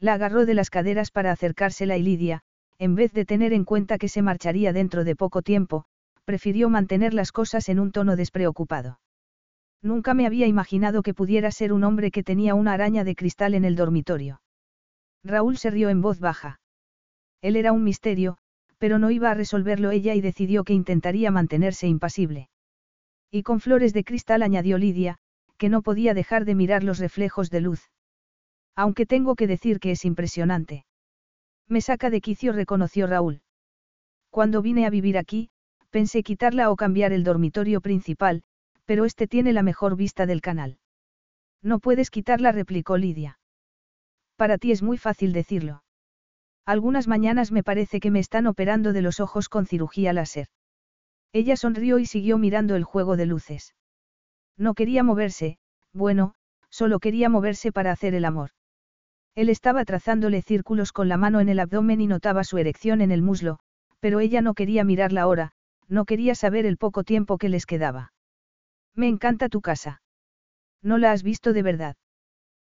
[0.00, 2.42] La agarró de las caderas para acercársela y Lidia,
[2.78, 5.84] en vez de tener en cuenta que se marcharía dentro de poco tiempo,
[6.24, 9.00] prefirió mantener las cosas en un tono despreocupado.
[9.82, 13.54] Nunca me había imaginado que pudiera ser un hombre que tenía una araña de cristal
[13.54, 14.40] en el dormitorio.
[15.22, 16.60] Raúl se rió en voz baja.
[17.40, 18.38] Él era un misterio,
[18.78, 22.48] pero no iba a resolverlo ella y decidió que intentaría mantenerse impasible.
[23.30, 25.18] Y con flores de cristal añadió Lidia,
[25.58, 27.90] que no podía dejar de mirar los reflejos de luz.
[28.74, 30.86] Aunque tengo que decir que es impresionante.
[31.66, 33.42] Me saca de quicio, reconoció Raúl.
[34.30, 35.50] Cuando vine a vivir aquí,
[35.90, 38.42] pensé quitarla o cambiar el dormitorio principal,
[38.88, 40.78] pero este tiene la mejor vista del canal.
[41.62, 43.38] No puedes quitarla, replicó Lidia.
[44.36, 45.82] Para ti es muy fácil decirlo.
[46.64, 50.46] Algunas mañanas me parece que me están operando de los ojos con cirugía láser.
[51.34, 53.74] Ella sonrió y siguió mirando el juego de luces.
[54.56, 55.58] No quería moverse,
[55.92, 56.32] bueno,
[56.70, 58.52] solo quería moverse para hacer el amor.
[59.34, 63.10] Él estaba trazándole círculos con la mano en el abdomen y notaba su erección en
[63.10, 63.58] el muslo,
[64.00, 65.52] pero ella no quería mirar la hora,
[65.88, 68.12] no quería saber el poco tiempo que les quedaba.
[68.98, 70.02] Me encanta tu casa.
[70.82, 71.96] No la has visto de verdad.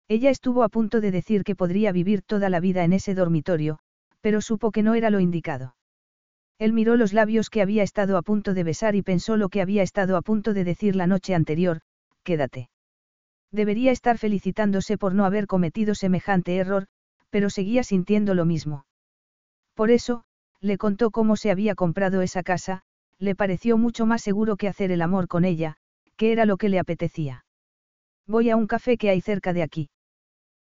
[0.08, 3.78] Ella estuvo a punto de decir que podría vivir toda la vida en ese dormitorio,
[4.22, 5.76] pero supo que no era lo indicado.
[6.58, 9.62] Él miró los labios que había estado a punto de besar y pensó lo que
[9.62, 11.82] había estado a punto de decir la noche anterior,
[12.24, 12.72] quédate.
[13.52, 16.88] Debería estar felicitándose por no haber cometido semejante error,
[17.30, 18.88] pero seguía sintiendo lo mismo.
[19.76, 20.24] Por eso,
[20.60, 22.82] le contó cómo se había comprado esa casa,
[23.20, 25.78] le pareció mucho más seguro que hacer el amor con ella,
[26.18, 27.46] que era lo que le apetecía.
[28.28, 29.90] Voy a un café que hay cerca de aquí.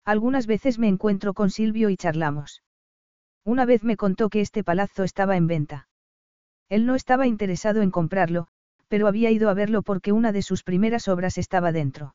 [0.05, 2.62] Algunas veces me encuentro con Silvio y charlamos.
[3.44, 5.89] Una vez me contó que este palazzo estaba en venta.
[6.68, 8.49] Él no estaba interesado en comprarlo,
[8.89, 12.15] pero había ido a verlo porque una de sus primeras obras estaba dentro.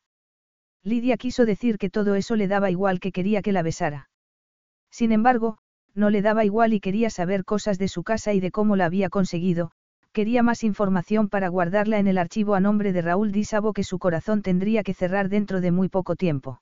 [0.83, 4.09] Lidia quiso decir que todo eso le daba igual que quería que la besara.
[4.91, 5.57] Sin embargo,
[5.95, 8.85] no le daba igual y quería saber cosas de su casa y de cómo la
[8.85, 9.71] había conseguido,
[10.13, 13.97] quería más información para guardarla en el archivo a nombre de Raúl Dísabo que su
[13.97, 16.61] corazón tendría que cerrar dentro de muy poco tiempo.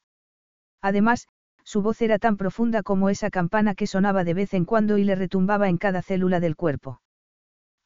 [0.82, 1.28] Además,
[1.64, 5.04] su voz era tan profunda como esa campana que sonaba de vez en cuando y
[5.04, 7.02] le retumbaba en cada célula del cuerpo.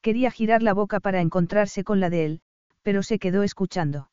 [0.02, 2.42] Quería girar la boca para encontrarse con la de él,
[2.84, 4.12] pero se quedó escuchando.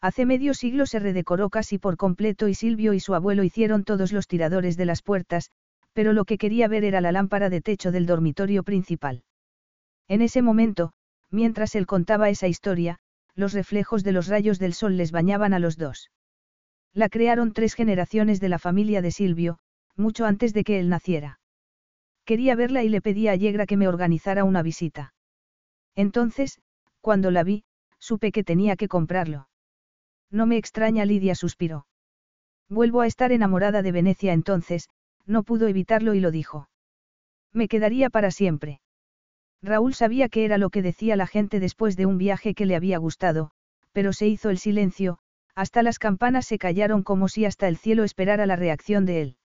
[0.00, 4.12] Hace medio siglo se redecoró casi por completo y Silvio y su abuelo hicieron todos
[4.12, 5.50] los tiradores de las puertas,
[5.92, 9.22] pero lo que quería ver era la lámpara de techo del dormitorio principal.
[10.08, 10.92] En ese momento,
[11.30, 12.98] mientras él contaba esa historia,
[13.34, 16.10] los reflejos de los rayos del sol les bañaban a los dos.
[16.92, 19.58] La crearon tres generaciones de la familia de Silvio,
[19.96, 21.40] mucho antes de que él naciera.
[22.24, 25.14] Quería verla y le pedí a Yegra que me organizara una visita.
[25.94, 26.60] Entonces,
[27.00, 27.64] cuando la vi,
[27.98, 29.48] supe que tenía que comprarlo.
[30.30, 31.86] No me extraña, Lidia suspiró.
[32.68, 34.88] Vuelvo a estar enamorada de Venecia entonces,
[35.26, 36.68] no pudo evitarlo y lo dijo.
[37.52, 38.80] Me quedaría para siempre.
[39.64, 42.76] Raúl sabía que era lo que decía la gente después de un viaje que le
[42.76, 43.50] había gustado,
[43.92, 45.18] pero se hizo el silencio,
[45.54, 49.36] hasta las campanas se callaron como si hasta el cielo esperara la reacción de él.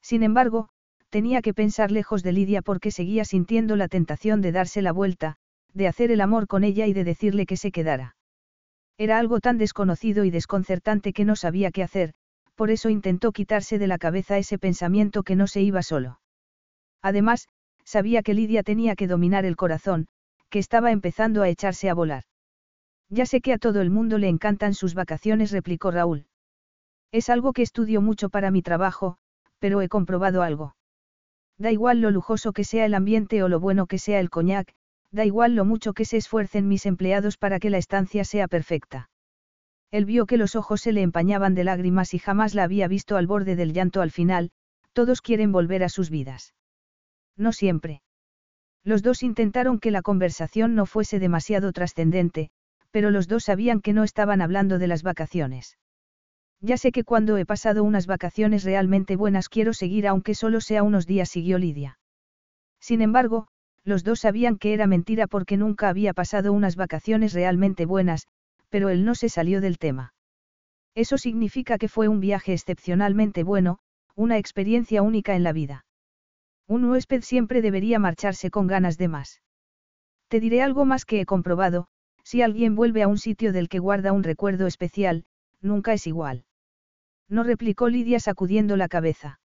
[0.00, 0.70] Sin embargo,
[1.10, 5.36] tenía que pensar lejos de Lidia porque seguía sintiendo la tentación de darse la vuelta,
[5.74, 8.16] de hacer el amor con ella y de decirle que se quedara.
[8.96, 12.14] Era algo tan desconocido y desconcertante que no sabía qué hacer,
[12.54, 16.20] por eso intentó quitarse de la cabeza ese pensamiento que no se iba solo.
[17.02, 17.48] Además,
[17.84, 20.06] sabía que Lidia tenía que dominar el corazón,
[20.50, 22.24] que estaba empezando a echarse a volar.
[23.10, 26.26] Ya sé que a todo el mundo le encantan sus vacaciones, replicó Raúl.
[27.12, 29.18] Es algo que estudio mucho para mi trabajo,
[29.58, 30.74] pero he comprobado algo.
[31.58, 34.74] Da igual lo lujoso que sea el ambiente o lo bueno que sea el coñac,
[35.12, 39.10] da igual lo mucho que se esfuercen mis empleados para que la estancia sea perfecta.
[39.92, 43.16] Él vio que los ojos se le empañaban de lágrimas y jamás la había visto
[43.16, 44.50] al borde del llanto al final,
[44.92, 46.52] todos quieren volver a sus vidas.
[47.36, 48.02] No siempre.
[48.84, 52.50] Los dos intentaron que la conversación no fuese demasiado trascendente,
[52.90, 55.78] pero los dos sabían que no estaban hablando de las vacaciones.
[56.60, 60.82] Ya sé que cuando he pasado unas vacaciones realmente buenas quiero seguir aunque solo sea
[60.82, 61.98] unos días, siguió Lidia.
[62.80, 63.48] Sin embargo,
[63.84, 68.28] los dos sabían que era mentira porque nunca había pasado unas vacaciones realmente buenas,
[68.68, 70.14] pero él no se salió del tema.
[70.94, 73.78] Eso significa que fue un viaje excepcionalmente bueno,
[74.14, 75.83] una experiencia única en la vida.
[76.66, 79.42] Un huésped siempre debería marcharse con ganas de más.
[80.28, 81.88] Te diré algo más que he comprobado,
[82.22, 85.24] si alguien vuelve a un sitio del que guarda un recuerdo especial,
[85.60, 86.44] nunca es igual.
[87.28, 89.40] No replicó Lidia sacudiendo la cabeza.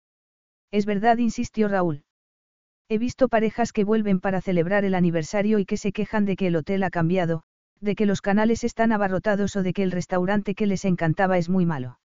[0.70, 2.04] Es verdad, insistió Raúl.
[2.88, 6.48] He visto parejas que vuelven para celebrar el aniversario y que se quejan de que
[6.48, 7.44] el hotel ha cambiado,
[7.80, 11.48] de que los canales están abarrotados o de que el restaurante que les encantaba es
[11.48, 11.98] muy malo.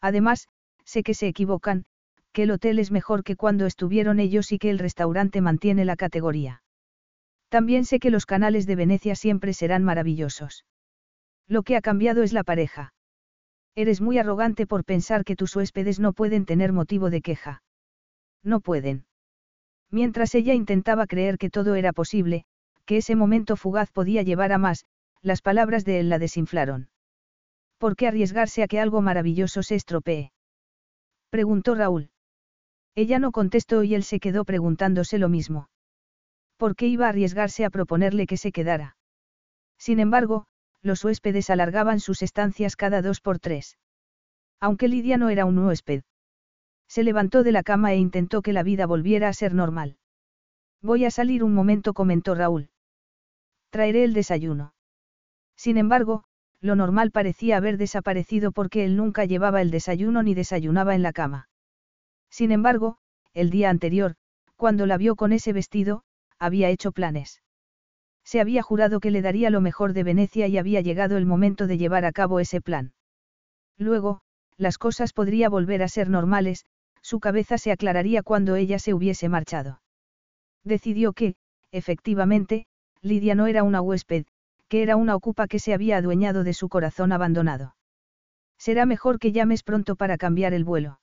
[0.00, 0.48] Además,
[0.84, 1.86] sé que se equivocan,
[2.34, 5.94] que el hotel es mejor que cuando estuvieron ellos y que el restaurante mantiene la
[5.94, 6.62] categoría.
[7.48, 10.66] También sé que los canales de Venecia siempre serán maravillosos.
[11.46, 12.92] Lo que ha cambiado es la pareja.
[13.76, 17.62] Eres muy arrogante por pensar que tus huéspedes no pueden tener motivo de queja.
[18.42, 19.06] No pueden.
[19.92, 22.46] Mientras ella intentaba creer que todo era posible,
[22.84, 24.86] que ese momento fugaz podía llevar a más,
[25.22, 26.88] las palabras de él la desinflaron.
[27.78, 30.32] ¿Por qué arriesgarse a que algo maravilloso se estropee?
[31.30, 32.10] Preguntó Raúl.
[32.94, 35.68] Ella no contestó y él se quedó preguntándose lo mismo.
[36.56, 38.96] ¿Por qué iba a arriesgarse a proponerle que se quedara?
[39.78, 40.46] Sin embargo,
[40.82, 43.78] los huéspedes alargaban sus estancias cada dos por tres.
[44.60, 46.02] Aunque Lidia no era un huésped.
[46.86, 49.96] Se levantó de la cama e intentó que la vida volviera a ser normal.
[50.80, 52.70] Voy a salir un momento, comentó Raúl.
[53.70, 54.74] Traeré el desayuno.
[55.56, 56.24] Sin embargo,
[56.60, 61.12] lo normal parecía haber desaparecido porque él nunca llevaba el desayuno ni desayunaba en la
[61.12, 61.48] cama.
[62.34, 62.96] Sin embargo,
[63.32, 64.16] el día anterior,
[64.56, 66.02] cuando la vio con ese vestido,
[66.40, 67.42] había hecho planes.
[68.24, 71.68] Se había jurado que le daría lo mejor de Venecia y había llegado el momento
[71.68, 72.92] de llevar a cabo ese plan.
[73.78, 74.20] Luego,
[74.56, 76.66] las cosas podría volver a ser normales,
[77.02, 79.80] su cabeza se aclararía cuando ella se hubiese marchado.
[80.64, 81.36] Decidió que,
[81.70, 82.66] efectivamente,
[83.00, 84.26] Lidia no era una huésped,
[84.66, 87.76] que era una ocupa que se había adueñado de su corazón abandonado.
[88.58, 90.98] Será mejor que llames pronto para cambiar el vuelo.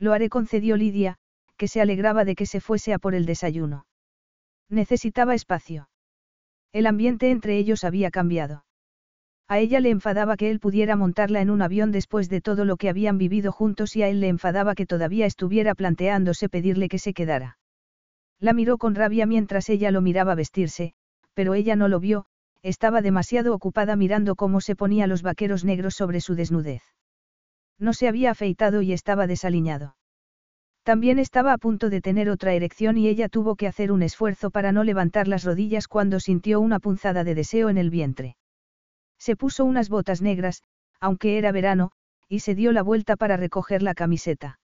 [0.00, 1.18] Lo haré, concedió Lidia,
[1.56, 3.86] que se alegraba de que se fuese a por el desayuno.
[4.70, 5.90] Necesitaba espacio.
[6.72, 8.64] El ambiente entre ellos había cambiado.
[9.46, 12.76] A ella le enfadaba que él pudiera montarla en un avión después de todo lo
[12.76, 16.98] que habían vivido juntos y a él le enfadaba que todavía estuviera planteándose pedirle que
[16.98, 17.58] se quedara.
[18.38, 20.94] La miró con rabia mientras ella lo miraba vestirse,
[21.34, 22.26] pero ella no lo vio,
[22.62, 26.82] estaba demasiado ocupada mirando cómo se ponía los vaqueros negros sobre su desnudez.
[27.80, 29.96] No se había afeitado y estaba desaliñado.
[30.82, 34.50] También estaba a punto de tener otra erección y ella tuvo que hacer un esfuerzo
[34.50, 38.36] para no levantar las rodillas cuando sintió una punzada de deseo en el vientre.
[39.18, 40.62] Se puso unas botas negras,
[41.00, 41.90] aunque era verano,
[42.28, 44.60] y se dio la vuelta para recoger la camiseta.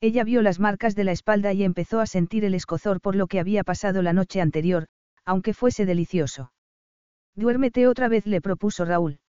[0.00, 3.26] Ella vio las marcas de la espalda y empezó a sentir el escozor por lo
[3.26, 4.86] que había pasado la noche anterior,
[5.24, 6.52] aunque fuese delicioso.
[7.34, 9.20] Duérmete otra vez, le propuso Raúl.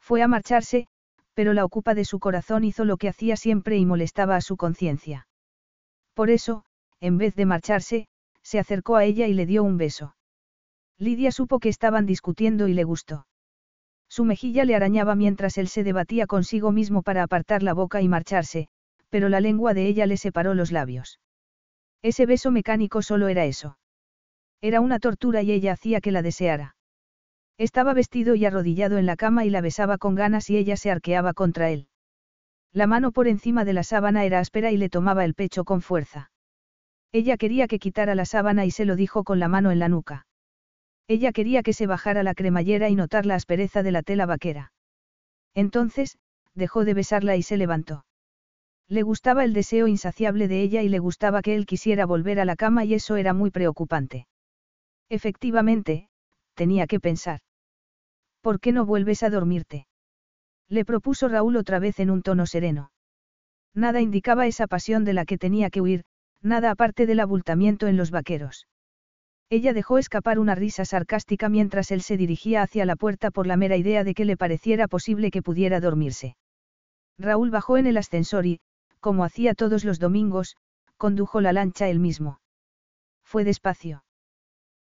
[0.00, 0.88] Fue a marcharse,
[1.34, 4.56] pero la ocupa de su corazón hizo lo que hacía siempre y molestaba a su
[4.56, 5.26] conciencia.
[6.14, 6.64] Por eso,
[7.00, 8.06] en vez de marcharse,
[8.42, 10.16] se acercó a ella y le dio un beso.
[10.98, 13.26] Lidia supo que estaban discutiendo y le gustó.
[14.08, 18.08] Su mejilla le arañaba mientras él se debatía consigo mismo para apartar la boca y
[18.08, 18.68] marcharse,
[19.08, 21.20] pero la lengua de ella le separó los labios.
[22.02, 23.78] Ese beso mecánico solo era eso.
[24.60, 26.76] Era una tortura y ella hacía que la deseara.
[27.56, 30.90] Estaba vestido y arrodillado en la cama y la besaba con ganas y ella se
[30.90, 31.88] arqueaba contra él.
[32.72, 35.80] La mano por encima de la sábana era áspera y le tomaba el pecho con
[35.80, 36.32] fuerza.
[37.12, 39.88] Ella quería que quitara la sábana y se lo dijo con la mano en la
[39.88, 40.26] nuca.
[41.06, 44.72] Ella quería que se bajara la cremallera y notar la aspereza de la tela vaquera.
[45.54, 46.18] Entonces,
[46.54, 48.04] dejó de besarla y se levantó.
[48.88, 52.44] Le gustaba el deseo insaciable de ella y le gustaba que él quisiera volver a
[52.44, 54.26] la cama y eso era muy preocupante.
[55.08, 56.08] Efectivamente,
[56.54, 57.40] tenía que pensar.
[58.40, 59.86] ¿Por qué no vuelves a dormirte?
[60.68, 62.90] Le propuso Raúl otra vez en un tono sereno.
[63.74, 66.04] Nada indicaba esa pasión de la que tenía que huir,
[66.40, 68.66] nada aparte del abultamiento en los vaqueros.
[69.50, 73.56] Ella dejó escapar una risa sarcástica mientras él se dirigía hacia la puerta por la
[73.56, 76.36] mera idea de que le pareciera posible que pudiera dormirse.
[77.18, 78.60] Raúl bajó en el ascensor y,
[79.00, 80.56] como hacía todos los domingos,
[80.96, 82.40] condujo la lancha él mismo.
[83.24, 84.03] Fue despacio.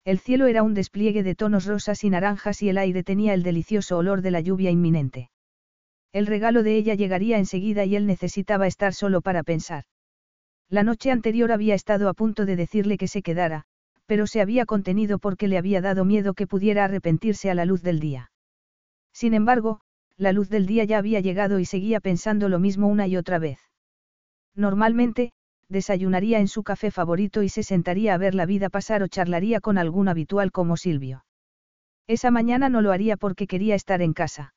[0.05, 3.43] El cielo era un despliegue de tonos rosas y naranjas y el aire tenía el
[3.43, 5.31] delicioso olor de la lluvia inminente.
[6.13, 9.85] El regalo de ella llegaría enseguida y él necesitaba estar solo para pensar.
[10.69, 13.65] La noche anterior había estado a punto de decirle que se quedara,
[14.07, 17.83] pero se había contenido porque le había dado miedo que pudiera arrepentirse a la luz
[17.83, 18.33] del día.
[19.13, 19.81] Sin embargo,
[20.17, 23.39] la luz del día ya había llegado y seguía pensando lo mismo una y otra
[23.39, 23.59] vez.
[24.55, 25.33] Normalmente,
[25.73, 29.61] desayunaría en su café favorito y se sentaría a ver la vida pasar o charlaría
[29.61, 31.25] con algún habitual como Silvio.
[32.07, 34.55] Esa mañana no lo haría porque quería estar en casa.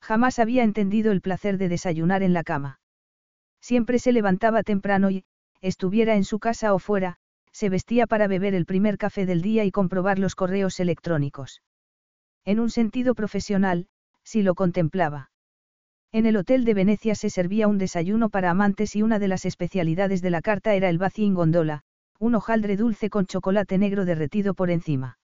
[0.00, 2.80] Jamás había entendido el placer de desayunar en la cama.
[3.60, 5.24] Siempre se levantaba temprano y,
[5.60, 7.16] estuviera en su casa o fuera,
[7.52, 11.62] se vestía para beber el primer café del día y comprobar los correos electrónicos.
[12.44, 13.88] En un sentido profesional,
[14.22, 15.30] si lo contemplaba.
[16.10, 19.44] En el hotel de Venecia se servía un desayuno para amantes y una de las
[19.44, 21.82] especialidades de la carta era el en gondola,
[22.18, 25.18] un hojaldre dulce con chocolate negro derretido por encima.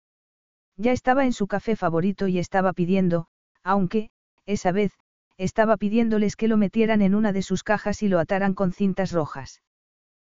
[0.77, 3.29] Ya estaba en su café favorito y estaba pidiendo,
[3.63, 4.11] aunque,
[4.45, 4.93] esa vez,
[5.39, 9.11] estaba pidiéndoles que lo metieran en una de sus cajas y lo ataran con cintas
[9.11, 9.63] rojas.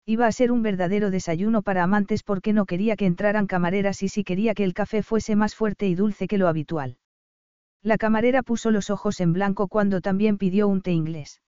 [0.05, 4.09] Iba a ser un verdadero desayuno para amantes porque no quería que entraran camareras y
[4.09, 6.97] sí quería que el café fuese más fuerte y dulce que lo habitual.
[7.85, 11.43] La camarera puso los ojos en blanco cuando también pidió un té inglés.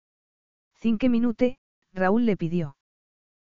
[0.76, 1.60] Cinque minute,
[1.94, 2.76] Raúl le pidió.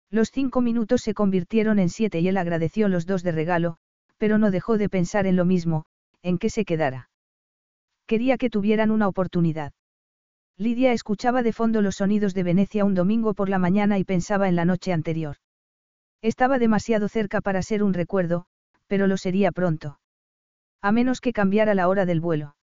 [0.09, 3.75] Los cinco minutos se convirtieron en siete y él agradeció los dos de regalo,
[4.17, 5.83] pero no dejó de pensar en lo mismo,
[6.21, 7.09] en que se quedara.
[8.05, 9.73] Quería que tuvieran una oportunidad.
[10.55, 14.47] Lidia escuchaba de fondo los sonidos de Venecia un domingo por la mañana y pensaba
[14.47, 15.35] en la noche anterior.
[16.21, 18.45] Estaba demasiado cerca para ser un recuerdo,
[18.87, 19.99] pero lo sería pronto.
[20.81, 22.55] A menos que cambiara la hora del vuelo.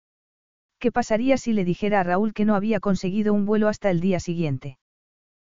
[0.83, 4.01] ¿Qué pasaría si le dijera a Raúl que no había conseguido un vuelo hasta el
[4.01, 4.77] día siguiente?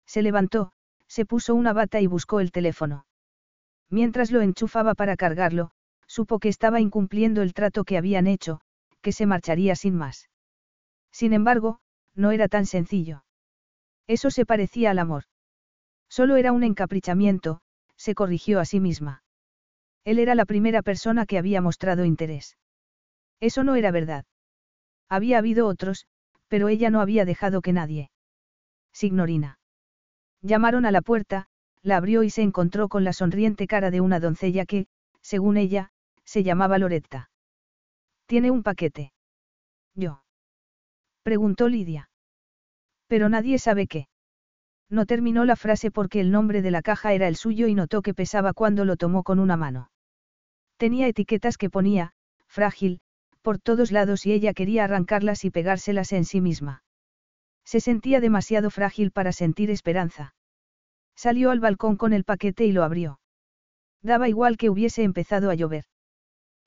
[0.07, 0.71] Se levantó,
[1.05, 3.05] se puso una bata y buscó el teléfono.
[3.91, 5.69] Mientras lo enchufaba para cargarlo,
[6.07, 8.61] supo que estaba incumpliendo el trato que habían hecho,
[9.01, 10.31] que se marcharía sin más.
[11.11, 11.79] Sin embargo,
[12.15, 13.23] no era tan sencillo.
[14.07, 15.25] Eso se parecía al amor.
[16.09, 17.61] Solo era un encaprichamiento,
[17.97, 19.21] se corrigió a sí misma.
[20.05, 22.57] Él era la primera persona que había mostrado interés.
[23.39, 24.25] Eso no era verdad.
[25.09, 26.05] Había habido otros,
[26.47, 28.11] pero ella no había dejado que nadie.
[28.93, 29.59] Signorina.
[30.41, 31.47] Llamaron a la puerta,
[31.81, 34.87] la abrió y se encontró con la sonriente cara de una doncella que,
[35.21, 35.91] según ella,
[36.23, 37.29] se llamaba Loretta.
[38.25, 39.11] Tiene un paquete.
[39.95, 40.23] Yo.
[41.23, 42.09] Preguntó Lidia.
[43.07, 44.07] Pero nadie sabe qué.
[44.89, 48.01] No terminó la frase porque el nombre de la caja era el suyo y notó
[48.01, 49.91] que pesaba cuando lo tomó con una mano.
[50.77, 52.13] Tenía etiquetas que ponía,
[52.47, 53.01] frágil,
[53.41, 56.83] por todos lados y ella quería arrancarlas y pegárselas en sí misma.
[57.65, 60.33] Se sentía demasiado frágil para sentir esperanza.
[61.15, 63.19] Salió al balcón con el paquete y lo abrió.
[64.01, 65.85] Daba igual que hubiese empezado a llover.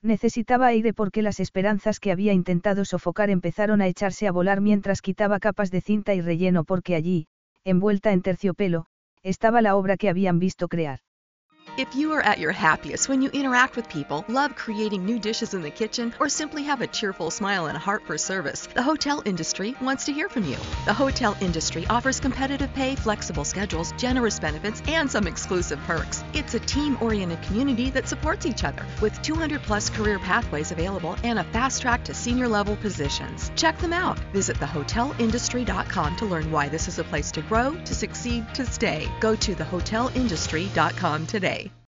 [0.03, 5.01] Necesitaba aire porque las esperanzas que había intentado sofocar empezaron a echarse a volar mientras
[5.01, 7.29] quitaba capas de cinta y relleno porque allí,
[7.65, 8.87] envuelta en terciopelo,
[9.23, 11.01] estaba la obra que habían visto crear.
[11.79, 15.55] If you are at your happiest when you interact with people, love creating new dishes
[15.55, 18.83] in the kitchen, or simply have a cheerful smile and a heart for service, the
[18.83, 20.59] hotel industry wants to hear from you.
[20.85, 26.23] The hotel industry offers competitive pay, flexible schedules, generous benefits, and some exclusive perks.
[26.35, 31.17] It's a team oriented community that supports each other, with 200 plus career pathways available
[31.25, 33.51] and a fast track to senior level positions.
[33.57, 34.19] Check them out.
[34.35, 39.09] Visit thehotelindustry.com to learn why this is a place to grow, to succeed, to stay.
[39.21, 41.52] Go to thehotelindustry.com today.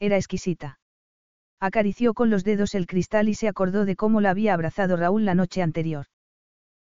[0.00, 0.78] Era exquisita.
[1.60, 5.24] Acarició con los dedos el cristal y se acordó de cómo la había abrazado Raúl
[5.24, 6.06] la noche anterior.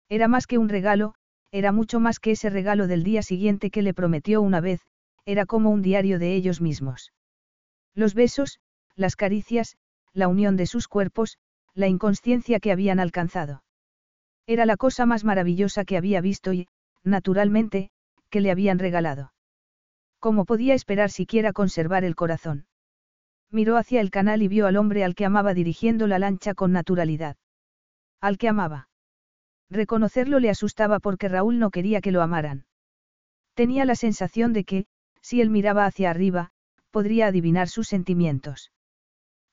[0.08, 1.14] Era más que un regalo,
[1.50, 4.80] era mucho más que ese regalo del día siguiente que le prometió una vez,
[5.24, 7.12] era como un diario de ellos mismos.
[7.94, 8.60] Los besos,
[8.94, 9.76] las caricias,
[10.12, 11.38] la unión de sus cuerpos,
[11.74, 13.62] la inconsciencia que habían alcanzado.
[14.46, 16.68] Era la cosa más maravillosa que había visto y,
[17.02, 17.90] naturalmente,
[18.30, 19.32] que le habían regalado.
[20.20, 22.66] ¿Cómo podía esperar siquiera conservar el corazón?
[23.50, 26.72] Miró hacia el canal y vio al hombre al que amaba dirigiendo la lancha con
[26.72, 27.36] naturalidad.
[28.20, 28.88] Al que amaba.
[29.70, 32.66] Reconocerlo le asustaba porque Raúl no quería que lo amaran.
[33.54, 34.86] Tenía la sensación de que,
[35.20, 36.50] si él miraba hacia arriba,
[36.90, 38.72] podría adivinar sus sentimientos.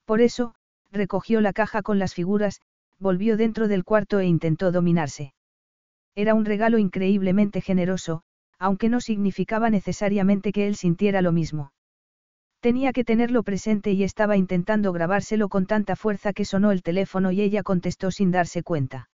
[0.06, 0.56] Por eso,
[0.92, 2.62] recogió la caja con las figuras,
[3.00, 5.34] volvió dentro del cuarto e intentó dominarse.
[6.16, 8.24] Era un regalo increíblemente generoso,
[8.60, 11.72] aunque no significaba necesariamente que él sintiera lo mismo.
[12.64, 17.34] Tenía que tenerlo presente y estaba intentando grabárselo con tanta fuerza que sonó el teléfono
[17.34, 19.10] y ella contestó sin darse cuenta.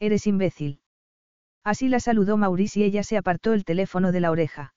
[0.00, 0.80] Eres imbécil.
[1.64, 4.72] Así la saludó Maurice y ella se apartó el teléfono de la oreja.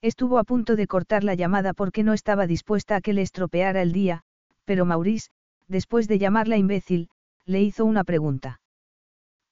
[0.00, 3.82] Estuvo a punto de cortar la llamada porque no estaba dispuesta a que le estropeara
[3.82, 4.22] el día,
[4.64, 5.30] pero Maurice,
[5.66, 7.10] después de llamarla imbécil,
[7.46, 8.60] le hizo una pregunta.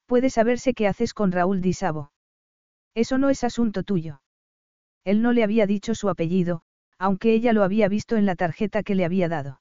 [0.06, 2.12] ¿Puede saberse qué haces con Raúl Di Sabo?
[2.94, 4.20] Eso no es asunto tuyo.
[5.02, 6.62] Él no le había dicho su apellido,
[6.98, 9.60] aunque ella lo había visto en la tarjeta que le había dado.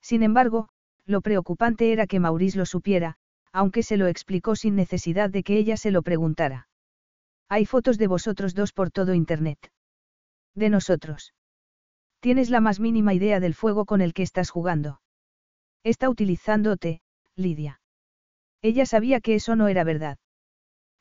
[0.00, 0.68] Sin embargo,
[1.06, 3.16] lo preocupante era que Maurice lo supiera,
[3.52, 6.68] aunque se lo explicó sin necesidad de que ella se lo preguntara.
[7.48, 9.70] Hay fotos de vosotros dos por todo Internet.
[10.54, 11.34] De nosotros.
[12.20, 15.00] Tienes la más mínima idea del fuego con el que estás jugando.
[15.82, 17.00] Está utilizándote,
[17.36, 17.80] Lidia.
[18.62, 20.18] Ella sabía que eso no era verdad.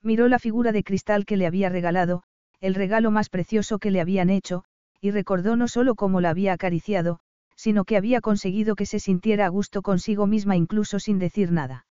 [0.02, 2.24] Miró la figura de cristal que le había regalado,
[2.60, 4.66] el regalo más precioso que le habían hecho,
[5.04, 7.20] y recordó no solo cómo la había acariciado,
[7.58, 11.86] sino que había conseguido que se sintiera a gusto consigo misma incluso sin decir nada.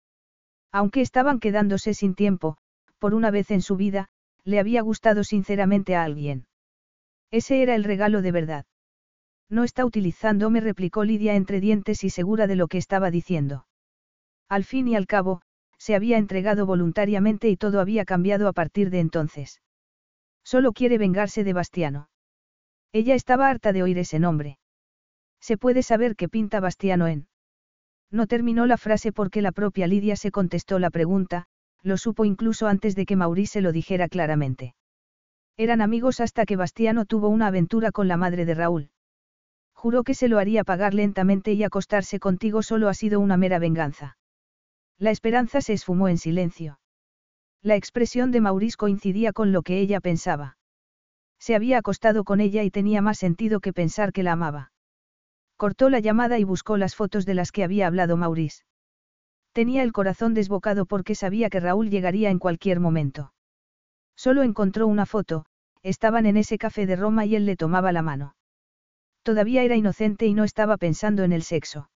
[0.73, 2.59] Aunque estaban quedándose sin tiempo,
[2.99, 4.11] por una vez en su vida,
[4.45, 6.49] le había gustado sinceramente a alguien.
[7.31, 8.67] Ese era el regalo de verdad.
[9.49, 13.67] No está utilizándome, replicó Lidia entre dientes y segura de lo que estaba diciendo.
[14.51, 15.41] Al fin y al cabo,
[15.79, 19.63] se había entregado voluntariamente y todo había cambiado a partir de entonces.
[20.45, 22.11] Solo quiere vengarse de Bastiano.
[22.93, 24.59] Ella estaba harta de oír ese nombre.
[25.41, 27.29] ¿Se puede saber qué pinta Bastiano en?
[28.11, 31.47] No terminó la frase porque la propia Lidia se contestó la pregunta,
[31.83, 34.75] lo supo incluso antes de que Maurice lo dijera claramente.
[35.57, 38.91] Eran amigos hasta que Bastiano tuvo una aventura con la madre de Raúl.
[39.75, 43.59] Juró que se lo haría pagar lentamente y acostarse contigo solo ha sido una mera
[43.59, 44.17] venganza.
[44.99, 46.81] La esperanza se esfumó en silencio.
[47.63, 50.58] La expresión de Maurice coincidía con lo que ella pensaba.
[51.39, 54.73] Se había acostado con ella y tenía más sentido que pensar que la amaba.
[55.57, 58.65] Cortó la llamada y buscó las fotos de las que había hablado Maurice.
[59.53, 63.33] Tenía el corazón desbocado porque sabía que Raúl llegaría en cualquier momento.
[64.17, 65.47] Solo encontró una foto,
[65.83, 68.37] estaban en ese café de Roma y él le tomaba la mano.
[69.23, 71.91] Todavía era inocente y no estaba pensando en el sexo.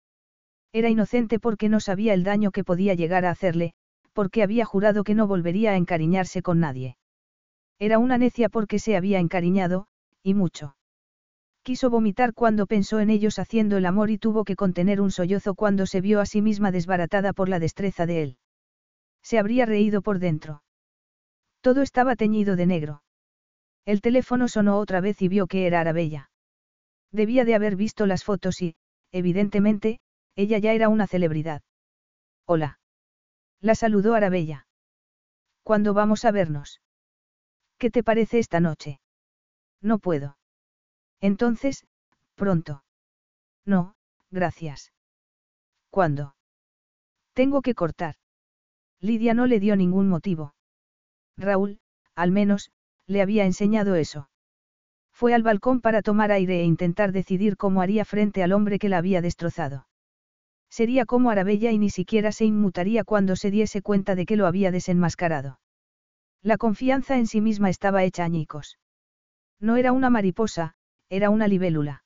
[0.73, 3.75] Era inocente porque no sabía el daño que podía llegar a hacerle,
[4.13, 6.97] porque había jurado que no volvería a encariñarse con nadie.
[7.79, 9.87] Era una necia porque se había encariñado,
[10.23, 10.77] y mucho.
[11.63, 15.55] Quiso vomitar cuando pensó en ellos haciendo el amor y tuvo que contener un sollozo
[15.55, 18.39] cuando se vio a sí misma desbaratada por la destreza de él.
[19.23, 20.63] Se habría reído por dentro.
[21.61, 23.03] Todo estaba teñido de negro.
[23.85, 26.31] El teléfono sonó otra vez y vio que era Arabella.
[27.13, 28.75] Debía de haber visto las fotos y,
[29.13, 30.01] evidentemente,
[30.37, 31.63] ella ya era una celebridad.
[32.47, 32.81] Hola.
[33.61, 34.67] La saludó Arabella.
[35.63, 36.81] ¿Cuándo vamos a vernos?
[37.79, 39.01] ¿Qué te parece esta noche?
[39.81, 40.37] No puedo.
[41.21, 41.87] Entonces,
[42.35, 42.83] pronto.
[43.65, 43.95] No,
[44.31, 44.93] gracias.
[45.91, 46.35] ¿Cuándo?
[47.35, 48.17] Tengo que cortar.
[49.01, 50.55] Lidia no le dio ningún motivo.
[51.37, 51.81] Raúl,
[52.17, 52.73] al menos,
[53.07, 54.29] le había enseñado eso.
[55.13, 58.89] Fue al balcón para tomar aire e intentar decidir cómo haría frente al hombre que
[58.89, 59.87] la había destrozado.
[60.69, 64.47] Sería como Arabella y ni siquiera se inmutaría cuando se diese cuenta de que lo
[64.47, 65.61] había desenmascarado.
[66.43, 68.79] La confianza en sí misma estaba hecha añicos.
[69.61, 70.75] No era una mariposa,
[71.09, 72.05] era una libélula.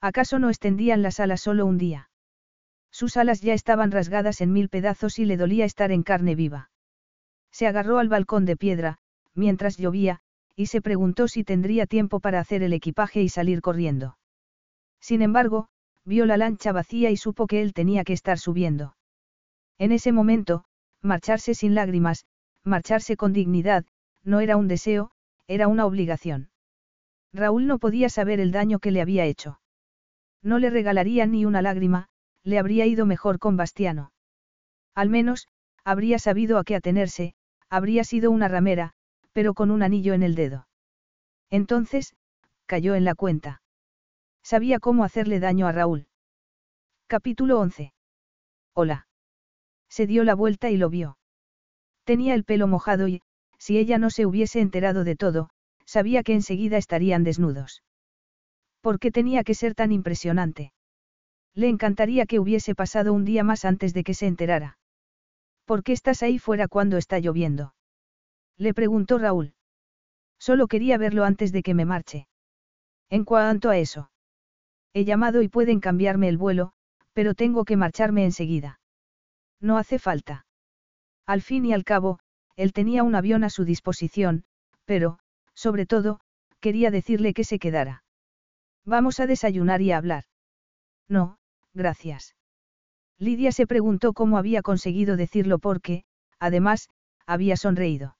[0.00, 2.10] ¿Acaso no extendían las alas solo un día?
[2.90, 6.70] Sus alas ya estaban rasgadas en mil pedazos y le dolía estar en carne viva.
[7.50, 8.98] Se agarró al balcón de piedra,
[9.34, 10.20] mientras llovía,
[10.56, 14.18] y se preguntó si tendría tiempo para hacer el equipaje y salir corriendo.
[15.00, 15.68] Sin embargo,
[16.04, 18.96] vio la lancha vacía y supo que él tenía que estar subiendo.
[19.78, 20.64] En ese momento,
[21.00, 22.26] marcharse sin lágrimas,
[22.64, 23.84] marcharse con dignidad,
[24.22, 25.10] no era un deseo,
[25.46, 26.50] era una obligación.
[27.32, 29.60] Raúl no podía saber el daño que le había hecho.
[30.42, 32.08] No le regalaría ni una lágrima,
[32.42, 34.12] le habría ido mejor con Bastiano.
[34.94, 35.48] Al menos,
[35.84, 37.34] habría sabido a qué atenerse,
[37.68, 38.92] habría sido una ramera,
[39.32, 40.68] pero con un anillo en el dedo.
[41.50, 42.14] Entonces,
[42.66, 43.62] cayó en la cuenta.
[44.42, 46.06] Sabía cómo hacerle daño a Raúl.
[47.06, 47.92] Capítulo 11.
[48.74, 49.06] Hola.
[49.88, 51.16] Se dio la vuelta y lo vio.
[52.04, 53.22] Tenía el pelo mojado y,
[53.58, 55.50] si ella no se hubiese enterado de todo,
[55.86, 57.82] sabía que enseguida estarían desnudos.
[58.80, 60.72] ¿Por qué tenía que ser tan impresionante?
[61.54, 64.78] Le encantaría que hubiese pasado un día más antes de que se enterara.
[65.64, 67.74] ¿Por qué estás ahí fuera cuando está lloviendo?
[68.58, 69.54] Le preguntó Raúl.
[70.38, 72.28] Solo quería verlo antes de que me marche.
[73.08, 74.10] En cuanto a eso.
[74.92, 76.72] He llamado y pueden cambiarme el vuelo,
[77.14, 78.80] pero tengo que marcharme enseguida.
[79.60, 80.44] No hace falta.
[81.26, 82.18] Al fin y al cabo,
[82.56, 84.44] él tenía un avión a su disposición,
[84.84, 85.18] pero,
[85.54, 86.20] sobre todo,
[86.60, 88.04] quería decirle que se quedara.
[88.84, 90.24] Vamos a desayunar y a hablar.
[91.08, 91.38] No,
[91.72, 92.36] gracias.
[93.18, 96.04] Lidia se preguntó cómo había conseguido decirlo porque,
[96.38, 96.88] además,
[97.26, 98.16] había sonreído.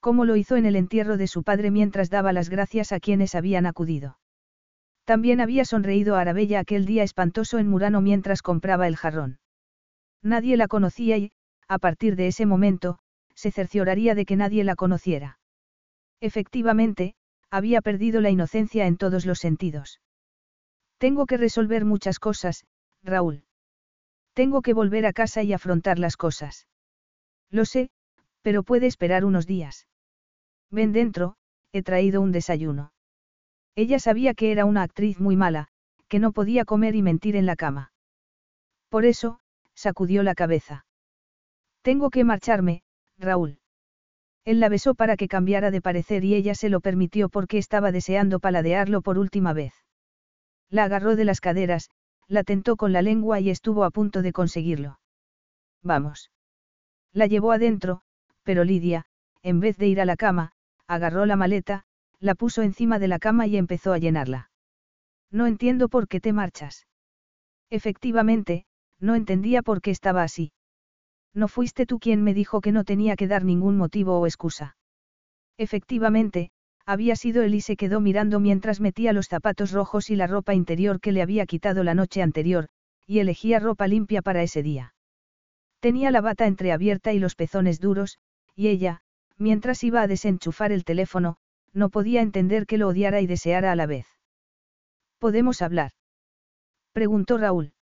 [0.00, 3.34] Como lo hizo en el entierro de su padre mientras daba las gracias a quienes
[3.34, 4.18] habían acudido.
[5.04, 9.38] También había sonreído a Arabella aquel día espantoso en Murano mientras compraba el jarrón.
[10.22, 11.32] Nadie la conocía y,
[11.68, 12.98] a partir de ese momento,
[13.34, 15.38] se cercioraría de que nadie la conociera.
[16.20, 17.14] Efectivamente,
[17.50, 20.00] había perdido la inocencia en todos los sentidos.
[20.98, 22.64] Tengo que resolver muchas cosas,
[23.02, 23.44] Raúl.
[24.32, 26.66] Tengo que volver a casa y afrontar las cosas.
[27.50, 27.90] Lo sé,
[28.42, 29.86] pero puede esperar unos días.
[30.70, 31.36] Ven dentro,
[31.72, 32.92] he traído un desayuno.
[33.74, 35.68] Ella sabía que era una actriz muy mala,
[36.08, 37.92] que no podía comer y mentir en la cama.
[38.88, 39.40] Por eso,
[39.74, 40.86] sacudió la cabeza.
[41.86, 42.82] Tengo que marcharme,
[43.16, 43.60] Raúl.
[44.44, 47.92] Él la besó para que cambiara de parecer y ella se lo permitió porque estaba
[47.92, 49.72] deseando paladearlo por última vez.
[50.68, 51.90] La agarró de las caderas,
[52.26, 54.98] la tentó con la lengua y estuvo a punto de conseguirlo.
[55.80, 56.32] Vamos.
[57.12, 58.00] La llevó adentro,
[58.42, 59.04] pero Lidia,
[59.44, 60.54] en vez de ir a la cama,
[60.88, 61.84] agarró la maleta,
[62.18, 64.50] la puso encima de la cama y empezó a llenarla.
[65.30, 66.88] No entiendo por qué te marchas.
[67.70, 68.66] Efectivamente,
[68.98, 70.50] no entendía por qué estaba así.
[71.36, 74.78] No fuiste tú quien me dijo que no tenía que dar ningún motivo o excusa.
[75.58, 76.50] Efectivamente,
[76.86, 80.54] había sido él y se quedó mirando mientras metía los zapatos rojos y la ropa
[80.54, 82.68] interior que le había quitado la noche anterior,
[83.06, 84.94] y elegía ropa limpia para ese día.
[85.80, 88.18] Tenía la bata entreabierta y los pezones duros,
[88.54, 89.02] y ella,
[89.36, 91.36] mientras iba a desenchufar el teléfono,
[91.74, 94.06] no podía entender que lo odiara y deseara a la vez.
[95.18, 95.92] ¿Podemos hablar?
[96.92, 97.74] preguntó Raúl.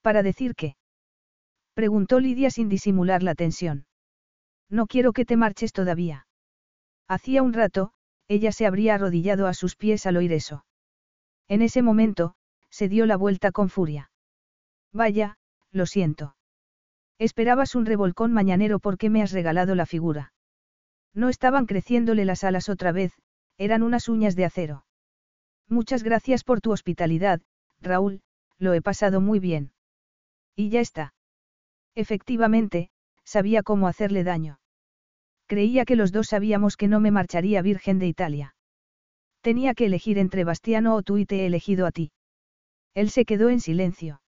[0.00, 0.76] Para decir qué.
[1.74, 3.86] Preguntó Lidia sin disimular la tensión.
[4.70, 6.26] No quiero que te marches todavía.
[7.08, 7.92] Hacía un rato,
[8.28, 10.64] ella se habría arrodillado a sus pies al oír eso.
[11.48, 12.34] En ese momento,
[12.70, 14.10] se dio la vuelta con furia.
[14.92, 15.36] Vaya,
[15.70, 16.36] lo siento.
[17.18, 20.32] Esperabas un revolcón mañanero porque me has regalado la figura.
[21.12, 23.12] No estaban creciéndole las alas otra vez,
[23.58, 24.84] eran unas uñas de acero.
[25.68, 27.40] Muchas gracias por tu hospitalidad,
[27.80, 28.22] Raúl,
[28.58, 29.72] lo he pasado muy bien.
[30.56, 31.13] Y ya está.
[31.94, 32.90] Efectivamente,
[33.24, 34.58] sabía cómo hacerle daño.
[35.46, 38.54] Creía que los dos sabíamos que no me marcharía virgen de Italia.
[39.42, 42.12] Tenía que elegir entre Bastiano o tú y te he elegido a ti.
[42.94, 44.22] Él se quedó en silencio.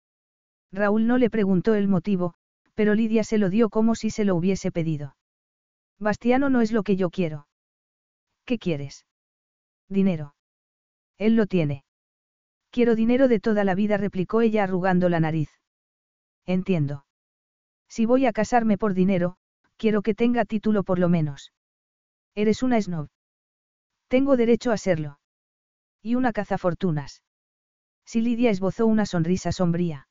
[0.73, 2.35] Raúl no le preguntó el motivo,
[2.75, 5.17] pero Lidia se lo dio como si se lo hubiese pedido.
[5.99, 7.47] Bastiano no es lo que yo quiero.
[8.47, 9.07] ¿Qué quieres?
[9.89, 10.35] Dinero.
[11.19, 11.85] Él lo tiene.
[12.71, 15.51] Quiero dinero de toda la vida, replicó ella arrugando la nariz.
[16.47, 17.05] Entiendo.
[17.95, 19.37] Si voy a casarme por dinero,
[19.77, 21.53] quiero que tenga título por lo menos.
[22.35, 23.11] Eres una snob.
[24.09, 25.21] Tengo derecho a serlo.
[26.01, 27.23] Y una cazafortunas.
[28.07, 30.09] Si Lidia esbozó una sonrisa sombría.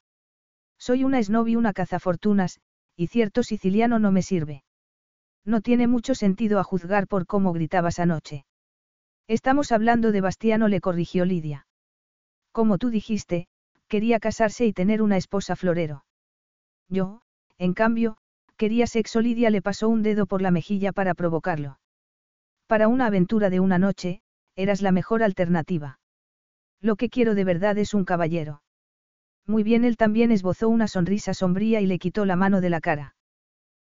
[0.77, 2.61] Soy una snob y una cazafortunas,
[2.95, 4.64] y cierto siciliano no me sirve.
[5.43, 8.45] No tiene mucho sentido a juzgar por cómo gritabas anoche.
[9.27, 11.66] Estamos hablando de Bastiano, le corrigió Lidia.
[12.51, 13.48] Como tú dijiste,
[13.88, 16.06] quería casarse y tener una esposa florero.
[16.88, 17.24] Yo,
[17.61, 18.17] en cambio,
[18.57, 19.22] quería sexo.
[19.22, 21.77] Lidia le pasó un dedo por la mejilla para provocarlo.
[22.65, 24.23] Para una aventura de una noche,
[24.56, 25.99] eras la mejor alternativa.
[26.81, 28.64] Lo que quiero de verdad es un caballero.
[29.45, 32.81] Muy bien, él también esbozó una sonrisa sombría y le quitó la mano de la
[32.81, 33.15] cara.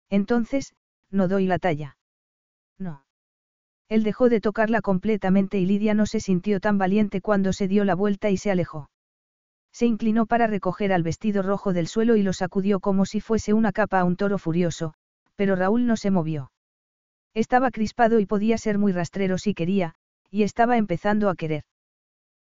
[0.09, 0.73] Entonces,
[1.11, 1.97] no doy la talla.
[2.78, 3.05] No.
[3.89, 7.85] Él dejó de tocarla completamente y Lidia no se sintió tan valiente cuando se dio
[7.85, 8.89] la vuelta y se alejó.
[9.75, 13.53] Se inclinó para recoger al vestido rojo del suelo y lo sacudió como si fuese
[13.53, 14.94] una capa a un toro furioso,
[15.35, 16.53] pero Raúl no se movió.
[17.35, 19.97] Estaba crispado y podía ser muy rastrero si quería,
[20.31, 21.65] y estaba empezando a querer.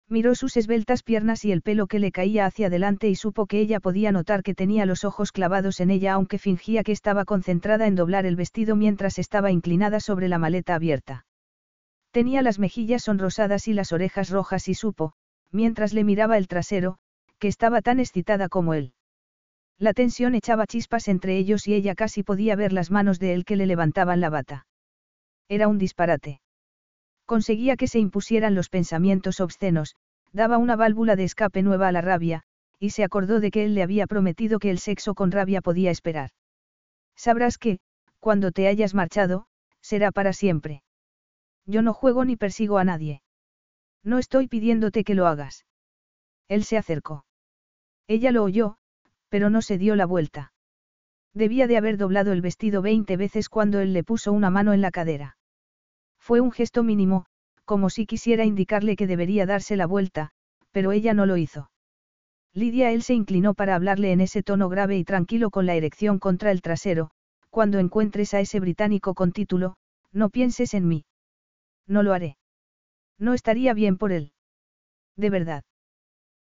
[0.08, 3.60] Miró sus esbeltas piernas y el pelo que le caía hacia adelante y supo que
[3.60, 7.88] ella podía notar que tenía los ojos clavados en ella aunque fingía que estaba concentrada
[7.88, 11.26] en doblar el vestido mientras estaba inclinada sobre la maleta abierta.
[12.12, 15.14] Tenía las mejillas sonrosadas y las orejas rojas y supo,
[15.52, 17.00] mientras le miraba el trasero,
[17.44, 18.94] que estaba tan excitada como él.
[19.78, 23.44] La tensión echaba chispas entre ellos y ella casi podía ver las manos de él
[23.44, 24.66] que le levantaban la bata.
[25.50, 26.40] Era un disparate.
[27.26, 29.98] Conseguía que se impusieran los pensamientos obscenos,
[30.32, 32.44] daba una válvula de escape nueva a la rabia,
[32.80, 35.92] y se acordó de que él le había prometido que el sexo con rabia podía
[35.92, 36.30] esperar.
[37.18, 37.80] Sabrás que,
[38.22, 39.48] cuando te hayas marchado,
[39.82, 40.82] será para siempre.
[41.66, 43.22] Yo no juego ni persigo a nadie.
[44.02, 45.66] No estoy pidiéndote que lo hagas.
[46.48, 47.26] Él se acercó.
[48.08, 48.78] Ella lo oyó,
[49.30, 50.54] pero no se dio la vuelta.
[51.34, 54.82] Debía de haber doblado el vestido veinte veces cuando él le puso una mano en
[54.82, 55.38] la cadera.
[56.20, 57.26] Fue un gesto mínimo,
[57.66, 60.32] como si quisiera indicarle que debería darse la vuelta,
[60.72, 61.72] pero ella no lo hizo.
[62.54, 66.20] Lidia él se inclinó para hablarle en ese tono grave y tranquilo con la erección
[66.20, 67.10] contra el trasero,
[67.50, 69.76] cuando encuentres a ese británico con título,
[70.12, 71.06] No pienses en mí.
[71.88, 72.38] No lo haré.
[73.18, 74.34] No estaría bien por él.
[75.16, 75.64] De verdad.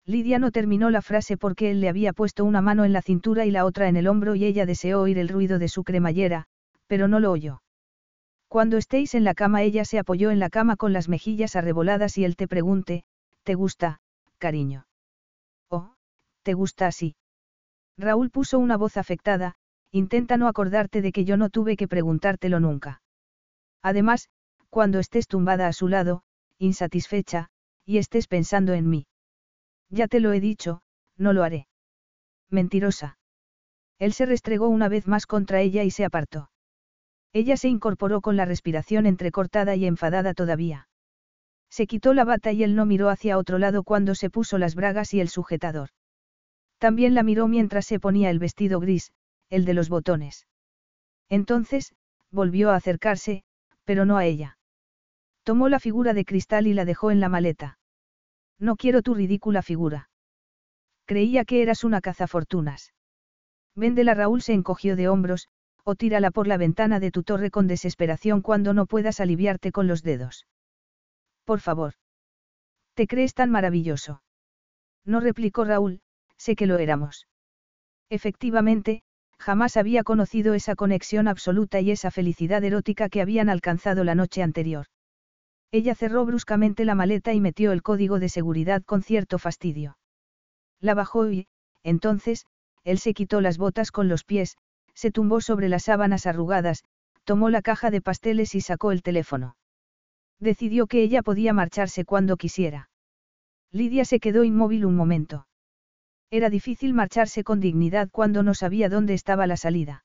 [0.06, 3.44] Lidia no terminó la frase porque él le había puesto una mano en la cintura
[3.44, 6.46] y la otra en el hombro y ella deseó oír el ruido de su cremallera,
[6.86, 7.62] pero no lo oyó.
[8.48, 12.18] Cuando estéis en la cama ella se apoyó en la cama con las mejillas arreboladas
[12.18, 13.04] y él te pregunte,
[13.44, 14.00] ¿te gusta,
[14.38, 14.86] cariño?
[15.68, 15.94] Oh,
[16.42, 17.14] ¿te gusta así?
[17.96, 19.54] Raúl puso una voz afectada,
[19.92, 23.02] intenta no acordarte de que yo no tuve que preguntártelo nunca.
[23.82, 24.28] Además,
[24.68, 26.22] cuando estés tumbada a su lado,
[26.58, 27.50] insatisfecha,
[27.84, 29.06] y estés pensando en mí.
[29.90, 30.82] Ya te lo he dicho,
[31.16, 31.66] no lo haré.
[32.48, 33.18] Mentirosa.
[33.98, 36.50] Él se restregó una vez más contra ella y se apartó.
[37.32, 40.88] Ella se incorporó con la respiración entrecortada y enfadada todavía.
[41.68, 44.74] Se quitó la bata y él no miró hacia otro lado cuando se puso las
[44.74, 45.90] bragas y el sujetador.
[46.78, 49.12] También la miró mientras se ponía el vestido gris,
[49.50, 50.46] el de los botones.
[51.28, 51.94] Entonces,
[52.30, 53.44] volvió a acercarse,
[53.84, 54.56] pero no a ella.
[55.44, 57.78] Tomó la figura de cristal y la dejó en la maleta.
[58.60, 60.10] No quiero tu ridícula figura.
[61.06, 62.92] Creía que eras una cazafortunas.
[63.74, 65.48] Véndela Raúl se encogió de hombros,
[65.82, 69.86] o tírala por la ventana de tu torre con desesperación cuando no puedas aliviarte con
[69.86, 70.46] los dedos.
[71.44, 71.94] Por favor.
[72.94, 74.22] ¿Te crees tan maravilloso?
[75.04, 76.02] No replicó Raúl,
[76.36, 77.26] sé que lo éramos.
[78.10, 79.02] Efectivamente,
[79.38, 84.42] jamás había conocido esa conexión absoluta y esa felicidad erótica que habían alcanzado la noche
[84.42, 84.86] anterior.
[85.72, 89.98] Ella cerró bruscamente la maleta y metió el código de seguridad con cierto fastidio.
[90.80, 91.46] La bajó y,
[91.82, 92.44] entonces,
[92.84, 94.56] él se quitó las botas con los pies,
[94.94, 96.84] se tumbó sobre las sábanas arrugadas,
[97.24, 99.56] tomó la caja de pasteles y sacó el teléfono.
[100.40, 102.90] Decidió que ella podía marcharse cuando quisiera.
[103.72, 105.46] Lidia se quedó inmóvil un momento.
[106.30, 110.04] Era difícil marcharse con dignidad cuando no sabía dónde estaba la salida.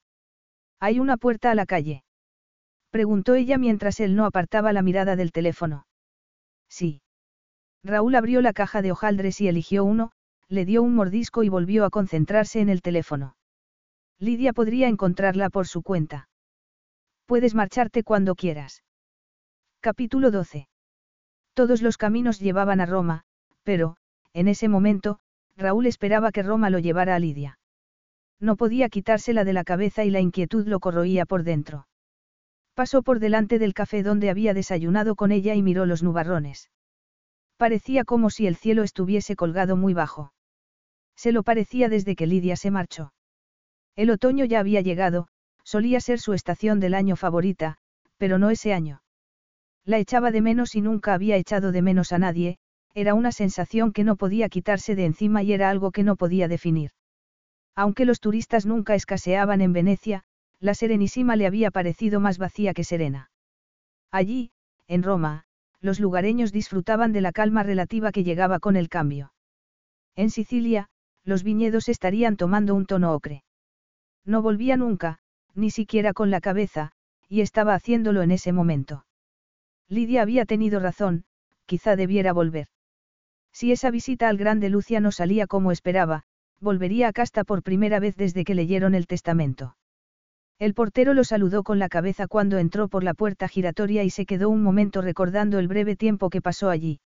[0.80, 2.05] Hay una puerta a la calle.
[2.96, 5.86] Preguntó ella mientras él no apartaba la mirada del teléfono.
[6.70, 7.02] Sí.
[7.84, 10.14] Raúl abrió la caja de hojaldres y eligió uno,
[10.48, 13.36] le dio un mordisco y volvió a concentrarse en el teléfono.
[14.18, 16.30] Lidia podría encontrarla por su cuenta.
[17.26, 18.86] Puedes marcharte cuando quieras.
[19.82, 20.70] Capítulo 12.
[21.54, 23.26] Todos los caminos llevaban a Roma,
[23.64, 23.98] pero,
[24.32, 25.20] en ese momento,
[25.58, 27.60] Raúl esperaba que Roma lo llevara a Lidia.
[28.40, 31.88] No podía quitársela de la cabeza y la inquietud lo corroía por dentro.
[32.76, 36.70] Pasó por delante del café donde había desayunado con ella y miró los nubarrones.
[37.58, 40.34] Parecía como si el cielo estuviese colgado muy bajo.
[41.16, 43.14] Se lo parecía desde que Lidia se marchó.
[43.96, 45.30] El otoño ya había llegado,
[45.64, 47.78] solía ser su estación del año favorita,
[48.18, 49.02] pero no ese año.
[49.86, 52.58] La echaba de menos y nunca había echado de menos a nadie,
[52.94, 56.50] era una sensación que no podía quitarse de encima y era algo que no podía
[56.50, 56.92] definir.
[57.74, 60.24] Aunque los turistas nunca escaseaban en Venecia,
[60.60, 63.30] la Serenísima le había parecido más vacía que serena.
[64.12, 64.52] Allí,
[64.88, 65.46] en Roma,
[65.82, 69.34] los lugareños disfrutaban de la calma relativa que llegaba con el cambio.
[70.16, 70.88] En Sicilia,
[71.24, 73.44] los viñedos estarían tomando un tono ocre.
[74.24, 75.20] No volvía nunca,
[75.54, 76.92] ni siquiera con la cabeza,
[77.28, 79.06] y estaba haciéndolo en ese momento.
[79.88, 81.26] Lidia había tenido razón,
[81.66, 82.68] quizá debiera volver.
[83.52, 86.24] Si esa visita al grande Lucia no salía como esperaba,
[86.60, 89.76] volvería a Casta por primera vez desde que leyeron el testamento.
[90.58, 94.26] El portero lo saludó con la cabeza cuando entró por la puerta giratoria y se
[94.26, 97.02] quedó un momento recordando el breve tiempo que pasó allí.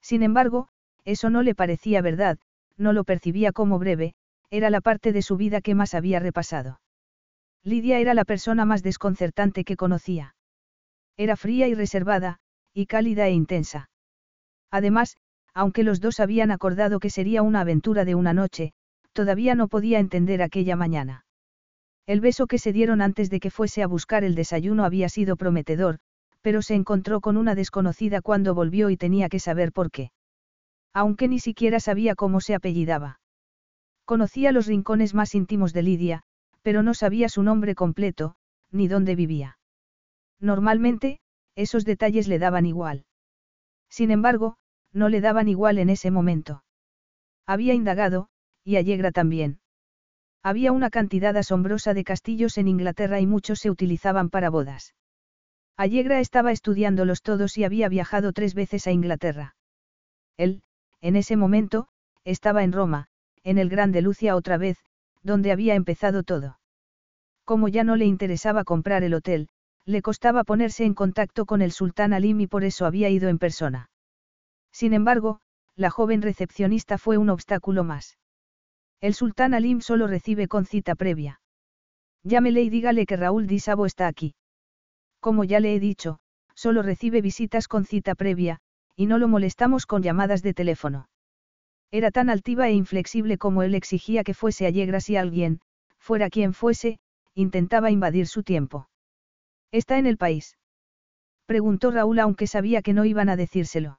[0.00, 0.68] Sin embargo,
[1.04, 2.38] eso no le parecía verdad,
[2.76, 4.14] no lo percibía como breve,
[4.50, 6.80] era la parte de su vida que más había repasado.
[7.62, 10.34] Lidia era la persona más desconcertante que conocía.
[11.16, 12.38] Era fría y reservada,
[12.74, 13.88] y cálida e intensa.
[14.70, 15.16] Además,
[15.54, 18.72] aunque los dos habían acordado que sería una aventura de una noche,
[19.12, 21.23] todavía no podía entender aquella mañana.
[22.06, 25.36] El beso que se dieron antes de que fuese a buscar el desayuno había sido
[25.36, 25.98] prometedor,
[26.42, 30.10] pero se encontró con una desconocida cuando volvió y tenía que saber por qué.
[30.92, 33.20] Aunque ni siquiera sabía cómo se apellidaba.
[34.04, 36.22] Conocía los rincones más íntimos de Lidia,
[36.60, 38.36] pero no sabía su nombre completo,
[38.70, 39.58] ni dónde vivía.
[40.40, 41.20] Normalmente,
[41.56, 43.06] esos detalles le daban igual.
[43.88, 44.56] Sin embargo,
[44.92, 46.64] no le daban igual en ese momento.
[47.46, 48.28] Había indagado,
[48.62, 49.60] y Allegra también.
[50.44, 54.94] Había una cantidad asombrosa de castillos en Inglaterra y muchos se utilizaban para bodas.
[55.78, 59.56] Allegra estaba estudiándolos todos y había viajado tres veces a Inglaterra.
[60.36, 60.62] Él,
[61.00, 61.88] en ese momento,
[62.24, 63.06] estaba en Roma,
[63.42, 64.76] en el Grande Lucia otra vez,
[65.22, 66.58] donde había empezado todo.
[67.46, 69.48] Como ya no le interesaba comprar el hotel,
[69.86, 73.38] le costaba ponerse en contacto con el sultán Alim y por eso había ido en
[73.38, 73.88] persona.
[74.72, 75.40] Sin embargo,
[75.74, 78.18] la joven recepcionista fue un obstáculo más.
[79.04, 81.38] El sultán Alim solo recibe con cita previa.
[82.22, 84.34] Llámele y dígale que Raúl Disabo está aquí.
[85.20, 86.20] Como ya le he dicho,
[86.54, 88.60] solo recibe visitas con cita previa,
[88.96, 91.10] y no lo molestamos con llamadas de teléfono.
[91.90, 95.60] Era tan altiva e inflexible como él exigía que fuese allegra si alguien,
[95.98, 96.98] fuera quien fuese,
[97.34, 98.88] intentaba invadir su tiempo.
[99.70, 100.56] ¿Está en el país?
[101.44, 103.98] Preguntó Raúl aunque sabía que no iban a decírselo.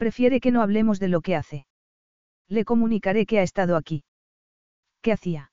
[0.00, 1.66] Prefiere que no hablemos de lo que hace.
[2.48, 4.02] Le comunicaré que ha estado aquí.
[5.02, 5.52] ¿Qué hacía?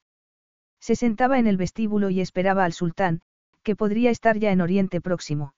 [0.80, 3.20] Se sentaba en el vestíbulo y esperaba al sultán,
[3.62, 5.54] que podría estar ya en Oriente Próximo.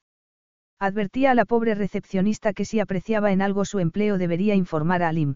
[0.80, 5.10] Advertía a la pobre recepcionista que si apreciaba en algo su empleo debería informar a
[5.10, 5.36] Alim.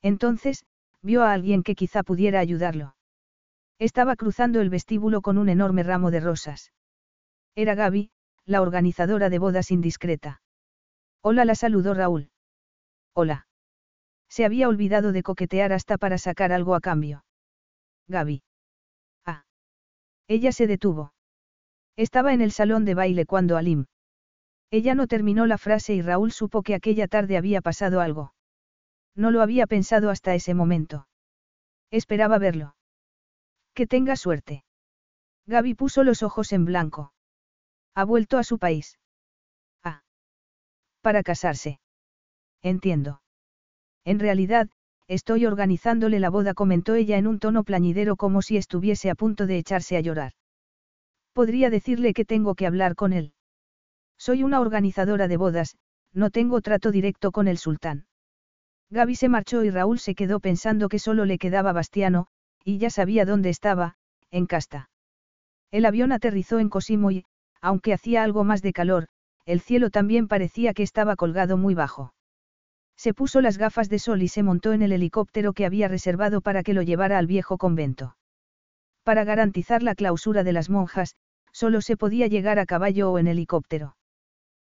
[0.00, 0.64] Entonces,
[1.02, 2.94] vio a alguien que quizá pudiera ayudarlo.
[3.80, 6.72] Estaba cruzando el vestíbulo con un enorme ramo de rosas.
[7.56, 8.12] Era Gaby,
[8.44, 10.40] la organizadora de bodas indiscreta.
[11.20, 12.30] Hola, la saludó Raúl.
[13.14, 13.46] Hola.
[14.28, 17.24] Se había olvidado de coquetear hasta para sacar algo a cambio.
[18.06, 18.42] Gaby.
[19.26, 19.44] Ah.
[20.28, 21.12] Ella se detuvo.
[21.96, 23.86] Estaba en el salón de baile cuando Alim.
[24.70, 28.34] Ella no terminó la frase y Raúl supo que aquella tarde había pasado algo.
[29.16, 31.08] No lo había pensado hasta ese momento.
[31.90, 32.76] Esperaba verlo.
[33.74, 34.64] Que tenga suerte.
[35.46, 37.12] Gaby puso los ojos en blanco.
[37.96, 38.98] Ha vuelto a su país.
[39.82, 40.02] Ah.
[41.00, 41.80] Para casarse.
[42.62, 43.22] Entiendo.
[44.04, 44.68] En realidad,
[45.08, 49.46] estoy organizándole la boda, comentó ella en un tono plañidero como si estuviese a punto
[49.46, 50.32] de echarse a llorar.
[51.32, 53.32] Podría decirle que tengo que hablar con él.
[54.18, 55.76] Soy una organizadora de bodas,
[56.12, 58.06] no tengo trato directo con el sultán.
[58.90, 62.26] Gaby se marchó y Raúl se quedó pensando que solo le quedaba Bastiano,
[62.64, 63.96] y ya sabía dónde estaba,
[64.30, 64.90] en Casta.
[65.70, 67.24] El avión aterrizó en Cosimo y,
[67.60, 69.06] aunque hacía algo más de calor,
[69.46, 72.12] el cielo también parecía que estaba colgado muy bajo.
[73.00, 76.42] Se puso las gafas de sol y se montó en el helicóptero que había reservado
[76.42, 78.14] para que lo llevara al viejo convento.
[79.04, 81.16] Para garantizar la clausura de las monjas,
[81.50, 83.96] solo se podía llegar a caballo o en helicóptero.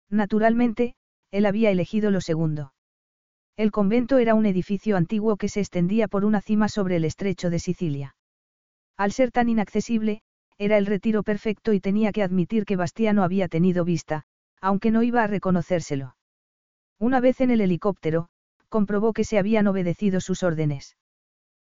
[0.10, 0.96] Naturalmente,
[1.32, 2.74] él había elegido lo segundo.
[3.58, 7.50] El convento era un edificio antiguo que se extendía por una cima sobre el estrecho
[7.50, 8.16] de Sicilia.
[8.96, 10.22] Al ser tan inaccesible,
[10.58, 14.24] era el retiro perfecto y tenía que admitir que Bastiano había tenido vista,
[14.62, 16.16] aunque no iba a reconocérselo.
[17.02, 18.28] Una vez en el helicóptero,
[18.70, 20.98] comprobó que se habían obedecido sus órdenes.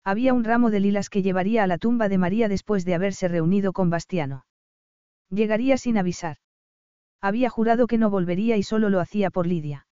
[0.05, 3.27] Había un ramo de lilas que llevaría a la tumba de María después de haberse
[3.27, 4.45] reunido con Bastiano.
[5.29, 6.37] Llegaría sin avisar.
[7.19, 9.85] Había jurado que no volvería y solo lo hacía por Lidia.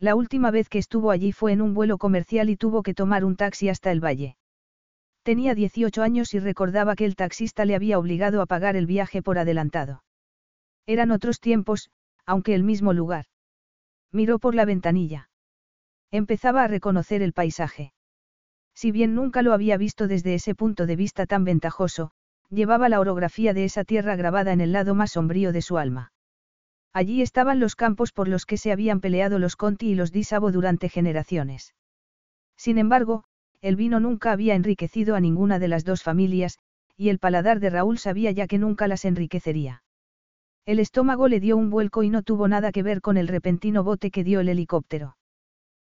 [0.00, 3.24] La última vez que estuvo allí fue en un vuelo comercial y tuvo que tomar
[3.24, 4.36] un taxi hasta el valle.
[5.22, 9.22] Tenía 18 años y recordaba que el taxista le había obligado a pagar el viaje
[9.22, 10.02] por adelantado.
[10.84, 11.90] Eran otros tiempos,
[12.26, 13.26] aunque el mismo lugar.
[14.12, 15.30] Miró por la ventanilla.
[16.10, 17.92] Empezaba a reconocer el paisaje.
[18.74, 22.12] Si bien nunca lo había visto desde ese punto de vista tan ventajoso,
[22.48, 26.12] llevaba la orografía de esa tierra grabada en el lado más sombrío de su alma.
[26.92, 30.24] Allí estaban los campos por los que se habían peleado los Conti y los Di
[30.24, 31.74] Savo durante generaciones.
[32.56, 33.24] Sin embargo,
[33.60, 36.58] el vino nunca había enriquecido a ninguna de las dos familias,
[36.96, 39.82] y el paladar de Raúl sabía ya que nunca las enriquecería.
[40.68, 43.82] El estómago le dio un vuelco y no tuvo nada que ver con el repentino
[43.82, 45.16] bote que dio el helicóptero.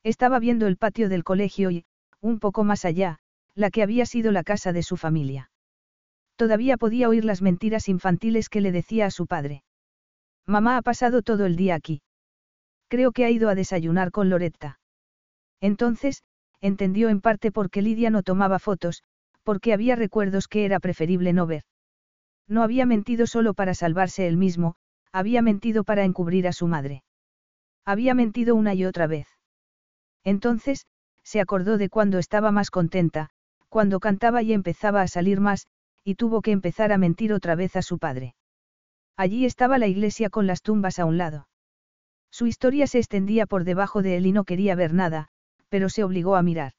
[0.02, 1.84] Estaba viendo el patio del colegio y,
[2.22, 3.18] un poco más allá,
[3.54, 5.50] la que había sido la casa de su familia.
[6.36, 9.62] Todavía podía oír las mentiras infantiles que le decía a su padre.
[10.46, 12.00] Mamá ha pasado todo el día aquí.
[12.88, 14.80] Creo que ha ido a desayunar con Loretta.
[15.60, 16.22] Entonces,
[16.62, 19.02] entendió en parte por qué Lidia no tomaba fotos,
[19.42, 21.64] porque había recuerdos que era preferible no ver.
[22.52, 24.74] No había mentido solo para salvarse él mismo,
[25.10, 27.02] había mentido para encubrir a su madre.
[27.86, 29.26] Había mentido una y otra vez.
[30.22, 30.86] Entonces,
[31.22, 33.30] se acordó de cuando estaba más contenta,
[33.70, 35.66] cuando cantaba y empezaba a salir más,
[36.04, 38.34] y tuvo que empezar a mentir otra vez a su padre.
[39.16, 41.48] Allí estaba la iglesia con las tumbas a un lado.
[42.30, 45.28] Su historia se extendía por debajo de él y no quería ver nada,
[45.70, 46.74] pero se obligó a mirar.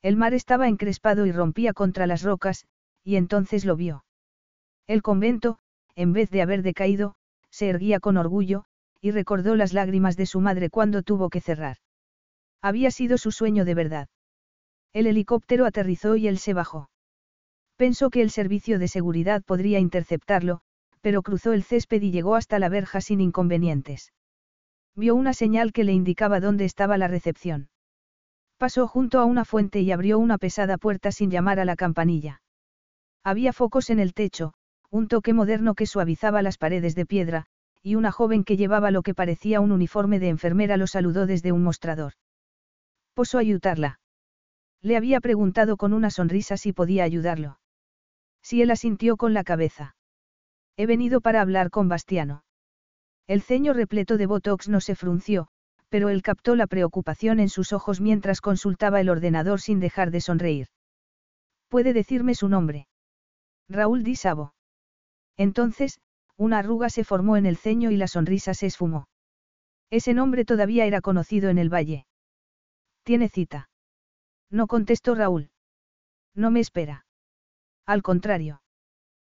[0.00, 2.64] El mar estaba encrespado y rompía contra las rocas,
[3.04, 4.05] y entonces lo vio.
[4.86, 5.58] El convento,
[5.94, 7.16] en vez de haber decaído,
[7.50, 8.64] se erguía con orgullo,
[9.00, 11.78] y recordó las lágrimas de su madre cuando tuvo que cerrar.
[12.62, 14.08] Había sido su sueño de verdad.
[14.92, 16.90] El helicóptero aterrizó y él se bajó.
[17.76, 20.60] Pensó que el servicio de seguridad podría interceptarlo,
[21.00, 24.12] pero cruzó el césped y llegó hasta la verja sin inconvenientes.
[24.94, 27.68] Vio una señal que le indicaba dónde estaba la recepción.
[28.56, 32.40] Pasó junto a una fuente y abrió una pesada puerta sin llamar a la campanilla.
[33.22, 34.54] Había focos en el techo,
[34.96, 37.46] un toque moderno que suavizaba las paredes de piedra,
[37.82, 41.52] y una joven que llevaba lo que parecía un uniforme de enfermera lo saludó desde
[41.52, 42.14] un mostrador.
[43.14, 44.00] Posó ayudarla.
[44.82, 47.60] Le había preguntado con una sonrisa si podía ayudarlo.
[48.42, 49.96] Si él asintió con la cabeza.
[50.76, 52.44] He venido para hablar con Bastiano.
[53.26, 55.48] El ceño repleto de Botox no se frunció,
[55.90, 60.20] pero él captó la preocupación en sus ojos mientras consultaba el ordenador sin dejar de
[60.20, 60.68] sonreír.
[61.68, 62.88] ¿Puede decirme su nombre?
[63.68, 64.55] Raúl Di Sabo.
[65.36, 66.00] Entonces,
[66.36, 69.08] una arruga se formó en el ceño y la sonrisa se esfumó.
[69.90, 72.06] Ese nombre todavía era conocido en el valle.
[73.04, 73.68] ¿Tiene cita?
[74.50, 75.50] No contestó Raúl.
[76.34, 77.06] No me espera.
[77.86, 78.62] Al contrario.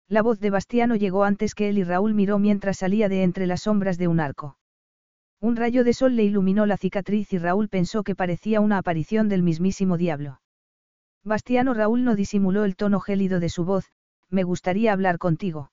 [0.09, 3.47] La voz de Bastiano llegó antes que él y Raúl miró mientras salía de entre
[3.47, 4.59] las sombras de un arco.
[5.41, 9.29] Un rayo de sol le iluminó la cicatriz y Raúl pensó que parecía una aparición
[9.29, 10.41] del mismísimo diablo.
[11.23, 13.87] Bastiano Raúl no disimuló el tono gélido de su voz,
[14.29, 15.70] me gustaría hablar contigo.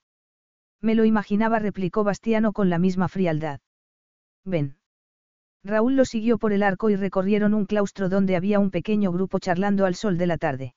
[0.82, 3.60] Me lo imaginaba, replicó Bastiano con la misma frialdad.
[4.46, 4.78] Ven.
[5.64, 9.40] Raúl lo siguió por el arco y recorrieron un claustro donde había un pequeño grupo
[9.40, 10.76] charlando al sol de la tarde.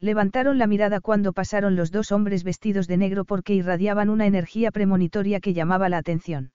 [0.00, 4.70] Levantaron la mirada cuando pasaron los dos hombres vestidos de negro porque irradiaban una energía
[4.70, 6.52] premonitoria que llamaba la atención.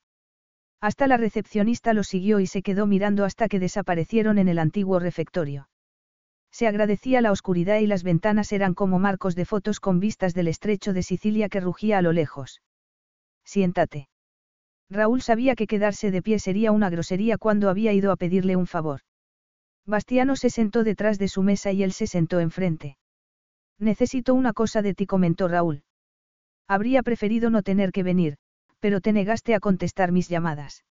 [0.82, 5.00] Hasta la recepcionista los siguió y se quedó mirando hasta que desaparecieron en el antiguo
[5.00, 5.69] refectorio.
[6.56, 10.48] Se agradecía la oscuridad y las ventanas eran como marcos de fotos con vistas del
[10.48, 12.61] estrecho de Sicilia que rugía a lo lejos.
[13.43, 14.08] Siéntate.
[14.90, 18.67] Raúl sabía que quedarse de pie sería una grosería cuando había ido a pedirle un
[18.67, 19.01] favor.
[19.85, 22.98] Bastiano se sentó detrás de su mesa y él se sentó enfrente.
[23.77, 25.84] Necesito una cosa de ti, comentó Raúl.
[26.69, 28.38] Habría preferido no tener que venir,
[28.80, 30.85] pero te negaste a contestar mis llamadas.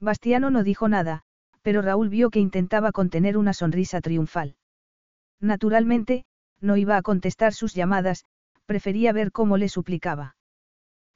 [0.00, 1.24] Bastiano no dijo nada,
[1.60, 4.56] pero Raúl vio que intentaba contener una sonrisa triunfal.
[5.40, 6.24] Naturalmente,
[6.60, 8.24] no iba a contestar sus llamadas,
[8.66, 10.36] prefería ver cómo le suplicaba.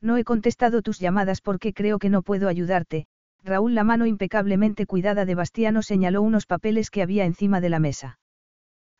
[0.00, 3.06] No he contestado tus llamadas porque creo que no puedo ayudarte,
[3.44, 7.80] Raúl la mano impecablemente cuidada de Bastiano señaló unos papeles que había encima de la
[7.80, 8.18] mesa.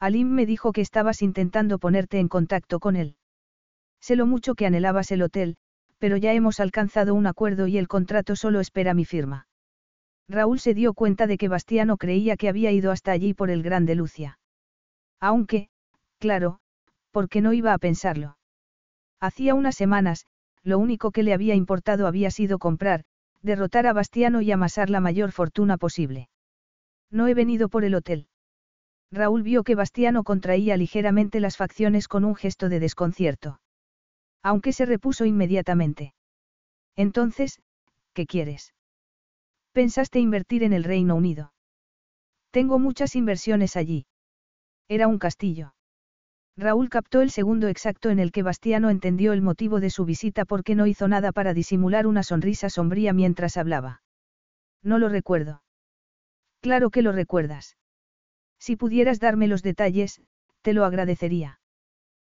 [0.01, 3.17] Alim me dijo que estabas intentando ponerte en contacto con él.
[4.01, 5.57] Sé lo mucho que anhelabas el hotel,
[5.99, 9.47] pero ya hemos alcanzado un acuerdo y el contrato solo espera mi firma.
[10.29, 13.63] Raúl se dio cuenta de que Bastiano creía que había ido hasta allí por el
[13.63, 14.39] Grande Lucia.
[15.23, 15.69] Aunque,
[16.19, 16.59] claro,
[17.13, 18.39] porque no iba a pensarlo.
[19.21, 20.27] Hacía unas semanas,
[20.65, 23.05] lo único que le había importado había sido comprar,
[23.41, 26.29] derrotar a Bastiano y amasar la mayor fortuna posible.
[27.09, 28.27] No he venido por el hotel.
[29.13, 33.61] Raúl vio que Bastiano contraía ligeramente las facciones con un gesto de desconcierto.
[34.43, 36.15] Aunque se repuso inmediatamente.
[36.97, 37.63] Entonces,
[38.13, 38.75] ¿qué quieres?
[39.71, 41.53] Pensaste invertir en el Reino Unido.
[42.51, 44.07] Tengo muchas inversiones allí.
[44.93, 45.75] Era un castillo.
[46.55, 50.45] Raúl captó el segundo exacto en el que Bastiano entendió el motivo de su visita
[50.45, 54.03] porque no hizo nada para disimular una sonrisa sombría mientras hablaba.
[54.83, 55.63] No lo recuerdo.
[56.61, 57.79] Claro que lo recuerdas.
[58.59, 60.21] Si pudieras darme los detalles,
[60.61, 61.59] te lo agradecería.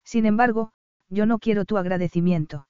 [0.06, 0.72] Sin embargo,
[1.10, 2.70] yo no quiero tu agradecimiento.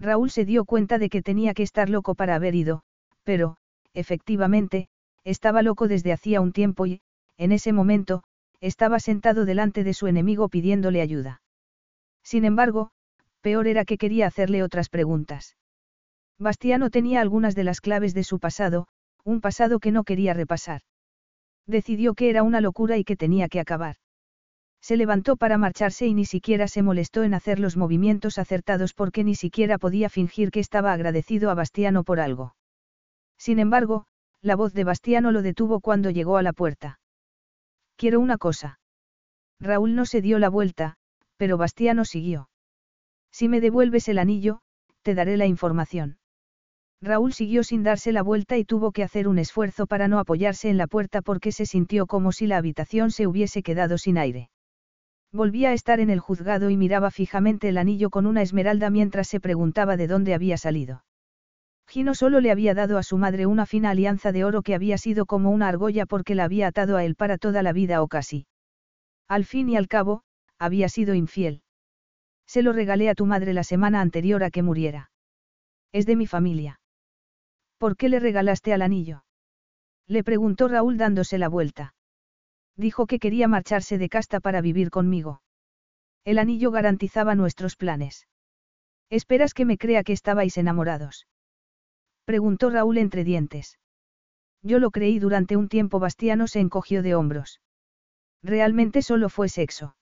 [0.00, 2.84] Raúl se dio cuenta de que tenía que estar loco para haber ido,
[3.22, 3.58] pero,
[3.92, 4.88] efectivamente,
[5.24, 7.02] estaba loco desde hacía un tiempo y,
[7.36, 8.24] en ese momento,
[8.64, 11.42] estaba sentado delante de su enemigo pidiéndole ayuda.
[12.22, 12.92] Sin embargo,
[13.42, 15.56] peor era que quería hacerle otras preguntas.
[16.38, 18.86] Bastiano tenía algunas de las claves de su pasado,
[19.22, 20.80] un pasado que no quería repasar.
[21.66, 23.96] Decidió que era una locura y que tenía que acabar.
[24.80, 29.24] Se levantó para marcharse y ni siquiera se molestó en hacer los movimientos acertados porque
[29.24, 32.54] ni siquiera podía fingir que estaba agradecido a Bastiano por algo.
[33.38, 34.06] Sin embargo,
[34.40, 36.98] la voz de Bastiano lo detuvo cuando llegó a la puerta.
[37.96, 38.78] Quiero una cosa.
[39.60, 40.96] Raúl no se dio la vuelta,
[41.36, 42.48] pero Bastiano siguió.
[43.32, 44.60] Si me devuelves el anillo,
[45.02, 46.18] te daré la información.
[47.00, 50.70] Raúl siguió sin darse la vuelta y tuvo que hacer un esfuerzo para no apoyarse
[50.70, 54.50] en la puerta porque se sintió como si la habitación se hubiese quedado sin aire.
[55.32, 59.28] Volvía a estar en el juzgado y miraba fijamente el anillo con una esmeralda mientras
[59.28, 61.04] se preguntaba de dónde había salido.
[61.86, 64.98] Gino solo le había dado a su madre una fina alianza de oro que había
[64.98, 68.08] sido como una argolla porque la había atado a él para toda la vida o
[68.08, 68.46] casi.
[69.28, 70.22] Al fin y al cabo,
[70.58, 71.62] había sido infiel.
[72.46, 75.10] Se lo regalé a tu madre la semana anterior a que muriera.
[75.92, 76.80] Es de mi familia.
[77.78, 79.24] ¿Por qué le regalaste al anillo?
[80.06, 81.94] Le preguntó Raúl dándose la vuelta.
[82.76, 85.42] Dijo que quería marcharse de casta para vivir conmigo.
[86.24, 88.26] El anillo garantizaba nuestros planes.
[89.10, 91.26] ¿Esperas que me crea que estabais enamorados?
[92.24, 93.78] Preguntó Raúl entre dientes.
[94.62, 95.98] Yo lo creí durante un tiempo.
[95.98, 97.60] Bastiano se encogió de hombros.
[98.42, 99.96] Realmente solo fue sexo.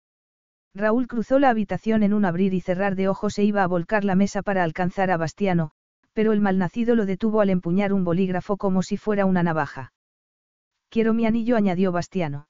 [0.74, 4.04] Raúl cruzó la habitación en un abrir y cerrar de ojos e iba a volcar
[4.04, 5.72] la mesa para alcanzar a Bastiano,
[6.12, 9.92] pero el malnacido lo detuvo al empuñar un bolígrafo como si fuera una navaja.
[10.88, 12.48] Quiero mi anillo, añadió Bastiano.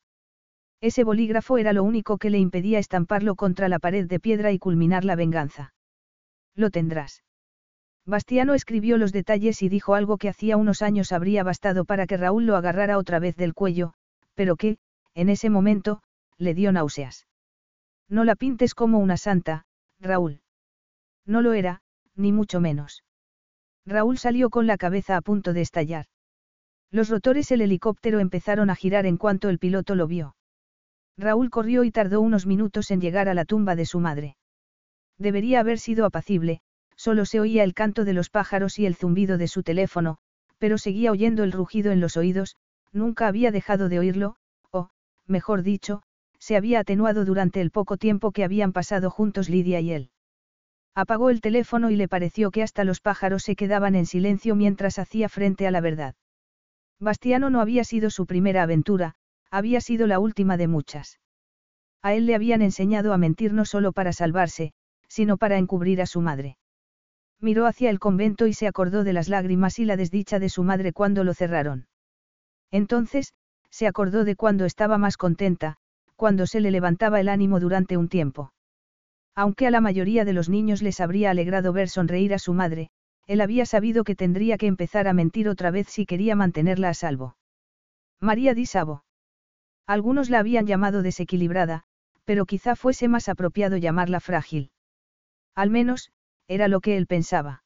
[0.81, 4.59] Ese bolígrafo era lo único que le impedía estamparlo contra la pared de piedra y
[4.59, 5.75] culminar la venganza.
[6.55, 7.23] Lo tendrás.
[8.11, 12.17] Bastiano escribió los detalles y dijo algo que hacía unos años habría bastado para que
[12.17, 13.95] Raúl lo agarrara otra vez del cuello,
[14.35, 14.79] pero que,
[15.15, 16.03] en ese momento,
[16.37, 17.29] le dio náuseas.
[18.09, 19.65] No la pintes como una santa,
[20.01, 20.41] Raúl.
[21.25, 21.83] No lo era,
[22.17, 23.05] ni mucho menos.
[23.87, 26.07] Raúl salió con la cabeza a punto de estallar.
[26.91, 30.35] Los rotores del helicóptero empezaron a girar en cuanto el piloto lo vio.
[31.17, 34.37] Raúl corrió y tardó unos minutos en llegar a la tumba de su madre.
[35.17, 36.61] Debería haber sido apacible,
[37.01, 40.19] solo se oía el canto de los pájaros y el zumbido de su teléfono,
[40.59, 42.57] pero seguía oyendo el rugido en los oídos,
[42.93, 44.37] nunca había dejado de oírlo,
[44.71, 44.91] o,
[45.27, 46.03] mejor dicho,
[46.39, 50.11] se había atenuado durante el poco tiempo que habían pasado juntos Lidia y él.
[50.95, 54.99] Apagó el teléfono y le pareció que hasta los pájaros se quedaban en silencio mientras
[54.99, 56.17] hacía frente a la verdad.
[56.99, 59.15] Bastiano no había sido su primera aventura,
[59.51, 61.19] había sido la última de muchas.
[62.03, 64.75] A él le habían enseñado a mentir no solo para salvarse,
[65.09, 66.59] sino para encubrir a su madre.
[67.41, 70.63] Miró hacia el convento y se acordó de las lágrimas y la desdicha de su
[70.63, 71.87] madre cuando lo cerraron.
[72.71, 73.33] Entonces,
[73.71, 75.77] se acordó de cuando estaba más contenta,
[76.17, 78.53] cuando se le levantaba el ánimo durante un tiempo.
[79.35, 82.91] Aunque a la mayoría de los niños les habría alegrado ver sonreír a su madre,
[83.27, 86.95] él había sabido que tendría que empezar a mentir otra vez si quería mantenerla a
[86.95, 87.37] salvo.
[88.21, 89.05] María Di Sabo.
[89.87, 91.85] Algunos la habían llamado desequilibrada,
[92.25, 94.73] pero quizá fuese más apropiado llamarla frágil.
[95.55, 96.13] Al menos,
[96.51, 97.63] era lo que él pensaba.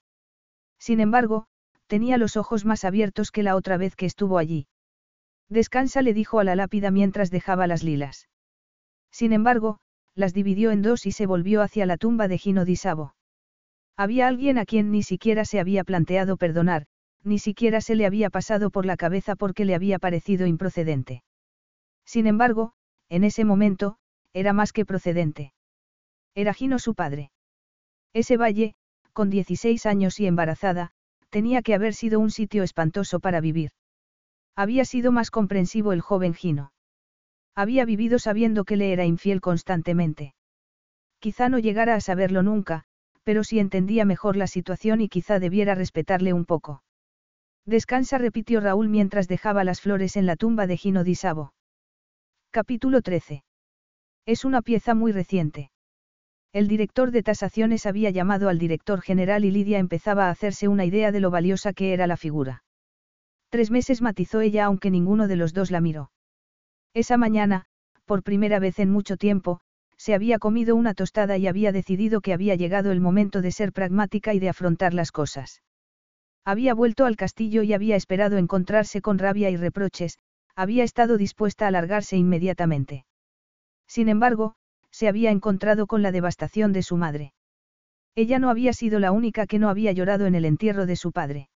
[0.79, 1.47] Sin embargo,
[1.87, 4.67] tenía los ojos más abiertos que la otra vez que estuvo allí.
[5.49, 8.29] Descansa, le dijo a la lápida mientras dejaba las lilas.
[9.11, 9.79] Sin embargo,
[10.15, 13.15] las dividió en dos y se volvió hacia la tumba de Gino di Sabo.
[13.97, 16.85] Había alguien a quien ni siquiera se había planteado perdonar,
[17.23, 21.23] ni siquiera se le había pasado por la cabeza porque le había parecido improcedente.
[22.05, 22.75] Sin embargo,
[23.09, 23.97] en ese momento,
[24.35, 25.55] era más que procedente.
[26.35, 27.31] Era Gino su padre.
[28.15, 28.75] Ese valle,
[29.13, 30.93] con 16 años y embarazada,
[31.31, 33.73] tenía que haber sido un sitio espantoso para vivir.
[34.57, 36.73] Había sido más comprensivo el joven Gino.
[37.57, 40.35] Había vivido sabiendo que le era infiel constantemente.
[41.19, 42.85] Quizá no llegara a saberlo nunca,
[43.25, 46.83] pero sí entendía mejor la situación y quizá debiera respetarle un poco.
[47.67, 51.55] Descansa, repitió Raúl mientras dejaba las flores en la tumba de Gino di Sabo.
[52.51, 53.43] Capítulo 13.
[54.27, 55.71] Es una pieza muy reciente.
[56.55, 60.85] El director de tasaciones había llamado al director general y Lidia empezaba a hacerse una
[60.85, 62.63] idea de lo valiosa que era la figura.
[63.51, 66.13] Tres meses matizó ella aunque ninguno de los dos la miró.
[66.95, 67.65] Esa mañana,
[68.05, 69.63] por primera vez en mucho tiempo,
[69.97, 73.73] se había comido una tostada y había decidido que había llegado el momento de ser
[73.73, 75.61] pragmática y de afrontar las cosas.
[76.45, 80.21] Había vuelto al castillo y había esperado encontrarse con rabia y reproches,
[80.55, 83.07] había estado dispuesta a largarse inmediatamente.
[83.89, 84.55] Sin embargo,
[84.95, 87.35] se había encontrado con la devastación de su madre.
[88.15, 91.11] Ella no había sido la única que no había llorado en el entierro de su
[91.11, 91.49] padre.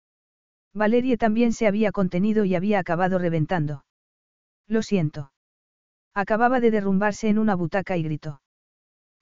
[0.74, 3.86] Valerie también se había contenido y había acabado reventando.
[4.68, 5.32] Lo siento.
[6.16, 8.42] Acababa de derrumbarse en una butaca y gritó.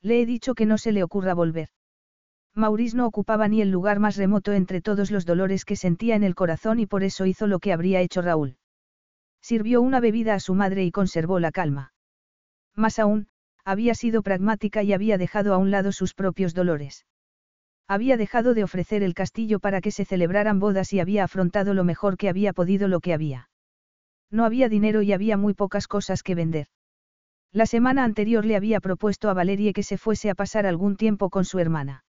[0.02, 1.68] Le he dicho que no se le ocurra volver.
[2.54, 6.24] Maurice no ocupaba ni el lugar más remoto entre todos los dolores que sentía en
[6.24, 8.56] el corazón y por eso hizo lo que habría hecho Raúl.
[9.42, 11.92] Sirvió una bebida a su madre y conservó la calma.
[12.76, 13.28] Más aún,
[13.66, 17.06] había sido pragmática y había dejado a un lado sus propios dolores.
[17.88, 21.84] Había dejado de ofrecer el castillo para que se celebraran bodas y había afrontado lo
[21.84, 23.50] mejor que había podido lo que había.
[24.32, 26.68] No había dinero y había muy pocas cosas que vender.
[27.52, 31.30] La semana anterior le había propuesto a Valerie que se fuese a pasar algún tiempo
[31.30, 32.04] con su hermana.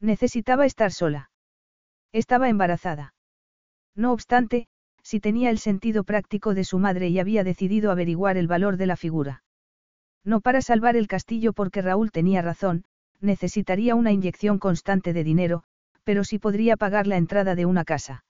[0.00, 1.30] Necesitaba estar sola.
[2.12, 3.14] Estaba embarazada.
[3.94, 4.68] No obstante,
[5.02, 8.86] si tenía el sentido práctico de su madre y había decidido averiguar el valor de
[8.86, 9.42] la figura.
[10.24, 12.84] No para salvar el castillo porque Raúl tenía razón,
[13.20, 15.62] necesitaría una inyección constante de dinero,
[16.04, 18.24] pero sí podría pagar la entrada de una casa.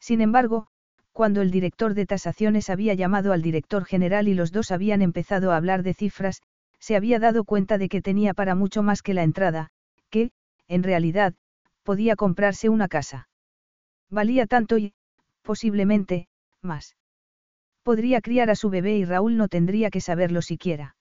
[0.00, 0.66] Sin embargo,
[1.12, 5.52] cuando el director de tasaciones había llamado al director general y los dos habían empezado
[5.52, 6.42] a hablar de cifras,
[6.80, 9.70] se había dado cuenta de que tenía para mucho más que la entrada,
[10.10, 10.32] que,
[10.66, 11.34] en realidad,
[11.84, 13.28] podía comprarse una casa.
[14.10, 14.92] Valía tanto y,
[15.42, 16.26] posiblemente,
[16.60, 16.96] más.
[17.84, 20.96] Podría criar a su bebé y Raúl no tendría que saberlo siquiera.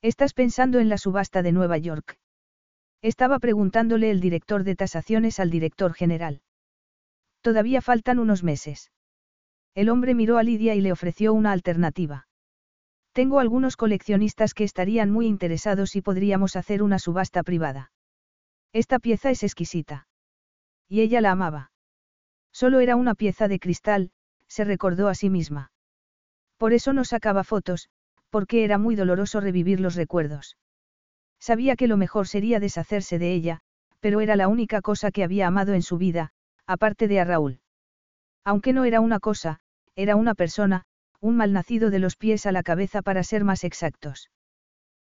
[0.00, 2.18] ¿Estás pensando en la subasta de Nueva York?
[3.02, 6.40] Estaba preguntándole el director de tasaciones al director general.
[7.40, 8.92] Todavía faltan unos meses.
[9.74, 12.28] El hombre miró a Lidia y le ofreció una alternativa.
[13.12, 17.90] Tengo algunos coleccionistas que estarían muy interesados y podríamos hacer una subasta privada.
[18.72, 20.06] Esta pieza es exquisita.
[20.88, 21.72] Y ella la amaba.
[22.52, 24.12] Solo era una pieza de cristal,
[24.46, 25.72] se recordó a sí misma.
[26.56, 27.88] Por eso no sacaba fotos,
[28.30, 30.56] porque era muy doloroso revivir los recuerdos.
[31.40, 33.60] Sabía que lo mejor sería deshacerse de ella,
[34.00, 36.30] pero era la única cosa que había amado en su vida,
[36.66, 37.60] aparte de a Raúl.
[38.44, 39.60] Aunque no era una cosa,
[39.94, 40.84] era una persona,
[41.20, 44.30] un malnacido de los pies a la cabeza para ser más exactos.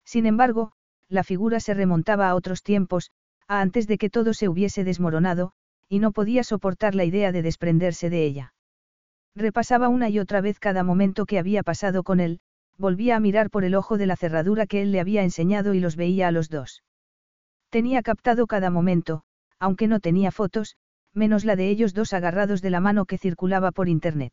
[0.05, 0.73] Sin embargo,
[1.09, 3.11] la figura se remontaba a otros tiempos,
[3.47, 5.53] a antes de que todo se hubiese desmoronado,
[5.89, 8.55] y no podía soportar la idea de desprenderse de ella.
[9.35, 12.41] Repasaba una y otra vez cada momento que había pasado con él,
[12.79, 15.81] volvía a mirar por el ojo de la cerradura que él le había enseñado y
[15.81, 16.83] los veía a los dos.
[17.69, 19.23] Tenía captado cada momento,
[19.59, 20.77] aunque no tenía fotos,
[21.15, 24.33] menos la de ellos dos agarrados de la mano que circulaba por internet.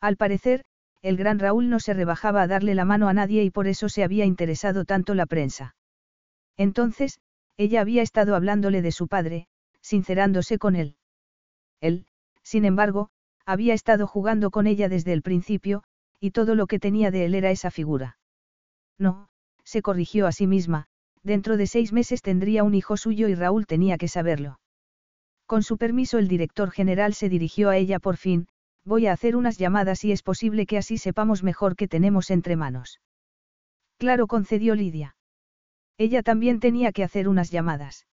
[0.00, 0.64] Al parecer,
[1.02, 3.88] el gran Raúl no se rebajaba a darle la mano a nadie y por eso
[3.88, 5.74] se había interesado tanto la prensa.
[6.56, 7.20] Entonces,
[7.56, 9.46] ella había estado hablándole de su padre,
[9.80, 10.96] sincerándose con él.
[11.80, 12.06] Él,
[12.42, 13.10] sin embargo,
[13.44, 15.82] había estado jugando con ella desde el principio,
[16.22, 18.16] y todo lo que tenía de él era esa figura.
[18.96, 19.28] No,
[19.64, 20.86] se corrigió a sí misma,
[21.24, 24.60] dentro de seis meses tendría un hijo suyo y Raúl tenía que saberlo.
[25.46, 28.46] Con su permiso el director general se dirigió a ella por fin,
[28.84, 32.54] voy a hacer unas llamadas y es posible que así sepamos mejor qué tenemos entre
[32.54, 33.00] manos.
[33.98, 35.16] Claro, concedió Lidia.
[35.98, 38.06] Ella también tenía que hacer unas llamadas.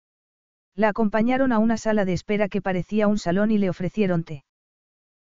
[0.75, 4.45] La acompañaron a una sala de espera que parecía un salón y le ofrecieron té.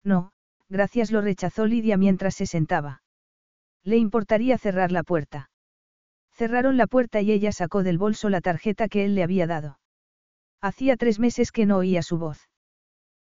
[0.05, 0.31] No,
[0.69, 3.01] gracias lo rechazó Lidia mientras se sentaba.
[3.83, 5.49] Le importaría cerrar la puerta.
[6.33, 9.79] Cerraron la puerta y ella sacó del bolso la tarjeta que él le había dado.
[10.61, 12.49] Hacía tres meses que no oía su voz.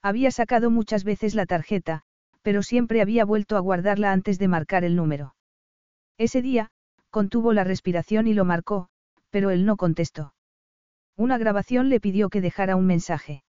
[0.02, 2.04] Había sacado muchas veces la tarjeta,
[2.42, 5.36] pero siempre había vuelto a guardarla antes de marcar el número.
[6.18, 6.70] Ese día,
[7.10, 8.90] contuvo la respiración y lo marcó,
[9.30, 10.34] pero él no contestó.
[11.18, 13.44] Una grabación le pidió que dejara un mensaje.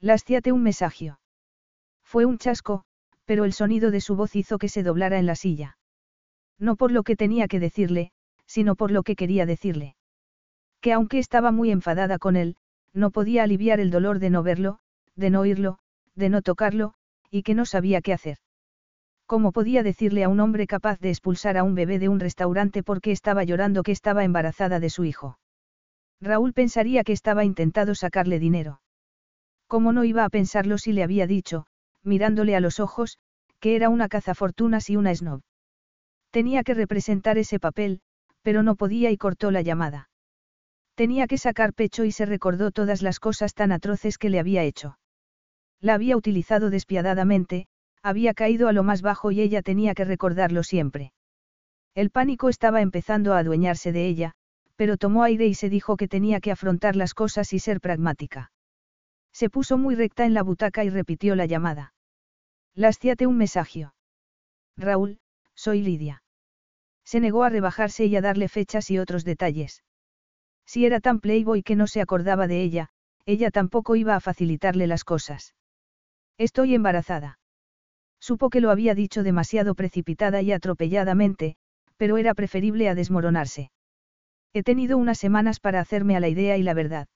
[0.00, 1.14] Lasciate un mensaje.
[2.02, 2.84] Fue un chasco,
[3.30, 5.78] pero el sonido de su voz hizo que se doblara en la silla.
[6.58, 8.10] No por lo que tenía que decirle,
[8.44, 9.94] sino por lo que quería decirle.
[10.80, 12.56] Que aunque estaba muy enfadada con él,
[12.92, 14.80] no podía aliviar el dolor de no verlo,
[15.14, 15.78] de no oírlo,
[16.16, 16.94] de no tocarlo,
[17.30, 18.38] y que no sabía qué hacer.
[19.26, 22.82] ¿Cómo podía decirle a un hombre capaz de expulsar a un bebé de un restaurante
[22.82, 25.38] porque estaba llorando que estaba embarazada de su hijo?
[26.20, 28.80] Raúl pensaría que estaba intentando sacarle dinero.
[29.68, 31.66] ¿Cómo no iba a pensarlo si le había dicho,
[32.02, 33.18] mirándole a los ojos,
[33.60, 35.42] que era una cazafortunas y una snob.
[36.30, 38.00] Tenía que representar ese papel,
[38.42, 40.08] pero no podía y cortó la llamada.
[40.94, 44.62] Tenía que sacar pecho y se recordó todas las cosas tan atroces que le había
[44.62, 44.98] hecho.
[45.80, 47.66] La había utilizado despiadadamente,
[48.02, 51.12] había caído a lo más bajo y ella tenía que recordarlo siempre.
[51.94, 54.32] El pánico estaba empezando a adueñarse de ella,
[54.76, 58.52] pero tomó aire y se dijo que tenía que afrontar las cosas y ser pragmática.
[59.32, 61.94] Se puso muy recta en la butaca y repitió la llamada.
[62.74, 63.94] Lasciate un mensajio.
[64.76, 65.20] Raúl,
[65.54, 66.22] soy Lidia.
[67.04, 69.82] Se negó a rebajarse y a darle fechas y otros detalles.
[70.66, 72.90] Si era tan playboy que no se acordaba de ella,
[73.26, 75.54] ella tampoco iba a facilitarle las cosas.
[76.38, 77.38] Estoy embarazada.
[78.20, 81.56] Supo que lo había dicho demasiado precipitada y atropelladamente,
[81.96, 83.70] pero era preferible a desmoronarse.
[84.52, 87.08] He tenido unas semanas para hacerme a la idea y la verdad.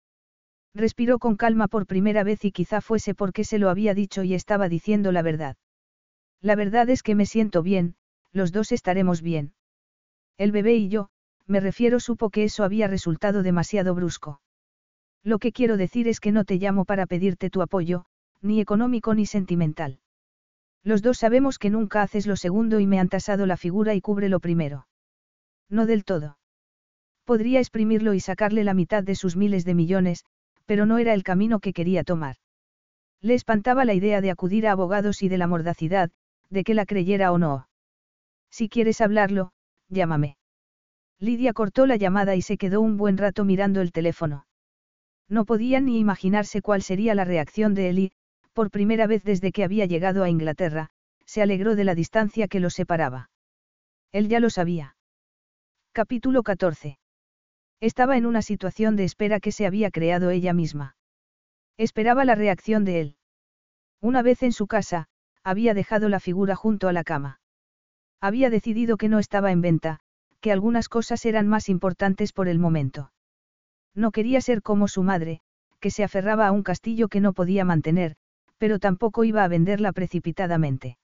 [0.75, 4.35] Respiró con calma por primera vez y quizá fuese porque se lo había dicho y
[4.35, 5.57] estaba diciendo la verdad.
[6.41, 7.95] La verdad es que me siento bien,
[8.33, 9.53] los dos estaremos bien.
[10.39, 11.11] El bebé y yo,
[11.47, 14.41] me refiero, supo que eso había resultado demasiado brusco.
[15.23, 18.07] Lo que quiero decir es que no te llamo para pedirte tu apoyo,
[18.41, 20.01] ni económico ni sentimental.
[20.83, 24.01] Los dos sabemos que nunca haces lo segundo y me han tasado la figura y
[24.01, 24.89] cubre lo primero.
[25.69, 26.39] No del todo.
[27.25, 30.25] Podría exprimirlo y sacarle la mitad de sus miles de millones,
[30.67, 32.37] pero no era el camino que quería tomar.
[33.21, 36.11] Le espantaba la idea de acudir a abogados y de la mordacidad,
[36.51, 37.69] de que la creyera o no.
[38.51, 39.53] Si quieres hablarlo,
[39.89, 40.37] llámame.
[41.19, 44.47] Lidia cortó la llamada y se quedó un buen rato mirando el teléfono.
[45.29, 48.13] No podía ni imaginarse cuál sería la reacción de Eli,
[48.53, 50.91] por primera vez desde que había llegado a Inglaterra,
[51.25, 53.31] se alegró de la distancia que los separaba.
[54.11, 54.97] Él ya lo sabía.
[55.93, 56.99] Capítulo 14.
[57.83, 60.95] Estaba en una situación de espera que se había creado ella misma.
[61.77, 63.17] Esperaba la reacción de él.
[64.01, 65.09] Una vez en su casa,
[65.43, 67.41] había dejado la figura junto a la cama.
[68.21, 69.99] Había decidido que no estaba en venta,
[70.41, 73.11] que algunas cosas eran más importantes por el momento.
[73.97, 75.41] No quería ser como su madre,
[75.81, 78.15] que se aferraba a un castillo que no podía mantener,
[78.59, 80.99] pero tampoco iba a venderla precipitadamente.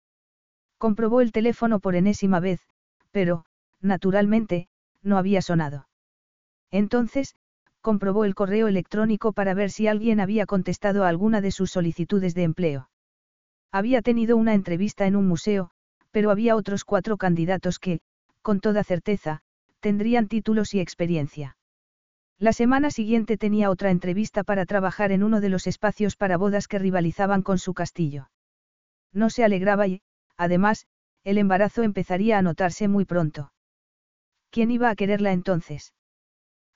[0.77, 2.61] Comprobó el teléfono por enésima vez,
[3.09, 3.45] pero,
[3.81, 4.67] naturalmente,
[5.01, 5.86] no había sonado.
[6.71, 7.35] Entonces,
[7.81, 12.35] comprobó el correo electrónico para ver si alguien había contestado a alguna de sus solicitudes
[12.35, 12.89] de empleo.
[13.71, 15.71] Había tenido una entrevista en un museo,
[16.11, 17.99] pero había otros cuatro candidatos que,
[18.41, 19.41] con toda certeza,
[19.79, 21.57] tendrían títulos y experiencia.
[22.39, 26.67] La semana siguiente tenía otra entrevista para trabajar en uno de los espacios para bodas
[26.67, 28.29] que rivalizaban con su castillo.
[29.11, 30.01] No se alegraba y,
[30.37, 30.85] además,
[31.23, 33.51] el embarazo empezaría a notarse muy pronto.
[34.51, 35.93] ¿Quién iba a quererla entonces?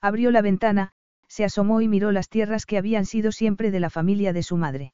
[0.02, 0.90] Abrió la ventana,
[1.28, 4.56] se asomó y miró las tierras que habían sido siempre de la familia de su
[4.56, 4.92] madre.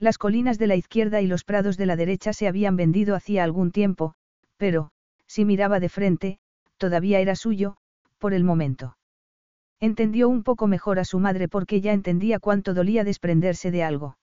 [0.00, 3.44] Las colinas de la izquierda y los prados de la derecha se habían vendido hacía
[3.44, 4.14] algún tiempo,
[4.56, 4.90] pero,
[5.26, 6.38] si miraba de frente,
[6.76, 7.76] todavía era suyo,
[8.18, 8.96] por el momento.
[9.78, 14.18] Entendió un poco mejor a su madre porque ya entendía cuánto dolía desprenderse de algo.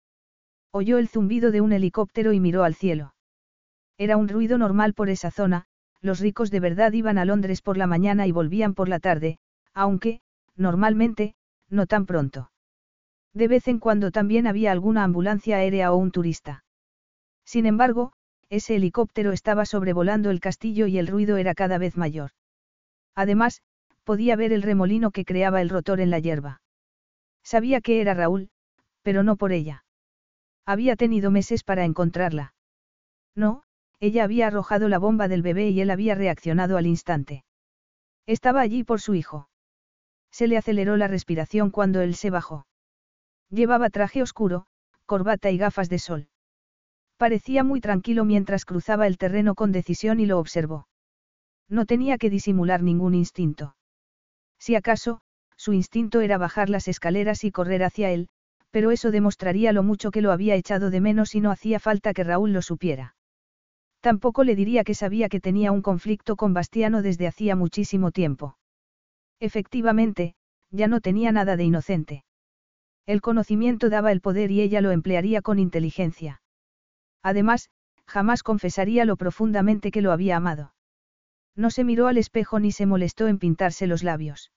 [0.71, 3.15] Oyó el zumbido de un helicóptero y miró al cielo.
[3.99, 5.65] Era un ruido normal por esa zona,
[6.01, 9.39] los ricos de verdad iban a Londres por la mañana y volvían por la tarde,
[9.79, 10.21] aunque,
[10.57, 11.37] normalmente,
[11.71, 12.51] no tan pronto.
[13.33, 16.65] De vez en cuando también había alguna ambulancia aérea o un turista.
[17.45, 18.13] Sin embargo,
[18.51, 22.31] ese helicóptero estaba sobrevolando el castillo y el ruido era cada vez mayor.
[23.15, 23.63] Además,
[24.03, 26.61] podía ver el remolino que creaba el rotor en la hierba.
[27.45, 28.51] Sabía que era Raúl,
[29.03, 29.85] pero no por ella.
[30.67, 32.53] Había tenido meses para encontrarla.
[33.37, 33.63] No,
[34.01, 37.45] ella había arrojado la bomba del bebé y él había reaccionado al instante.
[38.27, 39.48] Estaba allí por su hijo.
[40.39, 42.65] Se le aceleró la respiración cuando él se bajó.
[43.51, 44.67] Llevaba traje oscuro,
[45.05, 46.29] corbata y gafas de sol.
[47.17, 50.87] Parecía muy tranquilo mientras cruzaba el terreno con decisión y lo observó.
[51.69, 53.75] No tenía que disimular ningún instinto.
[54.61, 55.23] Si acaso,
[55.57, 58.29] su instinto era bajar las escaleras y correr hacia él,
[58.71, 62.15] pero eso demostraría lo mucho que lo había echado de menos y no hacía falta
[62.15, 63.17] que Raúl lo supiera.
[63.99, 68.57] Tampoco le diría que sabía que tenía un conflicto con Bastiano desde hacía muchísimo tiempo.
[69.41, 70.35] Efectivamente,
[70.71, 72.25] ya no tenía nada de inocente.
[73.07, 76.43] El conocimiento daba el poder y ella lo emplearía con inteligencia.
[77.23, 77.71] Además,
[78.07, 80.75] jamás confesaría lo profundamente que lo había amado.
[81.57, 84.53] No se miró al espejo ni se molestó en pintarse los labios.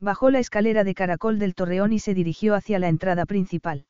[0.00, 3.86] Bajó la escalera de caracol del torreón y se dirigió hacia la entrada principal.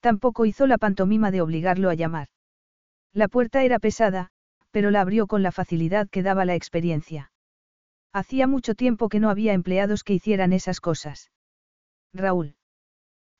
[0.00, 2.28] Tampoco hizo la pantomima de obligarlo a llamar.
[3.12, 4.30] La puerta era pesada,
[4.70, 7.29] pero la abrió con la facilidad que daba la experiencia.
[8.12, 11.30] Hacía mucho tiempo que no había empleados que hicieran esas cosas.
[12.12, 12.56] Raúl.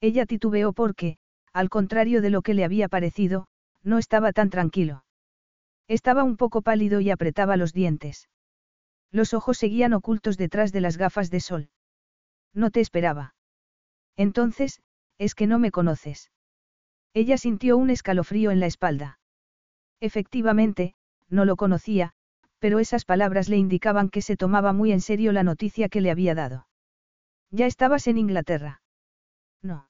[0.01, 1.19] Ella titubeó porque,
[1.53, 3.47] al contrario de lo que le había parecido,
[3.83, 5.05] no estaba tan tranquilo.
[5.89, 8.29] Estaba un poco pálido y apretaba los dientes.
[9.11, 11.71] Los ojos seguían ocultos detrás de las gafas de sol.
[12.55, 13.35] No te esperaba.
[14.17, 14.81] Entonces,
[15.19, 16.31] es que no me conoces.
[17.13, 19.19] Ella sintió un escalofrío en la espalda.
[19.99, 20.95] Efectivamente,
[21.29, 22.15] no lo conocía,
[22.61, 26.11] pero esas palabras le indicaban que se tomaba muy en serio la noticia que le
[26.11, 26.69] había dado.
[27.51, 28.83] Ya estabas en Inglaterra.
[29.63, 29.89] No.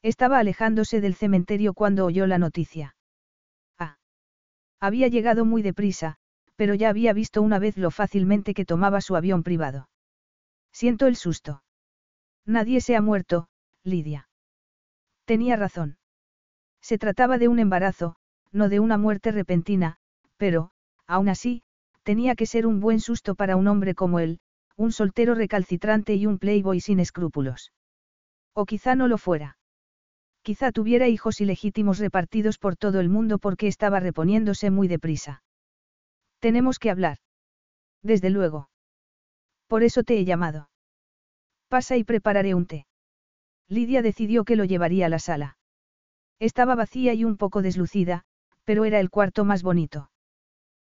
[0.00, 2.96] Estaba alejándose del cementerio cuando oyó la noticia.
[3.78, 3.98] Ah.
[4.78, 6.16] Había llegado muy deprisa,
[6.56, 9.88] pero ya había visto una vez lo fácilmente que tomaba su avión privado.
[10.72, 11.62] Siento el susto.
[12.46, 13.48] Nadie se ha muerto,
[13.82, 14.28] Lidia.
[15.24, 15.98] Tenía razón.
[16.80, 18.16] Se trataba de un embarazo,
[18.52, 19.98] no de una muerte repentina,
[20.36, 20.70] pero,
[21.06, 21.62] aún así,
[22.10, 24.40] tenía que ser un buen susto para un hombre como él,
[24.76, 27.72] un soltero recalcitrante y un playboy sin escrúpulos.
[28.52, 29.58] O quizá no lo fuera.
[30.42, 35.44] Quizá tuviera hijos ilegítimos repartidos por todo el mundo porque estaba reponiéndose muy deprisa.
[36.40, 37.18] Tenemos que hablar.
[38.02, 38.70] Desde luego.
[39.68, 40.68] Por eso te he llamado.
[41.68, 42.86] Pasa y prepararé un té.
[43.68, 45.58] Lidia decidió que lo llevaría a la sala.
[46.40, 48.24] Estaba vacía y un poco deslucida,
[48.64, 50.10] pero era el cuarto más bonito.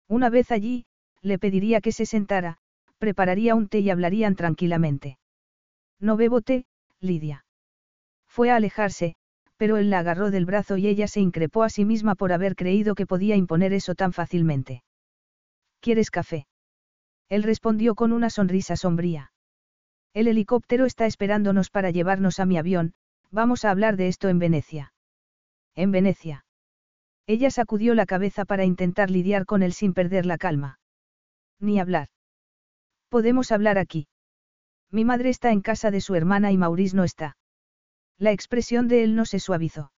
[0.08, 0.86] Una vez allí,
[1.26, 2.58] le pediría que se sentara,
[3.00, 5.18] prepararía un té y hablarían tranquilamente.
[6.00, 6.66] No bebo té,
[7.02, 7.46] Lidia.
[8.28, 9.16] Fue a alejarse,
[9.58, 12.56] pero él la agarró del brazo y ella se increpó a sí misma por haber
[12.56, 14.84] creído que podía imponer eso tan fácilmente.
[15.80, 16.46] ¿Quieres café?
[17.28, 19.32] Él respondió con una sonrisa sombría.
[20.14, 22.94] El helicóptero está esperándonos para llevarnos a mi avión,
[23.32, 24.94] vamos a hablar de esto en Venecia.
[25.74, 26.46] En Venecia.
[27.26, 30.78] Ella sacudió la cabeza para intentar lidiar con él sin perder la calma.
[31.60, 32.10] Ni hablar.
[33.10, 34.08] Podemos hablar aquí.
[34.92, 37.38] Mi madre está en casa de su hermana y Maurice no está.
[38.18, 39.92] La expresión de él no se suavizó.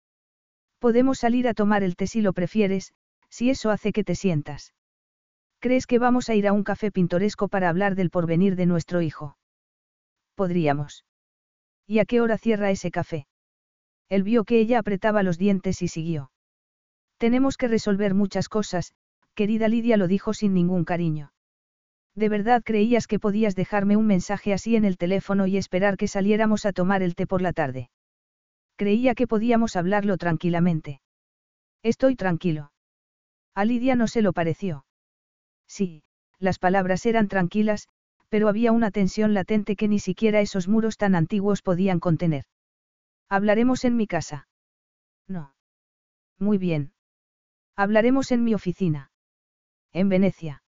[0.80, 2.94] Podemos salir a tomar el té si lo prefieres,
[3.30, 4.74] si eso hace que te sientas.
[5.60, 9.02] ¿Crees que vamos a ir a un café pintoresco para hablar del porvenir de nuestro
[9.02, 9.38] hijo?
[10.36, 11.06] Podríamos.
[11.88, 13.28] ¿Y a qué hora cierra ese café?
[14.10, 16.32] Él vio que ella apretaba los dientes y siguió.
[17.18, 18.94] Tenemos que resolver muchas cosas,
[19.34, 21.32] querida Lidia lo dijo sin ningún cariño.
[22.16, 26.08] ¿De verdad creías que podías dejarme un mensaje así en el teléfono y esperar que
[26.08, 27.90] saliéramos a tomar el té por la tarde?
[28.78, 31.02] Creía que podíamos hablarlo tranquilamente.
[31.84, 32.72] Estoy tranquilo.
[33.54, 34.86] A Lidia no se lo pareció.
[35.68, 36.04] Sí,
[36.40, 37.88] las palabras eran tranquilas,
[38.30, 42.46] pero había una tensión latente que ni siquiera esos muros tan antiguos podían contener.
[43.30, 44.48] Hablaremos en mi casa.
[45.28, 45.54] No.
[46.40, 46.94] Muy bien.
[47.76, 49.12] Hablaremos en mi oficina.
[49.92, 50.64] En Venecia.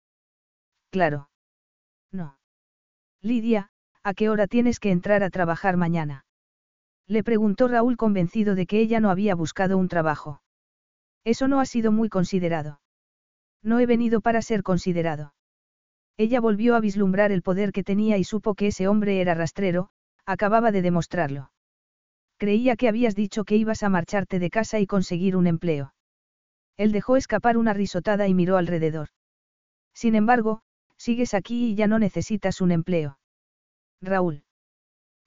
[0.90, 1.28] Claro.
[3.22, 3.68] Lidia,
[4.02, 6.24] ¿a qué hora tienes que entrar a trabajar mañana?
[7.08, 10.42] Le preguntó Raúl convencido de que ella no había buscado un trabajo.
[11.24, 12.80] Eso no ha sido muy considerado.
[13.62, 15.34] No he venido para ser considerado.
[16.16, 19.90] Ella volvió a vislumbrar el poder que tenía y supo que ese hombre era rastrero,
[20.24, 21.50] acababa de demostrarlo.
[22.38, 25.94] Creía que habías dicho que ibas a marcharte de casa y conseguir un empleo.
[26.76, 29.08] Él dejó escapar una risotada y miró alrededor.
[29.94, 30.60] Sin embargo,
[30.96, 33.18] sigues aquí y ya no necesitas un empleo.
[34.00, 34.44] Raúl.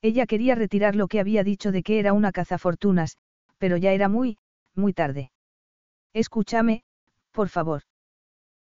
[0.02, 3.18] Ella quería retirar lo que había dicho de que era una cazafortunas,
[3.58, 4.38] pero ya era muy,
[4.76, 5.32] muy tarde.
[6.14, 6.84] Escúchame,
[7.32, 7.84] por favor.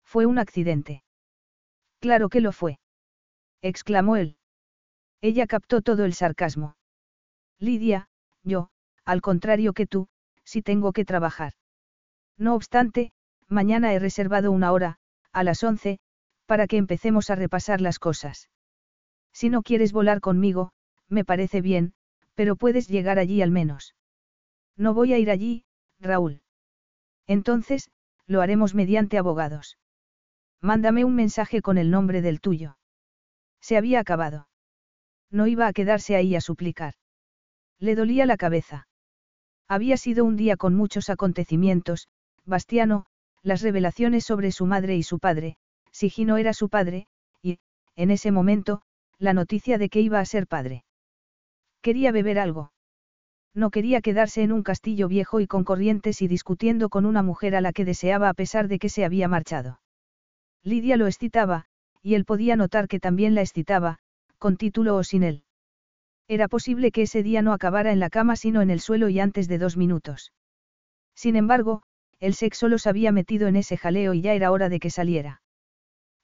[0.03, 1.03] Fue un accidente.
[1.99, 2.79] Claro que lo fue.
[3.61, 4.37] exclamó él.
[5.21, 6.77] Ella captó todo el sarcasmo.
[7.59, 8.09] Lidia,
[8.43, 8.69] yo,
[9.05, 10.07] al contrario que tú,
[10.43, 11.53] sí tengo que trabajar.
[12.37, 13.11] No obstante,
[13.47, 14.99] mañana he reservado una hora,
[15.31, 15.99] a las once,
[16.45, 18.49] para que empecemos a repasar las cosas.
[19.33, 20.71] Si no quieres volar conmigo,
[21.09, 21.93] me parece bien,
[22.35, 23.95] pero puedes llegar allí al menos.
[24.77, 25.65] No voy a ir allí,
[25.99, 26.41] Raúl.
[27.27, 27.89] Entonces,
[28.27, 29.77] lo haremos mediante abogados.
[30.61, 32.77] Mándame un mensaje con el nombre del tuyo.
[33.61, 34.47] Se había acabado.
[35.31, 36.93] No iba a quedarse ahí a suplicar.
[37.79, 38.87] Le dolía la cabeza.
[39.67, 42.07] Había sido un día con muchos acontecimientos,
[42.45, 43.05] Bastiano,
[43.41, 45.57] las revelaciones sobre su madre y su padre,
[45.95, 47.07] si Gino era su padre,
[47.41, 47.59] y,
[47.95, 48.81] en ese momento,
[49.17, 50.83] la noticia de que iba a ser padre.
[51.81, 52.73] Quería beber algo.
[53.53, 57.55] No quería quedarse en un castillo viejo y con corrientes y discutiendo con una mujer
[57.55, 59.79] a la que deseaba a pesar de que se había marchado.
[60.63, 61.63] Lidia lo excitaba,
[62.01, 63.99] y él podía notar que también la excitaba,
[64.37, 65.43] con título o sin él.
[66.27, 69.21] Era posible que ese día no acabara en la cama sino en el suelo y
[69.21, 70.33] antes de dos minutos.
[71.13, 71.83] Sin embargo,
[72.19, 75.41] el sexo los había metido en ese jaleo y ya era hora de que saliera.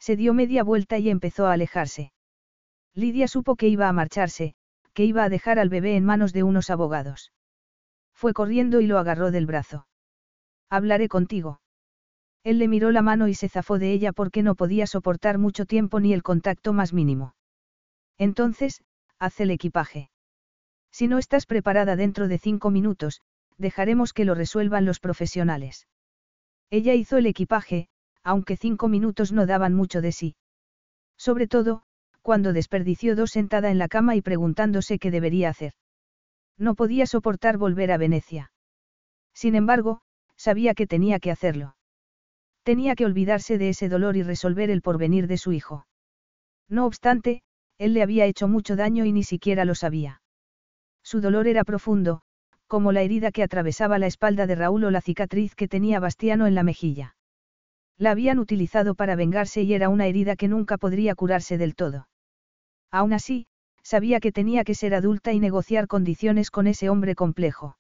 [0.02, 2.12] Se dio media vuelta y empezó a alejarse.
[2.96, 4.56] Lidia supo que iba a marcharse,
[4.94, 7.32] que iba a dejar al bebé en manos de unos abogados.
[8.12, 9.88] Fue corriendo y lo agarró del brazo.
[10.72, 11.62] Hablaré contigo.
[12.44, 15.68] Él le miró la mano y se zafó de ella porque no podía soportar mucho
[15.68, 17.36] tiempo ni el contacto más mínimo.
[18.18, 18.82] Entonces,
[19.20, 20.10] haz el equipaje.
[20.92, 23.22] Si no estás preparada dentro de cinco minutos,
[23.60, 25.88] dejaremos que lo resuelvan los profesionales.
[26.72, 27.88] Ella hizo el equipaje,
[28.24, 30.36] aunque cinco minutos no daban mucho de sí.
[31.18, 31.84] Sobre todo,
[32.22, 35.74] cuando desperdició dos sentada en la cama y preguntándose qué debería hacer.
[36.58, 38.52] No podía soportar volver a Venecia.
[39.34, 40.02] Sin embargo,
[40.36, 41.76] sabía que tenía que hacerlo.
[42.64, 45.88] Tenía que olvidarse de ese dolor y resolver el porvenir de su hijo.
[46.70, 47.42] No obstante,
[47.80, 50.22] él le había hecho mucho daño y ni siquiera lo sabía.
[51.04, 52.22] Su dolor era profundo,
[52.68, 56.46] como la herida que atravesaba la espalda de Raúl o la cicatriz que tenía Bastiano
[56.46, 57.16] en la mejilla.
[58.02, 62.08] La habían utilizado para vengarse y era una herida que nunca podría curarse del todo.
[62.90, 63.46] Aún así,
[63.84, 67.78] sabía que tenía que ser adulta y negociar condiciones con ese hombre complejo.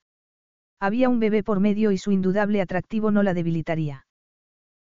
[0.80, 4.06] Había un bebé por medio y su indudable atractivo no la debilitaría.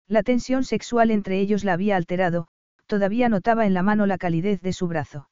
[0.07, 2.47] La tensión sexual entre ellos la había alterado,
[2.85, 5.27] todavía notaba en la mano la calidez de su brazo.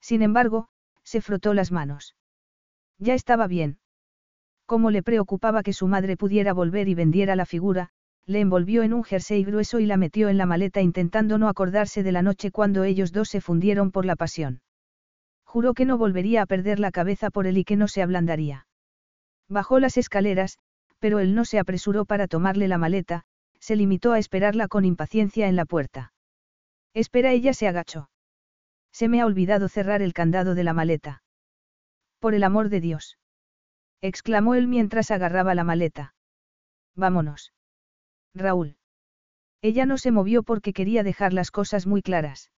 [0.00, 0.66] Sin embargo,
[1.04, 2.16] se frotó las manos.
[2.98, 3.78] Ya estaba bien.
[4.66, 7.92] Como le preocupaba que su madre pudiera volver y vendiera la figura,
[8.26, 12.02] le envolvió en un jersey grueso y la metió en la maleta intentando no acordarse
[12.02, 14.62] de la noche cuando ellos dos se fundieron por la pasión.
[15.44, 18.66] Juró que no volvería a perder la cabeza por él y que no se ablandaría.
[19.48, 20.58] Bajó las escaleras,
[21.00, 23.24] pero él no se apresuró para tomarle la maleta,
[23.58, 26.12] se limitó a esperarla con impaciencia en la puerta.
[26.94, 28.10] Espera, ella se agachó.
[28.92, 31.22] Se me ha olvidado cerrar el candado de la maleta.
[32.18, 33.18] Por el amor de Dios.
[34.00, 36.14] exclamó él mientras agarraba la maleta.
[36.94, 37.52] Vámonos.
[38.34, 38.76] Raúl.
[39.62, 42.50] Ella no se movió porque quería dejar las cosas muy claras.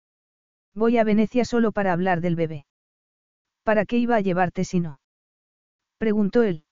[0.75, 2.67] Voy a Venecia solo para hablar del bebé.
[3.63, 5.01] ¿Para qué iba a llevarte si no?
[5.99, 6.65] Preguntó él.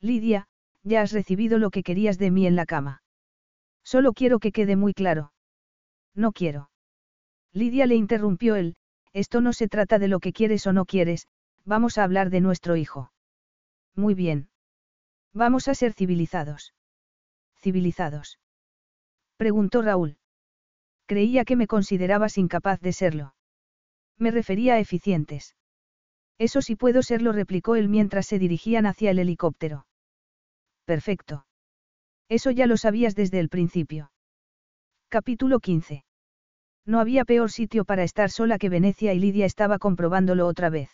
[0.00, 0.46] Lidia,
[0.82, 3.02] ya has recibido lo que querías de mí en la cama.
[3.84, 5.32] Solo quiero que quede muy claro.
[6.14, 6.70] No quiero.
[7.52, 8.76] Lidia le interrumpió él,
[9.12, 11.28] esto no se trata de lo que quieres o no quieres,
[11.64, 13.12] vamos a hablar de nuestro hijo.
[13.94, 14.48] Muy bien.
[15.34, 16.74] Vamos a ser civilizados.
[17.62, 18.38] Civilizados.
[19.36, 20.18] Preguntó Raúl.
[21.06, 23.34] Creía que me considerabas incapaz de serlo.
[24.18, 25.54] Me refería a eficientes.
[26.38, 29.86] Eso sí puedo serlo, replicó él mientras se dirigían hacia el helicóptero.
[30.84, 31.46] Perfecto.
[32.28, 34.10] Eso ya lo sabías desde el principio.
[35.08, 36.04] Capítulo 15.
[36.84, 40.90] No había peor sitio para estar sola que Venecia y Lidia estaba comprobándolo otra vez.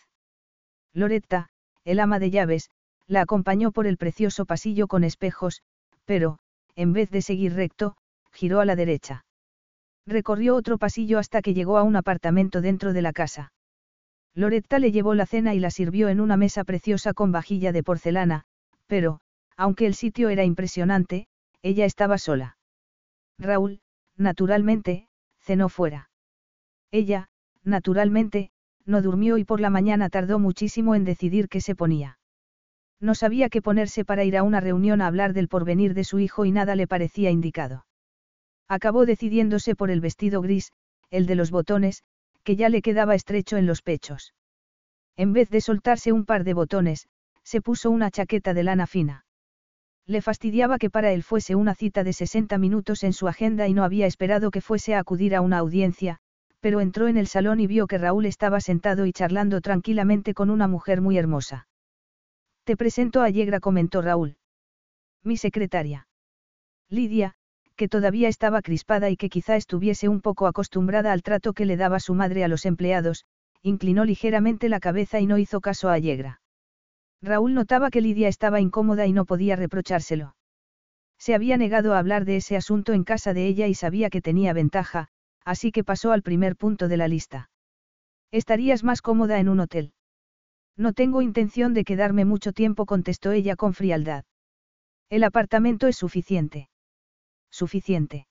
[0.93, 1.49] Loretta,
[1.83, 2.69] el ama de llaves,
[3.07, 5.63] la acompañó por el precioso pasillo con espejos,
[6.05, 6.39] pero,
[6.79, 7.97] en vez de seguir recto,
[8.31, 9.25] giró a la derecha.
[10.07, 13.51] Recorrió otro pasillo hasta que llegó a un apartamento dentro de la casa.
[14.33, 17.83] Loretta le llevó la cena y la sirvió en una mesa preciosa con vajilla de
[17.83, 18.45] porcelana,
[18.87, 19.19] pero,
[19.57, 21.27] aunque el sitio era impresionante,
[21.61, 22.57] ella estaba sola.
[23.37, 23.81] Raúl,
[24.15, 25.09] naturalmente,
[25.41, 26.09] cenó fuera.
[26.91, 27.27] Ella,
[27.61, 28.51] naturalmente,
[28.85, 32.18] no durmió y por la mañana tardó muchísimo en decidir qué se ponía.
[32.99, 36.19] No sabía qué ponerse para ir a una reunión a hablar del porvenir de su
[36.19, 37.85] hijo y nada le parecía indicado.
[38.67, 40.71] Acabó decidiéndose por el vestido gris,
[41.09, 42.03] el de los botones,
[42.43, 44.33] que ya le quedaba estrecho en los pechos.
[45.15, 47.07] En vez de soltarse un par de botones,
[47.43, 49.25] se puso una chaqueta de lana fina.
[50.05, 53.73] Le fastidiaba que para él fuese una cita de 60 minutos en su agenda y
[53.73, 56.19] no había esperado que fuese a acudir a una audiencia,
[56.59, 60.49] pero entró en el salón y vio que Raúl estaba sentado y charlando tranquilamente con
[60.49, 61.67] una mujer muy hermosa.
[62.69, 64.37] Te presento a Yegra, comentó Raúl.
[65.23, 66.07] Mi secretaria.
[66.87, 67.33] Lidia,
[67.75, 71.77] que todavía estaba crispada y que quizá estuviese un poco acostumbrada al trato que le
[71.77, 73.25] daba su madre a los empleados,
[73.63, 76.41] inclinó ligeramente la cabeza y no hizo caso a Allegra.
[77.23, 80.35] Raúl notaba que Lidia estaba incómoda y no podía reprochárselo.
[81.17, 84.21] Se había negado a hablar de ese asunto en casa de ella y sabía que
[84.21, 85.07] tenía ventaja,
[85.43, 87.49] así que pasó al primer punto de la lista.
[88.29, 89.91] Estarías más cómoda en un hotel.
[90.79, 94.23] No tengo intención de quedarme mucho tiempo, contestó ella con frialdad.
[95.09, 96.69] El apartamento es suficiente.
[97.51, 98.27] Suficiente.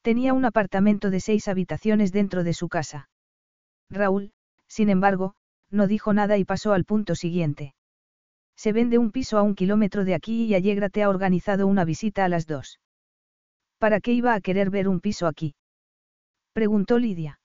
[0.00, 3.10] Tenía un apartamento de seis habitaciones dentro de su casa.
[3.90, 4.32] Raúl,
[4.66, 5.34] sin embargo,
[5.70, 7.74] no dijo nada y pasó al punto siguiente.
[8.56, 11.84] Se vende un piso a un kilómetro de aquí y Allegra te ha organizado una
[11.84, 12.80] visita a las dos.
[13.76, 15.54] ¿Para qué iba a querer ver un piso aquí?
[16.54, 17.40] Preguntó Lidia.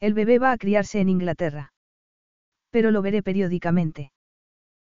[0.00, 1.72] El bebé va a criarse en Inglaterra.
[2.76, 4.12] Pero lo veré periódicamente.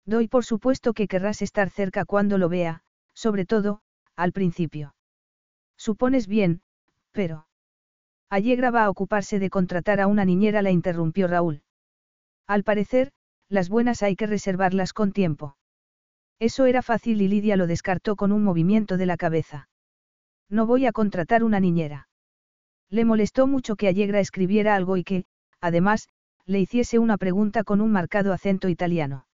[0.05, 2.83] Doy por supuesto que querrás estar cerca cuando lo vea,
[3.15, 3.81] sobre todo,
[4.15, 4.95] al principio.
[5.79, 6.61] Supones bien,
[7.13, 7.47] pero...
[8.29, 11.63] Allegra va a ocuparse de contratar a una niñera, la interrumpió Raúl.
[12.47, 13.11] Al parecer,
[13.49, 15.57] las buenas hay que reservarlas con tiempo.
[16.39, 19.71] Eso era fácil y Lidia lo descartó con un movimiento de la cabeza.
[20.51, 22.11] No voy a contratar una niñera.
[22.91, 25.25] Le molestó mucho que Allegra escribiera algo y que,
[25.63, 26.11] además,
[26.49, 29.27] le hiciese una pregunta con un marcado acento italiano.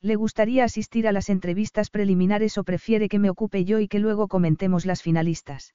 [0.00, 3.98] ¿Le gustaría asistir a las entrevistas preliminares o prefiere que me ocupe yo y que
[3.98, 5.74] luego comentemos las finalistas?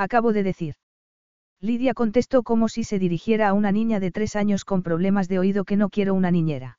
[0.00, 0.76] Acabo de decir.
[1.60, 5.38] Lidia contestó como si se dirigiera a una niña de tres años con problemas de
[5.38, 6.78] oído que no quiero una niñera.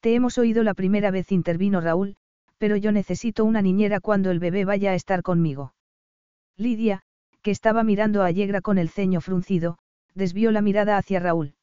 [0.00, 2.16] Te hemos oído la primera vez, intervino Raúl,
[2.58, 5.72] pero yo necesito una niñera cuando el bebé vaya a estar conmigo.
[6.58, 7.04] Lidia,
[7.40, 9.78] que estaba mirando a Allegra con el ceño fruncido,
[10.14, 11.54] desvió la mirada hacia Raúl.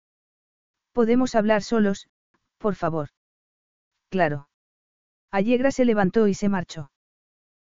[0.92, 2.08] Podemos hablar solos,
[2.58, 3.10] por favor.
[4.10, 4.50] Claro.
[5.30, 6.90] Allegra se levantó y se marchó.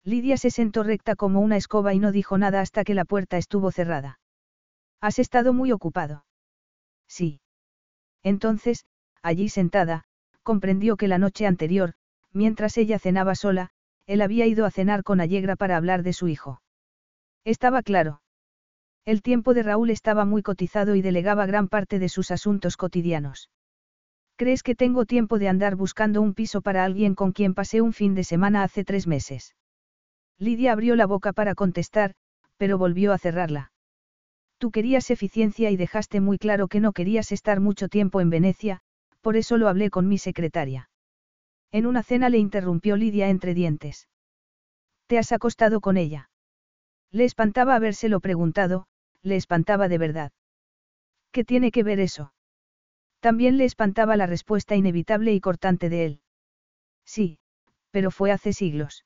[0.05, 3.37] Lidia se sentó recta como una escoba y no dijo nada hasta que la puerta
[3.37, 4.19] estuvo cerrada.
[4.99, 6.25] ¿Has estado muy ocupado?
[7.07, 7.39] Sí.
[8.21, 8.85] Entonces,
[9.21, 10.03] allí sentada,
[10.43, 11.93] comprendió que la noche anterior,
[12.33, 13.69] mientras ella cenaba sola,
[14.05, 16.61] él había ido a cenar con Allegra para hablar de su hijo.
[17.45, 18.21] Estaba claro.
[19.05, 23.49] El tiempo de Raúl estaba muy cotizado y delegaba gran parte de sus asuntos cotidianos.
[24.35, 27.93] ¿Crees que tengo tiempo de andar buscando un piso para alguien con quien pasé un
[27.93, 29.55] fin de semana hace tres meses?
[30.39, 32.13] Lidia abrió la boca para contestar,
[32.57, 33.71] pero volvió a cerrarla.
[34.57, 38.81] Tú querías eficiencia y dejaste muy claro que no querías estar mucho tiempo en Venecia,
[39.21, 40.89] por eso lo hablé con mi secretaria.
[41.71, 44.07] En una cena le interrumpió Lidia entre dientes.
[45.07, 46.29] ¿Te has acostado con ella?
[47.11, 48.87] Le espantaba habérselo preguntado,
[49.21, 50.31] le espantaba de verdad.
[51.31, 52.33] ¿Qué tiene que ver eso?
[53.19, 56.21] También le espantaba la respuesta inevitable y cortante de él.
[57.05, 57.39] Sí,
[57.91, 59.05] pero fue hace siglos.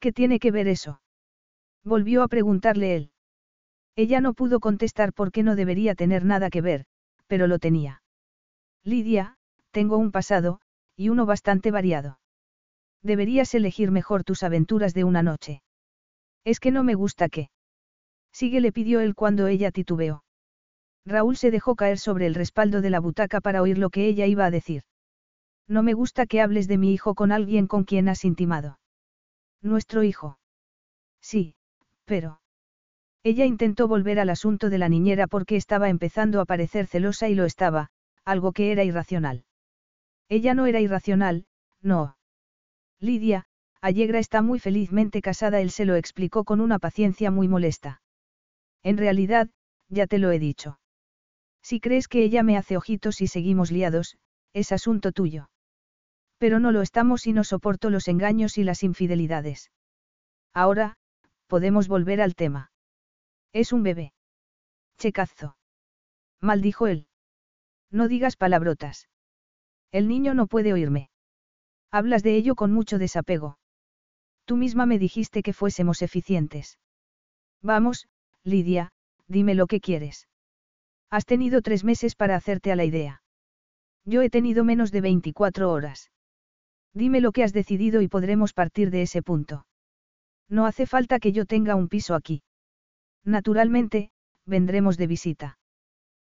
[0.00, 1.00] ¿Qué tiene que ver eso?
[1.84, 3.10] Volvió a preguntarle él.
[3.96, 6.86] Ella no pudo contestar porque no debería tener nada que ver,
[7.26, 8.02] pero lo tenía.
[8.82, 9.36] Lidia,
[9.72, 10.60] tengo un pasado,
[10.96, 12.18] y uno bastante variado.
[13.02, 15.62] Deberías elegir mejor tus aventuras de una noche.
[16.44, 17.50] Es que no me gusta que.
[18.32, 20.24] Sigue le pidió él cuando ella titubeó.
[21.04, 24.26] Raúl se dejó caer sobre el respaldo de la butaca para oír lo que ella
[24.26, 24.82] iba a decir.
[25.68, 28.78] No me gusta que hables de mi hijo con alguien con quien has intimado.
[29.62, 30.38] Nuestro hijo.
[31.20, 31.54] Sí,
[32.04, 32.40] pero.
[33.22, 37.34] Ella intentó volver al asunto de la niñera porque estaba empezando a parecer celosa y
[37.34, 37.90] lo estaba,
[38.24, 39.44] algo que era irracional.
[40.28, 41.44] Ella no era irracional,
[41.82, 42.16] no.
[42.98, 43.44] Lidia,
[43.82, 48.00] Allegra está muy felizmente casada, él se lo explicó con una paciencia muy molesta.
[48.82, 49.50] En realidad,
[49.88, 50.78] ya te lo he dicho.
[51.62, 54.16] Si crees que ella me hace ojitos y seguimos liados,
[54.54, 55.49] es asunto tuyo.
[56.40, 59.70] Pero no lo estamos y no soporto los engaños y las infidelidades.
[60.54, 60.96] Ahora,
[61.48, 62.72] podemos volver al tema.
[63.52, 64.14] Es un bebé.
[64.96, 65.58] Checazo.
[66.40, 67.08] Maldijo él.
[67.90, 69.10] No digas palabrotas.
[69.92, 71.10] El niño no puede oírme.
[71.90, 73.58] Hablas de ello con mucho desapego.
[74.46, 76.78] Tú misma me dijiste que fuésemos eficientes.
[77.60, 78.08] Vamos,
[78.44, 78.92] Lidia,
[79.28, 80.26] dime lo que quieres.
[81.10, 83.22] Has tenido tres meses para hacerte a la idea.
[84.06, 86.10] Yo he tenido menos de 24 horas.
[86.92, 89.66] Dime lo que has decidido y podremos partir de ese punto.
[90.48, 92.42] No hace falta que yo tenga un piso aquí.
[93.24, 94.10] Naturalmente,
[94.46, 95.58] vendremos de visita.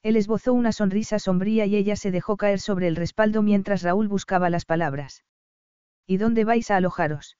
[0.04, 4.08] Él esbozó una sonrisa sombría y ella se dejó caer sobre el respaldo mientras Raúl
[4.08, 5.24] buscaba las palabras.
[6.06, 7.38] ¿Y dónde vais a alojaros?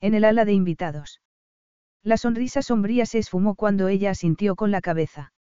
[0.00, 1.20] En el ala de invitados.
[2.02, 5.32] La sonrisa sombría se esfumó cuando ella asintió con la cabeza.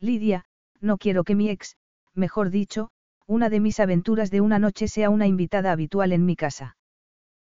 [0.00, 0.44] Lidia,
[0.80, 1.76] no quiero que mi ex,
[2.14, 2.90] mejor dicho,
[3.26, 6.76] una de mis aventuras de una noche sea una invitada habitual en mi casa.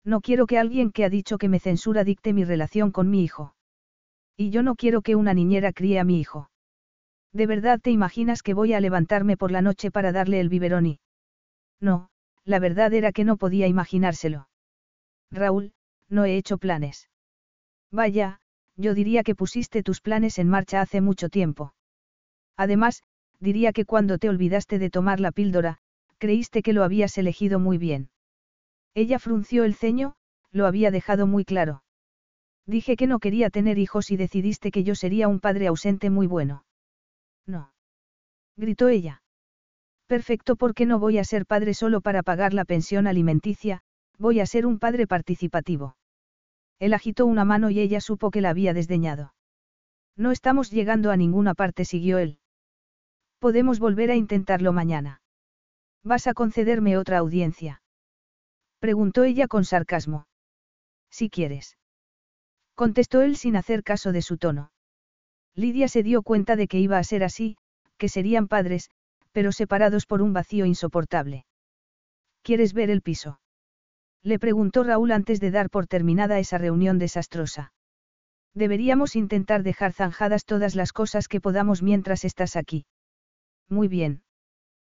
[0.03, 3.23] No quiero que alguien que ha dicho que me censura dicte mi relación con mi
[3.23, 3.55] hijo.
[4.35, 6.49] Y yo no quiero que una niñera críe a mi hijo.
[7.33, 10.85] ¿De verdad te imaginas que voy a levantarme por la noche para darle el biberón
[10.85, 10.99] y...
[11.79, 12.09] No,
[12.45, 14.47] la verdad era que no podía imaginárselo.
[15.31, 15.73] Raúl,
[16.09, 17.09] no he hecho planes.
[17.91, 18.39] Vaya,
[18.75, 21.73] yo diría que pusiste tus planes en marcha hace mucho tiempo.
[22.55, 23.03] Además,
[23.39, 25.77] diría que cuando te olvidaste de tomar la píldora,
[26.17, 28.09] creíste que lo habías elegido muy bien.
[28.93, 30.15] Ella frunció el ceño,
[30.51, 31.83] lo había dejado muy claro.
[32.65, 36.27] Dije que no quería tener hijos y decidiste que yo sería un padre ausente muy
[36.27, 36.65] bueno.
[37.45, 37.71] No.
[38.57, 39.21] Gritó ella.
[40.07, 43.81] Perfecto porque no voy a ser padre solo para pagar la pensión alimenticia,
[44.17, 45.95] voy a ser un padre participativo.
[46.79, 49.33] Él agitó una mano y ella supo que la había desdeñado.
[50.15, 52.39] No estamos llegando a ninguna parte, siguió él.
[53.39, 55.21] Podemos volver a intentarlo mañana.
[56.03, 57.81] ¿Vas a concederme otra audiencia?
[58.79, 60.27] Preguntó ella con sarcasmo.
[61.09, 61.77] Si quieres
[62.77, 64.71] contestó él sin hacer caso de su tono.
[65.55, 67.57] Lidia se dio cuenta de que iba a ser así,
[67.97, 68.91] que serían padres,
[69.31, 71.47] pero separados por un vacío insoportable.
[72.43, 73.39] ¿Quieres ver el piso?
[74.21, 77.73] Le preguntó Raúl antes de dar por terminada esa reunión desastrosa.
[78.53, 82.85] Deberíamos intentar dejar zanjadas todas las cosas que podamos mientras estás aquí.
[83.69, 84.21] Muy bien.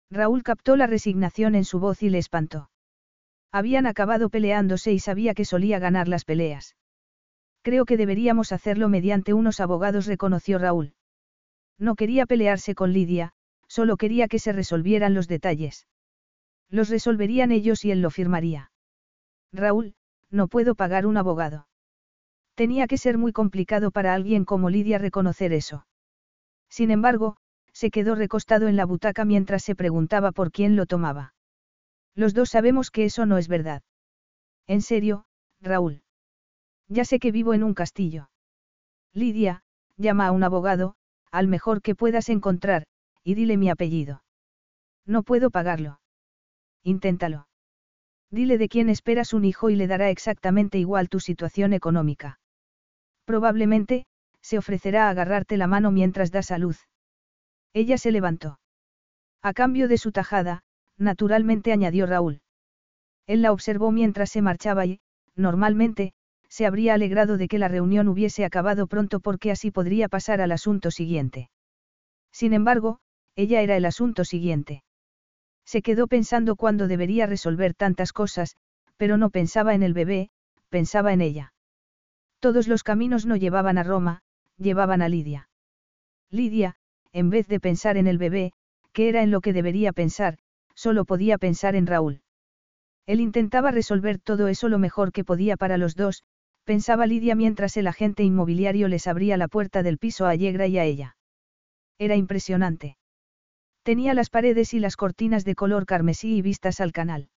[0.09, 2.69] Raúl captó la resignación en su voz y le espantó.
[3.51, 6.75] Habían acabado peleándose y sabía que solía ganar las peleas.
[7.63, 10.93] Creo que deberíamos hacerlo mediante unos abogados, reconoció Raúl.
[11.77, 13.33] No quería pelearse con Lidia,
[13.67, 15.87] solo quería que se resolvieran los detalles.
[16.69, 18.71] Los resolverían ellos y él lo firmaría.
[19.51, 19.95] Raúl,
[20.29, 21.67] no puedo pagar un abogado.
[22.55, 25.85] Tenía que ser muy complicado para alguien como Lidia reconocer eso.
[26.69, 27.37] Sin embargo,
[27.73, 31.33] se quedó recostado en la butaca mientras se preguntaba por quién lo tomaba.
[32.15, 33.83] Los dos sabemos que eso no es verdad.
[34.67, 35.25] En serio,
[35.61, 36.03] Raúl.
[36.87, 38.29] Ya sé que vivo en un castillo.
[39.13, 39.63] Lidia,
[39.97, 40.95] llama a un abogado,
[41.31, 42.85] al mejor que puedas encontrar,
[43.23, 44.23] y dile mi apellido.
[45.05, 46.01] No puedo pagarlo.
[46.83, 47.47] Inténtalo.
[48.29, 52.39] Dile de quién esperas un hijo y le dará exactamente igual tu situación económica.
[53.25, 54.05] Probablemente,
[54.41, 56.87] se ofrecerá a agarrarte la mano mientras das a luz.
[57.73, 58.59] Ella se levantó.
[59.41, 60.63] A cambio de su tajada,
[60.97, 62.41] naturalmente añadió Raúl.
[63.27, 64.99] Él la observó mientras se marchaba y,
[65.35, 66.13] normalmente,
[66.49, 70.51] se habría alegrado de que la reunión hubiese acabado pronto porque así podría pasar al
[70.51, 71.49] asunto siguiente.
[72.31, 72.99] Sin embargo,
[73.35, 74.83] ella era el asunto siguiente.
[75.65, 78.57] Se quedó pensando cuándo debería resolver tantas cosas,
[78.97, 80.29] pero no pensaba en el bebé,
[80.69, 81.53] pensaba en ella.
[82.39, 84.21] Todos los caminos no llevaban a Roma,
[84.57, 85.49] llevaban a Lidia.
[86.29, 86.75] Lidia,
[87.13, 88.53] en vez de pensar en el bebé,
[88.93, 90.37] que era en lo que debería pensar,
[90.75, 92.21] solo podía pensar en Raúl.
[93.05, 96.23] Él intentaba resolver todo eso lo mejor que podía para los dos,
[96.63, 100.77] pensaba Lidia mientras el agente inmobiliario les abría la puerta del piso a Allegra y
[100.77, 101.17] a ella.
[101.97, 102.97] Era impresionante.
[103.83, 107.29] Tenía las paredes y las cortinas de color carmesí y vistas al canal.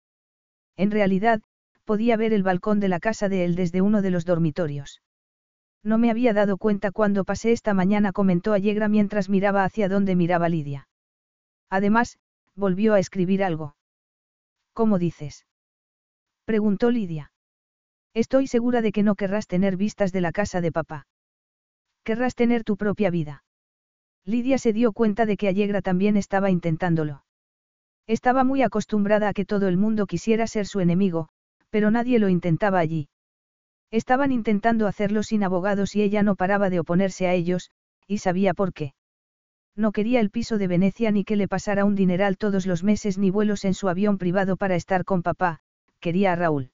[0.76, 1.42] En realidad,
[1.84, 5.02] podía ver el balcón de la casa de él desde uno de los dormitorios.
[5.84, 10.16] No me había dado cuenta cuando pasé esta mañana, comentó Allegra mientras miraba hacia donde
[10.16, 10.88] miraba Lidia.
[11.68, 12.18] Además,
[12.56, 13.76] volvió a escribir algo.
[14.72, 15.46] ¿Cómo dices?
[16.46, 17.32] preguntó Lidia.
[18.14, 21.06] Estoy segura de que no querrás tener vistas de la casa de papá.
[22.02, 23.44] Querrás tener tu propia vida.
[24.24, 27.24] Lidia se dio cuenta de que Allegra también estaba intentándolo.
[28.06, 31.28] Estaba muy acostumbrada a que todo el mundo quisiera ser su enemigo,
[31.68, 33.08] pero nadie lo intentaba allí.
[33.90, 37.70] Estaban intentando hacerlo sin abogados y ella no paraba de oponerse a ellos,
[38.06, 38.94] y sabía por qué.
[39.76, 43.18] No quería el piso de Venecia ni que le pasara un dineral todos los meses
[43.18, 45.60] ni vuelos en su avión privado para estar con papá,
[46.00, 46.70] quería a Raúl.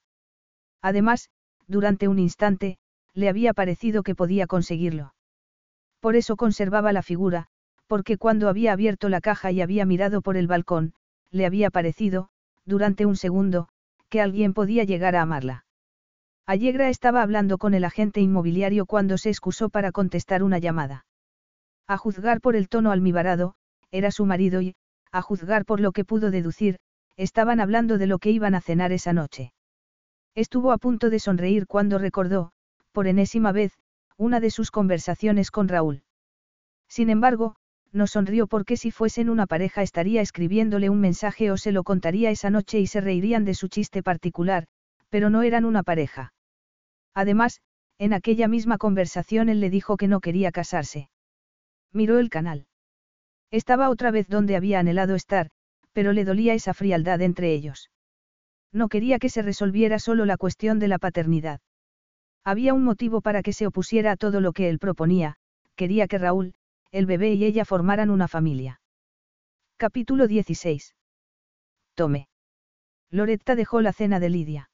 [0.83, 1.31] Además,
[1.67, 2.79] durante un instante,
[3.15, 5.15] le había parecido que podía conseguirlo.
[6.01, 7.47] Por eso conservaba la figura,
[7.87, 10.95] porque cuando había abierto la caja y había mirado por el balcón,
[11.31, 12.29] le había parecido,
[12.65, 13.69] durante un segundo,
[14.09, 15.65] que alguien podía llegar a amarla.
[16.51, 21.07] Allegra estaba hablando con el agente inmobiliario cuando se excusó para contestar una llamada.
[21.87, 23.55] A juzgar por el tono almibarado,
[23.93, 24.75] era su marido y,
[25.13, 26.81] a juzgar por lo que pudo deducir,
[27.17, 29.53] estaban hablando de lo que iban a cenar esa noche.
[30.35, 32.51] Estuvo a punto de sonreír cuando recordó,
[32.91, 33.79] por enésima vez,
[34.17, 36.03] una de sus conversaciones con Raúl.
[36.89, 37.55] Sin embargo,
[37.93, 42.33] no sonrió porque si fuesen una pareja estaría escribiéndole un mensaje o se lo contaría
[42.33, 44.67] esa noche y se reirían de su chiste particular,
[45.11, 46.33] pero no eran una pareja.
[47.15, 47.61] Además,
[47.99, 51.11] en aquella misma conversación él le dijo que no quería casarse.
[51.93, 52.67] Miró el canal.
[53.51, 55.51] Estaba otra vez donde había anhelado estar,
[55.93, 57.91] pero le dolía esa frialdad entre ellos.
[58.73, 61.61] No quería que se resolviera solo la cuestión de la paternidad.
[62.45, 65.37] Había un motivo para que se opusiera a todo lo que él proponía,
[65.75, 66.55] quería que Raúl,
[66.93, 68.81] el bebé y ella formaran una familia.
[69.77, 70.95] Capítulo 16.
[71.95, 72.29] Tome.
[73.11, 74.70] Loretta dejó la cena de Lidia.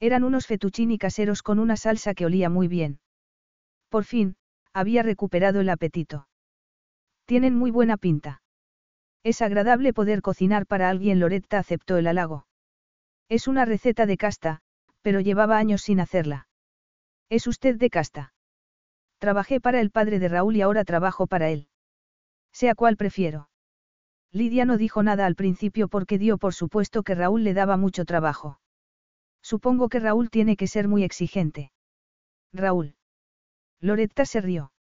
[0.00, 3.00] Eran unos fettuccini caseros con una salsa que olía muy bien.
[3.88, 4.36] Por fin,
[4.72, 6.28] había recuperado el apetito.
[7.24, 8.42] Tienen muy buena pinta.
[9.24, 11.20] Es agradable poder cocinar para alguien.
[11.20, 12.46] Loretta aceptó el halago.
[13.28, 14.60] Es una receta de casta,
[15.02, 16.48] pero llevaba años sin hacerla.
[17.28, 18.32] ¿Es usted de casta?
[19.18, 21.68] Trabajé para el padre de Raúl y ahora trabajo para él.
[22.52, 23.50] Sea cual prefiero.
[24.30, 28.04] Lidia no dijo nada al principio porque dio por supuesto que Raúl le daba mucho
[28.04, 28.60] trabajo.
[29.42, 31.72] Supongo que Raúl tiene que ser muy exigente.
[32.52, 32.96] Raúl.
[33.80, 34.72] Loretta se rió.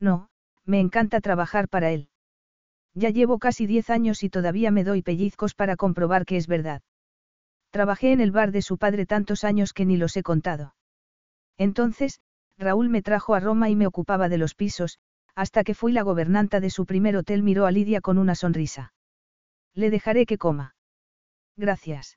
[0.00, 0.28] No,
[0.64, 2.08] me encanta trabajar para él.
[2.94, 6.82] Ya llevo casi diez años y todavía me doy pellizcos para comprobar que es verdad.
[7.70, 10.74] Trabajé en el bar de su padre tantos años que ni los he contado.
[11.58, 12.20] Entonces,
[12.56, 15.00] Raúl me trajo a Roma y me ocupaba de los pisos,
[15.34, 18.92] hasta que fui la gobernanta de su primer hotel miró a Lidia con una sonrisa.
[19.74, 20.76] Le dejaré que coma.
[21.56, 22.16] Gracias.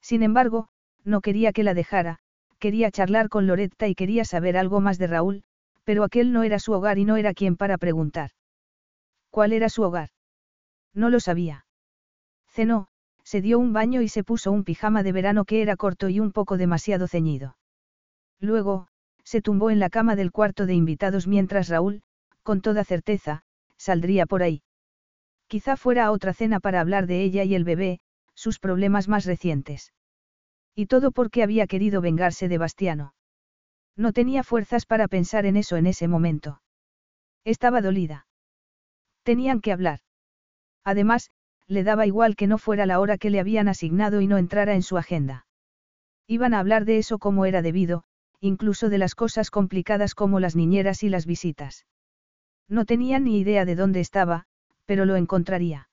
[0.00, 0.68] Sin embargo,
[1.04, 2.18] no quería que la dejara,
[2.58, 5.42] quería charlar con Loretta y quería saber algo más de Raúl,
[5.84, 8.30] pero aquel no era su hogar y no era quien para preguntar.
[9.30, 10.10] ¿Cuál era su hogar?
[10.94, 11.66] No lo sabía.
[12.48, 12.88] Cenó,
[13.22, 16.20] se dio un baño y se puso un pijama de verano que era corto y
[16.20, 17.56] un poco demasiado ceñido.
[18.40, 18.88] Luego,
[19.24, 22.02] se tumbó en la cama del cuarto de invitados mientras Raúl,
[22.42, 23.42] con toda certeza,
[23.76, 24.62] saldría por ahí.
[25.48, 28.00] Quizá fuera a otra cena para hablar de ella y el bebé,
[28.34, 29.92] sus problemas más recientes.
[30.74, 33.14] Y todo porque había querido vengarse de Bastiano.
[33.96, 36.60] No tenía fuerzas para pensar en eso en ese momento.
[37.44, 38.26] Estaba dolida.
[39.22, 40.00] Tenían que hablar.
[40.84, 41.30] Además,
[41.66, 44.74] le daba igual que no fuera la hora que le habían asignado y no entrara
[44.74, 45.46] en su agenda.
[46.26, 48.04] Iban a hablar de eso como era debido,
[48.40, 51.86] incluso de las cosas complicadas como las niñeras y las visitas.
[52.68, 54.46] No tenían ni idea de dónde estaba,
[54.86, 55.88] pero lo encontraría.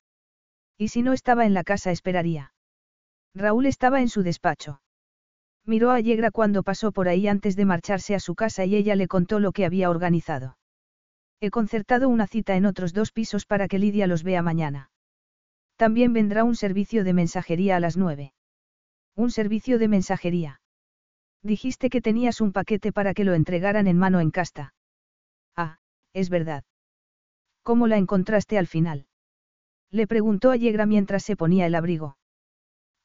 [0.77, 2.53] Y si no estaba en la casa esperaría.
[3.33, 4.81] Raúl estaba en su despacho.
[5.65, 8.95] Miró a Yegra cuando pasó por ahí antes de marcharse a su casa y ella
[8.95, 10.57] le contó lo que había organizado.
[11.39, 14.91] He concertado una cita en otros dos pisos para que Lidia los vea mañana.
[15.75, 18.33] También vendrá un servicio de mensajería a las nueve.
[19.15, 20.61] Un servicio de mensajería.
[21.43, 24.73] Dijiste que tenías un paquete para que lo entregaran en mano en casta.
[25.55, 25.79] Ah,
[26.13, 26.63] es verdad.
[27.63, 29.07] ¿Cómo la encontraste al final?
[29.89, 32.17] Le preguntó a Yegra mientras se ponía el abrigo.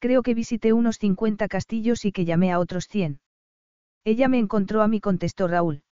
[0.06, 3.18] Creo que visité unos 50 castillos y que llamé a otros 100.
[4.04, 5.82] Ella me encontró a mí, contestó Raúl.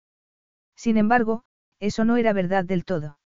[0.77, 1.43] Sin embargo,
[1.81, 3.19] eso no era verdad del todo.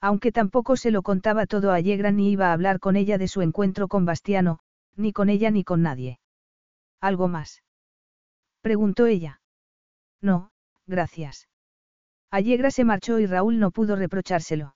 [0.00, 3.26] Aunque tampoco se lo contaba todo a Yegra ni iba a hablar con ella de
[3.26, 4.60] su encuentro con Bastiano,
[4.94, 6.20] ni con ella ni con nadie.
[7.00, 7.64] ¿Algo más?
[8.60, 9.40] Preguntó ella.
[10.20, 10.52] No,
[10.86, 11.48] gracias.
[12.30, 14.73] Allegra se marchó y Raúl no pudo reprochárselo.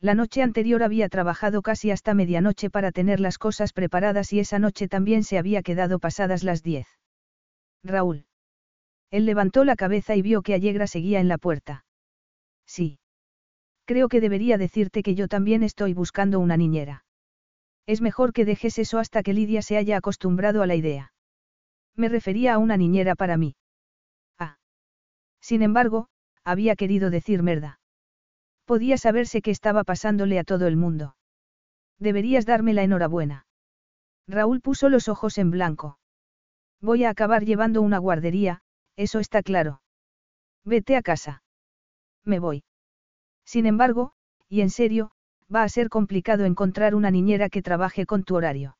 [0.00, 4.58] La noche anterior había trabajado casi hasta medianoche para tener las cosas preparadas y esa
[4.58, 6.86] noche también se había quedado pasadas las diez.
[7.82, 8.26] Raúl.
[9.10, 11.84] Él levantó la cabeza y vio que Allegra seguía en la puerta.
[12.66, 12.98] Sí.
[13.86, 17.04] Creo que debería decirte que yo también estoy buscando una niñera.
[17.86, 21.12] Es mejor que dejes eso hasta que Lidia se haya acostumbrado a la idea.
[21.94, 23.54] Me refería a una niñera para mí.
[24.38, 24.58] Ah.
[25.40, 26.08] Sin embargo,
[26.44, 27.78] había querido decir merda.
[28.66, 31.16] Podía saberse que estaba pasándole a todo el mundo.
[31.98, 33.46] Deberías darme la enhorabuena.
[34.28, 35.98] Raúl puso los ojos en blanco.
[36.82, 38.60] Voy a acabar llevando una guardería,
[38.96, 39.80] eso está claro.
[40.64, 41.42] Vete a casa.
[42.24, 42.64] Me voy.
[43.44, 44.12] Sin embargo,
[44.48, 45.12] y en serio,
[45.52, 48.76] va a ser complicado encontrar una niñera que trabaje con tu horario.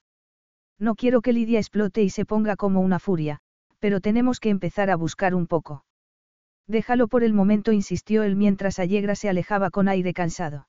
[0.78, 3.38] No quiero que Lidia explote y se ponga como una furia,
[3.78, 5.85] pero tenemos que empezar a buscar un poco.
[6.66, 10.68] Déjalo por el momento, insistió él mientras Allegra se alejaba con aire cansado.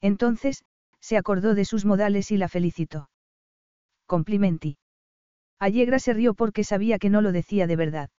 [0.00, 0.64] Entonces,
[1.00, 3.08] se acordó de sus modales y la felicitó.
[4.06, 4.78] Complimenti.
[5.58, 8.10] Allegra se rió porque sabía que no lo decía de verdad.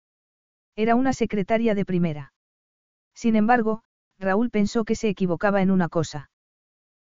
[0.76, 2.34] Era una secretaria de primera.
[3.14, 3.84] Sin embargo,
[4.20, 6.30] Raúl pensó que se equivocaba en una cosa.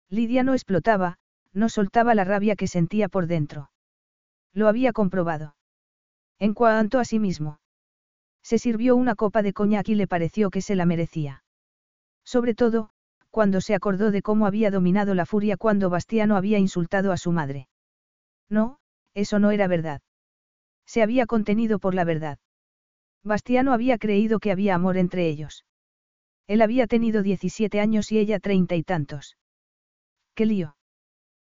[0.09, 1.17] Lidia no explotaba,
[1.53, 3.71] no soltaba la rabia que sentía por dentro.
[4.53, 5.55] Lo había comprobado.
[6.37, 7.59] En cuanto a sí mismo.
[8.45, 11.43] Se sirvió una copa de coñac y le pareció que se la merecía.
[12.23, 12.91] Sobre todo,
[13.31, 17.31] cuando se acordó de cómo había dominado la furia cuando Bastiano había insultado a su
[17.31, 17.69] madre.
[18.47, 18.77] No,
[19.15, 20.03] eso no era verdad.
[20.85, 22.37] Se había contenido por la verdad.
[23.23, 25.65] Bastiano había creído que había amor entre ellos.
[26.45, 29.37] Él había tenido 17 años y ella treinta y tantos.
[30.35, 30.77] ¿Qué lío?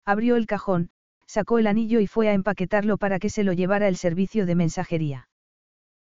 [0.05, 0.91] Abrió el cajón,
[1.27, 4.57] sacó el anillo y fue a empaquetarlo para que se lo llevara el servicio de
[4.57, 5.29] mensajería.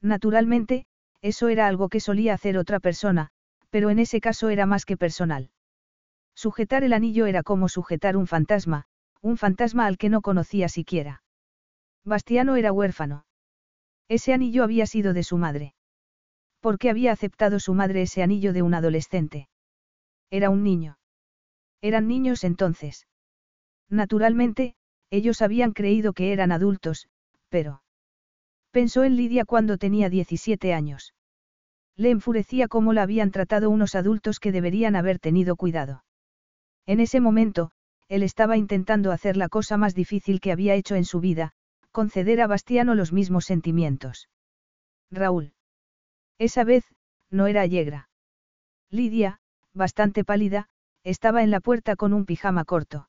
[0.03, 0.85] Naturalmente,
[1.21, 3.29] eso era algo que solía hacer otra persona,
[3.69, 5.49] pero en ese caso era más que personal.
[6.35, 8.83] Sujetar el anillo era como sujetar un fantasma,
[9.21, 11.23] un fantasma al que no conocía siquiera.
[12.03, 13.25] Bastiano era huérfano.
[14.09, 15.73] Ese anillo había sido de su madre.
[16.59, 19.47] ¿Por qué había aceptado su madre ese anillo de un adolescente?
[20.29, 20.97] Era un niño.
[21.81, 23.07] Eran niños entonces.
[23.89, 24.75] Naturalmente,
[25.09, 27.07] ellos habían creído que eran adultos,
[27.49, 27.82] pero...
[28.73, 31.13] Pensó en Lidia cuando tenía 17 años.
[31.95, 36.03] Le enfurecía cómo la habían tratado unos adultos que deberían haber tenido cuidado.
[36.87, 37.69] En ese momento,
[38.09, 41.51] él estaba intentando hacer la cosa más difícil que había hecho en su vida,
[41.91, 44.27] conceder a Bastiano los mismos sentimientos.
[45.11, 45.53] Raúl.
[46.39, 46.83] Esa vez,
[47.29, 48.09] no era Allegra.
[48.89, 49.39] Lidia,
[49.75, 50.67] bastante pálida,
[51.03, 53.07] estaba en la puerta con un pijama corto.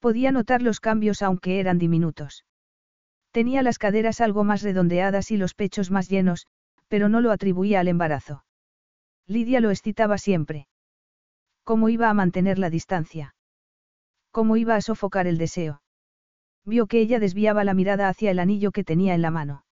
[0.00, 2.44] Podía notar los cambios aunque eran diminutos.
[3.36, 6.46] Tenía las caderas algo más redondeadas y los pechos más llenos,
[6.88, 8.46] pero no lo atribuía al embarazo.
[9.26, 10.68] Lidia lo excitaba siempre.
[11.62, 13.34] ¿Cómo iba a mantener la distancia?
[14.30, 15.82] ¿Cómo iba a sofocar el deseo?
[16.64, 19.66] Vio que ella desviaba la mirada hacia el anillo que tenía en la mano.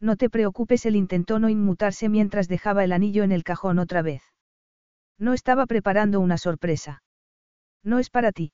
[0.00, 4.02] No te preocupes, él intentó no inmutarse mientras dejaba el anillo en el cajón otra
[4.02, 4.24] vez.
[5.16, 7.04] No estaba preparando una sorpresa.
[7.84, 8.52] No es para ti.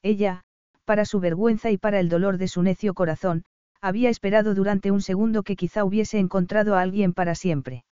[0.00, 0.44] Ella,
[0.88, 3.44] para su vergüenza y para el dolor de su necio corazón,
[3.82, 7.84] había esperado durante un segundo que quizá hubiese encontrado a alguien para siempre.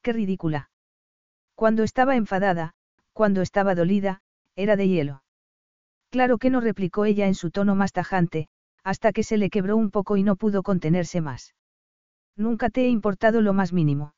[0.00, 0.70] Qué ridícula.
[1.54, 2.72] Cuando estaba enfadada,
[3.12, 4.22] cuando estaba dolida,
[4.56, 5.22] era de hielo.
[6.08, 8.48] Claro que no replicó ella en su tono más tajante,
[8.82, 11.54] hasta que se le quebró un poco y no pudo contenerse más.
[12.36, 14.14] Nunca te he importado lo más mínimo.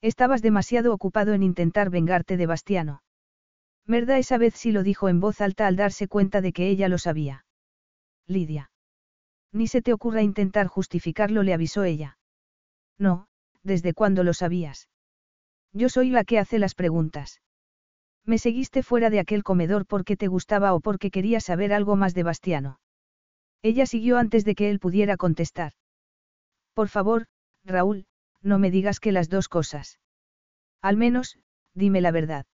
[0.00, 3.02] Estabas demasiado ocupado en intentar vengarte de Bastiano.
[3.86, 6.88] Merda esa vez sí lo dijo en voz alta al darse cuenta de que ella
[6.88, 7.44] lo sabía.
[8.26, 8.70] Lidia.
[9.52, 12.18] Ni se te ocurra intentar justificarlo, le avisó ella.
[12.98, 13.26] No,
[13.62, 14.88] ¿desde cuándo lo sabías?
[15.72, 17.40] Yo soy la que hace las preguntas.
[18.24, 22.14] Me seguiste fuera de aquel comedor porque te gustaba o porque querías saber algo más
[22.14, 22.78] de Bastiano.
[23.62, 25.72] Ella siguió antes de que él pudiera contestar.
[26.74, 27.26] Por favor,
[27.64, 28.06] Raúl,
[28.40, 29.98] no me digas que las dos cosas.
[30.80, 31.38] Al menos,
[31.74, 32.46] dime la verdad.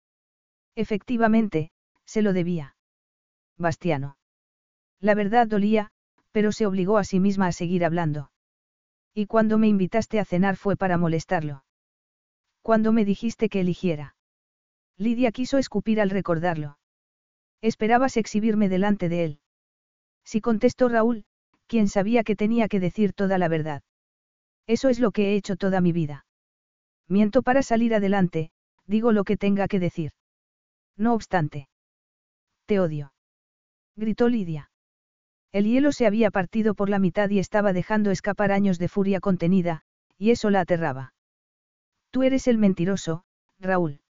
[0.77, 1.71] Efectivamente,
[2.05, 2.75] se lo debía.
[3.57, 4.15] Bastiano.
[4.99, 5.89] La verdad dolía,
[6.31, 8.29] pero se obligó a sí misma a seguir hablando.
[9.11, 11.65] Y cuando me invitaste a cenar fue para molestarlo.
[12.61, 14.15] Cuando me dijiste que eligiera.
[14.97, 16.77] Lidia quiso escupir al recordarlo.
[17.59, 19.39] Esperabas exhibirme delante de él.
[20.23, 21.25] Si contestó Raúl,
[21.65, 23.81] quien sabía que tenía que decir toda la verdad.
[24.67, 26.27] Eso es lo que he hecho toda mi vida.
[27.07, 28.51] Miento para salir adelante,
[28.85, 30.11] digo lo que tenga que decir.
[30.97, 31.69] No obstante.
[32.65, 33.13] Te odio.
[33.95, 34.71] Gritó Lidia.
[35.51, 39.19] El hielo se había partido por la mitad y estaba dejando escapar años de furia
[39.19, 39.83] contenida,
[40.17, 41.13] y eso la aterraba.
[42.11, 43.23] Tú eres el mentiroso,
[43.59, 44.01] Raúl.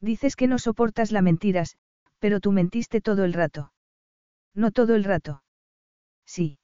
[0.00, 1.76] Dices que no soportas las mentiras,
[2.18, 3.72] pero tú mentiste todo el rato.
[4.54, 5.42] No todo el rato.
[6.26, 6.58] Sí.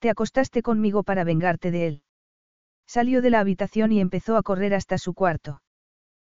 [0.00, 2.02] Te acostaste conmigo para vengarte de él.
[2.86, 5.60] Salió de la habitación y empezó a correr hasta su cuarto.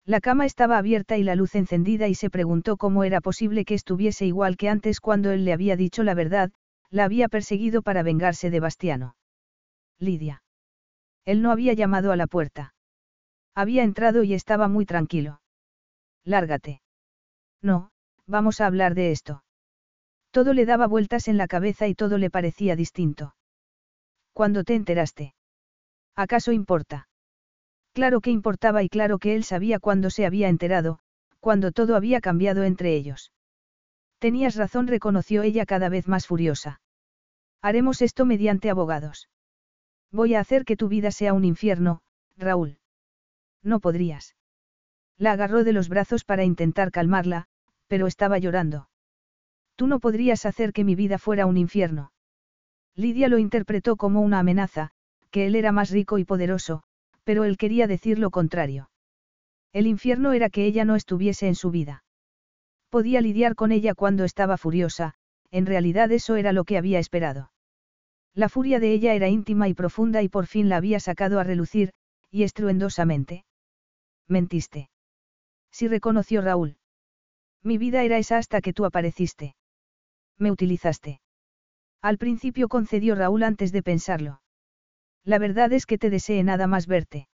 [0.07, 3.75] La cama estaba abierta y la luz encendida y se preguntó cómo era posible que
[3.75, 6.53] estuviese igual que antes cuando él le había dicho la verdad,
[6.91, 9.17] la había perseguido para vengarse de Bastiano.
[9.99, 10.45] Lidia.
[11.25, 12.73] Él no había llamado a la puerta.
[13.53, 15.41] Había entrado y estaba muy tranquilo.
[16.25, 16.83] Lárgate.
[17.61, 17.91] No,
[18.29, 19.43] vamos a hablar de esto.
[20.31, 23.35] Todo le daba vueltas en la cabeza y todo le parecía distinto.
[24.33, 25.35] ¿Cuándo te enteraste?
[26.15, 27.09] ¿Acaso importa?
[27.97, 30.99] Claro que importaba y claro que él sabía cuándo se había enterado,
[31.41, 33.33] cuando todo había cambiado entre ellos.
[34.19, 36.83] Tenías razón, reconoció ella cada vez más furiosa.
[37.63, 39.31] Haremos esto mediante abogados.
[40.13, 42.03] Voy a hacer que tu vida sea un infierno,
[42.37, 42.77] Raúl.
[43.63, 44.37] No podrías.
[45.17, 47.47] La agarró de los brazos para intentar calmarla,
[47.87, 48.91] pero estaba llorando.
[49.75, 52.13] Tú no podrías hacer que mi vida fuera un infierno.
[52.95, 54.91] Lidia lo interpretó como una amenaza,
[55.31, 56.83] que él era más rico y poderoso,
[57.27, 58.89] pero él quería decir lo contrario.
[59.73, 62.05] El infierno era que ella no estuviese en su vida.
[62.89, 65.15] Podía lidiar con ella cuando estaba furiosa,
[65.51, 67.51] en realidad eso era lo que había esperado.
[68.33, 71.45] La furia de ella era íntima y profunda y por fin la había sacado a
[71.45, 71.93] relucir,
[72.31, 73.45] y estruendosamente.
[74.29, 74.89] Mentiste.
[75.73, 76.77] Sí reconoció Raúl.
[77.65, 79.57] Mi vida era esa hasta que tú apareciste.
[80.39, 81.21] Me utilizaste.
[82.01, 84.43] Al principio concedió Raúl antes de pensarlo.
[85.27, 87.29] La verdad es que te desee nada más verte.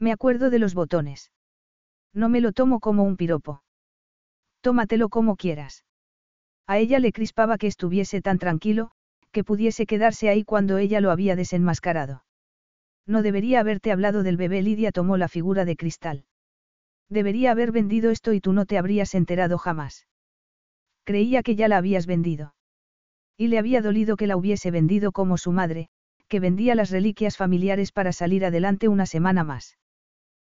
[0.00, 1.30] Me acuerdo de los botones.
[2.12, 3.62] No me lo tomo como un piropo.
[4.60, 5.84] Tómatelo como quieras.
[6.66, 8.90] A ella le crispaba que estuviese tan tranquilo,
[9.30, 12.24] que pudiese quedarse ahí cuando ella lo había desenmascarado.
[13.06, 14.62] No debería haberte hablado del bebé.
[14.62, 16.24] Lidia tomó la figura de cristal.
[17.08, 20.08] Debería haber vendido esto y tú no te habrías enterado jamás.
[21.04, 22.56] Creía que ya la habías vendido.
[23.36, 25.90] Y le había dolido que la hubiese vendido como su madre,
[26.34, 29.78] que vendía las reliquias familiares para salir adelante una semana más.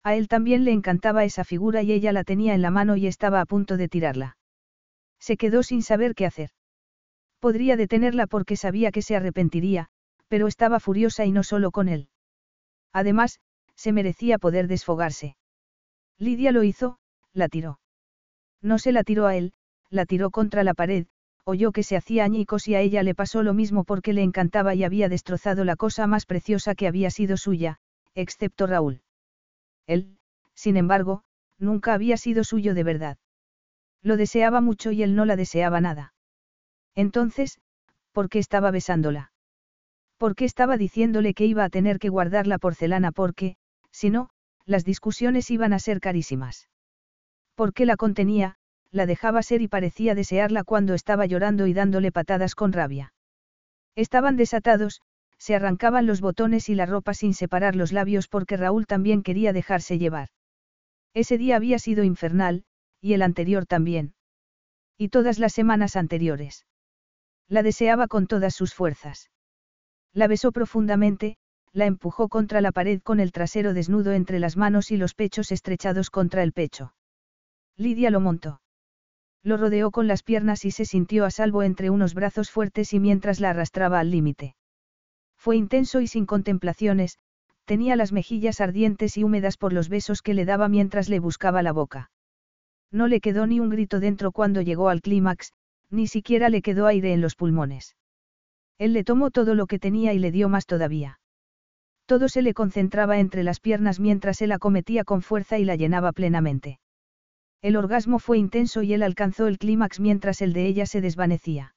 [0.03, 3.07] A él también le encantaba esa figura y ella la tenía en la mano y
[3.07, 4.37] estaba a punto de tirarla.
[5.21, 6.51] Se quedó sin saber qué hacer.
[7.39, 9.87] Podría detenerla porque sabía que se arrepentiría,
[10.27, 12.09] pero estaba furiosa y no solo con él.
[12.93, 13.39] Además,
[13.77, 15.37] se merecía poder desfogarse.
[16.19, 16.99] Lidia lo hizo,
[17.33, 17.79] la tiró.
[18.61, 19.53] No se la tiró a él,
[19.91, 21.07] la tiró contra la pared,
[21.49, 24.75] oyó que se hacía añicos y a ella le pasó lo mismo porque le encantaba
[24.75, 27.79] y había destrozado la cosa más preciosa que había sido suya,
[28.15, 29.01] excepto Raúl.
[29.87, 30.19] Él,
[30.55, 31.23] sin embargo,
[31.59, 33.17] nunca había sido suyo de verdad.
[34.03, 36.13] Lo deseaba mucho y él no la deseaba nada.
[36.95, 37.59] Entonces,
[38.13, 39.33] ¿por qué estaba besándola?
[40.19, 43.57] ¿Por qué estaba diciéndole que iba a tener que guardar la porcelana porque,
[43.91, 44.29] si no,
[44.67, 46.69] las discusiones iban a ser carísimas?
[47.55, 48.58] ¿Por qué la contenía,
[48.91, 53.13] la dejaba ser y parecía desearla cuando estaba llorando y dándole patadas con rabia.
[53.95, 55.03] Estaban desatados,
[55.39, 59.53] se arrancaban los botones y la ropa sin separar los labios porque Raúl también quería
[59.53, 60.29] dejarse llevar.
[61.15, 62.65] Ese día había sido infernal,
[63.01, 64.15] y el anterior también.
[64.97, 66.67] Y todas las semanas anteriores.
[67.49, 69.31] La deseaba con todas sus fuerzas.
[70.13, 71.37] La besó profundamente,
[71.73, 75.53] la empujó contra la pared con el trasero desnudo entre las manos y los pechos
[75.53, 76.95] estrechados contra el pecho.
[77.77, 78.61] Lidia lo montó.
[79.43, 83.01] Lo rodeó con las piernas y se sintió a salvo entre unos brazos fuertes y
[83.01, 84.55] mientras la arrastraba al límite.
[85.37, 87.19] Fue intenso y sin contemplaciones,
[87.65, 91.63] tenía las mejillas ardientes y húmedas por los besos que le daba mientras le buscaba
[91.63, 92.11] la boca.
[92.91, 95.53] No le quedó ni un grito dentro cuando llegó al clímax,
[95.91, 97.95] ni siquiera le quedó aire en los pulmones.
[98.79, 101.21] Él le tomó todo lo que tenía y le dio más todavía.
[102.07, 106.13] Todo se le concentraba entre las piernas mientras él acometía con fuerza y la llenaba
[106.13, 106.79] plenamente.
[107.61, 111.75] El orgasmo fue intenso y él alcanzó el clímax mientras el de ella se desvanecía.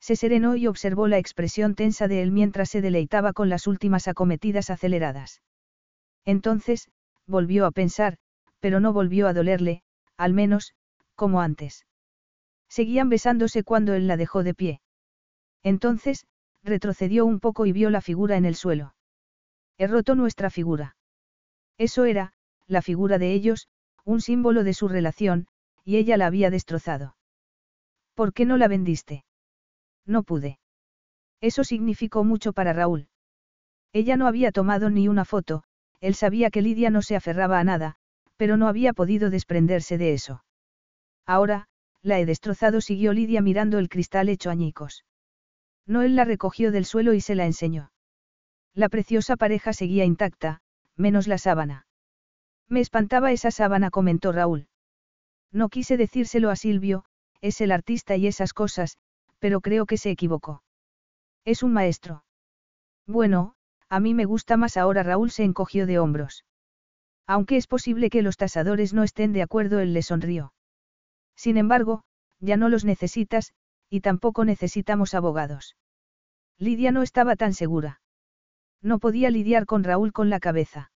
[0.00, 4.08] Se serenó y observó la expresión tensa de él mientras se deleitaba con las últimas
[4.08, 5.42] acometidas aceleradas.
[6.24, 6.88] Entonces,
[7.26, 8.18] volvió a pensar,
[8.60, 9.82] pero no volvió a dolerle,
[10.16, 10.74] al menos,
[11.14, 11.86] como antes.
[12.68, 14.80] Seguían besándose cuando él la dejó de pie.
[15.62, 16.26] Entonces,
[16.62, 18.94] retrocedió un poco y vio la figura en el suelo.
[19.78, 20.96] He roto nuestra figura.
[21.76, 22.32] Eso era,
[22.66, 23.68] la figura de ellos,
[24.04, 25.46] un símbolo de su relación,
[25.84, 27.16] y ella la había destrozado.
[28.14, 29.24] ¿Por qué no la vendiste?
[30.06, 30.58] No pude.
[31.40, 33.08] Eso significó mucho para Raúl.
[33.92, 35.64] Ella no había tomado ni una foto,
[36.00, 37.96] él sabía que Lidia no se aferraba a nada,
[38.36, 40.44] pero no había podido desprenderse de eso.
[41.26, 41.68] Ahora,
[42.02, 45.04] la he destrozado, siguió Lidia mirando el cristal hecho añicos.
[45.86, 47.92] Noel la recogió del suelo y se la enseñó.
[48.74, 50.60] La preciosa pareja seguía intacta,
[50.96, 51.86] menos la sábana.
[52.72, 54.66] Me espantaba esa sábana, comentó Raúl.
[55.52, 57.04] No quise decírselo a Silvio,
[57.42, 58.96] es el artista y esas cosas,
[59.40, 60.62] pero creo que se equivocó.
[61.44, 62.24] Es un maestro.
[63.06, 63.56] Bueno,
[63.90, 66.46] a mí me gusta más ahora Raúl se encogió de hombros.
[67.26, 70.54] Aunque es posible que los tasadores no estén de acuerdo, él le sonrió.
[71.36, 72.04] Sin embargo,
[72.40, 73.52] ya no los necesitas,
[73.90, 75.76] y tampoco necesitamos abogados.
[76.56, 78.00] Lidia no estaba tan segura.
[78.80, 80.91] No podía lidiar con Raúl con la cabeza.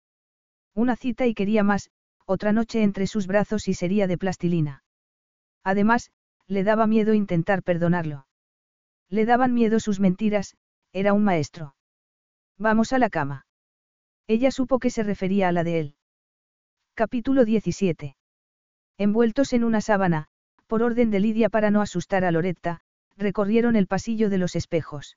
[0.74, 1.90] Una cita y quería más,
[2.26, 4.82] otra noche entre sus brazos y sería de plastilina.
[5.62, 6.10] Además,
[6.46, 8.26] le daba miedo intentar perdonarlo.
[9.08, 10.56] Le daban miedo sus mentiras,
[10.92, 11.76] era un maestro.
[12.58, 13.46] Vamos a la cama.
[14.26, 15.96] Ella supo que se refería a la de él.
[16.94, 18.16] Capítulo 17.
[18.98, 20.28] Envueltos en una sábana,
[20.66, 22.80] por orden de Lidia para no asustar a Loretta,
[23.16, 25.16] recorrieron el pasillo de los espejos.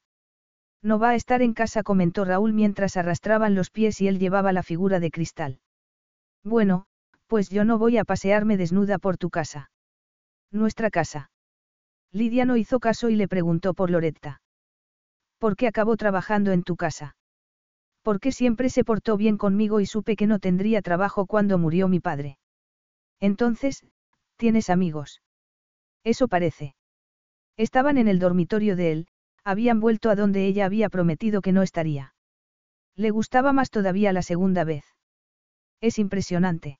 [0.83, 4.53] No va a estar en casa, comentó Raúl mientras arrastraban los pies y él llevaba
[4.53, 5.59] la figura de cristal.
[6.43, 6.85] Bueno,
[7.27, 9.69] pues yo no voy a pasearme desnuda por tu casa.
[10.51, 11.29] Nuestra casa.
[12.11, 14.41] Lidia no hizo caso y le preguntó por Loretta.
[15.39, 17.15] ¿Por qué acabó trabajando en tu casa?
[18.01, 21.99] Porque siempre se portó bien conmigo y supe que no tendría trabajo cuando murió mi
[21.99, 22.37] padre.
[23.19, 23.85] Entonces,
[24.37, 25.21] ¿tienes amigos?
[26.03, 26.75] Eso parece.
[27.57, 29.07] Estaban en el dormitorio de él,
[29.47, 32.13] habían vuelto a donde ella había prometido que no estaría.
[32.97, 34.83] Le gustaba más todavía la segunda vez.
[35.79, 36.79] Es impresionante.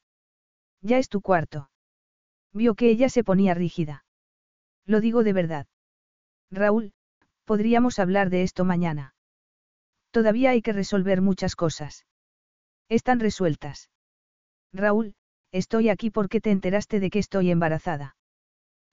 [0.82, 1.70] Ya es tu cuarto.
[2.52, 4.04] Vio que ella se ponía rígida.
[4.86, 5.68] Lo digo de verdad.
[6.52, 6.92] Raúl,
[7.46, 9.16] podríamos hablar de esto mañana.
[10.12, 12.06] Todavía hay que resolver muchas cosas.
[12.90, 13.90] Están resueltas.
[14.74, 15.16] Raúl,
[15.54, 18.18] estoy aquí porque te enteraste de que estoy embarazada.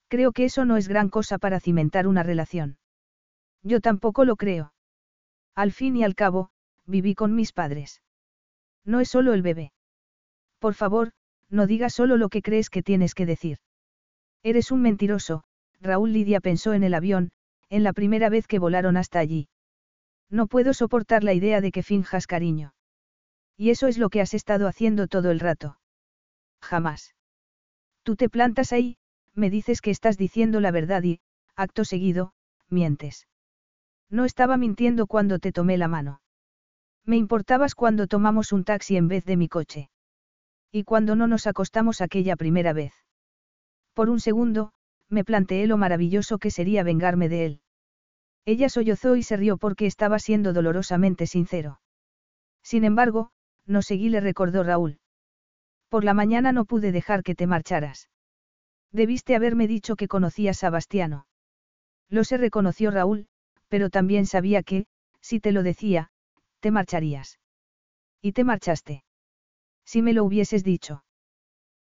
[0.07, 2.79] Creo que eso no es gran cosa para cimentar una relación.
[3.65, 4.73] Yo tampoco lo creo.
[5.55, 6.51] Al fin y al cabo,
[6.87, 8.03] viví con mis padres.
[8.85, 9.73] No es solo el bebé.
[10.59, 11.13] Por favor,
[11.49, 13.59] no digas solo lo que crees que tienes que decir.
[14.43, 15.45] Eres un mentiroso,
[15.81, 17.33] Raúl Lidia pensó en el avión,
[17.71, 19.49] en la primera vez que volaron hasta allí.
[20.31, 22.75] No puedo soportar la idea de que finjas cariño.
[23.57, 25.79] Y eso es lo que has estado haciendo todo el rato.
[26.61, 27.15] Jamás.
[28.03, 28.99] Tú te plantas ahí,
[29.35, 31.21] me dices que estás diciendo la verdad y,
[31.57, 32.35] acto seguido,
[32.69, 33.27] mientes.
[34.15, 36.21] No estaba mintiendo cuando te tomé la mano.
[37.05, 39.91] Me importabas cuando tomamos un taxi en vez de mi coche.
[40.71, 42.93] Y cuando no nos acostamos aquella primera vez.
[43.93, 44.71] Por un segundo,
[45.09, 47.61] me planteé lo maravilloso que sería vengarme de él.
[48.45, 51.81] Ella sollozó y se rió porque estaba siendo dolorosamente sincero.
[52.63, 53.33] Sin embargo,
[53.67, 55.01] no seguí, le recordó Raúl.
[55.89, 58.11] Por la mañana no pude dejar que te marcharas.
[58.93, 61.27] Debiste haberme dicho que conocías a Bastiano.
[62.09, 63.27] Lo se reconoció Raúl,
[63.75, 64.87] pero también sabía que,
[65.21, 66.13] si te lo decía,
[66.61, 67.41] te marcharías.
[68.23, 69.03] Y te marchaste.
[69.85, 71.03] Si me lo hubieses dicho.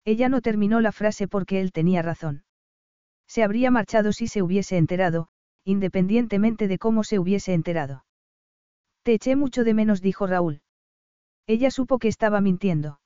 [0.03, 2.45] Ella no terminó la frase porque él tenía razón.
[3.29, 5.29] Se habría marchado si se hubiese enterado,
[5.65, 8.07] independientemente de cómo se hubiese enterado.
[9.03, 10.63] Te eché mucho de menos, dijo Raúl.
[11.47, 13.01] Ella supo que estaba mintiendo.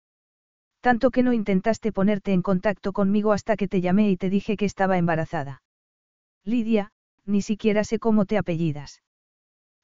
[0.80, 4.56] Tanto que no intentaste ponerte en contacto conmigo hasta que te llamé y te dije
[4.56, 5.64] que estaba embarazada.
[6.44, 6.92] Lidia,
[7.26, 9.02] ni siquiera sé cómo te apellidas.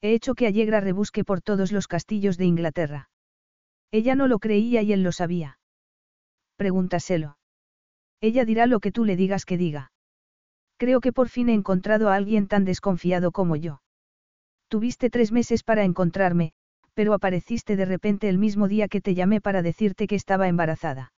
[0.00, 3.08] He hecho que Allegra rebusque por todos los castillos de Inglaterra.
[3.90, 5.58] Ella no lo creía y él lo sabía.
[6.56, 7.36] Pregúntaselo.
[8.20, 9.92] Ella dirá lo que tú le digas que diga.
[10.76, 13.82] Creo que por fin he encontrado a alguien tan desconfiado como yo.
[14.68, 16.52] Tuviste tres meses para encontrarme,
[16.94, 21.12] pero apareciste de repente el mismo día que te llamé para decirte que estaba embarazada.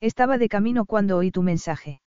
[0.00, 2.00] Estaba de camino cuando oí tu mensaje.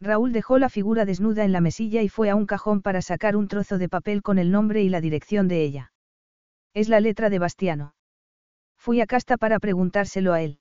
[0.00, 3.36] Raúl dejó la figura desnuda en la mesilla y fue a un cajón para sacar
[3.36, 5.92] un trozo de papel con el nombre y la dirección de ella.
[6.74, 7.94] Es la letra de Bastiano.
[8.76, 10.60] Fui a Casta para preguntárselo a él.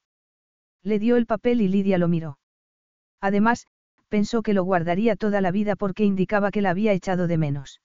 [0.81, 2.39] Le dio el papel y Lidia lo miró.
[3.19, 3.67] Además,
[4.07, 7.81] pensó que lo guardaría toda la vida porque indicaba que la había echado de menos.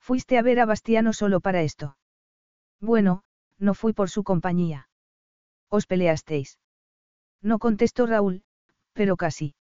[0.00, 1.96] Fuiste a ver a Bastiano solo para esto.
[2.80, 3.22] Bueno,
[3.58, 4.88] no fui por su compañía.
[5.68, 6.58] ¿Os peleasteis?
[7.42, 8.42] No contestó Raúl,
[8.92, 9.54] pero casi.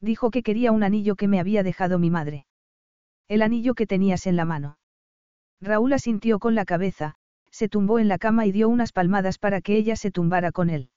[0.00, 2.46] Dijo que quería un anillo que me había dejado mi madre.
[3.28, 4.78] El anillo que tenías en la mano.
[5.60, 7.14] Raúl asintió con la cabeza,
[7.50, 10.68] se tumbó en la cama y dio unas palmadas para que ella se tumbara con
[10.68, 10.90] él.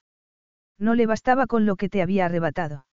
[0.78, 2.86] No le bastaba con lo que te había arrebatado.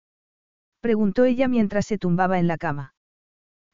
[0.80, 2.94] Preguntó ella mientras se tumbaba en la cama.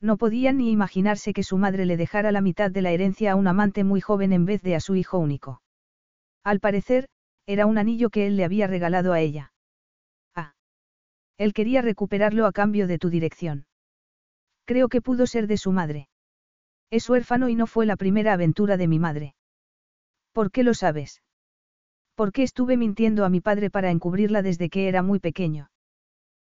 [0.01, 3.37] No podía ni imaginarse que su madre le dejara la mitad de la herencia a
[3.37, 5.63] un amante muy joven en vez de a su hijo único.
[6.43, 7.09] Al parecer,
[7.47, 9.52] era un anillo que él le había regalado a ella.
[11.45, 13.67] Él quería recuperarlo a cambio de tu dirección.
[14.65, 16.09] Creo que pudo ser de su madre.
[16.89, 19.35] Es huérfano y no fue la primera aventura de mi madre.
[20.31, 21.21] ¿Por qué lo sabes?
[22.15, 25.69] Porque estuve mintiendo a mi padre para encubrirla desde que era muy pequeño.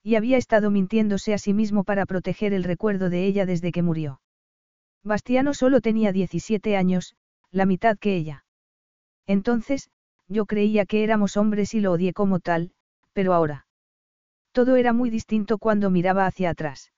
[0.02, 3.80] Y había estado mintiéndose a sí mismo para proteger el recuerdo de ella desde que
[3.80, 4.20] murió.
[5.02, 7.14] Bastiano solo tenía 17 años,
[7.50, 8.44] la mitad que ella.
[9.26, 9.88] Entonces,
[10.28, 12.72] yo creía que éramos hombres y lo odié como tal,
[13.14, 13.64] pero ahora.
[14.52, 16.92] Todo era muy distinto cuando miraba hacia atrás.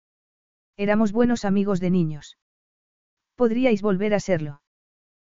[0.76, 2.36] Éramos buenos amigos de niños.
[3.36, 4.60] Podríais volver a serlo.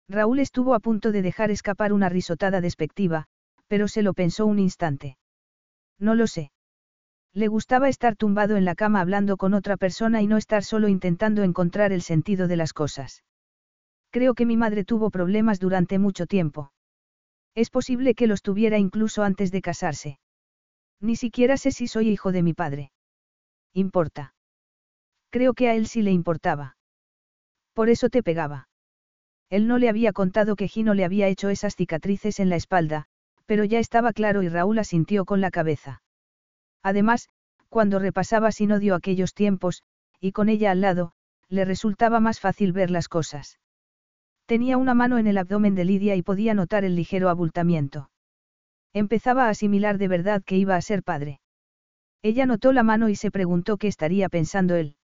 [0.08, 3.26] Raúl estuvo a punto de dejar escapar una risotada despectiva,
[3.68, 5.16] pero se lo pensó un instante.
[5.98, 6.50] No lo sé.
[7.34, 10.88] Le gustaba estar tumbado en la cama hablando con otra persona y no estar solo
[10.88, 13.22] intentando encontrar el sentido de las cosas.
[14.10, 16.72] Creo que mi madre tuvo problemas durante mucho tiempo.
[17.54, 20.18] Es posible que los tuviera incluso antes de casarse.
[21.00, 22.90] Ni siquiera sé si soy hijo de mi padre.
[23.72, 24.34] Importa.
[25.30, 26.76] Creo que a él sí le importaba.
[27.72, 28.68] Por eso te pegaba.
[29.50, 33.06] Él no le había contado que Gino le había hecho esas cicatrices en la espalda,
[33.46, 36.02] pero ya estaba claro y Raúl asintió con la cabeza.
[36.82, 37.28] Además,
[37.68, 39.82] cuando repasaba sin odio aquellos tiempos,
[40.20, 41.12] y con ella al lado,
[41.48, 43.58] le resultaba más fácil ver las cosas.
[44.46, 48.10] Tenía una mano en el abdomen de Lidia y podía notar el ligero abultamiento.
[48.98, 51.38] Empezaba a asimilar de verdad que iba a ser padre.
[52.20, 54.96] Ella notó la mano y se preguntó qué estaría pensando él.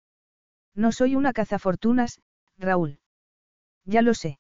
[0.74, 2.20] No soy una cazafortunas,
[2.58, 2.98] Raúl.
[3.86, 4.40] Ya lo sé.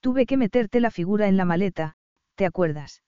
[0.00, 1.96] Tuve que meterte la figura en la maleta,
[2.34, 3.02] ¿te acuerdas?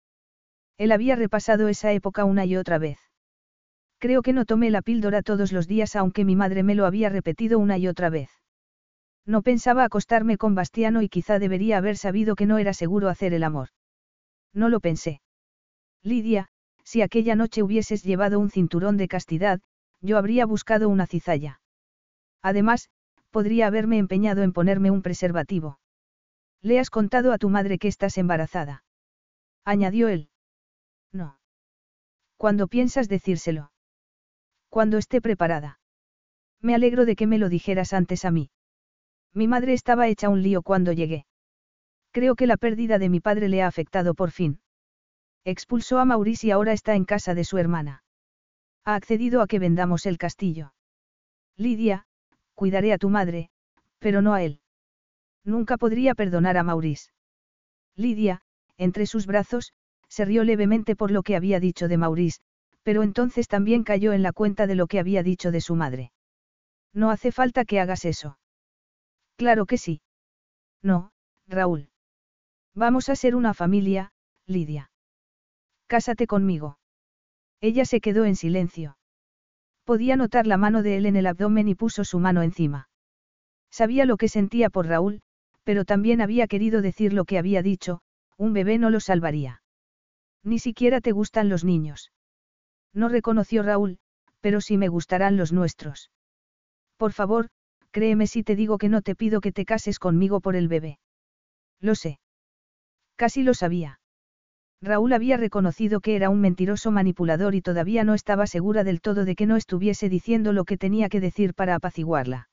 [0.78, 2.98] Él había repasado esa época una y otra vez.
[3.98, 7.10] Creo que no tomé la píldora todos los días aunque mi madre me lo había
[7.10, 8.30] repetido una y otra vez.
[9.26, 13.34] No pensaba acostarme con Bastiano y quizá debería haber sabido que no era seguro hacer
[13.34, 13.68] el amor.
[14.54, 15.20] No lo pensé.
[16.02, 16.48] Lidia,
[16.84, 19.60] si aquella noche hubieses llevado un cinturón de castidad,
[20.00, 21.60] yo habría buscado una cizalla.
[22.42, 22.88] Además,
[23.30, 25.78] podría haberme empeñado en ponerme un preservativo.
[26.62, 28.84] ¿Le has contado a tu madre que estás embarazada?
[29.64, 30.30] Añadió él.
[31.12, 31.38] No.
[32.36, 33.72] ¿Cuándo piensas decírselo?
[34.68, 35.80] Cuando esté preparada.
[36.60, 38.50] Me alegro de que me lo dijeras antes a mí.
[39.32, 41.26] Mi madre estaba hecha un lío cuando llegué.
[42.12, 44.60] Creo que la pérdida de mi padre le ha afectado por fin.
[45.44, 48.02] Expulsó a Maurice y ahora está en casa de su hermana.
[48.84, 50.74] Ha accedido a que vendamos el castillo.
[51.56, 52.06] Lidia,
[52.54, 53.50] cuidaré a tu madre,
[53.98, 54.60] pero no a él.
[55.44, 57.10] Nunca podría perdonar a Maurice.
[57.96, 58.42] Lidia,
[58.76, 59.72] entre sus brazos,
[60.08, 62.40] se rió levemente por lo que había dicho de Maurice,
[62.82, 66.12] pero entonces también cayó en la cuenta de lo que había dicho de su madre.
[66.92, 68.38] No hace falta que hagas eso.
[69.36, 70.02] Claro que sí.
[70.82, 71.12] No,
[71.46, 71.90] Raúl.
[72.74, 74.12] Vamos a ser una familia,
[74.46, 74.89] Lidia.
[75.90, 76.78] Cásate conmigo.
[77.60, 78.96] Ella se quedó en silencio.
[79.82, 82.88] Podía notar la mano de él en el abdomen y puso su mano encima.
[83.72, 85.20] Sabía lo que sentía por Raúl,
[85.64, 88.02] pero también había querido decir lo que había dicho,
[88.36, 89.62] un bebé no lo salvaría.
[90.44, 92.12] Ni siquiera te gustan los niños.
[92.94, 93.98] No reconoció Raúl,
[94.40, 96.12] pero sí me gustarán los nuestros.
[96.98, 97.48] Por favor,
[97.90, 101.00] créeme si te digo que no te pido que te cases conmigo por el bebé.
[101.80, 102.20] Lo sé.
[103.16, 103.99] Casi lo sabía.
[104.82, 109.24] Raúl había reconocido que era un mentiroso manipulador y todavía no estaba segura del todo
[109.24, 112.48] de que no estuviese diciendo lo que tenía que decir para apaciguarla.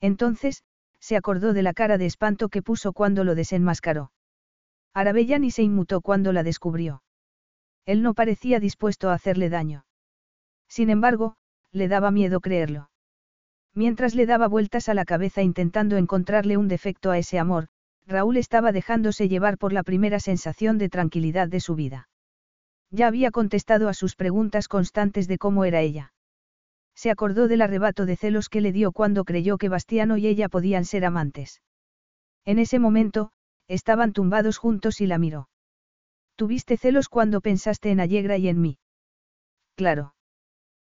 [0.00, 0.62] Entonces,
[1.00, 4.12] se acordó de la cara de espanto que puso cuando lo desenmascaró.
[4.94, 7.02] Arabellani se inmutó cuando la descubrió.
[7.84, 9.84] Él no parecía dispuesto a hacerle daño.
[10.68, 11.34] Sin embargo,
[11.72, 12.90] le daba miedo creerlo.
[13.74, 17.68] Mientras le daba vueltas a la cabeza intentando encontrarle un defecto a ese amor,
[18.06, 22.08] Raúl estaba dejándose llevar por la primera sensación de tranquilidad de su vida.
[22.90, 26.12] Ya había contestado a sus preguntas constantes de cómo era ella.
[26.94, 30.48] Se acordó del arrebato de celos que le dio cuando creyó que Bastiano y ella
[30.48, 31.62] podían ser amantes.
[32.44, 33.30] En ese momento,
[33.68, 35.48] estaban tumbados juntos y la miró.
[36.36, 38.78] Tuviste celos cuando pensaste en Allegra y en mí.
[39.76, 40.14] Claro.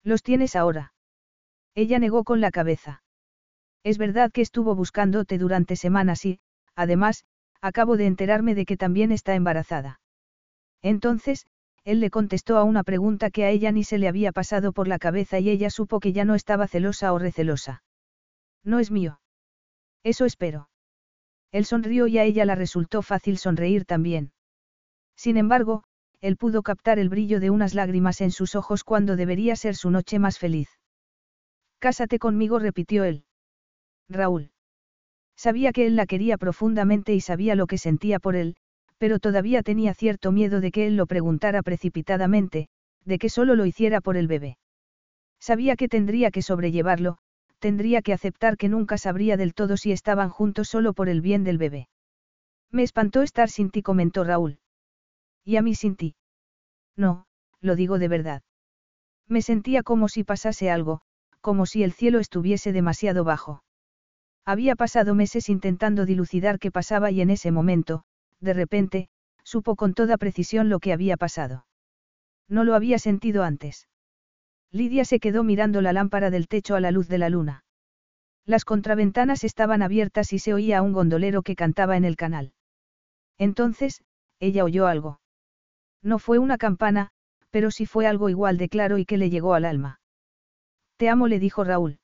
[0.02, 0.92] Los tienes ahora.
[1.74, 3.02] Ella negó con la cabeza.
[3.82, 6.40] Es verdad que estuvo buscándote durante semanas y,
[6.76, 7.24] además,
[7.60, 10.00] acabo de enterarme de que también está embarazada.
[10.82, 11.46] Entonces,
[11.84, 14.88] él le contestó a una pregunta que a ella ni se le había pasado por
[14.88, 17.82] la cabeza y ella supo que ya no estaba celosa o recelosa.
[18.64, 19.20] No es mío.
[20.02, 20.68] Eso espero.
[21.52, 24.32] Él sonrió y a ella la resultó fácil sonreír también.
[25.16, 25.84] Sin embargo,
[26.20, 29.90] él pudo captar el brillo de unas lágrimas en sus ojos cuando debería ser su
[29.90, 30.68] noche más feliz.
[31.78, 33.24] Cásate conmigo, repitió él.
[34.08, 34.50] Raúl.
[35.36, 38.56] Sabía que él la quería profundamente y sabía lo que sentía por él,
[38.98, 42.68] pero todavía tenía cierto miedo de que él lo preguntara precipitadamente,
[43.04, 44.58] de que solo lo hiciera por el bebé.
[45.38, 47.18] Sabía que tendría que sobrellevarlo,
[47.58, 51.44] tendría que aceptar que nunca sabría del todo si estaban juntos solo por el bien
[51.44, 51.88] del bebé.
[52.70, 54.58] Me espantó estar sin ti, comentó Raúl.
[55.44, 56.16] ¿Y a mí sin ti?
[56.96, 57.26] No,
[57.60, 58.42] lo digo de verdad.
[59.28, 61.02] Me sentía como si pasase algo,
[61.40, 63.62] como si el cielo estuviese demasiado bajo.
[64.46, 68.04] Había pasado meses intentando dilucidar qué pasaba y en ese momento,
[68.40, 69.08] de repente,
[69.42, 71.66] supo con toda precisión lo que había pasado.
[72.48, 73.88] No lo había sentido antes.
[74.70, 77.64] Lidia se quedó mirando la lámpara del techo a la luz de la luna.
[78.44, 82.52] Las contraventanas estaban abiertas y se oía a un gondolero que cantaba en el canal.
[83.38, 84.04] Entonces,
[84.38, 85.20] ella oyó algo.
[86.02, 87.10] No fue una campana,
[87.50, 90.00] pero sí fue algo igual de claro y que le llegó al alma.
[90.98, 91.98] Te amo, le dijo Raúl.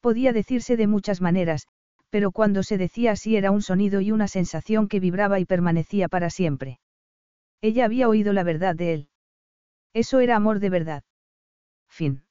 [0.00, 1.66] Podía decirse de muchas maneras,
[2.10, 6.08] pero cuando se decía así era un sonido y una sensación que vibraba y permanecía
[6.08, 6.78] para siempre.
[7.60, 9.08] Ella había oído la verdad de él.
[9.94, 11.02] Eso era amor de verdad.
[11.88, 12.22] Fin.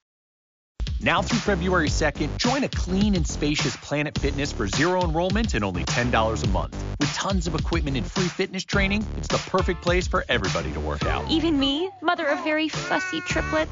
[1.02, 5.64] Now through February 2nd, join a clean and spacious Planet Fitness for zero enrollment and
[5.64, 6.76] only $10 a month.
[7.00, 10.80] With tons of equipment and free fitness training, it's the perfect place for everybody to
[10.80, 11.30] work out.
[11.30, 13.72] Even me, mother of very fussy triplets